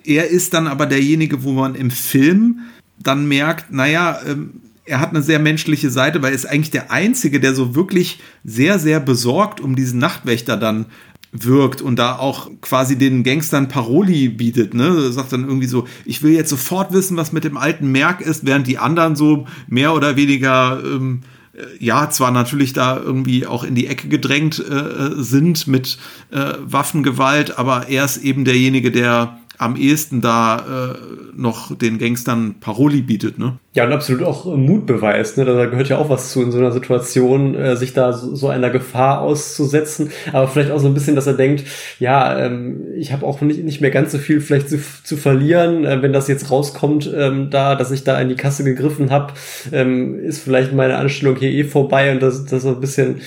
Er 0.07 0.29
ist 0.29 0.53
dann 0.53 0.67
aber 0.67 0.85
derjenige, 0.85 1.43
wo 1.43 1.51
man 1.51 1.75
im 1.75 1.91
Film 1.91 2.61
dann 2.97 3.27
merkt, 3.27 3.71
naja, 3.73 4.19
ähm, 4.25 4.61
er 4.85 5.01
hat 5.01 5.09
eine 5.09 5.21
sehr 5.21 5.39
menschliche 5.39 5.89
Seite, 5.89 6.21
weil 6.21 6.31
er 6.31 6.35
ist 6.35 6.45
eigentlich 6.45 6.71
der 6.71 6.91
Einzige, 6.91 7.41
der 7.41 7.53
so 7.53 7.75
wirklich 7.75 8.19
sehr, 8.45 8.79
sehr 8.79 9.01
besorgt 9.01 9.59
um 9.59 9.75
diesen 9.75 9.99
Nachtwächter 9.99 10.55
dann 10.55 10.85
wirkt 11.33 11.81
und 11.81 11.99
da 11.99 12.15
auch 12.15 12.49
quasi 12.61 12.97
den 12.97 13.23
Gangstern 13.23 13.67
Paroli 13.67 14.29
bietet, 14.29 14.73
ne? 14.73 15.11
Sagt 15.11 15.33
dann 15.33 15.43
irgendwie 15.43 15.67
so, 15.67 15.85
ich 16.05 16.23
will 16.23 16.31
jetzt 16.31 16.49
sofort 16.49 16.93
wissen, 16.93 17.17
was 17.17 17.33
mit 17.33 17.43
dem 17.43 17.57
alten 17.57 17.91
Merk 17.91 18.21
ist, 18.21 18.45
während 18.45 18.65
die 18.65 18.77
anderen 18.77 19.17
so 19.17 19.45
mehr 19.67 19.93
oder 19.93 20.15
weniger 20.15 20.81
ähm, 20.85 21.23
äh, 21.53 21.83
ja, 21.83 22.09
zwar 22.09 22.31
natürlich 22.31 22.71
da 22.71 22.97
irgendwie 22.97 23.45
auch 23.45 23.65
in 23.65 23.75
die 23.75 23.87
Ecke 23.87 24.07
gedrängt 24.07 24.57
äh, 24.59 25.21
sind 25.21 25.67
mit 25.67 25.97
äh, 26.31 26.53
Waffengewalt, 26.63 27.57
aber 27.57 27.89
er 27.89 28.05
ist 28.05 28.17
eben 28.17 28.45
derjenige, 28.45 28.89
der 28.89 29.37
am 29.57 29.75
ehesten 29.75 30.21
da 30.21 30.57
äh, 30.57 30.97
noch 31.35 31.75
den 31.75 31.97
Gangstern 31.97 32.55
Paroli 32.59 33.01
bietet, 33.01 33.39
ne? 33.39 33.57
Ja, 33.73 33.85
und 33.85 33.91
absolut 33.91 34.23
auch 34.23 34.45
Mut 34.45 34.85
beweist, 34.85 35.37
ne? 35.37 35.45
Da 35.45 35.65
gehört 35.65 35.89
ja 35.89 35.97
auch 35.97 36.09
was 36.09 36.31
zu 36.31 36.43
in 36.43 36.51
so 36.51 36.59
einer 36.59 36.71
Situation, 36.71 37.55
äh, 37.55 37.75
sich 37.75 37.93
da 37.93 38.13
so, 38.13 38.35
so 38.35 38.49
einer 38.49 38.69
Gefahr 38.69 39.21
auszusetzen. 39.21 40.11
Aber 40.31 40.47
vielleicht 40.47 40.71
auch 40.71 40.79
so 40.79 40.87
ein 40.87 40.93
bisschen, 40.93 41.15
dass 41.15 41.27
er 41.27 41.33
denkt, 41.33 41.63
ja, 41.99 42.37
ähm, 42.37 42.85
ich 42.95 43.11
habe 43.11 43.25
auch 43.25 43.41
nicht, 43.41 43.63
nicht 43.63 43.81
mehr 43.81 43.91
ganz 43.91 44.11
so 44.11 44.19
viel 44.19 44.41
vielleicht 44.41 44.69
zu, 44.69 44.79
zu 45.03 45.17
verlieren, 45.17 45.85
äh, 45.85 46.01
wenn 46.01 46.13
das 46.13 46.27
jetzt 46.27 46.51
rauskommt, 46.51 47.11
ähm, 47.15 47.49
da, 47.49 47.75
dass 47.75 47.91
ich 47.91 48.03
da 48.03 48.19
in 48.21 48.29
die 48.29 48.35
Kasse 48.35 48.63
gegriffen 48.63 49.09
habe, 49.09 49.33
ähm, 49.71 50.19
ist 50.19 50.43
vielleicht 50.43 50.73
meine 50.73 50.97
Anstellung 50.97 51.35
hier 51.35 51.49
eh 51.49 51.63
vorbei 51.63 52.11
und 52.11 52.21
das, 52.21 52.45
das 52.45 52.61
so 52.61 52.69
ein 52.69 52.79
bisschen 52.79 53.21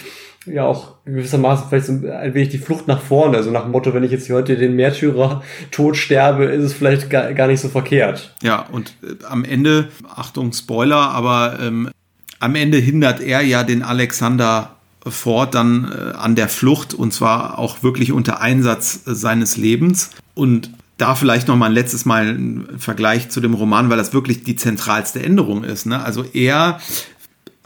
ja 0.46 0.64
auch 0.64 0.94
gewissermaßen 1.04 1.68
vielleicht 1.68 1.86
so 1.86 1.92
ein 1.92 2.34
wenig 2.34 2.48
die 2.48 2.58
Flucht 2.58 2.88
nach 2.88 3.00
vorne. 3.00 3.36
Also 3.36 3.50
nach 3.50 3.62
dem 3.62 3.72
Motto, 3.72 3.92
wenn 3.92 4.04
ich 4.04 4.10
jetzt 4.10 4.26
hier 4.26 4.36
heute 4.36 4.56
den 4.56 4.74
Märtyrer 4.76 5.42
tot 5.70 5.96
sterbe, 5.96 6.44
ist 6.44 6.64
es 6.64 6.72
vielleicht 6.72 7.10
gar, 7.10 7.32
gar 7.34 7.46
nicht 7.46 7.60
so 7.60 7.68
verkehrt. 7.68 8.34
Ja, 8.42 8.66
und 8.72 8.94
äh, 9.02 9.24
am 9.24 9.44
Ende, 9.44 9.88
Achtung, 10.08 10.52
Spoiler, 10.52 11.10
aber 11.10 11.58
ähm, 11.60 11.90
am 12.38 12.54
Ende 12.54 12.78
hindert 12.78 13.20
er 13.20 13.42
ja 13.42 13.64
den 13.64 13.82
Alexander 13.82 14.76
Ford 15.06 15.54
dann 15.54 15.92
äh, 15.92 16.16
an 16.16 16.34
der 16.34 16.48
Flucht 16.48 16.94
und 16.94 17.12
zwar 17.12 17.58
auch 17.58 17.82
wirklich 17.82 18.12
unter 18.12 18.40
Einsatz 18.40 19.06
äh, 19.06 19.14
seines 19.14 19.56
Lebens. 19.56 20.10
Und 20.34 20.70
da 20.96 21.14
vielleicht 21.14 21.48
noch 21.48 21.56
mal 21.56 21.66
ein 21.66 21.72
letztes 21.72 22.04
Mal 22.04 22.28
ein 22.28 22.78
Vergleich 22.78 23.30
zu 23.30 23.40
dem 23.40 23.54
Roman, 23.54 23.88
weil 23.88 23.96
das 23.96 24.12
wirklich 24.12 24.44
die 24.44 24.56
zentralste 24.56 25.22
Änderung 25.22 25.64
ist. 25.64 25.86
Ne? 25.86 26.02
Also 26.02 26.24
er 26.34 26.80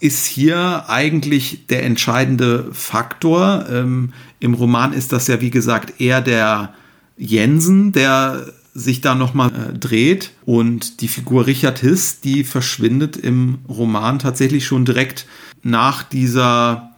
ist 0.00 0.26
hier 0.26 0.88
eigentlich 0.88 1.66
der 1.68 1.84
entscheidende 1.84 2.68
Faktor. 2.72 3.66
Ähm, 3.70 4.12
Im 4.40 4.54
Roman 4.54 4.92
ist 4.92 5.12
das 5.12 5.28
ja, 5.28 5.40
wie 5.40 5.50
gesagt, 5.50 6.00
eher 6.00 6.20
der 6.20 6.74
Jensen, 7.16 7.92
der 7.92 8.46
sich 8.74 9.00
da 9.00 9.14
nochmal 9.14 9.50
äh, 9.50 9.78
dreht. 9.78 10.32
Und 10.44 11.00
die 11.00 11.08
Figur 11.08 11.46
Richard 11.46 11.78
Hiss, 11.78 12.20
die 12.20 12.44
verschwindet 12.44 13.16
im 13.16 13.58
Roman 13.68 14.18
tatsächlich 14.18 14.66
schon 14.66 14.84
direkt 14.84 15.26
nach 15.62 16.02
dieser 16.02 16.90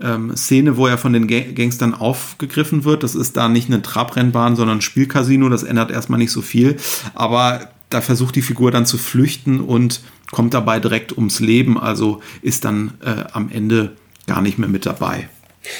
ähm, 0.00 0.36
Szene, 0.36 0.76
wo 0.76 0.86
er 0.86 0.96
von 0.96 1.12
den 1.12 1.26
Gangstern 1.26 1.92
aufgegriffen 1.92 2.84
wird. 2.84 3.02
Das 3.02 3.14
ist 3.14 3.36
da 3.36 3.48
nicht 3.48 3.68
eine 3.68 3.82
Trabrennbahn, 3.82 4.56
sondern 4.56 4.78
ein 4.78 4.82
Spielcasino. 4.82 5.48
Das 5.48 5.64
ändert 5.64 5.90
erstmal 5.90 6.18
nicht 6.18 6.32
so 6.32 6.40
viel. 6.40 6.76
Aber 7.14 7.68
da 7.94 8.00
versucht 8.00 8.34
die 8.34 8.42
Figur 8.42 8.70
dann 8.70 8.86
zu 8.86 8.98
flüchten 8.98 9.60
und 9.60 10.00
kommt 10.32 10.52
dabei 10.52 10.80
direkt 10.80 11.16
ums 11.16 11.40
Leben, 11.40 11.78
also 11.78 12.20
ist 12.42 12.64
dann 12.64 12.94
äh, 13.04 13.24
am 13.32 13.50
Ende 13.52 13.92
gar 14.26 14.42
nicht 14.42 14.58
mehr 14.58 14.68
mit 14.68 14.84
dabei. 14.84 15.28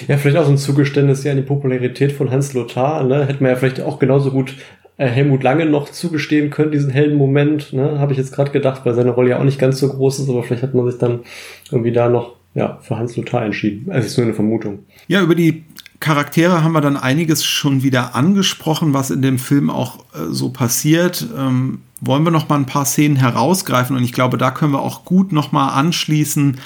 Ja, 0.09 0.17
vielleicht 0.17 0.39
auch 0.39 0.47
so 0.47 0.53
ein 0.53 0.59
Zugeständnis 0.59 1.25
ja 1.25 1.33
an 1.33 1.39
die 1.39 1.43
Popularität 1.43 2.13
von 2.13 2.31
Hans 2.31 2.55
Lothar. 2.55 3.03
Ne? 3.05 3.27
Hätte 3.27 3.43
man 3.43 3.51
ja 3.53 3.57
vielleicht 3.57 3.81
auch 3.81 3.99
genauso 3.99 4.31
gut 4.31 4.55
äh, 4.97 5.07
Helmut 5.07 5.43
Lange 5.43 5.67
noch 5.67 5.91
zugestehen 5.91 6.51
können, 6.51 6.73
diesen 6.73 6.91
hellen 6.91 7.17
Moment. 7.17 7.73
Ne? 7.73 7.99
Habe 7.99 8.13
ich 8.13 8.19
jetzt 8.19 8.33
gerade 8.33 8.51
gedacht, 8.51 8.83
weil 8.85 8.95
seine 8.95 9.11
Rolle 9.11 9.31
ja 9.31 9.39
auch 9.41 9.45
nicht 9.45 9.59
ganz 9.59 9.79
so 9.79 9.89
groß 9.89 10.21
ist, 10.21 10.29
aber 10.31 10.43
vielleicht 10.43 10.63
hat 10.63 10.75
man 10.75 10.89
sich 10.89 10.99
dann 10.99 11.21
irgendwie 11.71 11.93
da 11.93 12.09
noch 12.09 12.37
ja, 12.55 12.79
für 12.81 12.97
Hans 12.97 13.17
Lothar 13.17 13.45
entschieden. 13.45 13.91
Also 13.91 14.07
ist 14.07 14.17
nur 14.17 14.27
eine 14.27 14.35
Vermutung. 14.35 14.81
Ja, 15.09 15.21
über 15.21 15.35
die 15.35 15.65
Charaktere 16.05 16.63
haben 16.63 16.73
wir 16.73 16.83
dann 16.83 16.99
einiges 16.99 17.47
schon 17.47 17.83
wieder 17.83 18.15
angesprochen, 18.15 18.93
was 18.93 19.11
in 19.11 19.23
dem 19.23 19.39
Film 19.39 19.71
auch 19.71 20.01
äh, 20.13 20.27
so 20.29 20.51
passiert. 20.51 21.27
Ähm, 21.35 21.81
wollen 22.03 22.25
wir 22.25 22.31
noch 22.31 22.47
mal 22.47 22.57
ein 22.57 22.67
paar 22.67 22.85
Szenen 22.85 23.17
herausgreifen 23.17 23.97
und 23.97 24.05
ich 24.05 24.13
glaube, 24.13 24.37
da 24.37 24.51
können 24.51 24.73
wir 24.73 24.83
auch 24.83 25.07
gut 25.07 25.33
noch 25.33 25.51
mal 25.51 25.69
anschließen 25.71 26.61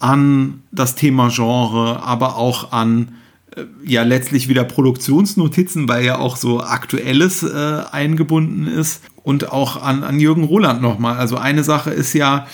an 0.00 0.62
das 0.72 0.94
Thema 0.94 1.28
Genre, 1.28 2.02
aber 2.02 2.38
auch 2.38 2.72
an 2.72 3.12
äh, 3.56 3.64
ja 3.84 4.04
letztlich 4.04 4.48
wieder 4.48 4.64
Produktionsnotizen, 4.64 5.86
weil 5.86 6.06
ja 6.06 6.18
auch 6.18 6.36
so 6.36 6.62
aktuelles 6.62 7.42
äh, 7.42 7.82
eingebunden 7.92 8.66
ist 8.66 9.02
und 9.22 9.52
auch 9.52 9.82
an, 9.82 10.02
an 10.02 10.18
Jürgen 10.18 10.44
Roland 10.44 10.80
nochmal. 10.80 11.18
Also 11.18 11.36
eine 11.36 11.62
Sache 11.62 11.90
ist 11.90 12.14
ja 12.14 12.46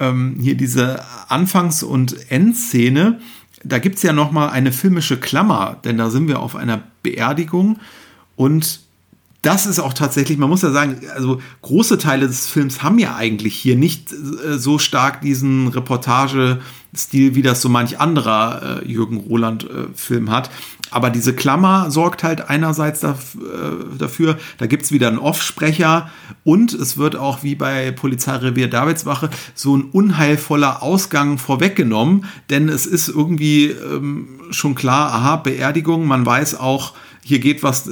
ähm, 0.00 0.36
hier 0.38 0.54
diese 0.54 1.02
Anfangs- 1.28 1.82
und 1.82 2.30
Endszene. 2.30 3.20
Da 3.64 3.78
gibt 3.78 3.96
es 3.96 4.02
ja 4.02 4.12
nochmal 4.12 4.50
eine 4.50 4.72
filmische 4.72 5.18
Klammer, 5.18 5.78
denn 5.84 5.98
da 5.98 6.10
sind 6.10 6.28
wir 6.28 6.40
auf 6.40 6.56
einer 6.56 6.82
Beerdigung 7.02 7.78
und 8.36 8.80
das 9.42 9.66
ist 9.66 9.78
auch 9.78 9.92
tatsächlich, 9.92 10.36
man 10.36 10.48
muss 10.48 10.62
ja 10.62 10.70
sagen, 10.70 11.00
also 11.14 11.40
große 11.62 11.98
Teile 11.98 12.26
des 12.26 12.48
Films 12.48 12.82
haben 12.82 12.98
ja 12.98 13.14
eigentlich 13.14 13.54
hier 13.54 13.76
nicht 13.76 14.12
äh, 14.12 14.58
so 14.58 14.78
stark 14.78 15.20
diesen 15.20 15.68
Reportage-Stil, 15.68 17.36
wie 17.36 17.42
das 17.42 17.62
so 17.62 17.68
manch 17.68 18.00
anderer 18.00 18.80
äh, 18.82 18.90
Jürgen 18.90 19.18
Roland-Film 19.18 20.26
äh, 20.26 20.30
hat. 20.30 20.50
Aber 20.90 21.10
diese 21.10 21.34
Klammer 21.34 21.90
sorgt 21.90 22.22
halt 22.22 22.48
einerseits 22.48 23.02
äh, 23.02 23.14
dafür, 23.98 24.38
da 24.58 24.66
gibt 24.66 24.84
es 24.84 24.92
wieder 24.92 25.08
einen 25.08 25.18
Offsprecher 25.18 26.10
und 26.44 26.72
es 26.72 26.96
wird 26.96 27.16
auch 27.16 27.42
wie 27.42 27.54
bei 27.54 27.90
Polizeirevier 27.90 28.68
Davidswache 28.68 29.30
so 29.54 29.76
ein 29.76 29.84
unheilvoller 29.84 30.82
Ausgang 30.82 31.38
vorweggenommen, 31.38 32.24
denn 32.50 32.68
es 32.68 32.86
ist 32.86 33.08
irgendwie 33.08 33.66
ähm, 33.66 34.40
schon 34.50 34.74
klar, 34.74 35.12
aha, 35.12 35.36
Beerdigung, 35.36 36.06
man 36.06 36.24
weiß 36.24 36.58
auch, 36.58 36.94
hier 37.28 37.40
geht 37.40 37.62
was 37.62 37.86
äh, 37.86 37.90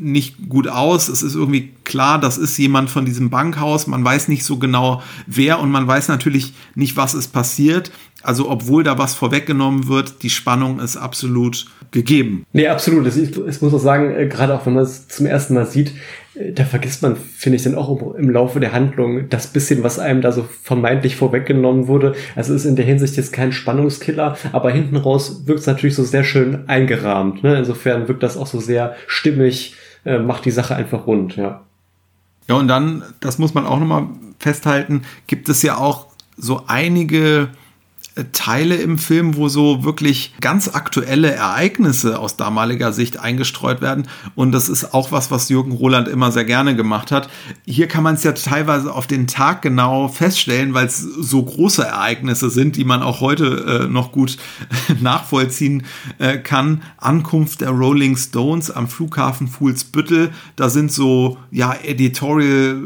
nicht 0.00 0.48
gut 0.48 0.66
aus. 0.66 1.06
Es 1.06 1.22
ist 1.22 1.36
irgendwie 1.36 1.70
klar, 1.84 2.20
das 2.20 2.36
ist 2.36 2.58
jemand 2.58 2.90
von 2.90 3.04
diesem 3.04 3.30
Bankhaus. 3.30 3.86
Man 3.86 4.04
weiß 4.04 4.26
nicht 4.26 4.44
so 4.44 4.58
genau 4.58 5.04
wer 5.28 5.60
und 5.60 5.70
man 5.70 5.86
weiß 5.86 6.08
natürlich 6.08 6.52
nicht, 6.74 6.96
was 6.96 7.14
ist 7.14 7.28
passiert. 7.28 7.92
Also 8.22 8.50
obwohl 8.50 8.82
da 8.82 8.98
was 8.98 9.14
vorweggenommen 9.14 9.86
wird, 9.86 10.24
die 10.24 10.30
Spannung 10.30 10.80
ist 10.80 10.96
absolut 10.96 11.66
gegeben. 11.92 12.44
Nee, 12.52 12.66
absolut. 12.66 13.06
Ich, 13.06 13.36
ich 13.36 13.62
muss 13.62 13.72
auch 13.72 13.78
sagen, 13.78 14.12
äh, 14.12 14.26
gerade 14.26 14.52
auch 14.52 14.66
wenn 14.66 14.74
man 14.74 14.82
es 14.82 15.06
zum 15.06 15.26
ersten 15.26 15.54
Mal 15.54 15.66
sieht, 15.66 15.92
da 16.52 16.64
vergisst 16.64 17.02
man, 17.02 17.16
finde 17.16 17.56
ich, 17.56 17.62
dann 17.62 17.74
auch 17.74 18.14
im 18.14 18.30
Laufe 18.30 18.60
der 18.60 18.72
Handlung 18.72 19.28
das 19.28 19.46
bisschen, 19.46 19.82
was 19.82 19.98
einem 19.98 20.20
da 20.20 20.32
so 20.32 20.46
vermeintlich 20.62 21.16
vorweggenommen 21.16 21.88
wurde. 21.88 22.14
Also 22.34 22.52
ist 22.52 22.66
in 22.66 22.76
der 22.76 22.84
Hinsicht 22.84 23.16
jetzt 23.16 23.32
kein 23.32 23.52
Spannungskiller, 23.52 24.36
aber 24.52 24.70
hinten 24.70 24.96
raus 24.96 25.46
wirkt 25.46 25.60
es 25.60 25.66
natürlich 25.66 25.94
so 25.94 26.04
sehr 26.04 26.24
schön 26.24 26.68
eingerahmt. 26.68 27.42
Ne? 27.42 27.56
Insofern 27.56 28.08
wirkt 28.08 28.22
das 28.22 28.36
auch 28.36 28.46
so 28.46 28.60
sehr 28.60 28.96
stimmig, 29.06 29.76
äh, 30.04 30.18
macht 30.18 30.44
die 30.44 30.50
Sache 30.50 30.76
einfach 30.76 31.06
rund, 31.06 31.36
ja. 31.36 31.62
Ja, 32.48 32.54
und 32.54 32.68
dann, 32.68 33.02
das 33.20 33.38
muss 33.38 33.54
man 33.54 33.66
auch 33.66 33.80
nochmal 33.80 34.06
festhalten, 34.38 35.02
gibt 35.26 35.48
es 35.48 35.62
ja 35.62 35.78
auch 35.78 36.06
so 36.36 36.62
einige 36.66 37.48
Teile 38.32 38.76
im 38.76 38.96
Film, 38.96 39.36
wo 39.36 39.48
so 39.48 39.84
wirklich 39.84 40.34
ganz 40.40 40.68
aktuelle 40.68 41.32
Ereignisse 41.32 42.18
aus 42.18 42.38
damaliger 42.38 42.92
Sicht 42.92 43.18
eingestreut 43.18 43.82
werden. 43.82 44.08
Und 44.34 44.52
das 44.52 44.70
ist 44.70 44.94
auch 44.94 45.12
was, 45.12 45.30
was 45.30 45.50
Jürgen 45.50 45.72
Roland 45.72 46.08
immer 46.08 46.32
sehr 46.32 46.46
gerne 46.46 46.74
gemacht 46.76 47.12
hat. 47.12 47.28
Hier 47.66 47.88
kann 47.88 48.02
man 48.02 48.14
es 48.14 48.24
ja 48.24 48.32
teilweise 48.32 48.94
auf 48.94 49.06
den 49.06 49.26
Tag 49.26 49.60
genau 49.60 50.08
feststellen, 50.08 50.72
weil 50.72 50.86
es 50.86 50.98
so 50.98 51.42
große 51.42 51.84
Ereignisse 51.84 52.48
sind, 52.48 52.76
die 52.76 52.84
man 52.84 53.02
auch 53.02 53.20
heute 53.20 53.84
äh, 53.84 53.92
noch 53.92 54.12
gut 54.12 54.38
nachvollziehen 55.00 55.82
äh, 56.18 56.38
kann. 56.38 56.82
Ankunft 56.96 57.60
der 57.60 57.70
Rolling 57.70 58.16
Stones 58.16 58.70
am 58.70 58.88
Flughafen 58.88 59.46
Fuhlsbüttel. 59.46 60.30
Da 60.56 60.70
sind 60.70 60.90
so, 60.90 61.36
ja, 61.50 61.74
Editorial 61.74 62.78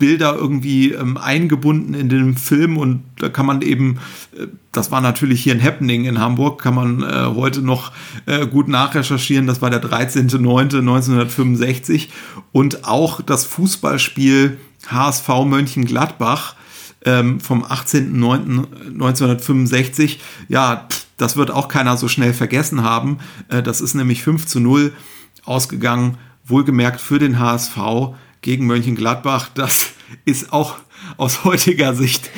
äh, 0.00 0.14
irgendwie 0.20 0.92
ähm, 0.92 1.16
eingebunden 1.16 1.94
in 1.94 2.08
den 2.08 2.36
Film 2.36 2.76
und 2.76 3.04
da 3.18 3.28
kann 3.28 3.46
man 3.46 3.62
eben 3.62 3.98
äh, 4.36 4.46
das 4.72 4.90
war 4.90 5.00
natürlich 5.00 5.42
hier 5.42 5.54
ein 5.54 5.62
Happening 5.62 6.04
in 6.04 6.18
Hamburg, 6.18 6.60
kann 6.62 6.74
man 6.74 7.02
äh, 7.02 7.30
heute 7.34 7.62
noch 7.62 7.92
äh, 8.26 8.46
gut 8.46 8.68
nachrecherchieren. 8.68 9.46
Das 9.46 9.62
war 9.62 9.70
der 9.70 9.82
13.09.1965 9.82 12.08
und 12.52 12.86
auch 12.86 13.22
das 13.22 13.46
Fußballspiel 13.46 14.58
HSV 14.88 15.28
Mönchengladbach 15.44 16.56
ähm, 17.04 17.40
vom 17.40 17.64
18.09.1965. 17.64 20.18
Ja, 20.48 20.88
das 21.16 21.36
wird 21.36 21.50
auch 21.50 21.66
keiner 21.68 21.96
so 21.96 22.08
schnell 22.08 22.32
vergessen 22.32 22.82
haben. 22.82 23.18
Äh, 23.48 23.62
das 23.62 23.80
ist 23.80 23.94
nämlich 23.94 24.22
5 24.22 24.46
zu 24.46 24.60
0 24.60 24.92
ausgegangen, 25.44 26.18
wohlgemerkt 26.44 27.00
für 27.00 27.18
den 27.18 27.38
HSV 27.38 27.78
gegen 28.40 28.66
Mönchengladbach. 28.66 29.50
Das 29.54 29.88
ist 30.24 30.52
auch 30.52 30.76
aus 31.16 31.44
heutiger 31.44 31.94
Sicht. 31.94 32.30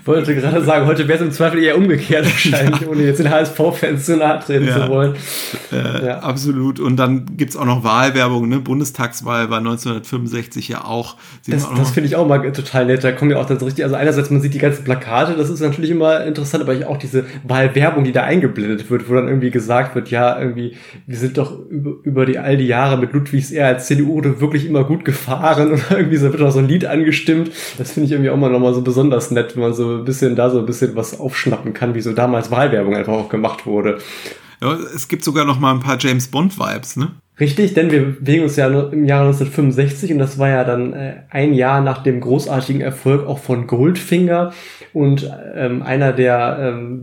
Ich 0.00 0.06
wollte 0.06 0.34
gerade 0.34 0.64
sagen, 0.64 0.86
heute 0.86 1.08
wäre 1.08 1.18
es 1.18 1.24
im 1.24 1.30
Zweifel 1.30 1.62
eher 1.62 1.76
umgekehrt 1.76 2.24
wahrscheinlich, 2.24 2.80
ja. 2.80 2.88
ohne 2.88 3.02
jetzt 3.02 3.18
den 3.18 3.30
HSV-Fans 3.30 4.06
zu 4.06 4.16
nahe 4.16 4.40
treten 4.40 4.66
ja. 4.66 4.74
zu 4.74 4.88
wollen. 4.88 5.14
Äh, 5.72 6.06
ja. 6.06 6.18
Absolut. 6.20 6.80
Und 6.80 6.96
dann 6.96 7.36
gibt 7.36 7.50
es 7.50 7.56
auch 7.56 7.64
noch 7.64 7.84
Wahlwerbung. 7.84 8.48
Ne? 8.48 8.60
Bundestagswahl 8.60 9.50
war 9.50 9.58
1965 9.58 10.68
ja 10.68 10.84
auch. 10.84 11.16
das, 11.46 11.68
das 11.76 11.90
finde 11.90 12.08
ich 12.08 12.16
auch 12.16 12.26
mal 12.26 12.40
total 12.52 12.86
nett. 12.86 13.04
Da 13.04 13.12
kommen 13.12 13.30
ja 13.30 13.38
auch 13.38 13.46
dann 13.46 13.58
so 13.58 13.66
richtig, 13.66 13.84
also 13.84 13.96
einerseits 13.96 14.30
man 14.30 14.40
sieht 14.40 14.54
die 14.54 14.58
ganzen 14.58 14.84
Plakate, 14.84 15.34
das 15.34 15.50
ist 15.50 15.60
natürlich 15.60 15.90
immer 15.90 16.24
interessant, 16.24 16.66
aber 16.66 16.88
auch 16.88 16.96
diese 16.96 17.24
Wahlwerbung, 17.44 18.04
die 18.04 18.12
da 18.12 18.22
eingeblendet 18.22 18.90
wird, 18.90 19.08
wo 19.08 19.14
dann 19.14 19.28
irgendwie 19.28 19.50
gesagt 19.50 19.94
wird, 19.94 20.10
ja, 20.10 20.38
irgendwie, 20.38 20.76
wir 21.06 21.16
sind 21.16 21.38
doch 21.38 21.58
über, 21.68 21.92
über 22.02 22.26
die 22.26 22.38
all 22.38 22.56
die 22.56 22.66
Jahre 22.66 22.98
mit 22.98 23.12
Ludwigs 23.12 23.50
R 23.50 23.66
als 23.66 23.86
CDU 23.86 24.20
wirklich 24.40 24.66
immer 24.66 24.84
gut 24.84 25.04
gefahren 25.04 25.70
und 25.72 25.82
irgendwie 25.90 26.16
so 26.16 26.32
wird 26.32 26.42
auch 26.42 26.50
so 26.50 26.58
ein 26.58 26.68
Lied 26.68 26.84
angestimmt 26.86 27.50
das 27.80 27.92
finde 27.92 28.06
ich 28.06 28.12
irgendwie 28.12 28.28
auch 28.28 28.36
mal 28.36 28.50
nochmal 28.50 28.74
so 28.74 28.82
besonders 28.82 29.30
nett, 29.30 29.56
wenn 29.56 29.62
man 29.62 29.72
so 29.72 29.96
ein 29.96 30.04
bisschen 30.04 30.36
da 30.36 30.50
so 30.50 30.58
ein 30.58 30.66
bisschen 30.66 30.94
was 30.96 31.18
aufschnappen 31.18 31.72
kann, 31.72 31.94
wie 31.94 32.02
so 32.02 32.12
damals 32.12 32.50
Wahlwerbung 32.50 32.94
einfach 32.94 33.14
auch 33.14 33.30
gemacht 33.30 33.64
wurde. 33.64 33.98
Ja, 34.60 34.74
es 34.74 35.08
gibt 35.08 35.24
sogar 35.24 35.46
noch 35.46 35.58
mal 35.58 35.72
ein 35.72 35.80
paar 35.80 35.96
James 35.98 36.28
Bond 36.28 36.58
Vibes, 36.58 36.96
ne? 36.96 37.12
Richtig, 37.40 37.72
denn 37.72 37.90
wir 37.90 38.02
bewegen 38.02 38.42
uns 38.44 38.56
ja 38.56 38.66
im 38.66 39.06
Jahre 39.06 39.28
1965 39.28 40.12
und 40.12 40.18
das 40.18 40.38
war 40.38 40.50
ja 40.50 40.62
dann 40.62 40.92
äh, 40.92 41.14
ein 41.30 41.54
Jahr 41.54 41.80
nach 41.80 42.02
dem 42.02 42.20
großartigen 42.20 42.82
Erfolg 42.82 43.26
auch 43.26 43.38
von 43.38 43.66
Goldfinger 43.66 44.52
und 44.92 45.30
ähm, 45.54 45.82
einer 45.82 46.12
der, 46.12 46.58
ähm, 46.60 47.02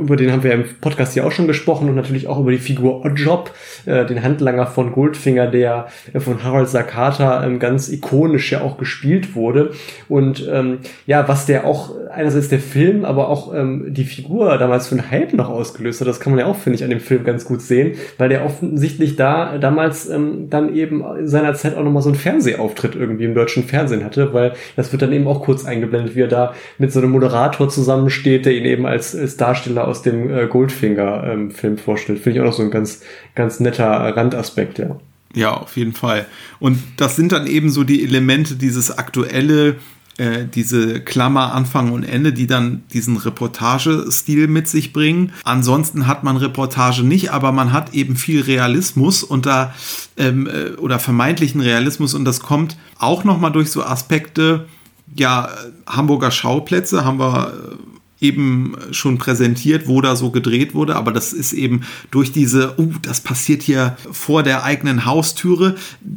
über 0.00 0.16
den 0.16 0.32
haben 0.32 0.42
wir 0.42 0.52
im 0.52 0.64
Podcast 0.80 1.12
hier 1.12 1.24
auch 1.24 1.32
schon 1.32 1.46
gesprochen 1.46 1.88
und 1.88 1.94
natürlich 1.94 2.26
auch 2.26 2.40
über 2.40 2.50
die 2.50 2.58
Figur 2.58 3.04
Oddjob, 3.04 3.52
äh, 3.86 4.04
den 4.04 4.22
Handlanger 4.22 4.66
von 4.66 4.90
Goldfinger, 4.92 5.46
der 5.46 5.86
äh, 6.12 6.18
von 6.18 6.42
Harold 6.42 6.68
Sakata 6.68 7.44
ähm, 7.44 7.60
ganz 7.60 7.88
ikonisch 7.88 8.50
ja 8.50 8.62
auch 8.62 8.78
gespielt 8.78 9.36
wurde. 9.36 9.70
Und 10.08 10.48
ähm, 10.50 10.78
ja, 11.06 11.28
was 11.28 11.46
der 11.46 11.66
auch 11.66 11.94
einerseits 12.14 12.48
der 12.48 12.60
Film, 12.60 13.04
aber 13.04 13.28
auch 13.28 13.54
ähm, 13.54 13.86
die 13.88 14.04
Figur 14.04 14.56
damals 14.58 14.88
für 14.88 14.94
einen 14.94 15.10
Hype 15.10 15.32
noch 15.32 15.48
ausgelöst 15.48 16.00
hat, 16.00 16.08
das 16.08 16.20
kann 16.20 16.32
man 16.32 16.40
ja 16.40 16.46
auch, 16.46 16.56
finde 16.56 16.76
ich, 16.76 16.84
an 16.84 16.90
dem 16.90 17.00
Film 17.00 17.24
ganz 17.24 17.44
gut 17.44 17.62
sehen, 17.62 17.96
weil 18.18 18.28
der 18.28 18.44
offensichtlich 18.44 19.16
da 19.16 19.58
damals 19.58 20.08
ähm, 20.08 20.48
dann 20.50 20.74
eben 20.74 21.04
seinerzeit 21.24 21.76
auch 21.76 21.82
nochmal 21.82 22.02
so 22.02 22.10
einen 22.10 22.18
Fernsehauftritt 22.18 22.94
irgendwie 22.94 23.24
im 23.24 23.34
deutschen 23.34 23.64
Fernsehen 23.64 24.04
hatte, 24.04 24.32
weil 24.32 24.52
das 24.76 24.92
wird 24.92 25.02
dann 25.02 25.12
eben 25.12 25.26
auch 25.26 25.42
kurz 25.42 25.64
eingeblendet, 25.64 26.14
wie 26.14 26.20
er 26.20 26.28
da 26.28 26.54
mit 26.78 26.92
so 26.92 27.00
einem 27.00 27.10
Moderator 27.10 27.68
zusammensteht, 27.68 28.46
der 28.46 28.54
ihn 28.54 28.64
eben 28.64 28.86
als, 28.86 29.14
als 29.16 29.36
Darsteller 29.36 29.86
aus 29.86 30.02
dem 30.02 30.30
äh, 30.32 30.46
Goldfinger-Film 30.46 31.72
ähm, 31.72 31.78
vorstellt. 31.78 32.18
Finde 32.20 32.38
ich 32.38 32.42
auch 32.42 32.46
noch 32.46 32.52
so 32.52 32.62
ein 32.62 32.70
ganz, 32.70 33.02
ganz 33.34 33.60
netter 33.60 33.86
Randaspekt, 33.86 34.78
ja. 34.78 34.96
Ja, 35.34 35.54
auf 35.54 35.76
jeden 35.76 35.92
Fall. 35.92 36.26
Und 36.60 36.78
das 36.98 37.16
sind 37.16 37.32
dann 37.32 37.46
eben 37.46 37.70
so 37.70 37.84
die 37.84 38.04
Elemente, 38.04 38.56
dieses 38.56 38.96
aktuelle, 38.96 39.76
äh, 40.18 40.44
diese 40.46 41.00
Klammer 41.00 41.54
Anfang 41.54 41.92
und 41.92 42.02
Ende, 42.02 42.32
die 42.32 42.46
dann 42.46 42.82
diesen 42.92 43.16
Reportagestil 43.16 44.46
mit 44.46 44.68
sich 44.68 44.92
bringen. 44.92 45.32
Ansonsten 45.44 46.06
hat 46.06 46.22
man 46.24 46.36
Reportage 46.36 47.02
nicht, 47.02 47.32
aber 47.32 47.52
man 47.52 47.72
hat 47.72 47.94
eben 47.94 48.16
viel 48.16 48.42
Realismus 48.42 49.22
und 49.22 49.46
da 49.46 49.74
ähm, 50.16 50.46
äh, 50.46 50.72
oder 50.76 50.98
vermeintlichen 50.98 51.60
Realismus 51.60 52.14
und 52.14 52.24
das 52.24 52.40
kommt 52.40 52.76
auch 52.98 53.24
noch 53.24 53.38
mal 53.40 53.50
durch 53.50 53.70
so 53.70 53.82
Aspekte. 53.82 54.66
Ja, 55.14 55.48
Hamburger 55.86 56.30
Schauplätze 56.30 57.04
haben 57.04 57.18
wir 57.18 57.52
äh, 57.52 57.91
eben 58.22 58.74
schon 58.92 59.18
präsentiert, 59.18 59.88
wo 59.88 60.00
da 60.00 60.14
so 60.14 60.30
gedreht 60.30 60.74
wurde, 60.74 60.94
aber 60.94 61.12
das 61.12 61.32
ist 61.32 61.52
eben 61.52 61.82
durch 62.10 62.30
diese, 62.30 62.78
uh, 62.78 62.92
das 63.02 63.20
passiert 63.20 63.62
hier 63.62 63.96
vor 64.10 64.44
der 64.44 64.62
eigenen 64.62 65.04
Haustüre, 65.04 65.74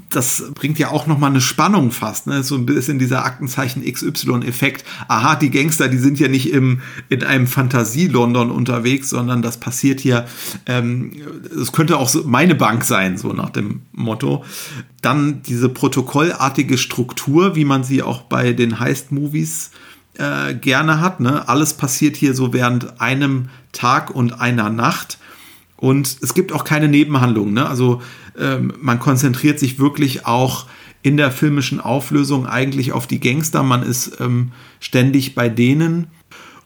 das 0.09 0.51
bringt 0.53 0.77
ja 0.77 0.91
auch 0.91 1.07
nochmal 1.07 1.31
eine 1.31 1.41
Spannung 1.41 1.91
fast, 1.91 2.27
ne? 2.27 2.43
so 2.43 2.55
ein 2.55 2.67
bisschen 2.67 2.99
dieser 2.99 3.25
Aktenzeichen 3.25 3.83
XY-Effekt. 3.83 4.85
Aha, 5.07 5.35
die 5.35 5.49
Gangster, 5.49 5.87
die 5.87 5.97
sind 5.97 6.19
ja 6.19 6.27
nicht 6.27 6.51
im, 6.51 6.81
in 7.09 7.23
einem 7.23 7.47
Fantasie-London 7.47 8.51
unterwegs, 8.51 9.09
sondern 9.09 9.41
das 9.41 9.59
passiert 9.59 9.99
hier, 9.99 10.25
ähm, 10.67 11.11
es 11.59 11.71
könnte 11.71 11.97
auch 11.97 12.09
so 12.09 12.23
meine 12.25 12.53
Bank 12.53 12.83
sein, 12.83 13.17
so 13.17 13.33
nach 13.33 13.49
dem 13.49 13.81
Motto. 13.91 14.45
Dann 15.01 15.41
diese 15.41 15.69
protokollartige 15.69 16.77
Struktur, 16.77 17.55
wie 17.55 17.65
man 17.65 17.83
sie 17.83 18.03
auch 18.03 18.21
bei 18.21 18.53
den 18.53 18.79
Heist-Movies 18.79 19.71
äh, 19.73 19.84
gerne 20.61 21.01
hat. 21.01 21.19
Ne? 21.19 21.47
Alles 21.47 21.73
passiert 21.73 22.15
hier 22.15 22.33
so 22.33 22.53
während 22.53 23.01
einem 23.01 23.49
Tag 23.71 24.09
und 24.09 24.39
einer 24.39 24.69
Nacht. 24.69 25.17
Und 25.77 26.17
es 26.21 26.33
gibt 26.33 26.53
auch 26.53 26.63
keine 26.63 26.87
Nebenhandlungen. 26.87 27.53
Ne? 27.53 27.67
Also 27.67 28.01
ähm, 28.39 28.73
man 28.79 28.99
konzentriert 28.99 29.59
sich 29.59 29.79
wirklich 29.79 30.25
auch 30.25 30.67
in 31.01 31.17
der 31.17 31.31
filmischen 31.31 31.79
Auflösung 31.79 32.47
eigentlich 32.47 32.91
auf 32.91 33.07
die 33.07 33.19
Gangster. 33.19 33.61
Man 33.61 33.83
ist 33.83 34.19
ähm, 34.19 34.51
ständig 34.79 35.35
bei 35.35 35.49
denen. 35.49 36.07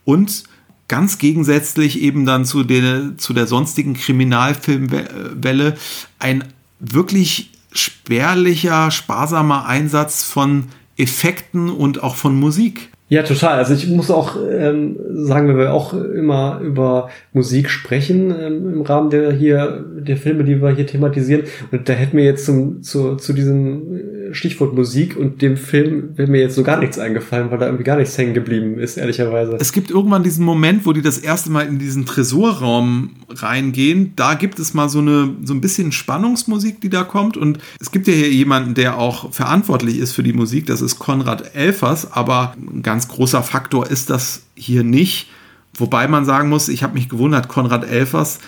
Und 0.06 0.44
ganz 0.88 1.18
gegensätzlich 1.18 2.02
eben 2.02 2.26
dann 2.26 2.46
zu, 2.46 2.64
den, 2.64 3.18
zu 3.18 3.34
der 3.34 3.48
sonstigen 3.48 3.96
Kriminalfilmwelle 3.96 5.78
ein 6.20 6.44
wirklich 6.80 7.52
spärlicher, 7.72 8.92
sparsamer 8.92 9.66
Einsatz 9.66 10.24
von 10.24 10.66
Effekten 10.98 11.70
und 11.70 12.04
auch 12.04 12.16
von 12.16 12.40
Musik. 12.40 12.90
Ja, 13.10 13.24
total. 13.24 13.58
Also 13.58 13.74
ich 13.74 13.88
muss 13.88 14.12
auch 14.12 14.36
ähm, 14.38 14.98
sagen, 15.10 15.48
wenn 15.48 15.58
wir 15.58 15.74
auch 15.74 15.94
immer 15.94 16.60
über 16.64 17.10
Musik 17.34 17.72
sprechen 17.72 18.32
ähm, 18.40 18.72
im 18.72 18.82
Rahmen 18.84 19.10
der 19.10 19.32
hier 19.32 19.84
der 19.98 20.16
Filme, 20.16 20.44
die 20.44 20.62
wir 20.62 20.70
hier 20.70 20.86
thematisieren, 20.86 21.44
und 21.72 21.90
da 21.90 21.94
hätten 21.94 22.16
wir 22.16 22.24
jetzt 22.24 22.46
zum, 22.46 22.84
zu, 22.84 23.16
zu 23.16 23.34
diesem 23.34 24.00
Stichwort 24.32 24.76
Musik 24.76 25.18
und 25.18 25.42
dem 25.42 25.58
Film 25.58 26.12
wäre 26.16 26.30
mir 26.30 26.42
jetzt 26.42 26.56
so 26.56 26.64
gar 26.64 26.80
nichts 26.80 27.00
eingefallen, 27.00 27.50
weil 27.50 27.58
da 27.58 27.66
irgendwie 27.66 27.84
gar 27.84 27.98
nichts 27.98 28.18
hängen 28.18 28.36
geblieben 28.36 28.78
ist, 28.78 28.98
ehrlicherweise. 28.98 29.58
Es 29.60 29.72
gibt 29.72 29.90
irgendwann 29.90 30.22
diesen 30.22 30.46
Moment, 30.46 30.86
wo 30.86 30.94
die 30.94 31.02
das 31.02 31.18
erste 31.18 31.50
Mal 31.50 31.66
in 31.66 31.80
diesen 31.80 32.06
Tresorraum 32.06 33.16
reingehen. 33.30 34.14
Da 34.16 34.36
gibt 34.36 34.60
es 34.60 34.76
mal 34.76 34.88
so 34.88 35.00
eine 35.00 35.34
so 35.44 35.54
ein 35.54 35.62
bisschen 35.62 35.92
Spannungsmusik, 35.92 36.80
die 36.82 36.90
da 36.90 37.04
kommt. 37.04 37.38
Und 37.38 37.58
es 37.80 37.92
gibt 37.92 38.08
ja 38.08 38.14
hier 38.14 38.30
jemanden, 38.30 38.76
der 38.76 38.98
auch 39.00 39.34
verantwortlich 39.34 39.98
ist 39.98 40.14
für 40.14 40.24
die 40.24 40.34
Musik. 40.34 40.68
Das 40.68 40.82
ist 40.82 41.00
Konrad 41.00 41.56
Elfers, 41.56 42.12
aber 42.12 42.56
ganz 42.84 43.00
ganz 43.00 43.08
großer 43.08 43.44
Faktor 43.44 43.90
ist 43.90 44.10
das 44.10 44.42
hier 44.56 44.84
nicht. 44.84 45.30
Wobei 45.74 46.10
man 46.10 46.26
sagen 46.26 46.50
muss, 46.50 46.68
ich 46.68 46.84
habe 46.84 46.96
mich 46.96 47.08
gewundert, 47.08 47.48
Konrad 47.48 47.90
Elfers 47.90 48.40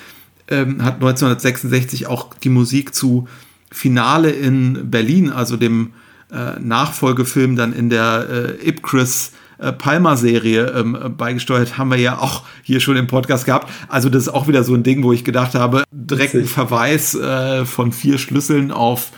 ähm, 0.50 0.84
hat 0.84 0.96
1966 0.96 2.08
auch 2.08 2.34
die 2.34 2.50
Musik 2.50 2.94
zu 2.94 3.30
Finale 3.72 4.32
in 4.32 4.90
Berlin, 4.92 5.30
also 5.30 5.58
dem 5.58 5.94
äh, 6.32 6.60
Nachfolgefilm 6.60 7.56
dann 7.56 7.74
in 7.74 7.90
der 7.90 8.58
äh, 8.62 8.68
Ipcris 8.70 9.32
äh, 9.58 9.72
Palmer-Serie 9.72 10.74
ähm, 10.76 11.16
beigesteuert, 11.18 11.78
haben 11.78 11.90
wir 11.92 11.98
ja 11.98 12.20
auch 12.20 12.44
hier 12.64 12.80
schon 12.80 12.98
im 12.98 13.08
Podcast 13.08 13.46
gehabt. 13.46 13.70
Also 13.88 14.10
das 14.10 14.24
ist 14.24 14.30
auch 14.30 14.48
wieder 14.48 14.64
so 14.64 14.74
ein 14.74 14.84
Ding, 14.84 15.04
wo 15.04 15.14
ich 15.14 15.24
gedacht 15.24 15.56
habe, 15.56 15.84
direkt 15.92 16.36
ein 16.36 16.46
Verweis 16.46 17.16
äh, 17.16 17.66
von 17.66 17.92
vier 17.92 18.18
Schlüsseln 18.18 18.72
auf 18.72 19.12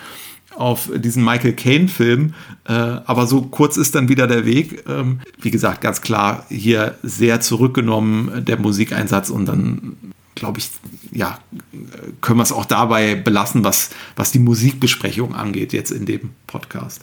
auf 0.56 0.92
diesen 0.96 1.24
Michael 1.24 1.54
Caine-Film. 1.54 2.36
Äh, 2.66 2.74
aber 2.74 3.26
so 3.26 3.42
kurz 3.42 3.78
ist 3.78 3.96
dann 3.96 4.08
wieder 4.08 4.28
der 4.28 4.46
Weg. 4.46 4.84
Ähm, 4.88 5.20
wie 5.42 5.50
gesagt, 5.50 5.82
ganz 5.82 6.02
klar 6.02 6.46
hier 6.50 6.96
sehr 7.02 7.42
zurückgenommen 7.42 8.46
der 8.46 8.60
Musikeinsatz 8.60 9.32
und 9.32 9.48
dann 9.48 9.98
glaube 10.36 10.60
ich, 10.60 10.70
ja, 11.12 11.40
können 12.22 12.40
wir 12.40 12.44
es 12.44 12.52
auch 12.52 12.66
dabei 12.66 13.16
belassen, 13.16 13.64
was, 13.64 13.92
was 14.16 14.32
die 14.32 14.40
Musikbesprechung 14.40 15.36
angeht, 15.36 15.74
jetzt 15.74 15.92
in 15.92 16.06
dem 16.06 16.32
Podcast. 16.48 17.02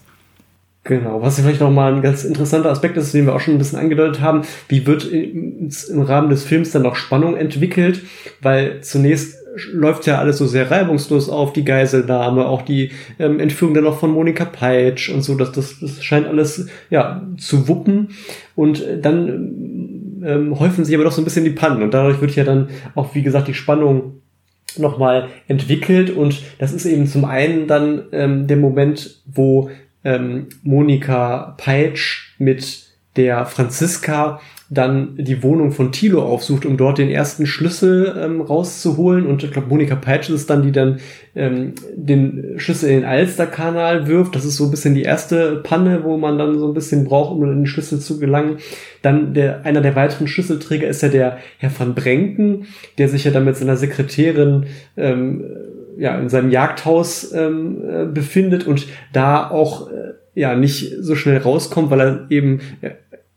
Genau, 0.85 1.21
was 1.21 1.39
vielleicht 1.39 1.61
noch 1.61 1.71
mal 1.71 1.95
ein 1.95 2.01
ganz 2.01 2.25
interessanter 2.25 2.71
Aspekt 2.71 2.97
ist, 2.97 3.13
den 3.13 3.27
wir 3.27 3.35
auch 3.35 3.41
schon 3.41 3.55
ein 3.55 3.59
bisschen 3.59 3.79
angedeutet 3.79 4.23
haben, 4.23 4.43
wie 4.69 4.87
wird 4.87 5.05
im 5.05 5.71
Rahmen 6.01 6.31
des 6.31 6.45
Films 6.45 6.71
dann 6.71 6.83
noch 6.83 6.97
Spannung 6.97 7.37
entwickelt, 7.37 8.03
weil 8.41 8.81
zunächst 8.81 9.37
läuft 9.73 10.07
ja 10.07 10.19
alles 10.19 10.39
so 10.39 10.47
sehr 10.47 10.71
reibungslos 10.71 11.29
auf, 11.29 11.53
die 11.53 11.65
Geiselnahme, 11.65 12.47
auch 12.47 12.63
die 12.63 12.93
ähm, 13.19 13.41
Entführung 13.41 13.75
dann 13.75 13.85
noch 13.85 13.99
von 13.99 14.13
Monika 14.13 14.45
Peitsch 14.45 15.11
und 15.11 15.23
so, 15.23 15.35
dass 15.35 15.53
das, 15.53 15.81
das 15.81 16.03
scheint 16.03 16.27
alles 16.27 16.69
ja 16.89 17.27
zu 17.37 17.69
wuppen 17.69 18.11
und 18.55 18.83
dann 19.03 19.80
ähm, 20.25 20.59
häufen 20.59 20.85
sich 20.85 20.95
aber 20.95 21.05
doch 21.05 21.13
so 21.13 21.21
ein 21.21 21.25
bisschen 21.25 21.45
die 21.45 21.51
Pannen. 21.51 21.83
Und 21.83 21.95
dadurch 21.95 22.21
wird 22.21 22.35
ja 22.37 22.45
dann 22.45 22.69
auch, 22.95 23.15
wie 23.15 23.23
gesagt, 23.23 23.49
die 23.49 23.55
Spannung 23.55 24.21
nochmal 24.77 25.29
entwickelt. 25.49 26.11
Und 26.11 26.43
das 26.59 26.73
ist 26.73 26.87
eben 26.87 27.07
zum 27.07 27.25
einen 27.25 27.67
dann 27.67 28.05
ähm, 28.13 28.47
der 28.47 28.57
Moment, 28.57 29.23
wo 29.27 29.71
ähm, 30.05 30.49
Monika 30.63 31.55
Peitsch 31.59 32.35
mit 32.39 32.85
der 33.17 33.47
Franziska 33.47 34.41
dann 34.73 35.17
die 35.17 35.43
Wohnung 35.43 35.73
von 35.73 35.91
Thilo 35.91 36.23
aufsucht, 36.23 36.65
um 36.65 36.77
dort 36.77 36.99
den 36.99 37.11
ersten 37.11 37.45
Schlüssel 37.45 38.15
ähm, 38.17 38.41
rauszuholen. 38.41 39.27
Und 39.27 39.43
ich 39.43 39.51
glaube, 39.51 39.69
Monika 39.69 39.97
Peitsch 39.97 40.31
ist 40.31 40.49
dann, 40.49 40.63
die 40.63 40.71
dann 40.71 41.01
ähm, 41.35 41.75
den 41.97 42.55
Schlüssel 42.57 42.89
in 42.89 43.01
den 43.01 43.05
Alsterkanal 43.05 44.07
wirft. 44.07 44.37
Das 44.37 44.45
ist 44.45 44.57
so 44.57 44.67
ein 44.67 44.71
bisschen 44.71 44.95
die 44.95 45.03
erste 45.03 45.57
Panne, 45.57 46.05
wo 46.05 46.17
man 46.17 46.39
dann 46.39 46.57
so 46.57 46.69
ein 46.69 46.75
bisschen 46.75 47.05
braucht, 47.05 47.33
um 47.33 47.43
in 47.43 47.51
den 47.51 47.67
Schlüssel 47.67 47.99
zu 47.99 48.21
gelangen. 48.21 48.59
Dann 49.03 49.35
der, 49.35 49.67
einer 49.67 49.81
der 49.81 49.97
weiteren 49.97 50.29
Schlüsselträger 50.29 50.87
ist 50.87 51.03
ja 51.03 51.09
der 51.09 51.39
Herr 51.59 51.73
van 51.77 51.97
Brenken, 51.97 52.67
der 52.97 53.09
sich 53.09 53.25
ja 53.25 53.33
dann 53.33 53.45
mit 53.45 53.57
seiner 53.57 53.77
Sekretärin 53.77 54.67
ähm, 54.97 55.43
ja, 55.99 56.17
in 56.17 56.29
seinem 56.29 56.51
Jagdhaus 56.51 57.33
ähm, 57.33 57.83
äh, 57.89 58.05
befindet 58.07 58.69
und 58.69 58.87
da 59.13 59.51
auch 59.51 59.91
äh, 59.91 60.13
ja 60.35 60.55
nicht 60.55 60.95
so 61.01 61.17
schnell 61.17 61.39
rauskommt, 61.39 61.91
weil 61.91 62.01
er 62.01 62.27
eben, 62.31 62.61
ja, 62.81 62.91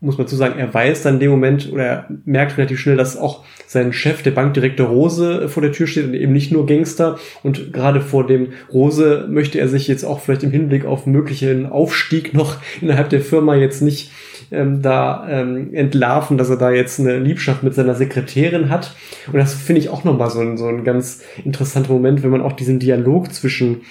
muss 0.03 0.17
man 0.17 0.27
zu 0.27 0.35
sagen, 0.35 0.59
er 0.59 0.73
weiß 0.73 1.03
dann 1.03 1.15
in 1.15 1.19
dem 1.21 1.31
Moment 1.31 1.71
oder 1.71 1.83
er 1.83 2.05
merkt 2.25 2.57
relativ 2.57 2.79
schnell, 2.79 2.97
dass 2.97 3.17
auch 3.17 3.43
sein 3.65 3.93
Chef, 3.93 4.21
der 4.21 4.31
Bankdirektor 4.31 4.87
Rose, 4.87 5.47
vor 5.47 5.63
der 5.63 5.71
Tür 5.71 5.87
steht 5.87 6.05
und 6.05 6.13
eben 6.13 6.33
nicht 6.33 6.51
nur 6.51 6.65
Gangster. 6.65 7.17
Und 7.41 7.71
gerade 7.71 8.01
vor 8.01 8.27
dem 8.27 8.49
Rose 8.71 9.25
möchte 9.29 9.59
er 9.59 9.69
sich 9.69 9.87
jetzt 9.87 10.03
auch 10.03 10.19
vielleicht 10.19 10.43
im 10.43 10.51
Hinblick 10.51 10.85
auf 10.85 11.05
möglichen 11.05 11.65
Aufstieg 11.65 12.33
noch 12.33 12.57
innerhalb 12.81 13.09
der 13.09 13.21
Firma 13.21 13.55
jetzt 13.55 13.81
nicht 13.81 14.11
ähm, 14.51 14.81
da 14.81 15.25
ähm, 15.29 15.73
entlarven, 15.73 16.37
dass 16.37 16.49
er 16.49 16.57
da 16.57 16.71
jetzt 16.71 16.99
eine 16.99 17.17
Liebschaft 17.17 17.63
mit 17.63 17.73
seiner 17.73 17.95
Sekretärin 17.95 18.69
hat. 18.69 18.95
Und 19.27 19.37
das 19.37 19.53
finde 19.53 19.79
ich 19.79 19.89
auch 19.89 20.03
nochmal 20.03 20.29
so 20.29 20.41
ein, 20.41 20.57
so 20.57 20.67
ein 20.67 20.83
ganz 20.83 21.23
interessanter 21.45 21.93
Moment, 21.93 22.23
wenn 22.23 22.29
man 22.29 22.41
auch 22.41 22.53
diesen 22.53 22.79
Dialog 22.79 23.33
zwischen 23.33 23.81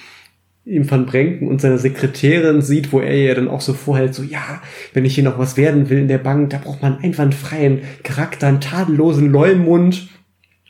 ihm 0.65 0.89
Van 0.89 1.07
Brenken 1.07 1.49
und 1.49 1.61
seiner 1.61 1.79
Sekretärin 1.79 2.63
sieht, 2.63 2.93
wo 2.93 3.01
er 3.01 3.17
ja 3.17 3.35
dann 3.35 3.49
auch 3.49 3.61
so 3.61 3.73
vorhält, 3.73 4.15
so, 4.15 4.23
ja, 4.23 4.63
wenn 4.93 5.05
ich 5.05 5.15
hier 5.15 5.25
noch 5.25 5.39
was 5.39 5.57
werden 5.57 5.91
will 5.91 5.99
in 5.99 6.09
der 6.09 6.19
Bank, 6.19 6.51
da 6.51 6.59
braucht 6.59 6.83
man 6.83 6.95
einen 6.95 7.05
einwandfreien 7.05 7.81
Charakter, 8.05 8.47
einen 8.47 8.61
tadellosen 8.61 9.31
Leumund 9.31 10.09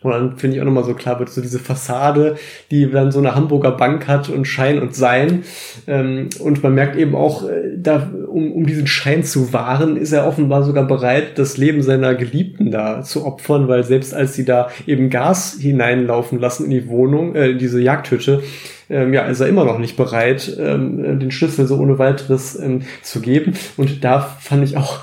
und 0.02 0.10
dann 0.10 0.36
finde 0.36 0.56
ich 0.56 0.62
auch 0.62 0.66
nochmal 0.66 0.84
so 0.84 0.94
klar 0.94 1.18
wird, 1.18 1.30
so 1.30 1.40
diese 1.40 1.58
Fassade, 1.58 2.36
die 2.70 2.90
dann 2.90 3.12
so 3.12 3.18
eine 3.18 3.34
Hamburger 3.34 3.72
Bank 3.72 4.08
hat 4.08 4.28
und 4.28 4.46
Schein 4.46 4.80
und 4.80 4.94
Sein. 4.94 5.44
Ähm, 5.86 6.28
und 6.40 6.62
man 6.62 6.74
merkt 6.74 6.96
eben 6.96 7.14
auch, 7.14 7.48
äh, 7.48 7.76
da, 7.76 8.10
um, 8.28 8.52
um 8.52 8.66
diesen 8.66 8.86
Schein 8.86 9.24
zu 9.24 9.52
wahren, 9.52 9.96
ist 9.96 10.12
er 10.12 10.26
offenbar 10.26 10.62
sogar 10.64 10.86
bereit, 10.86 11.38
das 11.38 11.56
Leben 11.56 11.82
seiner 11.82 12.14
Geliebten 12.14 12.70
da 12.70 13.02
zu 13.02 13.24
opfern, 13.24 13.68
weil 13.68 13.84
selbst 13.84 14.14
als 14.14 14.34
sie 14.34 14.44
da 14.44 14.68
eben 14.86 15.10
Gas 15.10 15.56
hineinlaufen 15.60 16.38
lassen 16.38 16.64
in 16.64 16.70
die 16.70 16.88
Wohnung, 16.88 17.34
äh, 17.34 17.50
in 17.50 17.58
diese 17.58 17.80
Jagdhütte, 17.80 18.42
ähm, 18.90 19.14
ja, 19.14 19.22
ist 19.22 19.40
er 19.40 19.48
immer 19.48 19.64
noch 19.64 19.78
nicht 19.78 19.96
bereit, 19.96 20.56
ähm, 20.58 21.18
den 21.18 21.30
Schlüssel 21.30 21.66
so 21.66 21.78
ohne 21.78 21.98
weiteres 21.98 22.58
ähm, 22.58 22.82
zu 23.02 23.20
geben. 23.20 23.54
Und 23.76 24.04
da 24.04 24.20
fand 24.20 24.64
ich 24.64 24.76
auch 24.76 25.00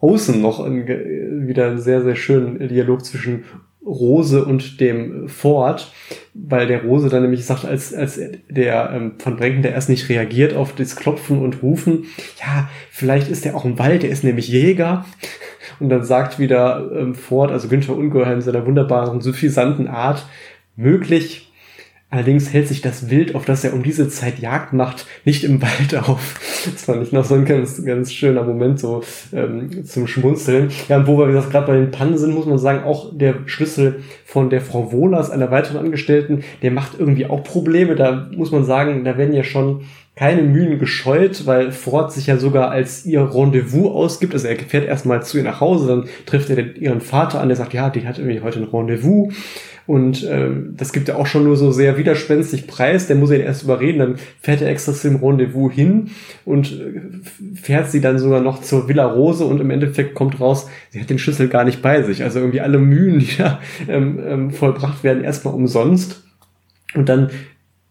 außen 0.00 0.40
noch 0.40 0.60
ein, 0.60 0.86
wieder 1.46 1.66
einen 1.66 1.78
sehr, 1.78 2.02
sehr 2.02 2.16
schönen 2.16 2.68
Dialog 2.68 3.04
zwischen 3.04 3.44
Rose 3.88 4.44
und 4.44 4.80
dem 4.80 5.28
Ford, 5.28 5.92
weil 6.34 6.66
der 6.66 6.84
Rose 6.84 7.08
dann 7.08 7.22
nämlich 7.22 7.46
sagt, 7.46 7.64
als, 7.64 7.94
als 7.94 8.20
der 8.48 8.90
ähm, 8.94 9.12
von 9.18 9.36
Brenken, 9.36 9.62
der 9.62 9.72
erst 9.72 9.88
nicht 9.88 10.08
reagiert 10.08 10.54
auf 10.54 10.74
das 10.74 10.94
Klopfen 10.94 11.40
und 11.40 11.62
Rufen, 11.62 12.04
ja, 12.38 12.68
vielleicht 12.90 13.28
ist 13.28 13.46
er 13.46 13.56
auch 13.56 13.64
im 13.64 13.78
Wald, 13.78 14.02
der 14.02 14.10
ist 14.10 14.24
nämlich 14.24 14.48
Jäger. 14.48 15.04
Und 15.80 15.88
dann 15.90 16.04
sagt 16.04 16.38
wieder 16.38 16.90
ähm, 16.94 17.14
Ford, 17.14 17.50
also 17.50 17.68
Günther 17.68 17.96
Ungeheuer 17.96 18.32
in 18.32 18.40
seiner 18.40 18.66
wunderbaren, 18.66 19.20
suffisanten 19.20 19.88
Art, 19.88 20.26
möglich, 20.76 21.47
Allerdings 22.10 22.54
hält 22.54 22.68
sich 22.68 22.80
das 22.80 23.10
Wild, 23.10 23.34
auf 23.34 23.44
das 23.44 23.64
er 23.64 23.74
um 23.74 23.82
diese 23.82 24.08
Zeit 24.08 24.38
Jagd 24.38 24.72
macht, 24.72 25.06
nicht 25.26 25.44
im 25.44 25.60
Wald 25.60 25.94
auf. 26.08 26.40
Das 26.64 26.84
fand 26.84 27.02
ich 27.02 27.12
noch 27.12 27.24
so 27.24 27.34
ein 27.34 27.44
ganz, 27.44 27.84
ganz 27.84 28.12
schöner 28.12 28.44
Moment 28.44 28.80
so 28.80 29.02
ähm, 29.34 29.84
zum 29.84 30.06
Schmunzeln. 30.06 30.70
Ja, 30.88 30.96
und 30.96 31.06
wo 31.06 31.18
wir 31.18 31.26
gesagt 31.26 31.50
gerade 31.50 31.66
bei 31.66 31.76
den 31.76 31.90
Pannen 31.90 32.16
sind, 32.16 32.34
muss 32.34 32.46
man 32.46 32.58
sagen, 32.58 32.84
auch 32.84 33.10
der 33.14 33.34
Schlüssel 33.44 34.02
von 34.24 34.48
der 34.48 34.62
Frau 34.62 34.90
Wohlers, 34.90 35.30
einer 35.30 35.50
weiteren 35.50 35.76
Angestellten, 35.76 36.44
der 36.62 36.70
macht 36.70 36.98
irgendwie 36.98 37.26
auch 37.26 37.44
Probleme. 37.44 37.94
Da 37.94 38.30
muss 38.34 38.52
man 38.52 38.64
sagen, 38.64 39.04
da 39.04 39.18
werden 39.18 39.34
ja 39.34 39.44
schon 39.44 39.82
keine 40.16 40.42
Mühen 40.42 40.78
gescheut, 40.78 41.46
weil 41.46 41.70
Ford 41.70 42.10
sich 42.12 42.26
ja 42.26 42.38
sogar 42.38 42.70
als 42.70 43.04
ihr 43.06 43.20
Rendezvous 43.20 43.94
ausgibt. 43.94 44.32
Also 44.32 44.48
er 44.48 44.56
fährt 44.56 44.88
erstmal 44.88 45.22
zu 45.22 45.36
ihr 45.36 45.44
nach 45.44 45.60
Hause, 45.60 45.86
dann 45.86 46.08
trifft 46.26 46.48
er 46.50 46.74
ihren 46.76 47.02
Vater 47.02 47.40
an, 47.40 47.48
der 47.48 47.56
sagt, 47.56 47.74
ja, 47.74 47.90
die 47.90 48.06
hat 48.06 48.18
irgendwie 48.18 48.40
heute 48.40 48.58
ein 48.58 48.64
Rendezvous. 48.64 49.32
Und 49.88 50.22
äh, 50.22 50.50
das 50.76 50.92
gibt 50.92 51.08
ja 51.08 51.14
auch 51.14 51.26
schon 51.26 51.44
nur 51.44 51.56
so 51.56 51.72
sehr 51.72 51.96
widerspenstig 51.96 52.66
Preis. 52.66 53.06
Der 53.06 53.16
muss 53.16 53.30
ihn 53.30 53.40
erst 53.40 53.62
überreden. 53.62 53.98
Dann 53.98 54.16
fährt 54.38 54.60
er 54.60 54.68
extra 54.68 54.92
zum 54.92 55.16
Rendezvous 55.24 55.72
hin 55.72 56.10
und 56.44 56.78
äh, 56.78 57.56
fährt 57.56 57.90
sie 57.90 58.02
dann 58.02 58.18
sogar 58.18 58.42
noch 58.42 58.60
zur 58.60 58.86
Villa 58.86 59.06
Rose 59.06 59.46
und 59.46 59.62
im 59.62 59.70
Endeffekt 59.70 60.14
kommt 60.14 60.40
raus, 60.40 60.68
sie 60.90 61.00
hat 61.00 61.08
den 61.08 61.18
Schlüssel 61.18 61.48
gar 61.48 61.64
nicht 61.64 61.80
bei 61.80 62.02
sich. 62.02 62.22
Also 62.22 62.38
irgendwie 62.38 62.60
alle 62.60 62.78
Mühen, 62.78 63.18
die 63.20 63.38
da 63.38 63.60
ähm, 63.88 64.20
ähm, 64.22 64.50
vollbracht 64.50 65.04
werden, 65.04 65.24
erstmal 65.24 65.54
umsonst. 65.54 66.22
Und 66.94 67.08
dann 67.08 67.30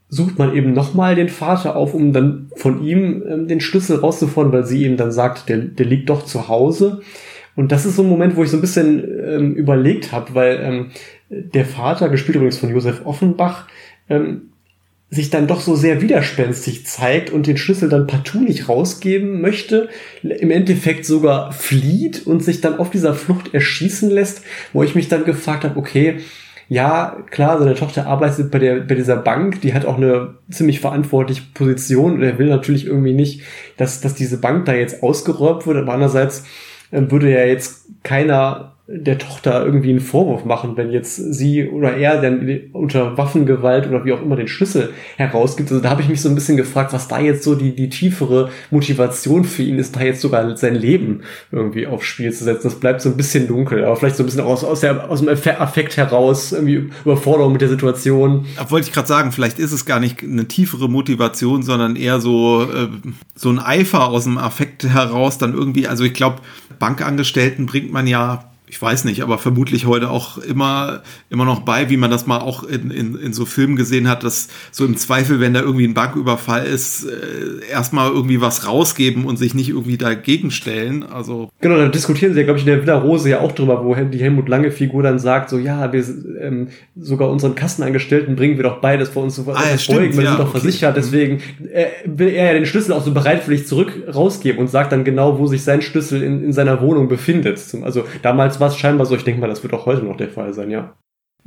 sucht 0.07 0.37
man 0.37 0.55
eben 0.55 0.73
nochmal 0.73 1.15
den 1.15 1.29
Vater 1.29 1.75
auf, 1.75 1.95
um 1.95 2.13
dann 2.13 2.51
von 2.55 2.83
ihm 2.83 3.23
ähm, 3.27 3.47
den 3.47 3.59
Schlüssel 3.59 3.97
rauszufordern, 3.97 4.53
weil 4.53 4.65
sie 4.67 4.85
ihm 4.85 4.97
dann 4.97 5.11
sagt, 5.11 5.49
der, 5.49 5.57
der 5.57 5.87
liegt 5.87 6.11
doch 6.11 6.23
zu 6.25 6.47
Hause. 6.47 7.01
Und 7.55 7.71
das 7.71 7.87
ist 7.87 7.95
so 7.95 8.03
ein 8.03 8.09
Moment, 8.09 8.35
wo 8.35 8.43
ich 8.43 8.51
so 8.51 8.57
ein 8.57 8.61
bisschen 8.61 9.03
ähm, 9.03 9.55
überlegt 9.55 10.11
habe, 10.11 10.35
weil 10.35 10.59
ähm, 10.61 10.91
der 11.29 11.65
Vater, 11.65 12.09
gespielt 12.09 12.35
übrigens 12.35 12.57
von 12.57 12.69
Josef 12.69 13.05
Offenbach, 13.05 13.67
ähm, 14.09 14.49
sich 15.09 15.29
dann 15.29 15.47
doch 15.47 15.61
so 15.61 15.75
sehr 15.75 16.01
widerspenstig 16.01 16.85
zeigt 16.85 17.29
und 17.29 17.47
den 17.47 17.55
Schlüssel 17.55 17.87
dann 17.87 18.07
partout 18.07 18.41
nicht 18.41 18.67
rausgeben 18.67 19.39
möchte, 19.39 19.87
im 20.21 20.51
Endeffekt 20.51 21.05
sogar 21.05 21.53
flieht 21.53 22.27
und 22.27 22.43
sich 22.43 22.59
dann 22.59 22.77
auf 22.77 22.89
dieser 22.89 23.13
Flucht 23.13 23.53
erschießen 23.53 24.09
lässt, 24.09 24.41
wo 24.73 24.83
ich 24.83 24.95
mich 24.95 25.07
dann 25.07 25.23
gefragt 25.23 25.63
habe, 25.63 25.79
okay, 25.79 26.17
ja, 26.69 27.23
klar, 27.31 27.57
seine 27.59 27.75
Tochter 27.75 28.07
arbeitet 28.07 28.51
bei, 28.51 28.59
der, 28.59 28.81
bei 28.81 28.95
dieser 28.95 29.15
Bank, 29.15 29.61
die 29.61 29.73
hat 29.73 29.85
auch 29.85 29.95
eine 29.95 30.35
ziemlich 30.49 30.81
verantwortliche 30.81 31.43
Position 31.53 32.15
und 32.15 32.23
er 32.23 32.37
will 32.37 32.47
natürlich 32.47 32.85
irgendwie 32.85 33.13
nicht, 33.13 33.43
dass, 33.77 34.01
dass 34.01 34.15
diese 34.15 34.41
Bank 34.41 34.65
da 34.65 34.73
jetzt 34.73 35.01
ausgeräumt 35.01 35.65
wird, 35.65 35.77
aber 35.77 35.93
andererseits 35.93 36.43
äh, 36.91 37.01
würde 37.09 37.31
ja 37.31 37.45
jetzt 37.45 37.85
keiner 38.03 38.76
der 38.89 39.18
Tochter 39.18 39.65
irgendwie 39.65 39.89
einen 39.89 39.99
Vorwurf 39.99 40.45
machen, 40.45 40.77
wenn 40.77 40.91
jetzt 40.91 41.18
sie 41.18 41.68
oder 41.68 41.97
er 41.97 42.22
dann 42.22 42.49
unter 42.72 43.18
Waffengewalt 43.18 43.85
oder 43.85 44.05
wie 44.05 44.14
auch 44.14 44.22
immer 44.22 44.38
den 44.38 44.47
Schlüssel 44.47 44.93
herausgibt. 45.18 45.69
Also 45.69 45.84
da 45.84 45.89
habe 45.89 46.01
ich 46.01 46.07
mich 46.07 46.22
so 46.22 46.30
ein 46.30 46.35
bisschen 46.35 46.55
gefragt, 46.55 46.93
was 46.93 47.09
da 47.09 47.19
jetzt 47.19 47.43
so 47.43 47.55
die, 47.55 47.76
die 47.76 47.89
tiefere 47.89 48.49
Motivation 48.72 49.43
für 49.43 49.64
ihn 49.64 49.77
ist, 49.77 49.97
da 49.97 50.03
jetzt 50.03 50.22
sogar 50.22 50.55
sein 50.55 50.76
Leben 50.76 51.23
irgendwie 51.51 51.85
aufs 51.85 52.05
Spiel 52.05 52.31
zu 52.31 52.45
setzen. 52.45 52.64
Das 52.64 52.80
bleibt 52.80 53.01
so 53.01 53.09
ein 53.09 53.18
bisschen 53.18 53.49
dunkel, 53.49 53.84
aber 53.84 53.97
vielleicht 53.97 54.15
so 54.15 54.23
ein 54.23 54.26
bisschen 54.26 54.41
aus, 54.41 54.64
aus, 54.64 54.80
der, 54.80 55.09
aus 55.09 55.19
dem 55.19 55.27
Affekt 55.27 55.97
heraus, 55.97 56.53
irgendwie 56.53 56.89
Überforderung 57.03 57.51
mit 57.51 57.61
der 57.61 57.69
Situation. 57.69 58.45
Wollte 58.69 58.88
ich 58.88 58.93
gerade 58.93 59.07
sagen, 59.07 59.34
vielleicht 59.34 59.59
ist 59.59 59.73
es 59.73 59.85
gar 59.85 59.99
nicht 59.99 60.23
eine 60.23 60.47
tiefere 60.47 60.88
Motivation, 60.88 61.61
sondern 61.61 61.97
eher 61.97 62.22
so, 62.22 62.64
äh, 62.64 62.88
so 63.35 63.49
ein 63.49 63.59
Eifer 63.59 64.07
aus 64.07 64.23
dem 64.23 64.38
Affekt 64.38 64.85
heraus 64.85 65.38
dann 65.38 65.53
irgendwie, 65.53 65.89
also 65.89 66.05
ich 66.05 66.14
glaube, 66.14 66.38
Bankangestellten 66.80 67.65
bringt 67.65 67.91
man 67.91 68.07
ja 68.07 68.45
ich 68.69 68.81
weiß 68.81 69.06
nicht, 69.06 69.22
aber 69.23 69.38
vermutlich 69.38 69.85
heute 69.85 70.10
auch 70.10 70.38
immer, 70.38 71.02
immer 71.30 71.45
noch 71.45 71.61
bei, 71.61 71.89
wie 71.89 71.95
man 71.95 72.11
das 72.11 72.27
mal 72.27 72.39
auch 72.39 72.64
in, 72.64 72.91
in, 72.91 73.15
in 73.15 73.31
so 73.31 73.45
Filmen 73.45 73.77
gesehen 73.77 74.10
hat, 74.10 74.26
dass 74.26 74.49
so 74.72 74.85
im 74.85 74.98
Zweifel, 74.98 75.39
wenn 75.39 75.53
da 75.53 75.61
irgendwie 75.61 75.88
ein 75.88 75.94
Banküberfall 75.94 76.65
ist, 76.65 77.06
äh, 77.06 77.65
erstmal 77.72 78.11
irgendwie 78.11 78.41
was 78.41 78.68
rausgeben 78.68 79.26
und 79.26 79.38
sich 79.38 79.53
nicht 79.53 79.69
irgendwie 79.69 79.98
dagegen 79.98 80.52
stellen. 80.52 81.03
Also 81.03 81.49
genau, 81.61 81.77
da 81.77 81.88
diskutieren 81.88 82.34
sie 82.34 82.39
ja, 82.39 82.45
glaube 82.45 82.60
ich, 82.60 82.65
in 82.65 82.72
der 82.72 82.81
Villa 82.81 82.98
Rose 82.98 83.30
ja 83.30 83.39
auch 83.39 83.53
drüber, 83.53 83.85
wo 83.85 83.95
die 83.95 84.19
Helmut 84.19 84.49
Lange 84.49 84.72
Figur 84.72 85.02
dann 85.02 85.18
sagt, 85.18 85.49
so 85.49 85.57
ja, 85.57 85.94
wir 85.94 86.03
ähm, 86.41 86.68
sogar 86.99 87.30
unseren 87.30 87.56
Kassenangestellten 87.56 88.35
bringen 88.35 88.57
wir 88.57 88.64
doch 88.64 88.81
beides 88.81 89.10
vor 89.10 89.23
uns 89.23 89.35
zu 89.35 89.45
ah, 89.48 89.64
ja, 89.72 89.77
stimmt, 89.77 90.18
wir 90.18 90.23
ja, 90.23 90.31
sind 90.31 90.39
doch 90.39 90.49
okay. 90.49 90.60
versichert, 90.60 90.98
deswegen 90.98 91.41
äh, 91.72 91.85
will 92.06 92.30
er 92.30 92.48
ja 92.48 92.53
den 92.53 92.65
Schlüssel 92.65 92.91
auch 92.91 93.03
so 93.03 93.14
bereitwillig 93.14 93.65
zurück 93.65 93.94
rausgeben 94.14 94.60
und 94.60 94.69
sagt 94.69 94.91
dann 94.91 95.06
genau, 95.06 95.39
wo 95.39 95.48
sich 95.48 95.64
sein 95.64 95.81
Schlüssel 95.81 96.22
in, 96.22 96.44
in 96.44 96.52
seiner 96.52 96.81
Wohnung 96.81 97.07
befindet. 97.07 97.61
Also 97.84 98.03
damals 98.22 98.56
war 98.59 98.69
es 98.69 98.77
scheinbar 98.77 99.05
so, 99.05 99.15
ich 99.15 99.23
denke 99.23 99.41
mal, 99.41 99.47
das 99.47 99.63
wird 99.63 99.73
auch 99.73 99.85
heute 99.85 100.03
noch 100.03 100.17
der 100.17 100.29
Fall 100.29 100.53
sein, 100.53 100.71
ja. 100.71 100.97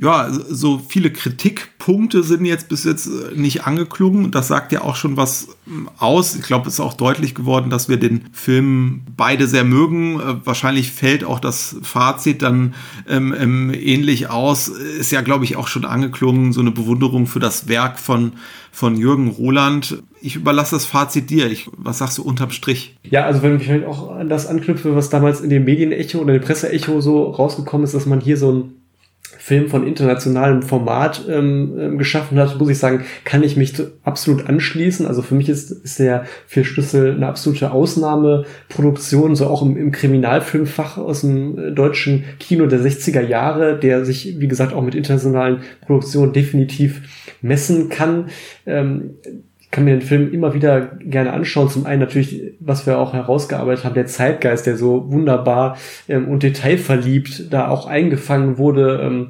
Ja, 0.02 0.30
so 0.30 0.80
viele 0.88 1.10
Kritikpunkte 1.10 2.22
sind 2.22 2.46
jetzt 2.46 2.70
bis 2.70 2.84
jetzt 2.84 3.06
äh, 3.06 3.38
nicht 3.38 3.66
angeklungen. 3.66 4.30
Das 4.30 4.48
sagt 4.48 4.72
ja 4.72 4.80
auch 4.80 4.96
schon 4.96 5.18
was 5.18 5.48
ähm, 5.66 5.90
aus. 5.98 6.34
Ich 6.36 6.42
glaube, 6.42 6.68
es 6.68 6.74
ist 6.74 6.80
auch 6.80 6.94
deutlich 6.94 7.34
geworden, 7.34 7.68
dass 7.68 7.90
wir 7.90 7.98
den 7.98 8.22
Film 8.32 9.02
beide 9.14 9.46
sehr 9.46 9.64
mögen. 9.64 10.18
Äh, 10.18 10.46
wahrscheinlich 10.46 10.90
fällt 10.90 11.22
auch 11.22 11.38
das 11.38 11.76
Fazit 11.82 12.40
dann 12.40 12.74
ähm, 13.10 13.34
ähm, 13.38 13.74
ähnlich 13.74 14.30
aus. 14.30 14.68
Ist 14.68 15.12
ja, 15.12 15.20
glaube 15.20 15.44
ich, 15.44 15.56
auch 15.56 15.68
schon 15.68 15.84
angeklungen, 15.84 16.54
so 16.54 16.62
eine 16.62 16.70
Bewunderung 16.70 17.26
für 17.26 17.40
das 17.40 17.68
Werk 17.68 17.98
von, 17.98 18.32
von 18.72 18.96
Jürgen 18.96 19.28
Roland. 19.28 20.02
Ich 20.22 20.34
überlasse 20.34 20.76
das 20.76 20.86
Fazit 20.86 21.28
dir. 21.28 21.50
Ich, 21.50 21.68
was 21.76 21.98
sagst 21.98 22.16
du 22.16 22.22
unterm 22.22 22.52
Strich? 22.52 22.96
Ja, 23.02 23.26
also 23.26 23.42
wenn 23.42 23.60
ich 23.60 23.68
halt 23.68 23.84
auch 23.84 24.12
an 24.12 24.30
das 24.30 24.46
anknüpfe, 24.46 24.96
was 24.96 25.10
damals 25.10 25.42
in 25.42 25.50
dem 25.50 25.64
Medienecho 25.64 26.20
oder 26.20 26.32
dem 26.32 26.42
Presseecho 26.42 27.02
so 27.02 27.24
rausgekommen 27.24 27.84
ist, 27.84 27.92
dass 27.92 28.06
man 28.06 28.20
hier 28.20 28.38
so 28.38 28.50
ein 28.50 28.79
Film 29.50 29.68
von 29.68 29.84
internationalem 29.84 30.62
Format 30.62 31.24
ähm, 31.28 31.76
ähm, 31.76 31.98
geschaffen 31.98 32.38
hat, 32.38 32.56
muss 32.60 32.70
ich 32.70 32.78
sagen, 32.78 33.02
kann 33.24 33.42
ich 33.42 33.56
mich 33.56 33.74
absolut 34.04 34.46
anschließen. 34.48 35.08
Also 35.08 35.22
für 35.22 35.34
mich 35.34 35.48
ist, 35.48 35.72
ist 35.72 35.98
der 35.98 36.24
Vier 36.46 36.62
Schlüssel 36.62 37.16
eine 37.16 37.26
absolute 37.26 37.72
Ausnahmeproduktion, 37.72 39.34
so 39.34 39.48
auch 39.48 39.62
im, 39.62 39.76
im 39.76 39.90
Kriminalfilmfach 39.90 40.98
aus 40.98 41.22
dem 41.22 41.58
äh, 41.58 41.72
deutschen 41.72 42.22
Kino 42.38 42.66
der 42.66 42.78
60er 42.78 43.22
Jahre, 43.22 43.76
der 43.76 44.04
sich, 44.04 44.38
wie 44.38 44.46
gesagt, 44.46 44.72
auch 44.72 44.84
mit 44.84 44.94
internationalen 44.94 45.62
Produktionen 45.84 46.32
definitiv 46.32 47.02
messen 47.42 47.88
kann. 47.88 48.26
Ähm, 48.66 49.16
kann 49.70 49.84
mir 49.84 49.92
den 49.92 50.02
Film 50.02 50.32
immer 50.32 50.52
wieder 50.52 50.80
gerne 50.98 51.32
anschauen. 51.32 51.68
Zum 51.68 51.86
einen 51.86 52.00
natürlich, 52.00 52.54
was 52.58 52.86
wir 52.86 52.98
auch 52.98 53.12
herausgearbeitet 53.12 53.84
haben, 53.84 53.94
der 53.94 54.06
Zeitgeist, 54.06 54.66
der 54.66 54.76
so 54.76 55.12
wunderbar 55.12 55.76
ähm, 56.08 56.28
und 56.28 56.42
detailverliebt 56.42 57.52
da 57.52 57.68
auch 57.68 57.86
eingefangen 57.86 58.58
wurde, 58.58 59.00
ähm, 59.02 59.28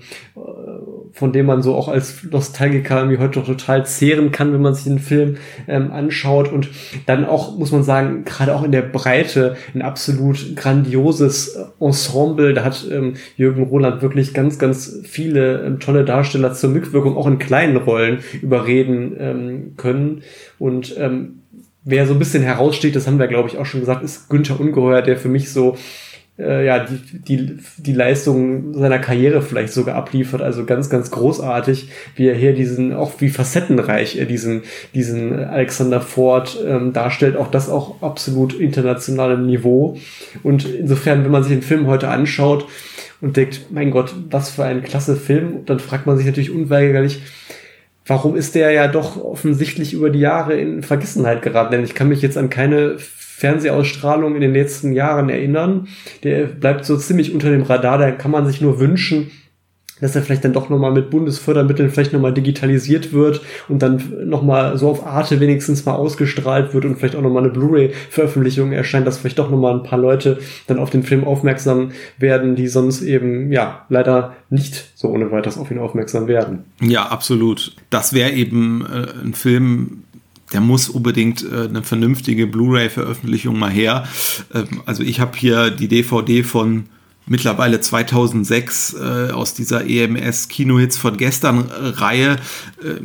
von 1.12 1.32
dem 1.32 1.46
man 1.46 1.62
so 1.62 1.74
auch 1.74 1.88
als 1.88 2.24
Nostalgiker 2.30 2.98
irgendwie 2.98 3.18
heute 3.18 3.40
doch 3.40 3.46
total 3.46 3.86
zehren 3.86 4.30
kann, 4.30 4.52
wenn 4.52 4.62
man 4.62 4.74
sich 4.74 4.84
den 4.84 4.98
Film 4.98 5.36
ähm, 5.68 5.92
anschaut. 5.92 6.52
Und 6.52 6.68
dann 7.06 7.24
auch, 7.24 7.58
muss 7.58 7.72
man 7.72 7.82
sagen, 7.82 8.24
gerade 8.24 8.54
auch 8.54 8.62
in 8.62 8.72
der 8.72 8.82
Breite 8.82 9.56
ein 9.74 9.82
absolut 9.82 10.56
grandioses 10.56 11.58
Ensemble. 11.80 12.54
Da 12.54 12.64
hat 12.64 12.86
ähm, 12.90 13.14
Jürgen 13.36 13.64
Roland 13.64 14.02
wirklich 14.02 14.34
ganz, 14.34 14.58
ganz 14.58 15.00
viele 15.04 15.62
ähm, 15.62 15.80
tolle 15.80 16.04
Darsteller 16.04 16.52
zur 16.52 16.70
Mitwirkung 16.70 17.16
auch 17.16 17.26
in 17.26 17.38
kleinen 17.38 17.76
Rollen 17.76 18.20
überreden 18.40 19.16
ähm, 19.18 19.72
können. 19.76 20.22
Und 20.58 20.94
ähm, 20.98 21.40
wer 21.84 22.06
so 22.06 22.12
ein 22.12 22.18
bisschen 22.18 22.42
heraussteht, 22.42 22.94
das 22.96 23.06
haben 23.06 23.18
wir, 23.18 23.26
glaube 23.26 23.48
ich, 23.48 23.58
auch 23.58 23.66
schon 23.66 23.80
gesagt, 23.80 24.02
ist 24.02 24.28
Günther 24.28 24.60
Ungeheuer, 24.60 25.02
der 25.02 25.16
für 25.16 25.28
mich 25.28 25.52
so 25.52 25.76
äh, 26.40 26.64
ja, 26.66 26.84
die, 26.84 27.18
die, 27.18 27.58
die 27.76 27.92
Leistung 27.92 28.74
seiner 28.74 28.98
Karriere 28.98 29.42
vielleicht 29.42 29.72
sogar 29.72 29.96
abliefert. 29.96 30.42
Also 30.42 30.64
ganz, 30.64 30.90
ganz 30.90 31.10
großartig, 31.10 31.90
wie 32.16 32.28
er 32.28 32.34
hier 32.34 32.54
diesen, 32.54 32.92
auch 32.92 33.12
wie 33.18 33.28
facettenreich 33.28 34.16
er 34.16 34.26
diesen, 34.26 34.62
diesen 34.94 35.32
Alexander 35.32 36.00
Ford 36.00 36.58
ähm, 36.66 36.92
darstellt. 36.92 37.36
Auch 37.36 37.50
das 37.50 37.68
auch 37.68 38.02
absolut 38.02 38.54
internationalem 38.54 39.46
Niveau. 39.46 39.96
Und 40.42 40.64
insofern, 40.64 41.24
wenn 41.24 41.30
man 41.30 41.42
sich 41.42 41.52
den 41.52 41.62
Film 41.62 41.86
heute 41.86 42.08
anschaut 42.08 42.66
und 43.20 43.36
denkt, 43.36 43.66
mein 43.70 43.90
Gott, 43.90 44.14
was 44.30 44.50
für 44.50 44.64
ein 44.64 44.82
klasse 44.82 45.16
Film, 45.16 45.64
dann 45.66 45.78
fragt 45.78 46.06
man 46.06 46.16
sich 46.16 46.26
natürlich 46.26 46.50
unweigerlich, 46.50 47.20
warum 48.06 48.34
ist 48.34 48.54
der 48.54 48.72
ja 48.72 48.88
doch 48.88 49.22
offensichtlich 49.22 49.92
über 49.92 50.10
die 50.10 50.20
Jahre 50.20 50.58
in 50.58 50.82
Vergessenheit 50.82 51.42
geraten? 51.42 51.72
Denn 51.72 51.84
ich 51.84 51.94
kann 51.94 52.08
mich 52.08 52.22
jetzt 52.22 52.38
an 52.38 52.50
keine 52.50 52.96
Fernsehausstrahlung 53.40 54.34
in 54.34 54.42
den 54.42 54.52
letzten 54.52 54.92
Jahren 54.92 55.30
erinnern. 55.30 55.88
Der 56.24 56.44
bleibt 56.44 56.84
so 56.84 56.98
ziemlich 56.98 57.32
unter 57.32 57.50
dem 57.50 57.62
Radar, 57.62 57.96
da 57.96 58.10
kann 58.10 58.30
man 58.30 58.46
sich 58.46 58.60
nur 58.60 58.78
wünschen, 58.78 59.30
dass 60.02 60.14
er 60.14 60.20
vielleicht 60.20 60.44
dann 60.44 60.52
doch 60.52 60.68
nochmal 60.68 60.92
mit 60.92 61.08
Bundesfördermitteln 61.08 61.90
vielleicht 61.90 62.12
nochmal 62.12 62.34
digitalisiert 62.34 63.14
wird 63.14 63.40
und 63.68 63.80
dann 63.80 64.28
nochmal 64.28 64.76
so 64.76 64.90
auf 64.90 65.06
Arte 65.06 65.40
wenigstens 65.40 65.86
mal 65.86 65.94
ausgestrahlt 65.94 66.74
wird 66.74 66.84
und 66.84 66.96
vielleicht 66.96 67.16
auch 67.16 67.22
nochmal 67.22 67.44
eine 67.44 67.52
Blu-ray-Veröffentlichung 67.52 68.72
erscheint, 68.72 69.06
dass 69.06 69.16
vielleicht 69.16 69.38
doch 69.38 69.50
nochmal 69.50 69.74
ein 69.74 69.82
paar 69.82 69.98
Leute 69.98 70.38
dann 70.66 70.78
auf 70.78 70.90
den 70.90 71.02
Film 71.02 71.24
aufmerksam 71.24 71.92
werden, 72.18 72.56
die 72.56 72.68
sonst 72.68 73.00
eben, 73.00 73.52
ja, 73.52 73.86
leider 73.88 74.36
nicht 74.50 74.90
so 74.94 75.08
ohne 75.08 75.30
weiteres 75.32 75.56
auf 75.56 75.70
ihn 75.70 75.78
aufmerksam 75.78 76.28
werden. 76.28 76.64
Ja, 76.82 77.06
absolut. 77.06 77.74
Das 77.88 78.12
wäre 78.12 78.32
eben 78.32 78.84
äh, 78.84 79.24
ein 79.24 79.32
Film, 79.32 80.04
der 80.52 80.60
muss 80.60 80.88
unbedingt 80.88 81.42
äh, 81.42 81.68
eine 81.68 81.82
vernünftige 81.82 82.46
Blu-ray-Veröffentlichung 82.46 83.58
mal 83.58 83.70
her. 83.70 84.06
Ähm, 84.52 84.82
also 84.86 85.02
ich 85.02 85.20
habe 85.20 85.36
hier 85.36 85.70
die 85.70 85.88
DVD 85.88 86.42
von 86.42 86.84
mittlerweile 87.26 87.80
2006 87.80 88.94
äh, 88.94 89.30
aus 89.30 89.54
dieser 89.54 89.88
EMS 89.88 90.48
Kinohits 90.48 90.98
von 90.98 91.16
gestern 91.16 91.68
äh, 91.68 91.86
Reihe. 91.86 92.36
Äh, 92.82 93.00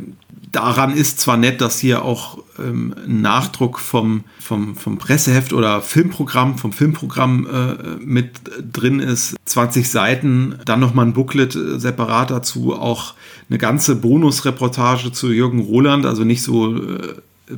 daran 0.50 0.94
ist 0.96 1.20
zwar 1.20 1.36
nett, 1.36 1.60
dass 1.60 1.78
hier 1.78 2.02
auch 2.02 2.38
ähm, 2.58 2.94
ein 3.06 3.20
Nachdruck 3.20 3.78
vom, 3.78 4.24
vom, 4.40 4.74
vom 4.74 4.98
Presseheft 4.98 5.52
oder 5.52 5.82
Filmprogramm, 5.82 6.58
vom 6.58 6.72
Filmprogramm 6.72 7.46
äh, 7.46 8.04
mit 8.04 8.40
drin 8.72 9.00
ist. 9.00 9.36
20 9.44 9.88
Seiten, 9.88 10.56
dann 10.64 10.80
nochmal 10.80 11.06
ein 11.06 11.12
Booklet 11.12 11.54
äh, 11.54 11.78
separat 11.78 12.30
dazu, 12.30 12.74
auch 12.74 13.14
eine 13.48 13.58
ganze 13.58 13.96
Bonusreportage 13.96 15.12
zu 15.12 15.30
Jürgen 15.30 15.60
Roland, 15.60 16.06
also 16.06 16.24
nicht 16.24 16.42
so 16.42 16.74
äh, 16.74 17.14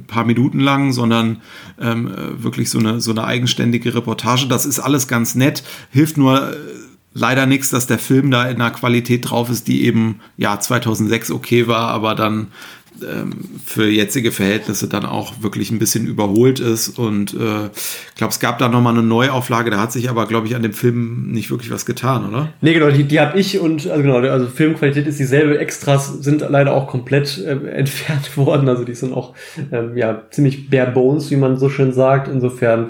paar 0.07 0.25
Minuten 0.25 0.61
lang, 0.61 0.93
sondern 0.93 1.41
ähm, 1.81 2.11
wirklich 2.43 2.71
so 2.71 2.79
eine, 2.79 3.01
so 3.01 3.11
eine 3.11 3.25
eigenständige 3.25 3.95
Reportage. 3.95 4.47
Das 4.47 4.67
ist 4.67 4.81
alles 4.81 5.09
ganz 5.09 5.35
nett, 5.35 5.63
hilft 5.91 6.17
nur 6.17 6.53
äh, 6.53 6.57
leider 7.15 7.47
nichts, 7.47 7.71
dass 7.71 7.87
der 7.87 7.99
Film 7.99 8.31
da 8.31 8.49
in 8.49 8.61
einer 8.61 8.71
Qualität 8.71 9.31
drauf 9.31 9.51
ist, 9.51 9.69
die 9.69 9.85
eben 9.85 10.21
ja 10.37 10.59
2006 10.59 11.31
okay 11.31 11.67
war, 11.67 11.89
aber 11.89 12.15
dann 12.15 12.49
für 13.65 13.89
jetzige 13.89 14.33
Verhältnisse 14.33 14.89
dann 14.89 15.05
auch 15.05 15.43
wirklich 15.43 15.71
ein 15.71 15.79
bisschen 15.79 16.07
überholt 16.07 16.61
ist. 16.61 16.99
Und 16.99 17.35
äh, 17.35 17.67
ich 17.67 18.15
glaube, 18.17 18.33
es 18.33 18.41
gab 18.41 18.59
da 18.59 18.69
nochmal 18.69 18.95
eine 18.95 19.03
Neuauflage, 19.03 19.71
da 19.71 19.81
hat 19.81 19.93
sich 19.93 20.09
aber, 20.11 20.27
glaube 20.27 20.47
ich, 20.47 20.57
an 20.57 20.63
dem 20.63 20.73
Film 20.73 21.31
nicht 21.31 21.51
wirklich 21.51 21.71
was 21.71 21.87
getan, 21.87 22.29
oder? 22.29 22.53
Nee, 22.61 22.75
genau, 22.75 22.91
die, 22.91 23.05
die 23.05 23.21
habe 23.21 23.39
ich 23.39 23.59
und 23.59 23.87
also 23.87 24.03
genau, 24.03 24.19
also 24.19 24.47
Filmqualität 24.47 25.07
ist 25.07 25.19
dieselbe, 25.19 25.59
Extras 25.59 26.09
sind 26.21 26.45
leider 26.49 26.73
auch 26.73 26.87
komplett 26.87 27.39
äh, 27.39 27.53
entfernt 27.71 28.37
worden. 28.37 28.69
Also 28.69 28.85
die 28.85 28.95
sind 28.95 29.13
auch 29.13 29.35
ähm, 29.73 29.97
ja 29.97 30.23
ziemlich 30.31 30.71
bare 30.71 30.91
bones, 30.91 31.31
wie 31.31 31.37
man 31.37 31.57
so 31.59 31.69
schön 31.69 31.93
sagt. 31.93 32.29
Insofern 32.29 32.89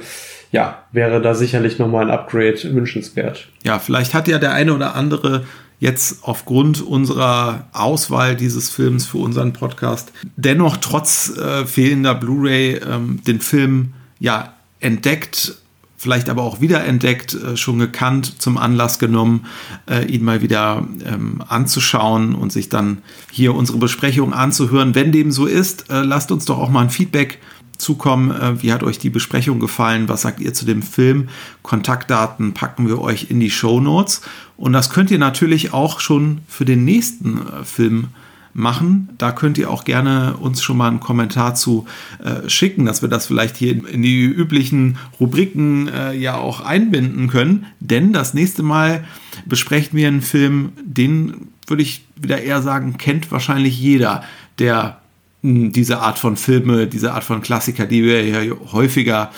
ja, 0.50 0.84
wäre 0.92 1.20
da 1.20 1.34
sicherlich 1.34 1.78
nochmal 1.78 2.06
ein 2.06 2.10
Upgrade 2.10 2.58
wünschenswert. 2.72 3.48
Ja, 3.64 3.78
vielleicht 3.78 4.14
hat 4.14 4.28
ja 4.28 4.38
der 4.38 4.52
eine 4.52 4.72
oder 4.72 4.94
andere 4.94 5.44
jetzt 5.80 6.18
aufgrund 6.22 6.82
unserer 6.82 7.68
Auswahl 7.72 8.36
dieses 8.36 8.70
Films 8.70 9.06
für 9.06 9.18
unseren 9.18 9.52
Podcast 9.52 10.12
dennoch 10.36 10.76
trotz 10.78 11.36
äh, 11.36 11.66
fehlender 11.66 12.14
Blu-ray 12.14 12.76
ähm, 12.76 13.22
den 13.24 13.40
Film 13.40 13.92
ja 14.18 14.54
entdeckt, 14.80 15.56
vielleicht 15.96 16.28
aber 16.28 16.42
auch 16.42 16.60
wiederentdeckt, 16.60 17.34
äh, 17.34 17.56
schon 17.56 17.78
gekannt, 17.78 18.40
zum 18.40 18.56
Anlass 18.56 18.98
genommen, 18.98 19.46
äh, 19.88 20.04
ihn 20.06 20.24
mal 20.24 20.42
wieder 20.42 20.86
ähm, 21.04 21.42
anzuschauen 21.46 22.34
und 22.34 22.52
sich 22.52 22.68
dann 22.68 22.98
hier 23.30 23.54
unsere 23.54 23.78
Besprechung 23.78 24.32
anzuhören. 24.32 24.94
Wenn 24.94 25.12
dem 25.12 25.32
so 25.32 25.46
ist, 25.46 25.90
äh, 25.90 26.02
lasst 26.02 26.32
uns 26.32 26.44
doch 26.44 26.58
auch 26.58 26.70
mal 26.70 26.82
ein 26.82 26.90
Feedback 26.90 27.38
zukommen. 27.78 28.30
Äh, 28.30 28.62
wie 28.62 28.72
hat 28.72 28.82
euch 28.82 28.98
die 28.98 29.10
Besprechung 29.10 29.60
gefallen? 29.60 30.08
Was 30.08 30.22
sagt 30.22 30.40
ihr 30.40 30.52
zu 30.52 30.66
dem 30.66 30.82
Film? 30.82 31.28
Kontaktdaten 31.62 32.52
packen 32.52 32.88
wir 32.88 33.00
euch 33.00 33.30
in 33.30 33.40
die 33.40 33.50
Show 33.50 33.80
Notes. 33.80 34.20
Und 34.56 34.72
das 34.72 34.90
könnt 34.90 35.10
ihr 35.10 35.18
natürlich 35.18 35.72
auch 35.72 36.00
schon 36.00 36.40
für 36.48 36.64
den 36.64 36.84
nächsten 36.84 37.38
äh, 37.38 37.64
Film 37.64 38.08
machen. 38.54 39.10
Da 39.18 39.32
könnt 39.32 39.56
ihr 39.56 39.70
auch 39.70 39.84
gerne 39.84 40.36
uns 40.36 40.62
schon 40.62 40.76
mal 40.76 40.88
einen 40.88 41.00
Kommentar 41.00 41.54
zu 41.54 41.86
äh, 42.22 42.48
schicken, 42.48 42.84
dass 42.84 43.02
wir 43.02 43.08
das 43.08 43.26
vielleicht 43.26 43.56
hier 43.56 43.86
in 43.86 44.02
die 44.02 44.24
üblichen 44.24 44.98
Rubriken 45.20 45.88
äh, 45.88 46.14
ja 46.14 46.36
auch 46.36 46.60
einbinden 46.60 47.28
können. 47.28 47.66
Denn 47.80 48.12
das 48.12 48.34
nächste 48.34 48.62
Mal 48.62 49.04
besprechen 49.46 49.96
wir 49.96 50.08
einen 50.08 50.22
Film, 50.22 50.72
den 50.82 51.48
würde 51.66 51.82
ich 51.82 52.04
wieder 52.16 52.42
eher 52.42 52.62
sagen, 52.62 52.98
kennt 52.98 53.30
wahrscheinlich 53.30 53.78
jeder, 53.78 54.24
der 54.58 55.00
diese 55.42 55.98
Art 55.98 56.18
von 56.18 56.36
Filme, 56.36 56.86
diese 56.86 57.12
Art 57.12 57.24
von 57.24 57.40
Klassiker, 57.40 57.86
die 57.86 58.04
wir 58.04 58.24
ja 58.24 58.40
häufiger 58.72 59.30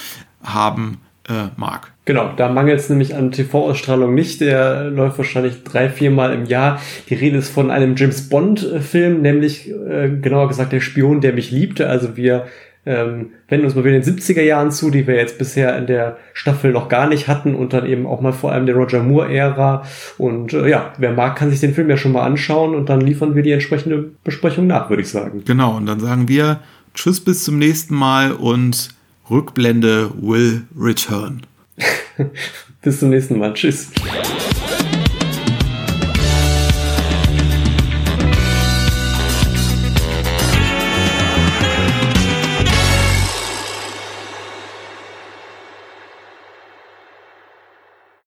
haben, 0.43 0.99
äh, 1.29 1.49
mag. 1.57 1.93
Genau, 2.07 2.33
da 2.37 2.49
mangelt 2.49 2.81
es 2.81 2.89
nämlich 2.89 3.15
an 3.15 3.31
TV-Ausstrahlung 3.31 4.15
nicht. 4.15 4.41
Der 4.41 4.85
läuft 4.85 5.19
wahrscheinlich 5.19 5.63
drei, 5.63 5.89
viermal 5.89 6.33
im 6.35 6.45
Jahr. 6.45 6.81
Die 7.09 7.15
Rede 7.15 7.39
ist 7.39 7.51
von 7.51 7.71
einem 7.71 7.95
James 7.97 8.29
Bond-Film, 8.29 9.23
nämlich 9.23 9.71
äh, 9.71 10.09
genauer 10.21 10.49
gesagt 10.49 10.73
der 10.73 10.81
Spion, 10.81 11.21
der 11.21 11.35
mich 11.35 11.51
liebte. 11.51 11.89
Also 11.89 12.17
wir 12.17 12.47
ähm, 12.87 13.33
wenden 13.49 13.67
uns 13.67 13.75
mal 13.75 13.85
wieder 13.85 13.99
den 13.99 14.17
70er 14.17 14.43
Jahren 14.43 14.71
zu, 14.71 14.91
die 14.91 15.07
wir 15.07 15.15
jetzt 15.15 15.39
bisher 15.39 15.77
in 15.77 15.87
der 15.87 16.17
Staffel 16.33 16.73
noch 16.73 16.89
gar 16.89 17.09
nicht 17.09 17.29
hatten 17.29 17.55
und 17.55 17.73
dann 17.73 17.87
eben 17.87 18.07
auch 18.07 18.21
mal 18.21 18.33
vor 18.33 18.53
allem 18.53 18.67
der 18.67 18.75
Roger 18.75 19.03
Moore-Ära. 19.03 19.85
Und 20.17 20.53
äh, 20.55 20.69
ja, 20.69 20.93
wer 20.97 21.13
mag, 21.13 21.37
kann 21.37 21.51
sich 21.51 21.61
den 21.61 21.75
Film 21.75 21.91
ja 21.91 21.97
schon 21.97 22.13
mal 22.13 22.23
anschauen 22.23 22.75
und 22.75 22.89
dann 22.89 23.01
liefern 23.01 23.35
wir 23.35 23.43
die 23.43 23.53
entsprechende 23.53 24.11
Besprechung 24.25 24.67
nach, 24.67 24.89
würde 24.89 25.03
ich 25.03 25.11
sagen. 25.11 25.43
Genau, 25.45 25.77
und 25.77 25.87
dann 25.87 26.01
sagen 26.01 26.29
wir 26.29 26.61
Tschüss 26.95 27.21
bis 27.21 27.45
zum 27.45 27.59
nächsten 27.59 27.95
Mal 27.95 28.33
und 28.33 28.95
Rückblende 29.31 30.11
will 30.21 30.63
return. 30.77 31.43
bis 32.83 32.99
zum 32.99 33.11
nächsten 33.11 33.39
Mal. 33.39 33.55
Tschüss. 33.55 33.91